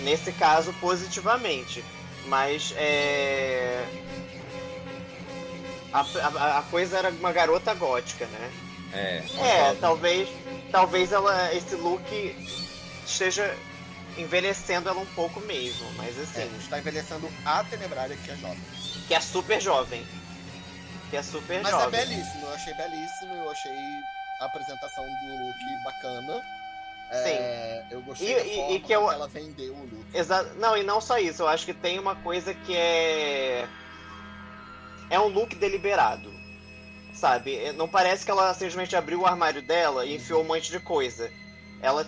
[0.03, 1.83] nesse caso, positivamente.
[2.27, 3.85] Mas é.
[5.93, 8.51] A, a- a coisa era uma garota gótica, né?
[8.93, 9.23] É.
[9.39, 10.29] É, talvez,
[10.71, 12.03] talvez ela, esse look
[13.05, 13.55] esteja
[14.17, 18.59] envelhecendo ela um pouco mesmo, mas É, assim, está envelhecendo a Tenebrária, que é jovem.
[19.07, 20.05] que é super jovem.
[21.09, 21.99] Que é super Mas é jovem.
[22.07, 23.77] belíssimo, eu achei belíssimo, eu achei
[24.41, 26.41] a apresentação do look bacana.
[27.11, 30.05] É, eu gostei E- da e- forma e que eu- ela vendeu o look.
[30.15, 33.67] Exa não, e não só isso, eu acho que tem uma coisa que é.
[35.09, 36.31] É um look deliberado.
[37.13, 37.55] Sabe?
[37.57, 40.79] É, Não parece que ela simplesmente abriu o armário dela e enfiou um monte de
[40.79, 41.31] coisa.
[41.81, 42.07] Ela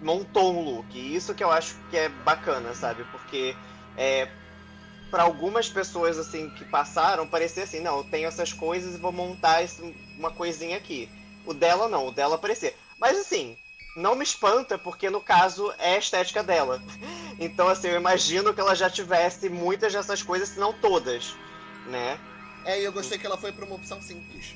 [0.00, 0.96] montou um look.
[0.98, 3.04] E isso que eu acho que é bacana, sabe?
[3.06, 3.56] Porque
[3.96, 4.28] é,
[5.10, 9.12] para algumas pessoas assim que passaram, parecia assim, não, eu tenho essas coisas e vou
[9.12, 9.82] montar esse-
[10.16, 11.10] uma coisinha aqui.
[11.44, 12.74] O dela não, o dela parecia.
[12.98, 13.56] Mas assim,
[13.96, 16.82] não me espanta, porque no caso é a estética dela.
[17.42, 21.34] Então, assim, eu imagino que ela já tivesse muitas dessas coisas, se não todas,
[21.86, 22.18] né?
[22.64, 24.54] É, e eu gostei que ela foi pra uma opção simples.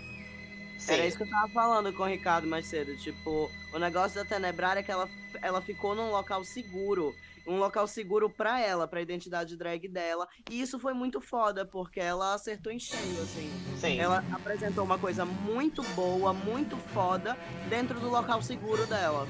[0.78, 0.92] Sim.
[0.92, 2.96] Era isso que eu tava falando com o Ricardo mais cedo.
[2.96, 5.08] Tipo, o negócio da Tenebrária é que ela,
[5.40, 7.14] ela ficou num local seguro.
[7.46, 10.26] Um local seguro pra ela, pra identidade drag dela.
[10.50, 13.50] E isso foi muito foda, porque ela acertou em cheio, assim.
[13.78, 13.98] Sim.
[13.98, 17.36] Ela apresentou uma coisa muito boa, muito foda,
[17.68, 19.26] dentro do local seguro dela.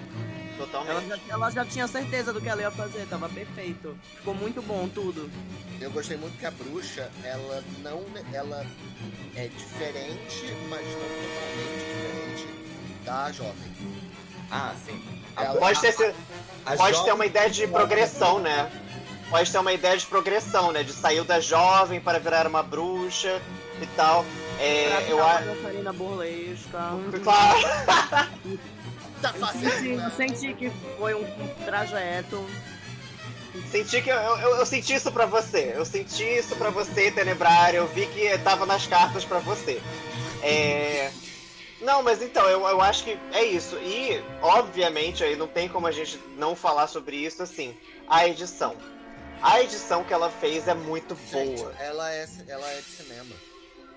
[0.57, 1.09] Ela Totalmente.
[1.09, 3.97] já, ela já tinha certeza do que ela ia fazer, tava perfeito.
[4.17, 5.29] Ficou muito bom tudo.
[5.81, 8.05] Eu gostei muito que a bruxa, ela não.
[8.33, 8.65] Ela
[9.35, 12.49] é diferente, mas não totalmente diferente
[13.05, 13.73] da jovem.
[14.51, 15.03] Ah, sim.
[15.37, 16.15] Ela- Pode ter,
[16.77, 18.71] pode ter uma ideia de progressão, né?
[19.31, 20.83] Pode ter uma ideia de progressão, né?
[20.85, 23.43] De sair da jovem para virar uma bruxa
[23.83, 24.25] e tal.
[24.61, 25.49] É, eu acho.
[27.25, 27.59] Claro.
[29.25, 30.13] Tá Eu fazendo, senti, eu né?
[30.17, 31.25] senti que foi um
[31.65, 32.45] trajeto.
[33.71, 35.73] Senti que eu, eu, eu senti isso pra você.
[35.75, 37.79] Eu senti isso pra você, Tenebrário.
[37.79, 39.81] Eu vi que tava nas cartas pra você.
[40.43, 41.11] É...
[41.81, 43.77] Não, mas então, eu, eu acho que é isso.
[43.77, 47.77] E, obviamente, aí não tem como a gente não falar sobre isso, assim,
[48.09, 48.77] a edição.
[49.43, 51.73] A edição que ela fez é muito Gente, boa.
[51.79, 53.35] ela é, ela é de cinema.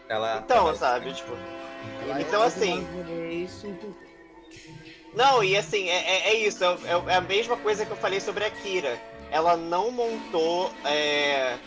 [0.07, 1.33] Ela Então, sabe, tipo.
[2.03, 2.85] Ela Então, é assim.
[5.17, 6.63] Não, e assim, é, é- é isso.
[6.63, 9.01] É, é a mesma coisa que eu falei sobre a Kira.
[9.31, 10.79] Ela não montou.
[10.83, 11.59] é,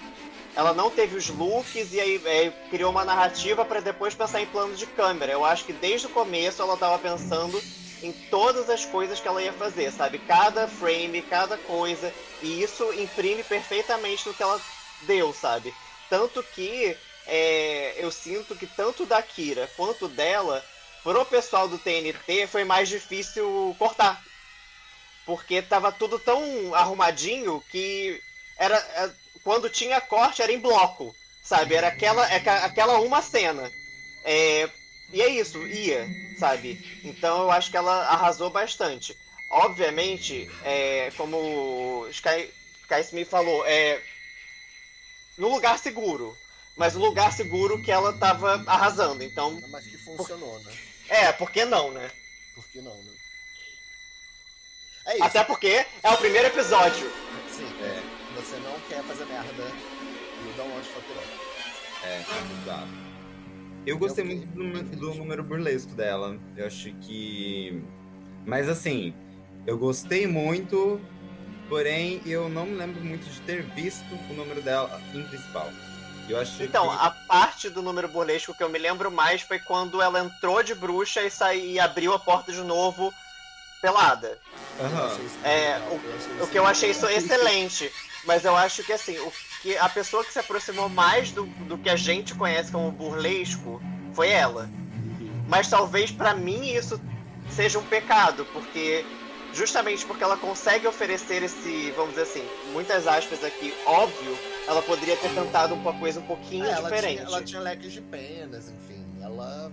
[0.55, 4.47] Ela não teve os looks e aí é, criou uma narrativa pra depois pensar em
[4.47, 5.33] plano de câmera.
[5.33, 7.65] Eu acho que desde o começo ela tava pensando
[8.03, 10.19] em todas as coisas que ela ia fazer, sabe?
[10.21, 12.15] Cada frame, cada coisa.
[12.41, 14.67] E isso imprime perfeitamente no que ela
[15.01, 15.77] deu, sabe?
[16.09, 20.67] Tanto que é, eu sinto que tanto da Kira quanto dela
[21.03, 24.23] pro pessoal do TNT foi mais difícil cortar.
[25.27, 28.21] Porque tava tudo tão arrumadinho que
[28.57, 29.11] era é,
[29.45, 31.75] quando tinha corte era em bloco, sabe?
[31.75, 33.71] Era aquela é aquela uma cena.
[34.25, 34.69] É,
[35.13, 36.07] e é isso, ia,
[36.39, 37.01] sabe?
[37.05, 39.17] Então eu acho que ela arrasou bastante.
[39.51, 42.51] Obviamente, é, como o Sky,
[42.83, 44.01] Sky Smith falou, é
[45.37, 46.37] no lugar seguro.
[46.77, 49.23] Mas o lugar seguro que ela tava arrasando.
[49.23, 50.73] Então, Mas que funcionou, né?
[51.11, 52.11] É, por que não, né?
[52.55, 53.13] Por que não, né?
[55.07, 55.25] É isso.
[55.25, 57.11] Até porque é o primeiro episódio.
[57.51, 58.01] Sim, É.
[58.37, 61.23] você não quer fazer merda e dá um monte de faturão.
[62.05, 62.21] É,
[62.63, 62.89] exato.
[63.87, 66.39] Eu gostei muito do, do número burlesco dela.
[66.57, 67.83] Eu acho que.
[68.47, 69.15] Mas assim,
[69.67, 71.01] eu gostei muito,
[71.69, 75.71] porém eu não me lembro muito de ter visto o número dela em principal.
[76.65, 77.05] Então, que...
[77.05, 80.75] a parte do número burlesco que eu me lembro mais foi quando ela entrou de
[80.75, 83.13] bruxa e, saiu, e abriu a porta de novo
[83.81, 84.39] pelada.
[85.25, 87.91] Isso É, O isso que eu achei isso excelente.
[88.25, 91.79] Mas eu acho que assim, o que a pessoa que se aproximou mais do, do
[91.79, 93.81] que a gente conhece como burlesco
[94.15, 94.69] foi ela.
[95.49, 97.01] Mas talvez pra mim isso
[97.51, 99.05] seja um pecado, porque
[99.55, 105.17] justamente porque ela consegue oferecer esse, vamos dizer assim, muitas aspas aqui, óbvio, ela poderia
[105.17, 107.17] ter tentado uma coisa um pouquinho É, ela, diferente.
[107.17, 109.05] tinha, ela tinha leques de penas, enfim.
[109.21, 109.73] Ela.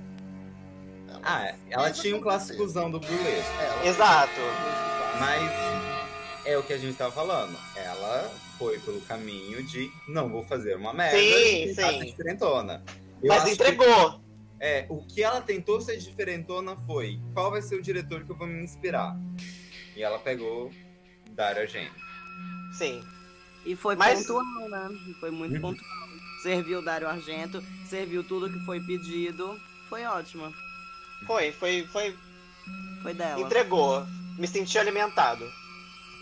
[1.10, 3.52] ela Ah, é, ela tinha um clássicozão do burlesco.
[3.62, 4.32] É, ela Exato.
[4.42, 5.20] um.
[5.20, 5.52] Mas
[6.46, 7.58] é o que a gente tava falando.
[7.76, 11.74] Ela foi pelo caminho de não vou fazer uma merda Sim, sim.
[11.76, 12.84] ser diferentona.
[13.22, 14.22] Eu Mas acho que- entregou.
[14.60, 18.36] É, o que ela tentou ser diferentona foi qual vai ser o diretor que eu
[18.36, 19.16] vou me inspirar.
[19.98, 20.72] E ela pegou
[21.32, 21.96] Dario Argento.
[22.72, 23.04] Sim.
[23.66, 24.90] E foi Mas- pontual, né?
[25.20, 25.62] Foi muito Uhum.
[25.62, 25.98] pontual.
[26.44, 29.60] Serviu o Dário Argento, serviu tudo que foi pedido.
[29.90, 30.54] Foi ótima.
[31.26, 32.16] Foi, foi, foi.
[33.02, 33.42] Foi dela.
[33.42, 34.06] Entregou.
[34.38, 35.52] Me senti alimentado.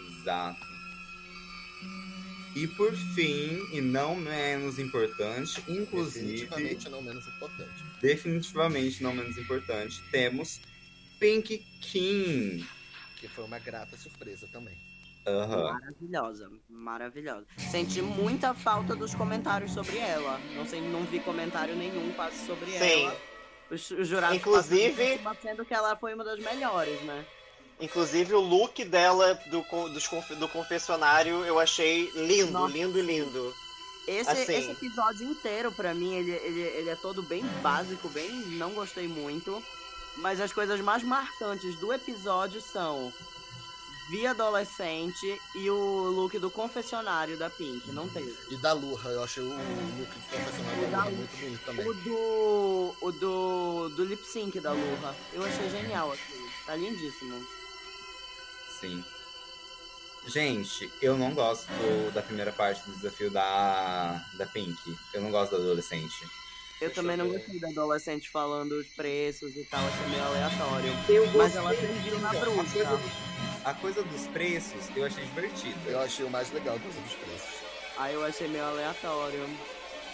[0.09, 0.65] Exato.
[2.55, 7.83] E por fim, e não menos importante, inclusive, Definitivamente não menos importante.
[8.01, 10.61] definitivamente não menos importante, temos
[11.19, 12.65] Pink King.
[13.25, 14.77] Que foi uma grata surpresa também.
[15.25, 15.73] Aham.
[15.73, 17.47] Maravilhosa, maravilhosa.
[17.71, 20.39] Senti muita falta dos comentários sobre ela.
[20.55, 23.01] Não sei, não vi comentário nenhum quase sobre Sim.
[23.05, 23.17] ela.
[23.71, 27.25] Os, os jurados Inclusive- cima, sendo que ela foi uma das melhores, né?
[27.81, 32.73] Inclusive o look dela do, conf- do confessionário eu achei lindo, Nossa.
[32.77, 33.51] lindo, lindo.
[34.07, 34.53] Esse, Assim.
[34.53, 38.29] esse episódio inteiro, pra mim, ele, ele, ele é todo bem básico, bem.
[38.51, 39.63] Não gostei muito.
[40.18, 43.11] Mas as coisas mais marcantes do episódio são
[44.10, 47.92] Via Adolescente e o look do confessionário da Pink.
[47.92, 48.24] Não tem.
[48.50, 51.66] E da Lurra, eu achei o look de confessionário O da da Lurra muito bonito
[51.66, 51.88] também.
[51.90, 52.95] O do.
[53.02, 53.90] O do.
[53.95, 55.16] do lip sync da Lurra.
[55.34, 56.50] Eu achei genial aquilo.
[56.66, 57.45] Tá lindíssimo.
[58.80, 59.03] Sim.
[60.27, 64.98] Gente, eu não gosto do- da primeira parte do desafio da, da Pink.
[65.14, 66.27] Eu não gosto da adolescente.
[66.81, 70.23] Eu Deixa também eu não gostei da adolescente falando os preços e tal, achei meio
[70.23, 70.93] aleatório.
[71.07, 72.63] Eu Mas ela serviu na A bruxa.
[72.73, 72.99] coisa,
[73.63, 75.77] a coisa dos preços eu achei divertida.
[75.87, 77.49] Eu achei o mais legal coisa dos preços.
[77.97, 79.49] Aí eu achei meio aleatório.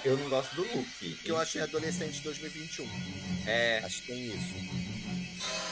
[0.06, 1.15] Eu não gosto do look.
[1.23, 2.88] Que eu achei adolescente 2021.
[3.48, 4.56] É, Acho que tem isso.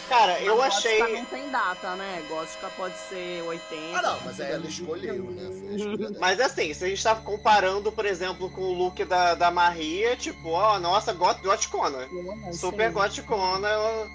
[0.10, 0.98] Cara, eu Mas achei.
[1.00, 2.26] Gótica não tem data, né?
[2.28, 3.98] Gótica pode ser 80.
[3.98, 6.10] Ah, não, mas aí ela escolheu, 2021.
[6.10, 6.18] né?
[6.20, 10.16] Mas assim, se a gente tá comparando, por exemplo, com o look da, da Maria,
[10.18, 12.08] tipo, ó, nossa, got, goticona.
[12.10, 12.54] Sim.
[12.54, 14.08] Super goticona, ela-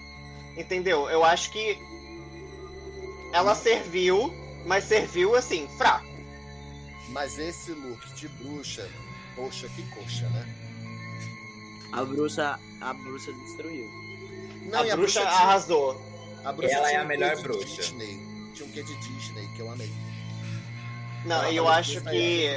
[0.56, 1.08] entendeu?
[1.08, 1.78] Eu acho que
[3.32, 4.34] ela serviu,
[4.66, 6.06] mas serviu assim, fraco.
[7.10, 8.89] Mas esse look de bruxa,
[9.36, 10.44] poxa, que coxa, né?
[11.92, 13.89] A bruxa, a bruxa destruiu.
[14.65, 16.01] Não, a bruxa tinha- arrasou.
[16.44, 17.65] a bruxa Ela é a um melhor bruxa.
[17.83, 18.18] Disney.
[18.55, 19.91] Tinha um quê de Disney que eu amei.
[21.25, 22.49] Não, Ela e eu acho que.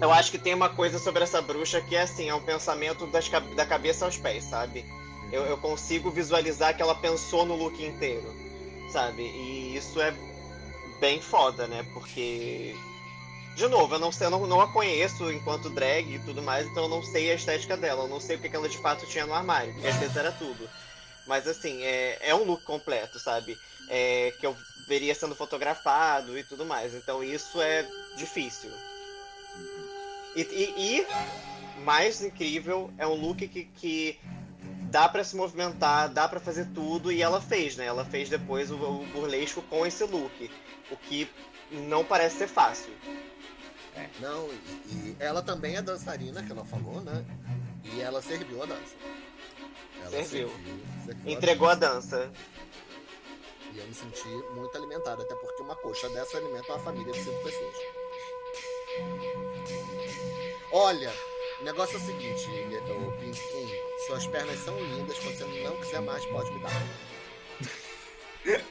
[0.00, 3.06] Eu acho que tem uma coisa sobre essa bruxa que é assim, é um pensamento
[3.06, 4.84] das, da cabeça aos pés, sabe?
[5.30, 8.34] Eu, eu consigo visualizar que ela pensou no look inteiro,
[8.90, 9.22] sabe?
[9.22, 10.12] E isso é
[11.00, 11.84] bem foda, né?
[11.94, 12.74] Porque.
[13.54, 16.66] De novo, eu não sei, eu não, não a conheço enquanto drag e tudo mais,
[16.66, 19.06] então eu não sei a estética dela, eu não sei o que ela de fato
[19.06, 20.68] tinha no armário, porque às vezes era tudo.
[21.26, 23.58] Mas assim, é, é um look completo, sabe?
[23.88, 26.94] É, que eu veria sendo fotografado e tudo mais.
[26.94, 28.70] Então isso é difícil.
[30.34, 31.06] E, e- e,
[31.84, 34.18] mais incrível, é um look que, que
[34.90, 37.86] dá pra se movimentar, dá pra fazer tudo, e ela fez, né?
[37.86, 40.50] Ela fez depois o, o burlesco com esse look,
[40.90, 41.28] o que
[41.70, 42.92] não parece ser fácil.
[44.20, 44.56] Não, e,
[44.92, 47.24] e ela também é dançarina, que ela falou, né?
[47.84, 48.94] E ela serviu a dança.
[50.00, 50.48] Ela Serviu.
[51.04, 52.18] serviu a Entregou a dança.
[52.26, 52.32] dança.
[53.72, 57.22] E eu me senti muito alimentado, até porque uma coxa dessa alimenta uma família de
[57.22, 57.76] cinco pessoas.
[60.72, 61.12] Olha,
[61.60, 62.46] o negócio é o seguinte,
[62.90, 65.18] o Pinquim, Suas pernas são lindas.
[65.18, 66.82] Quando você não quiser mais, pode me dar.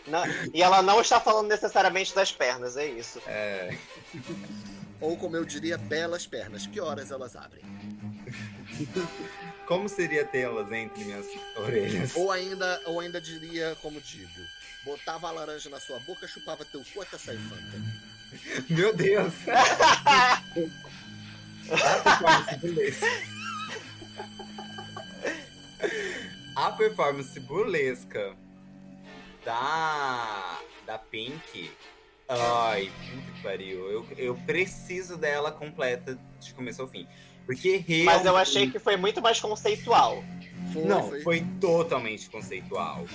[0.07, 3.19] Não- e ela não está falando necessariamente das pernas, é isso.
[3.25, 3.75] É,
[4.99, 6.65] Ou como eu diria, belas pernas.
[6.67, 7.63] Que horas elas abrem?
[9.67, 12.15] como seria tê-las entre minhas orelhas?
[12.15, 14.41] Ou ainda, ou ainda diria, como digo,
[14.83, 17.81] botava a laranja na sua boca, chupava teu cu até sair fanta.
[18.69, 19.33] Meu Deus!
[21.69, 23.07] A performance burlesca.
[26.55, 28.35] A performance burlesca
[29.45, 31.72] da, da Pink.
[32.29, 33.89] Ai, puta que pariu.
[33.91, 37.07] Eu, eu preciso dela completa de começo ao fim.
[37.45, 38.03] Porque realmente.
[38.05, 40.23] Mas eu achei que foi muito mais conceitual.
[40.71, 41.21] Foi, Não, foi.
[41.21, 43.05] foi totalmente conceitual.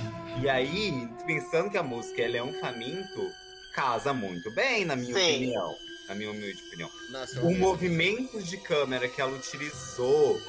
[0.42, 3.30] E aí, pensando que a música ela é um faminto,
[3.74, 5.36] casa muito bem, na minha Sim.
[5.36, 5.74] opinião.
[6.08, 6.90] Na minha humilde opinião.
[7.10, 10.40] Nossa, O movimento de câmera que ela utilizou,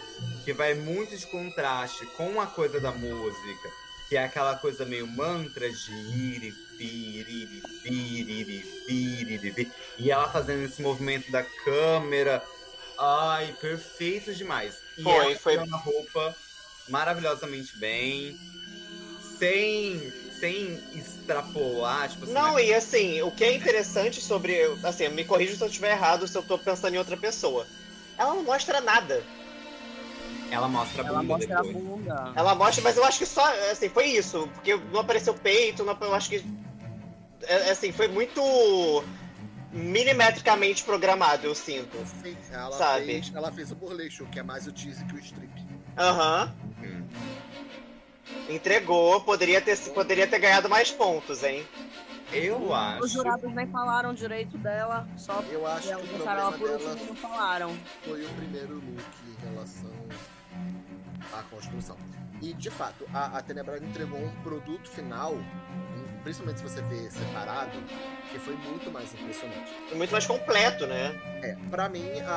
[0.46, 3.70] que vai muito de contraste com a coisa da música,
[4.10, 8.44] que é aquela coisa meio mantra de ir e vir, ir e vir, ir e
[8.44, 9.72] vir, ir e vir.
[10.00, 12.44] E ela fazendo esse movimento da câmera.
[12.98, 14.80] Ai, perfeito demais.
[14.98, 15.58] E Foi, ela foi.
[15.58, 16.36] uma roupa
[16.90, 18.36] maravilhosamente bem,
[19.38, 22.66] sem, sem extrapolar, tipo assim, Não, né?
[22.66, 24.58] e assim, o que é interessante sobre.
[24.84, 27.68] Assim, me corrija se eu estiver errado, se eu tô pensando em outra pessoa.
[28.18, 29.24] Ela não mostra nada.
[30.52, 31.84] Ela mostra a Ela bunda mostra a depois.
[31.84, 32.34] bunda.
[32.36, 33.46] Ela mostra, mas eu acho que só.
[33.72, 34.48] Assim, foi isso.
[34.54, 36.44] Porque não apareceu peito, não, eu acho que.
[37.44, 38.42] é, assim, foi muito.
[39.72, 41.98] milimetricamente programado, eu sinto.
[42.24, 43.06] Sim, ela Sabe?
[43.06, 45.52] fez, ela fez o burlesco, que é mais o tease que o strip.
[45.98, 46.54] Aham.
[46.84, 47.04] Hum.
[48.48, 51.66] Entregou, poderia ter, poderia ter ganhado mais pontos, hein?
[52.32, 53.04] Eu acho.
[53.04, 57.06] Os jurados nem falaram direito dela, só Eu acho que ela problema por último e
[57.08, 57.78] não falaram.
[58.06, 59.90] foi o primeiro look em relação
[61.34, 61.98] à construção.
[62.42, 65.36] E, de fato, a, a entregou um produto final,
[66.24, 67.78] principalmente se você vê separado,
[68.32, 69.72] que foi muito mais impressionante.
[69.94, 71.20] Muito mais completo, né?
[71.44, 72.36] É, pra mim, a,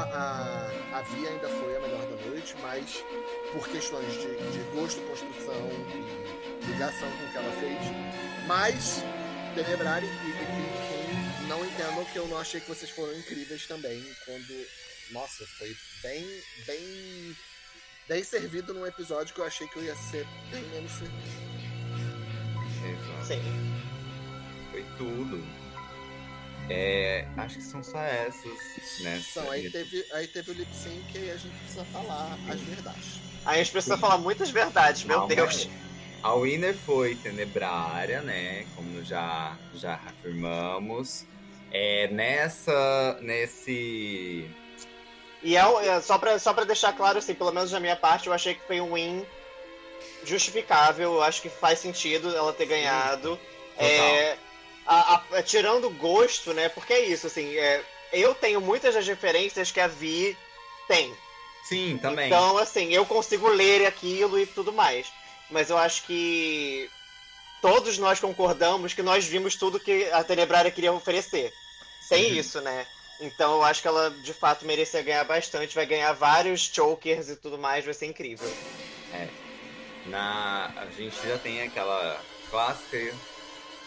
[0.93, 3.05] a, a Via ainda foi a melhor da noite, mas
[3.53, 7.79] por questões de, de gosto, construção e ligação com o que ela fez.
[8.47, 9.05] Mas,
[9.55, 14.03] Tenebrari e, e Pinkin, não entendam que eu não achei que vocês foram incríveis também,
[14.25, 14.67] quando,
[15.13, 16.27] nossa, foi bem,
[16.67, 17.37] bem,
[18.13, 21.19] bem servido num episódio que eu achei que eu ia ser bem menos servido.
[22.85, 23.27] Exato.
[23.27, 23.75] Sim.
[24.71, 25.43] Foi tudo.
[26.69, 29.21] É, acho que são só essas, né?
[29.31, 33.21] Então, aí teve, aí teve o lip sync e a gente precisa falar as verdades.
[33.47, 35.69] Aí a gente precisa falar muitas verdades, meu Calma Deus.
[36.23, 38.67] A winner foi Tenebrária, né?
[38.77, 41.27] Como já, já afirmamos.
[41.73, 43.19] É, nessa.
[43.23, 44.49] Nesse.
[45.43, 48.29] E é, é, só, pra, só pra deixar claro, assim, pelo menos da minha parte,
[48.29, 49.27] eu achei que foi um win
[50.25, 51.15] justificável.
[51.15, 53.39] Eu acho que faz sentido ela ter ganhado.
[53.77, 54.37] É,
[54.87, 56.69] a- a- tirando o gosto, né?
[56.69, 60.37] Porque é isso, assim, é, eu tenho muitas das referências que a Vi
[60.87, 61.15] tem.
[61.65, 62.27] Sim, também.
[62.27, 65.13] Então, assim, eu consigo ler aquilo e tudo mais.
[65.51, 66.89] Mas eu acho que
[67.61, 71.53] todos nós concordamos que nós vimos tudo que a Tenebrária queria oferecer.
[72.09, 72.35] Tem Uhum.
[72.37, 72.87] isso, né?
[73.23, 77.37] Então eu acho que ela de fato merecia ganhar bastante, vai ganhar vários chokers e
[77.37, 78.53] tudo mais, vai ser incrível.
[80.07, 82.21] Na, a gente já tem aquela
[82.51, 83.15] clássica.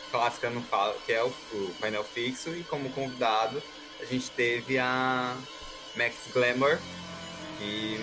[0.10, 2.50] Clássica não fala, que é o, o painel fixo.
[2.52, 3.62] E como convidado,
[4.00, 5.36] a gente teve a
[5.96, 6.80] Max Glamour,
[7.58, 8.00] que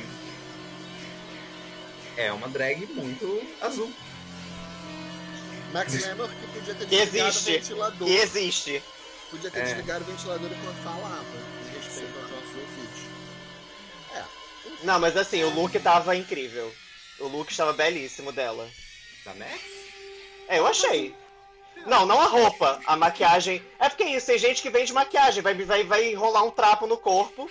[2.18, 3.90] é uma drag muito azul.
[5.72, 7.50] Max Hammer que podia ter Que existe.
[7.50, 8.08] o ventilador.
[8.08, 8.82] E existe.
[9.32, 9.64] Podia ter É.
[9.64, 11.24] desligado o ventilador enquanto falava,
[11.66, 13.00] em respeito aos nossos ouvidos.
[14.14, 14.20] É.
[14.68, 14.84] enfim.
[14.86, 16.72] Não, mas assim, o look tava incrível.
[17.18, 18.68] O look estava belíssimo dela.
[19.24, 19.60] Da Max?
[20.48, 21.14] É, eu achei.
[21.86, 23.60] Não, não a roupa, a maquiagem.
[23.80, 26.86] É porque é isso, tem gente que vende maquiagem, vai, vai, vai enrolar um trapo
[26.86, 27.50] no corpo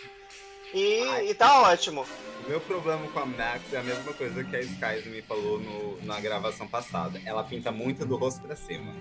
[0.74, 1.30] e, Ai.
[1.30, 2.06] e tá ótimo.
[2.46, 5.60] O meu problema com a Max é a mesma coisa que a Skies me falou
[5.60, 7.22] no- na gravação passada.
[7.26, 8.96] Ela pinta muito do rosto pra cima.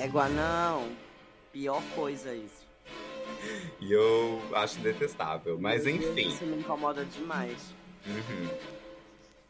[0.00, 0.90] Égua, não.
[1.58, 2.64] Pior coisa isso.
[3.80, 5.58] E eu acho detestável.
[5.60, 6.28] Mas Meu Deus, enfim.
[6.28, 7.74] Isso me incomoda demais.
[8.06, 8.48] Uhum.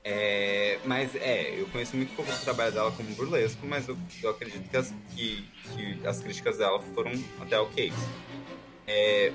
[0.02, 4.30] É, mas é, eu conheço muito pouco do trabalho dela como burlesco, mas eu, eu
[4.30, 7.12] acredito que as, que, que as críticas dela foram
[7.42, 7.92] até ok.
[8.86, 9.30] É,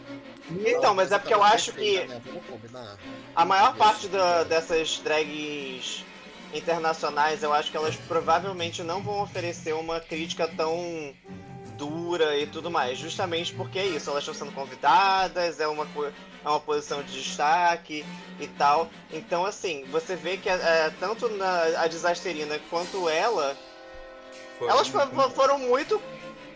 [0.50, 2.00] Então, mas é porque eu acho que
[3.36, 6.04] a maior parte da- dessas drags
[6.52, 11.14] internacionais, eu acho que elas provavelmente não vão oferecer uma crítica tão
[11.84, 12.98] dura e tudo mais.
[12.98, 15.86] Justamente porque é isso, elas estão sendo convidadas, é uma,
[16.46, 18.06] é uma posição de destaque
[18.40, 18.90] e tal.
[19.12, 23.58] Então, assim, você vê que é, tanto na, a Desasterina quanto ela,
[24.58, 26.02] Foi elas fo- foram muito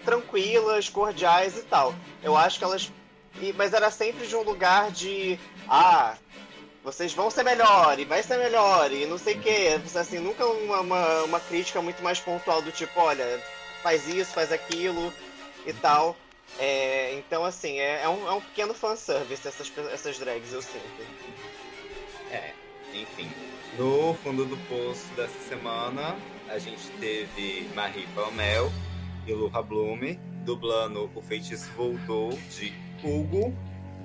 [0.06, 1.94] tranquilas, cordiais e tal.
[2.24, 2.92] Eu acho que elas.
[3.42, 5.38] e- Mas era sempre de um lugar de.
[5.70, 6.16] Ah,
[6.84, 9.78] vocês vão ser melhor, e vai ser melhor, e não sei o quê.
[9.94, 13.42] Assim, nunca uma, uma, uma crítica muito mais pontual do tipo, olha,
[13.88, 15.14] faz isso, faz aquilo
[15.66, 16.18] e tal.
[16.60, 20.84] É, então, assim, é, é um, é um pequeno fanservice essas, essas drags, eu sinto.
[22.30, 22.52] É,
[22.94, 23.32] enfim.
[23.78, 26.18] No fundo do poço dessa semana,
[26.50, 28.70] a gente teve Marie Palmel
[29.26, 33.56] e Luha Blume dublando O Feitiço Voltou, de Hugo.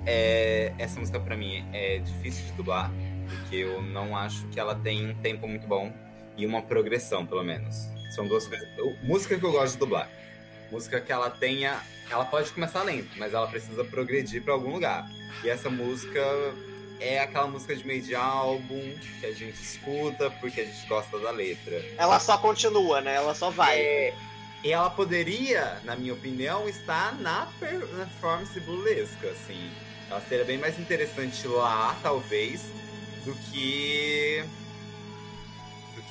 [0.05, 2.89] É, essa música pra mim é difícil de dublar,
[3.27, 5.91] porque eu não acho que ela tem um tempo muito bom
[6.37, 7.75] e uma progressão, pelo menos.
[8.15, 8.67] São duas coisas.
[9.01, 10.09] música que eu gosto de dublar.
[10.71, 11.81] Música que ela tenha.
[12.09, 15.07] Ela pode começar lento, mas ela precisa progredir pra algum lugar.
[15.43, 16.21] E essa música
[16.99, 21.17] é aquela música de meio de álbum que a gente escuta porque a gente gosta
[21.19, 21.83] da letra.
[21.97, 23.15] Ela só continua, né?
[23.15, 23.79] Ela só vai.
[23.79, 24.13] É,
[24.63, 29.71] e ela poderia, na minha opinião, estar na per- performance burlesca, assim.
[30.09, 32.61] Ela seria bem mais interessante lá, talvez,
[33.25, 34.43] do que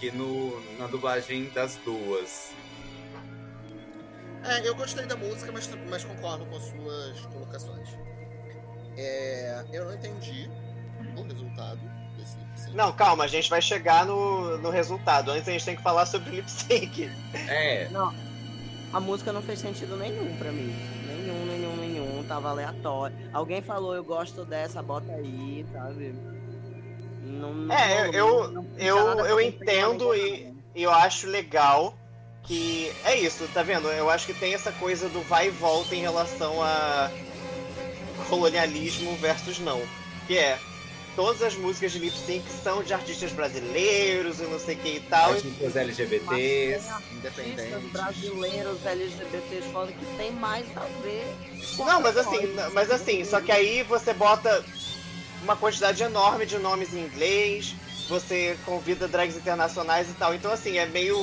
[0.03, 2.53] que no, na dublagem das duas.
[4.43, 7.89] É, eu gostei da música, mas, mas concordo com as suas colocações.
[8.97, 10.51] É, eu não entendi
[11.17, 11.79] o resultado
[12.17, 12.77] desse lip sync.
[12.77, 15.31] Não, calma, a gente vai chegar no, no resultado.
[15.31, 17.09] Antes a gente tem que falar sobre lip sync.
[17.49, 18.13] É, Não,
[18.93, 20.75] a música não fez sentido nenhum pra mim.
[21.07, 22.25] Nenhum, nenhum, nenhum.
[22.27, 23.17] Tava aleatório.
[23.33, 26.13] Alguém falou, eu gosto dessa, bota aí, sabe?
[27.33, 30.53] Não, não É, eu- não- eu- eu entendo e-.
[30.75, 31.95] E eu acho legal
[32.45, 32.91] que.
[33.05, 33.89] É isso, tá vendo?
[33.89, 37.11] Eu acho que tem essa coisa do vai e volta em relação a
[38.29, 39.81] colonialismo versus não.
[40.27, 40.59] Que é.
[41.15, 44.89] Todas as músicas de lip sync são de artistas brasileiros e não sei o que
[44.97, 45.33] e tal.
[45.33, 46.89] artistas LGBTs.
[46.89, 47.87] Artistas Independente.
[47.93, 51.27] brasileiros LGBTs falam que tem mais a ver.
[51.77, 54.65] com Não, mas assim, mas assim, só que aí você bota
[55.43, 57.75] uma quantidade enorme de nomes em inglês,
[58.09, 60.35] você convida drags internacionais e tal.
[60.35, 61.17] Então, assim, é meio.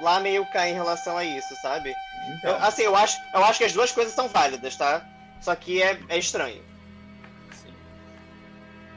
[0.00, 1.90] Lá meio cá em relação a isso, sabe?
[1.90, 5.04] Eu- Então, assim, eu acho, eu acho que as duas coisas são válidas, tá?
[5.40, 6.62] Só que é, é estranho.
[7.52, 7.72] sim.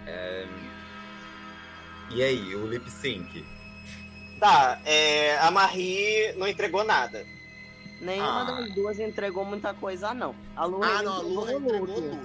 [0.06, 0.46] É,
[2.12, 3.46] E aí, o lip sync?
[4.40, 7.26] Tá, é, a Marie não entregou nada.
[8.02, 8.44] Nenhuma Ah.
[8.44, 10.36] das duas entregou muita coisa, não.
[10.56, 12.20] A Luna Ah, não, a Luna entregou look.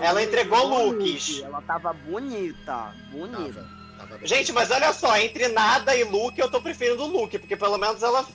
[0.00, 1.42] Ela entregou looks.
[1.42, 3.64] Ela tava bonita, bonita.
[3.98, 4.26] tava, tava.
[4.26, 7.78] Gente, mas olha só, entre nada e look, eu tô preferindo o look, porque pelo
[7.78, 8.26] menos ela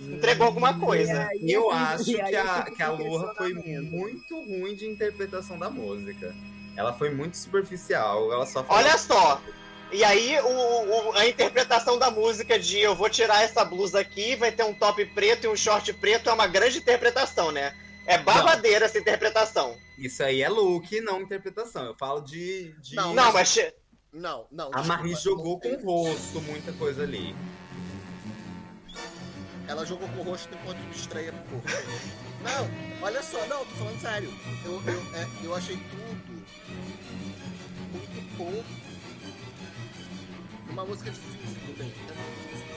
[0.00, 1.28] entregou alguma coisa.
[1.40, 5.58] E eu aí- acho aí que a, que a Lua foi muito ruim de interpretação
[5.58, 6.34] da música.
[6.76, 8.82] Ela foi muito superficial, ela só falou...
[8.82, 9.40] Olha só.
[9.92, 14.34] E aí, o, o- a interpretação da música de eu vou tirar essa blusa aqui,
[14.36, 17.74] vai ter um top preto e um short preto, é uma grande interpretação, né?
[18.06, 19.76] É babadeira essa interpretação.
[19.96, 21.84] Isso aí é look, não interpretação.
[21.84, 22.72] Eu falo de...
[22.80, 22.96] de...
[22.96, 23.48] Não, Não, mas.
[23.48, 23.74] che-
[24.12, 24.70] Não, não.
[24.74, 27.34] A Marie desculpa, jogou com não o rosto muita coisa ali.
[29.68, 31.68] Ela jogou com o rosto enquanto distraía pro corpo.
[32.42, 34.28] Não, olha só, não, tô falando sério.
[34.64, 36.44] Eu, eu, é, eu achei tudo
[37.92, 38.64] muito pouco.
[40.68, 41.92] Uma música difícil, tudo bem.
[42.08, 42.72] é uma música difícil.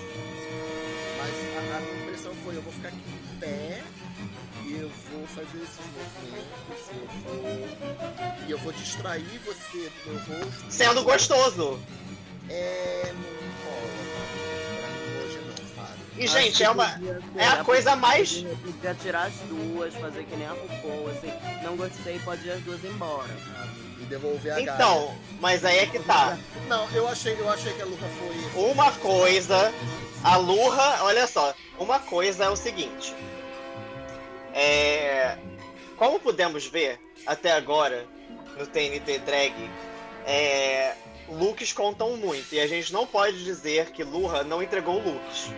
[1.18, 3.84] Mas a, a minha impressão foi, eu vou ficar aqui em pé
[4.66, 8.48] e eu vou fazer esses movimentos, eu vou.
[8.48, 10.66] E eu vou distrair você do meu rosto.
[10.70, 11.80] Sendo gostoso.
[12.50, 13.14] É.
[13.14, 14.82] Não rola, tá?
[14.82, 16.00] Pra mim hoje não, sabe?
[16.18, 17.02] E, Acho gente, é uma.
[17.38, 21.32] é a coisa mais- Podia, tirar as duas, fazer que nem a RuPaul, assim.
[21.64, 23.70] Não gostei, pode ir as duas embora, sabe?
[24.02, 24.62] E devolver a.
[24.62, 26.38] Então, mas aí é que tá.
[26.68, 28.62] Não, eu achei, eu achei que a Luca foi.
[28.72, 29.74] Uma coisa,
[30.24, 33.14] a Lurra, olha só, uma coisa é o seguinte.
[34.56, 35.38] É,
[35.98, 38.08] como pudemos ver até agora
[38.58, 39.54] no TNT Drag,
[40.26, 40.96] é,
[41.28, 45.50] looks contam muito e a gente não pode dizer que Lurra não entregou looks.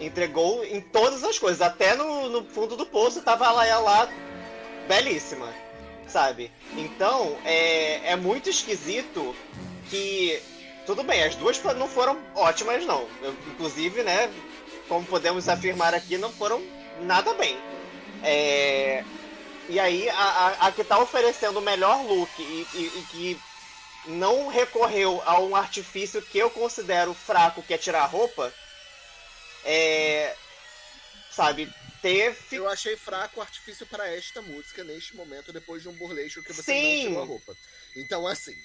[0.00, 4.08] Entregou em todas as coisas, até no, no fundo do poço tava lá ela lá
[4.88, 5.52] belíssima,
[6.08, 6.50] sabe?
[6.74, 9.36] Então é, é muito esquisito
[9.90, 10.42] que
[10.86, 13.06] tudo bem, as duas não foram ótimas, não.
[13.22, 14.32] Eu, inclusive, né,
[14.88, 16.62] como podemos afirmar aqui, não foram
[17.00, 17.56] nada bem.
[18.22, 19.04] É,
[19.68, 23.40] E aí, a, a, a que tá oferecendo o melhor look e, e- e que
[24.06, 28.52] não recorreu a um artifício que eu considero fraco, que é tirar a roupa,
[29.64, 30.34] é,
[31.30, 35.92] sabe, fi- Eu achei fraco o artifício para esta música neste momento, depois de um
[35.92, 36.82] burlesco que você Sim.
[36.82, 37.56] não tirou a roupa.
[37.96, 38.58] Então, assim,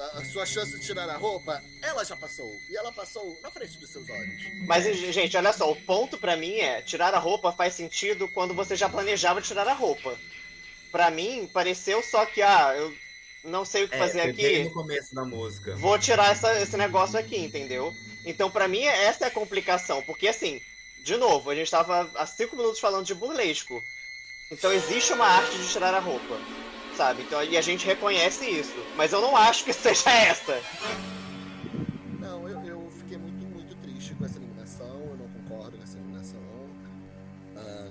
[0.00, 2.54] a a sua chance de tirar a roupa, ela já passou.
[2.70, 4.42] E ela passou na frente dos seus olhos.
[4.66, 8.54] Mas, gente, olha só, o ponto pra mim é: tirar a roupa faz sentido quando
[8.54, 10.16] você já planejava tirar a roupa.
[10.90, 12.94] Pra mim, pareceu só que, ah, eu
[13.44, 14.64] não sei o que É, fazer aqui.
[14.64, 15.76] no começo da música.
[15.76, 17.94] vou tirar essa- esse negócio aqui, entendeu?
[18.24, 20.02] Então, pra mim, essa é a complicação.
[20.02, 20.60] Porque, assim,
[21.04, 23.82] de novo, a gente tava há cinco minutos falando de burlesco.
[24.50, 26.38] Então, existe uma arte de tirar a roupa,
[26.98, 27.22] sabe?
[27.22, 28.74] Então, e a gente reconhece isso.
[28.96, 30.60] Mas eu não acho que seja essa.
[32.18, 35.00] Não, eu, eu fiquei muito, muito triste com essa eliminação.
[35.10, 36.40] Eu não concordo com essa eliminação.
[37.56, 37.88] Ah,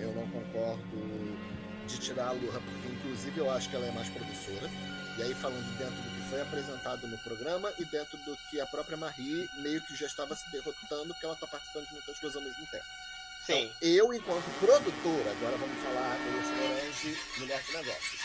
[0.00, 1.38] eu não concordo
[1.86, 4.68] de tirar a Lurra, porque inclusive eu acho que ela é mais promissora.
[5.16, 8.66] E aí, falando dentro do que foi apresentado no programa e dentro do que a
[8.66, 12.36] própria Marie meio que já estava se derrotando, porque ela está participando de muitas coisas
[12.36, 12.84] ao mesmo tempo.
[13.48, 13.70] Sim.
[13.80, 18.20] Eu, enquanto produtora, agora vamos falar do Orange, mulher de negócios,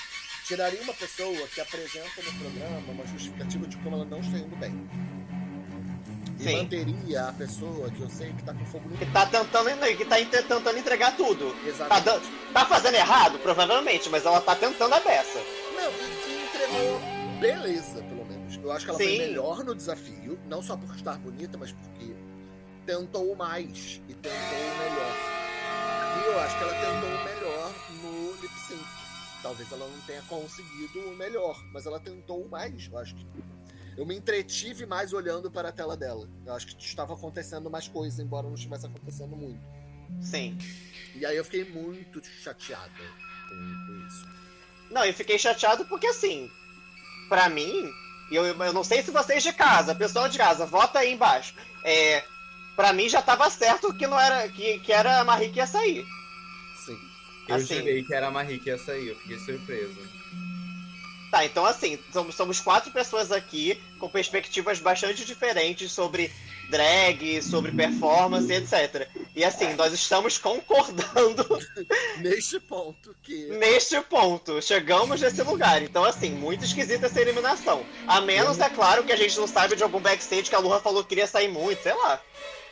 [0.46, 4.54] tiraria uma pessoa que apresenta no programa uma justificativa de como ela não está indo
[4.58, 4.90] bem.
[6.40, 6.58] E Sim.
[6.58, 10.04] manteria a pessoa que eu sei que tá com fogo no Que tá tentando, que
[10.04, 11.54] tá ent- tentando entregar tudo.
[11.54, 12.30] Tá, Exatamente.
[12.52, 13.40] tá fazendo errado?
[13.40, 15.40] Provavelmente, mas ela tá tentando a beça.
[15.74, 17.00] Não, e que entregou
[17.40, 18.58] beleza, pelo menos.
[18.62, 19.06] Eu acho que ela Sim.
[19.06, 22.14] foi melhor no desafio, não só por estar bonita, mas porque
[22.86, 25.16] tentou mais e tentou o melhor.
[26.22, 28.84] E eu acho que ela tentou o melhor no lip sync.
[29.42, 33.26] Talvez ela não tenha conseguido o melhor, mas ela tentou mais, eu acho que.
[33.96, 36.28] Eu me entretive mais olhando para a tela dela.
[36.46, 39.62] Eu acho que estava acontecendo mais coisa, embora não estivesse acontecendo muito.
[40.20, 40.58] Sim.
[41.16, 42.90] E aí eu fiquei muito chateada
[43.50, 44.28] com, com isso.
[44.90, 46.50] Não, eu fiquei chateado porque, assim,
[47.30, 47.88] pra mim,
[48.32, 51.54] eu, eu não sei se vocês de casa, pessoal de casa, vota aí embaixo.
[51.84, 52.24] É,
[52.76, 55.68] pra mim já tava certo que não era que, que era a Marie que ia
[55.68, 56.06] sair.
[56.86, 56.98] Sim.
[57.48, 57.76] Eu assim.
[57.76, 60.00] jurei que era a Marie que ia sair, eu fiquei surpreso.
[61.32, 66.32] Tá, então assim, somos, somos quatro pessoas aqui com perspectivas bastante diferentes sobre
[66.70, 69.08] drag, sobre performance, etc.
[69.36, 71.46] E assim, nós estamos concordando
[72.20, 73.48] Neste ponto que.
[73.48, 74.62] neste ponto.
[74.62, 75.82] Chegamos nesse lugar.
[75.82, 77.86] Então, assim, muito esquisita essa eliminação.
[78.08, 80.80] A menos, é claro, que a gente não sabe de algum backstage que a Lua
[80.80, 82.22] falou que queria sair muito, sei lá.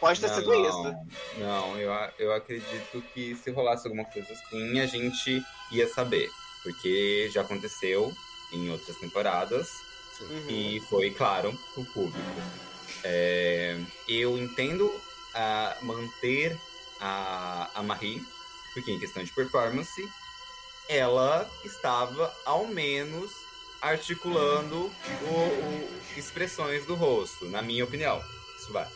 [0.02, 0.96] Pode ter sido isso.
[1.38, 6.30] Não, eu, eu acredito que se rolasse alguma coisa assim, a gente ia saber.
[6.64, 8.14] Porque já aconteceu
[8.52, 9.70] em outras temporadas
[10.20, 10.46] Uhum.
[10.50, 12.42] e foi, claro, pro público.
[13.04, 13.76] É,
[14.08, 14.92] eu entendo
[15.34, 16.56] a manter
[17.00, 18.22] a, a Marie,
[18.74, 20.08] porque em questão de performance,
[20.88, 23.32] ela estava ao menos
[23.82, 24.92] articulando
[25.24, 28.22] o, o- expressões do rosto, na minha opinião.
[28.60, 28.88] Isso vai.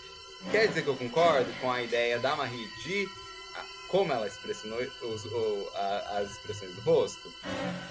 [0.51, 3.09] Quer dizer que eu concordo com a ideia da Marie de
[3.55, 7.33] a- como ela expressionou os- o- a- as expressões do rosto?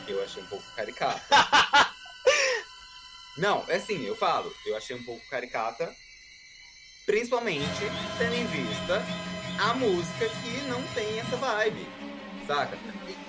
[0.06, 1.20] Eu achei um pouco caricata.
[3.36, 5.92] Não, é assim, eu falo, eu achei um pouco caricata,
[7.04, 7.66] principalmente
[8.16, 9.02] tendo em vista
[9.58, 11.84] a música que não tem essa vibe,
[12.46, 12.78] saca?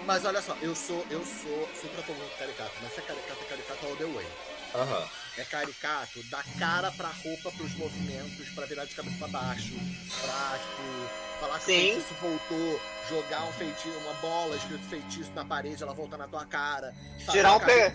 [0.06, 3.04] Mas olha só, eu sou, eu sou super a favor do caricato, mas se é
[3.04, 4.28] caricato, é caricato all the way.
[4.76, 5.10] Aham.
[5.38, 9.74] É caricato, dá cara pra roupa, pros movimentos, pra virar de cabeça pra baixo,
[10.22, 11.72] pra, tipo, falar que Sim.
[11.90, 16.26] o feitiço voltou, jogar um feitiço, uma bola escrito feitiço na parede, ela volta na
[16.28, 16.94] tua cara.
[17.30, 17.92] Tirar um pe-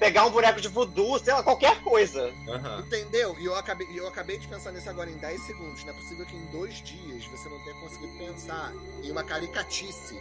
[0.00, 2.32] pegar um boneco de voodoo, sei lá, qualquer coisa.
[2.48, 2.80] Aham.
[2.80, 3.38] Entendeu?
[3.38, 5.84] E eu acabei, eu acabei de pensar nisso agora em 10 segundos.
[5.84, 8.72] Não é possível que em dois dias você não tenha conseguido pensar
[9.04, 10.16] em uma caricatice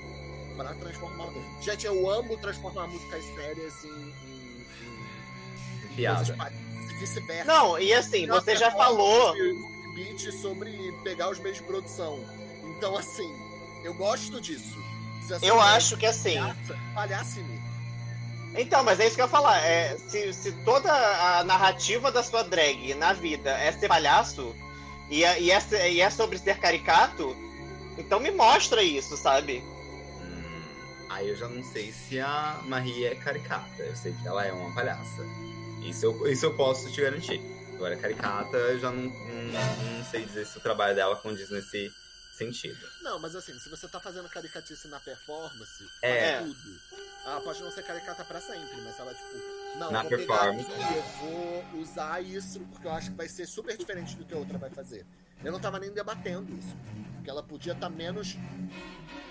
[0.55, 1.29] para transformar.
[1.61, 4.28] Gente, eu amo transformar músicas sérias em.
[5.99, 6.51] Piada.
[6.99, 7.45] vice-versa.
[7.45, 9.33] Não, e assim, você é já falou.
[9.95, 10.71] Beat sobre
[11.03, 12.19] pegar os meios de produção.
[12.63, 13.29] Então, assim,
[13.83, 14.77] eu gosto disso.
[15.41, 16.35] Eu acho que assim.
[16.35, 17.59] palhaça- Palhace-me.
[18.55, 19.59] Então, mas é isso que eu ia falar.
[19.63, 24.55] É, se, se toda a narrativa da sua drag na vida é ser palhaço
[25.09, 27.35] e é, e é, e é sobre ser caricato,
[27.97, 29.63] então me mostra isso, sabe?
[30.19, 30.61] Hum,
[31.09, 33.83] aí eu já não sei se a Marie é caricata.
[33.83, 35.23] Eu sei que ela é uma palhaça.
[35.89, 37.39] Isso eu, isso eu posso te garantir.
[37.75, 41.91] Agora, caricata, eu já não, não, não sei dizer se o trabalho dela condiz nesse
[42.33, 42.77] sentido.
[43.01, 46.39] Não, mas assim, se você tá fazendo caricatice na performance, É.
[46.39, 46.79] faz tudo.
[47.25, 50.39] Ela pode não ser caricata pra sempre, mas ela, tipo, não, Na eu vou pegar
[50.51, 50.71] performance.
[50.71, 54.33] aqui, eu vou usar isso porque eu acho que vai ser super diferente do que
[54.33, 55.05] a outra vai fazer.
[55.43, 56.75] Eu não tava nem debatendo isso.
[57.15, 58.35] Porque ela podia estar menos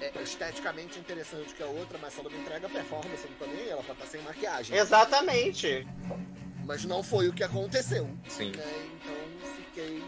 [0.00, 3.46] é, esteticamente interessante que a outra, mas se ela me entrega performance, eu não tô
[3.46, 4.76] nem aí, ela pode estar sem maquiagem.
[4.76, 5.86] Exatamente.
[6.68, 8.06] Mas não foi o que aconteceu.
[8.28, 8.52] Sim.
[8.52, 8.64] né?
[9.00, 10.04] Então fiquei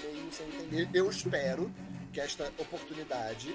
[0.00, 0.88] meio sem entender.
[0.94, 1.74] Eu espero
[2.12, 3.54] que esta oportunidade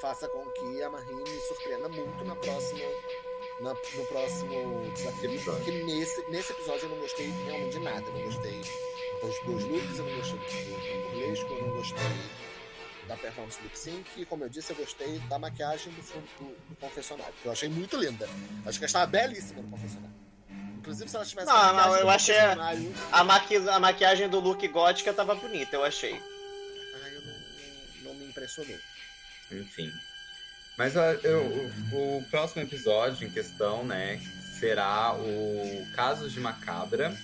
[0.00, 2.78] faça com que a Marie me surpreenda muito na próxima,
[3.60, 5.42] na- no próximo desafio.
[5.44, 8.06] Porque nesse, nesse episódio eu não gostei realmente de nada.
[8.06, 8.60] Eu não gostei
[9.20, 11.98] dos dois looks, eu não gostei do, do burlesco, eu não gostei
[13.08, 14.08] da performance lip sync.
[14.16, 17.68] E como eu disse, eu gostei da maquiagem do, do, do confessionário, que eu achei
[17.68, 18.26] muito linda.
[18.64, 20.27] Acho que ela estava belíssima no confessionário.
[20.78, 22.38] Inclusive, se ela tivesse Não, não, eu achei-
[23.12, 23.56] A, maqui...
[23.56, 26.12] a maquiagem do look gótica tava bonita, eu achei.
[26.14, 28.76] Ai, eu não, não- não me impressionou.
[29.52, 29.90] Enfim.
[30.76, 34.20] Mas eu- o, o próximo episódio em questão, né,
[34.58, 37.16] será o Casos de Macabra.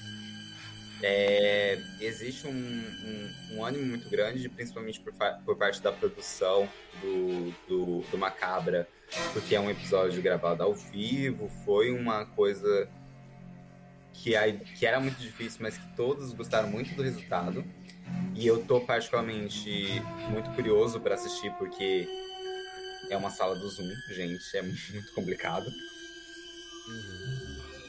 [1.02, 5.12] É, existe um, um, um ânimo muito grande, principalmente por,
[5.44, 6.68] por parte da produção
[7.02, 8.89] do, do, do Macabra,
[9.33, 12.89] porque é um episódio gravado ao vivo, foi uma coisa
[14.15, 17.65] que, a- que era muito difícil, mas que todos gostaram muito do resultado.
[18.34, 22.07] E eu tô particularmente muito curioso para assistir, porque
[23.10, 24.62] é uma sala do Zoom, gente, é
[24.93, 25.70] muito complicado.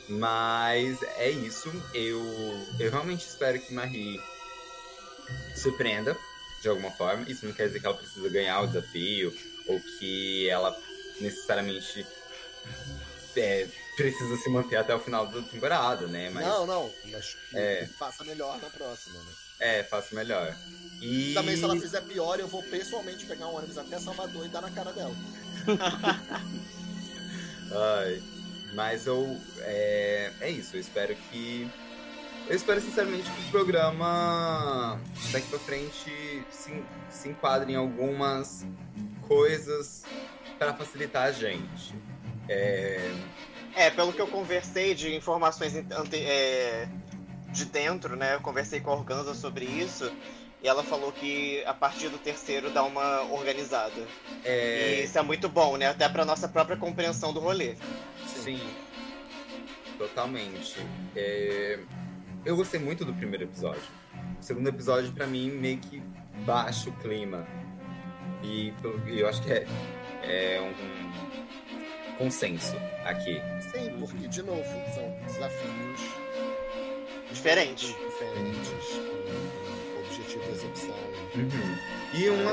[0.08, 1.70] Mas é isso.
[1.94, 2.22] Eu,
[2.80, 4.20] eu realmente espero que Marie
[5.56, 6.16] surpreenda
[6.62, 7.26] de alguma forma.
[7.30, 9.34] Isso não quer dizer que ela precisa ganhar o desafio
[9.68, 10.78] ou que ela
[11.20, 12.06] necessariamente
[13.36, 16.30] é, precisa se manter até o final da temporada, né?
[16.30, 17.86] Mas Não, não, mas que, É.
[17.86, 19.32] que faça melhor na próxima, né?
[19.60, 20.56] é, faço melhor.
[21.02, 24.50] E Também, se ela fizer pior, eu vou pessoalmente pegar um ônibus até Salvador e
[24.50, 25.16] dar na cara dela.
[27.72, 28.22] Ai,
[28.74, 29.40] mas eu.
[29.60, 31.70] É, é isso, eu espero que.
[32.48, 35.00] Eu espero sinceramente que o programa
[35.32, 38.64] daqui pra frente se, se enquadre em algumas
[39.28, 40.04] coisas
[40.60, 41.96] para facilitar a gente.
[42.48, 43.12] É,
[43.76, 46.88] É, pelo que eu conversei de informações ante- é,
[47.52, 48.36] de dentro, né?
[48.36, 50.12] Eu conversei com a Organza sobre isso.
[50.64, 53.94] E ela falou que a partir do terceiro dá uma organizada.
[54.44, 55.88] E é, isso é muito bom, né?
[55.90, 57.76] Até pra nossa própria compreensão do rolê.
[58.26, 58.60] sim,
[59.98, 60.78] totalmente.
[61.16, 61.80] É,
[62.44, 63.84] eu gostei muito do primeiro episódio.
[64.40, 66.02] O segundo episódio, pra mim, meio que
[66.46, 67.46] baixa o clima.
[68.44, 68.74] E
[69.08, 69.66] e eu acho que é,
[70.24, 70.74] é um
[72.18, 73.42] consenso aqui.
[73.72, 74.64] Sim, porque, de novo,
[74.94, 76.00] são desafios
[77.32, 77.88] Diferente.
[77.88, 78.70] diferentes,
[79.94, 80.96] com objetivo de execução.
[81.36, 81.78] Uhum.
[82.14, 82.52] E uma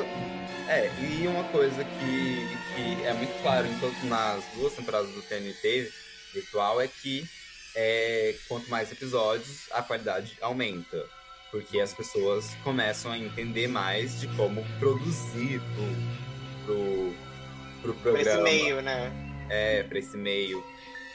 [0.68, 5.22] é, e uma coisa que, que é muito claro em todo, nas duas temporadas do
[5.22, 5.90] TNT
[6.32, 7.24] virtual é que
[7.74, 11.04] é, quanto mais episódios, a qualidade aumenta.
[11.50, 17.14] Porque as pessoas começam a entender mais de como produzir pro, pro,
[17.82, 18.42] pro Por esse programa.
[18.42, 19.12] meio, né?
[19.52, 20.64] É, pra esse meio.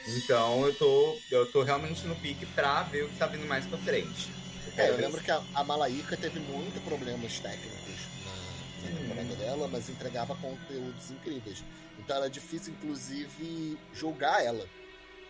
[0.06, 3.66] Então eu tô, eu tô realmente no pique pra ver o que tá vindo mais
[3.66, 4.30] pra frente.
[4.76, 9.68] É, eu lembro que a, a Malaíca teve muitos problemas técnicos na, na temporada dela,
[9.68, 11.64] mas entregava conteúdos incríveis.
[11.98, 14.64] Então era difícil, inclusive, julgar ela.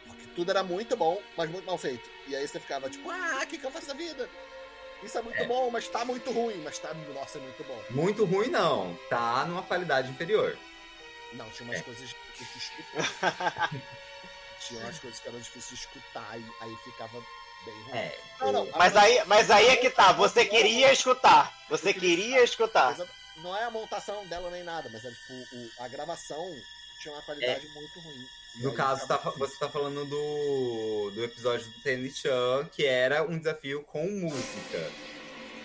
[0.06, 2.08] Porque tudo era muito bom, mas muito mal feito.
[2.26, 4.28] E aí você ficava tipo, ah, o que, que eu faço da vida?
[5.02, 5.46] Isso é muito É.
[5.46, 7.82] bom, mas tá muito ruim, mas tá, nossa, é muito bom.
[7.90, 10.56] Muito ruim não, tá numa qualidade inferior.
[11.32, 12.08] Não, tinha umas coisas
[12.38, 13.70] difíceis de escutar.
[14.66, 17.20] tinha umas coisas que eram difíceis de escutar e aí ficava
[17.64, 17.96] bem ruim.
[17.98, 18.18] É.
[18.40, 20.12] Não, não, Mas aí, mas aí é que tá.
[20.12, 21.52] Você queria escutar.
[21.68, 22.96] Você queria escutar.
[23.38, 26.44] Não é a montação dela nem nada, mas é tipo, o- a gravação
[27.00, 28.26] tinha uma qualidade muito ruim.
[28.56, 33.38] No caso, tá- você tá falando do, do episódio do Tenny Chan, que era um
[33.38, 34.90] desafio com música.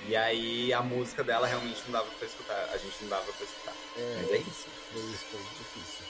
[0.07, 2.69] E aí a música dela realmente não dava pra escutar.
[2.73, 3.73] A gente não dava pra escutar.
[3.95, 4.67] Mas é É, isso.
[4.91, 6.05] foi, foi difícil.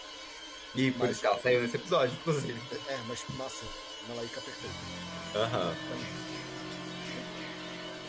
[0.75, 2.59] E por Mas- isso que ela saiu nesse episódio, inclusive.
[2.88, 3.63] É, mas, nossa,
[4.07, 4.75] Malaíca perfeita.
[5.35, 5.75] Aham.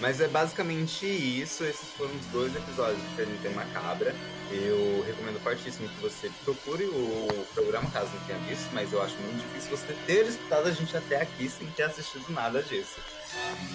[0.00, 1.64] Mas é basicamente isso.
[1.64, 4.14] Esses foram os dois episódios do TNT Macabra.
[4.50, 9.16] Eu recomendo fortíssimo que você procure o programa caso não tenha visto, mas eu acho
[9.16, 13.00] muito difícil você ter escutado a gente até aqui sem ter assistido nada disso.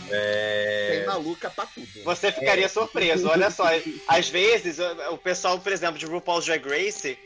[0.10, 0.98] É...
[0.98, 1.88] Tem maluca pra tudo.
[2.04, 3.28] Você ficaria surpreso.
[3.28, 3.66] Olha só,
[4.08, 7.18] às vezes o o pessoal, por exemplo, de RuPaul's Drag Race,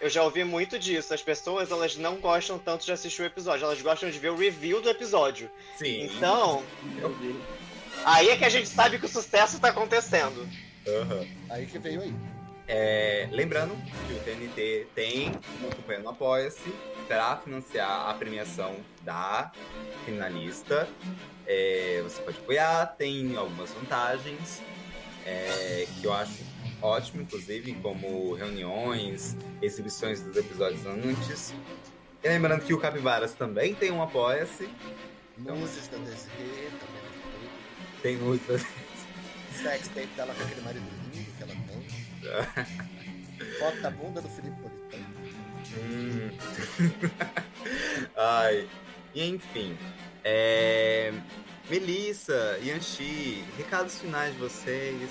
[0.00, 1.12] eu já ouvi muito disso.
[1.12, 4.36] As pessoas elas não gostam tanto de assistir o episódio, elas gostam de ver o
[4.36, 5.50] review do episódio.
[5.76, 6.04] Sim.
[6.04, 6.64] Então,
[8.04, 10.48] aí é que a gente sabe que o sucesso tá acontecendo.
[10.86, 11.26] Aham.
[11.50, 12.14] Aí que veio aí.
[12.68, 16.72] É, lembrando que o TNT tem uma campanha no Apoia-se
[17.08, 19.52] para financiar a premiação da
[20.04, 20.88] finalista.
[21.46, 24.62] É, você pode apoiar, tem algumas vantagens
[25.26, 26.44] é, que eu acho
[26.80, 31.54] ótimo, inclusive, como reuniões, exibições dos episódios antes.
[32.22, 34.68] E lembrando que o Capivaras também tem um Apoia-se,
[35.36, 37.01] Nudes da Desirê, também deve
[38.02, 38.66] tem ter.
[39.62, 41.82] Sex tape dela com aquele marido lindo que ela tem.
[43.58, 45.06] Foto da bunda do Felipe Politano.
[45.78, 46.30] Hum.
[48.16, 48.68] Ai.
[49.14, 49.76] E enfim.
[50.24, 51.12] É...
[51.70, 55.10] Melissa, Yanchi, recados finais de vocês.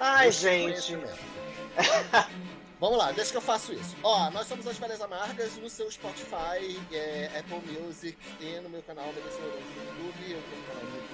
[0.00, 0.98] Ai, eu gente.
[2.82, 3.96] Vamos lá, deixa que eu faço isso.
[4.02, 8.82] Ó, nós somos as Velhas Amargas no seu Spotify, é, Apple Music e no meu
[8.82, 10.32] canal Melissa Lourenço no YouTube.
[10.32, 11.12] Eu tenho um canal no YouTube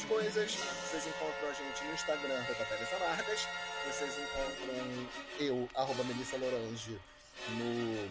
[0.00, 0.54] muitas coisas.
[0.54, 3.48] Vocês encontram a gente no Instagram, arroba Velhas Amargas.
[3.88, 5.08] Vocês encontram
[5.40, 7.00] eu, arroba Melissa Lorange,
[7.48, 8.08] no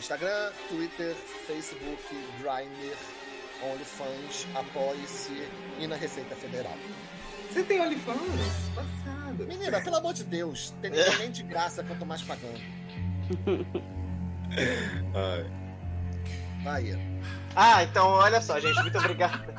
[0.00, 1.14] Instagram, Twitter,
[1.46, 2.02] Facebook,
[2.40, 2.98] Grindr,
[3.62, 6.76] OnlyFans, Apoie-se e na Receita Federal.
[7.52, 8.18] Você tem OnlyFans?
[8.74, 9.46] Passado.
[9.46, 12.60] Menina, pelo amor de Deus, tem ninguém nem de graça quanto mais pagando.
[15.14, 15.50] Ai.
[16.64, 16.98] Vai.
[17.54, 19.52] Ah, então olha só, gente, muito obrigado.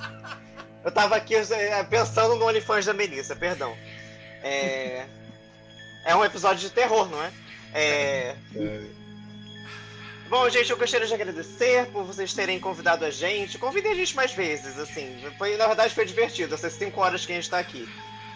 [0.84, 3.76] Eu tava aqui eh, pensando no OnlyFans da Melissa, perdão.
[4.42, 5.06] É...
[6.06, 7.32] é um episódio de terror, não é?
[7.74, 8.36] é...
[10.34, 13.60] Bom, gente, eu gostaria de agradecer por vocês terem convidado a gente.
[13.60, 15.24] Convidem a gente mais vezes, assim.
[15.38, 17.88] Foi, na verdade, foi divertido, essas cinco horas que a gente tá aqui.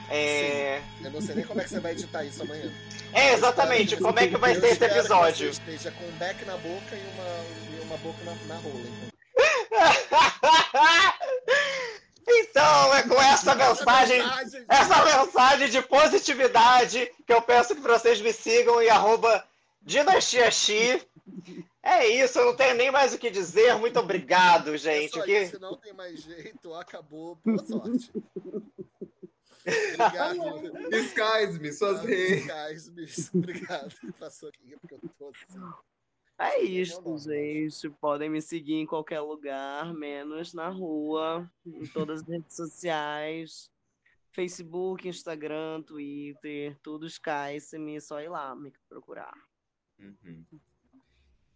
[0.08, 2.72] É, Eu não sei nem como é que você vai editar isso amanhã.
[3.12, 5.52] é exatamente, como é que vai ser esse espero que episódio?
[5.52, 8.80] Você esteja com um beck na boca e uma, e uma boca na, na rola.
[12.28, 12.30] então.
[12.30, 14.22] então, é com essa mensagem,
[14.70, 19.44] essa mensagem de positividade que eu peço que vocês me sigam em arroba
[19.82, 21.02] dinastiaxi.
[21.84, 23.76] É isso, eu não tenho nem mais o que dizer.
[23.78, 25.12] Muito obrigado, É gente.
[25.14, 27.36] só Que- isso, se não tem mais jeito, acabou.
[27.46, 28.12] Boa sorte.
[29.66, 30.90] Obrigado.
[30.90, 32.88] Disguise-me, suas redes.
[32.88, 33.32] redes.
[33.34, 33.94] Obrigado.
[34.20, 35.60] Passou aqui porque eu tô assim.
[36.40, 37.90] É Meu isso, gente.
[38.00, 43.70] Podem me seguir em qualquer lugar, menos na rua, em todas as redes sociais.
[44.32, 49.34] Facebook, Instagram, Twitter, tudo Skype-me, só ir lá me procurar.
[50.00, 50.46] Uhum.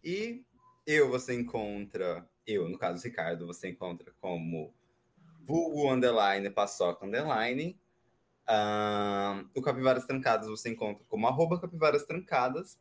[0.02, 0.44] E
[0.86, 4.74] eu você encontra, eu, no caso Ricardo, você encontra como
[5.40, 7.78] vulgo underline paçoca underline.
[8.46, 12.78] Ahn, o Capivaras Trancadas você encontra como arroba Capivaras Trancadas.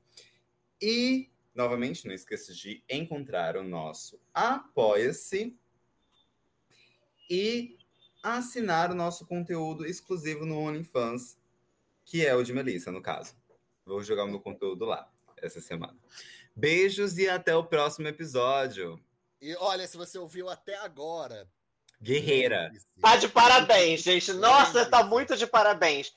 [0.82, 5.56] E, novamente, não esqueça de encontrar o nosso Apoia-se
[7.30, 7.78] e
[8.24, 11.38] assinar o nosso conteúdo exclusivo no OnlyFans,
[12.04, 13.36] que é o de Melissa, no caso.
[13.86, 15.98] Vou jogar o meu conteúdo lá essa semana.
[16.62, 19.04] Beijos e até o próximo episódio.
[19.42, 21.50] E olha, se você ouviu até agora.
[22.00, 22.72] Guerreira.
[23.02, 24.32] Tá de parabéns, gente.
[24.34, 26.14] Nossa, tá muito de parabéns.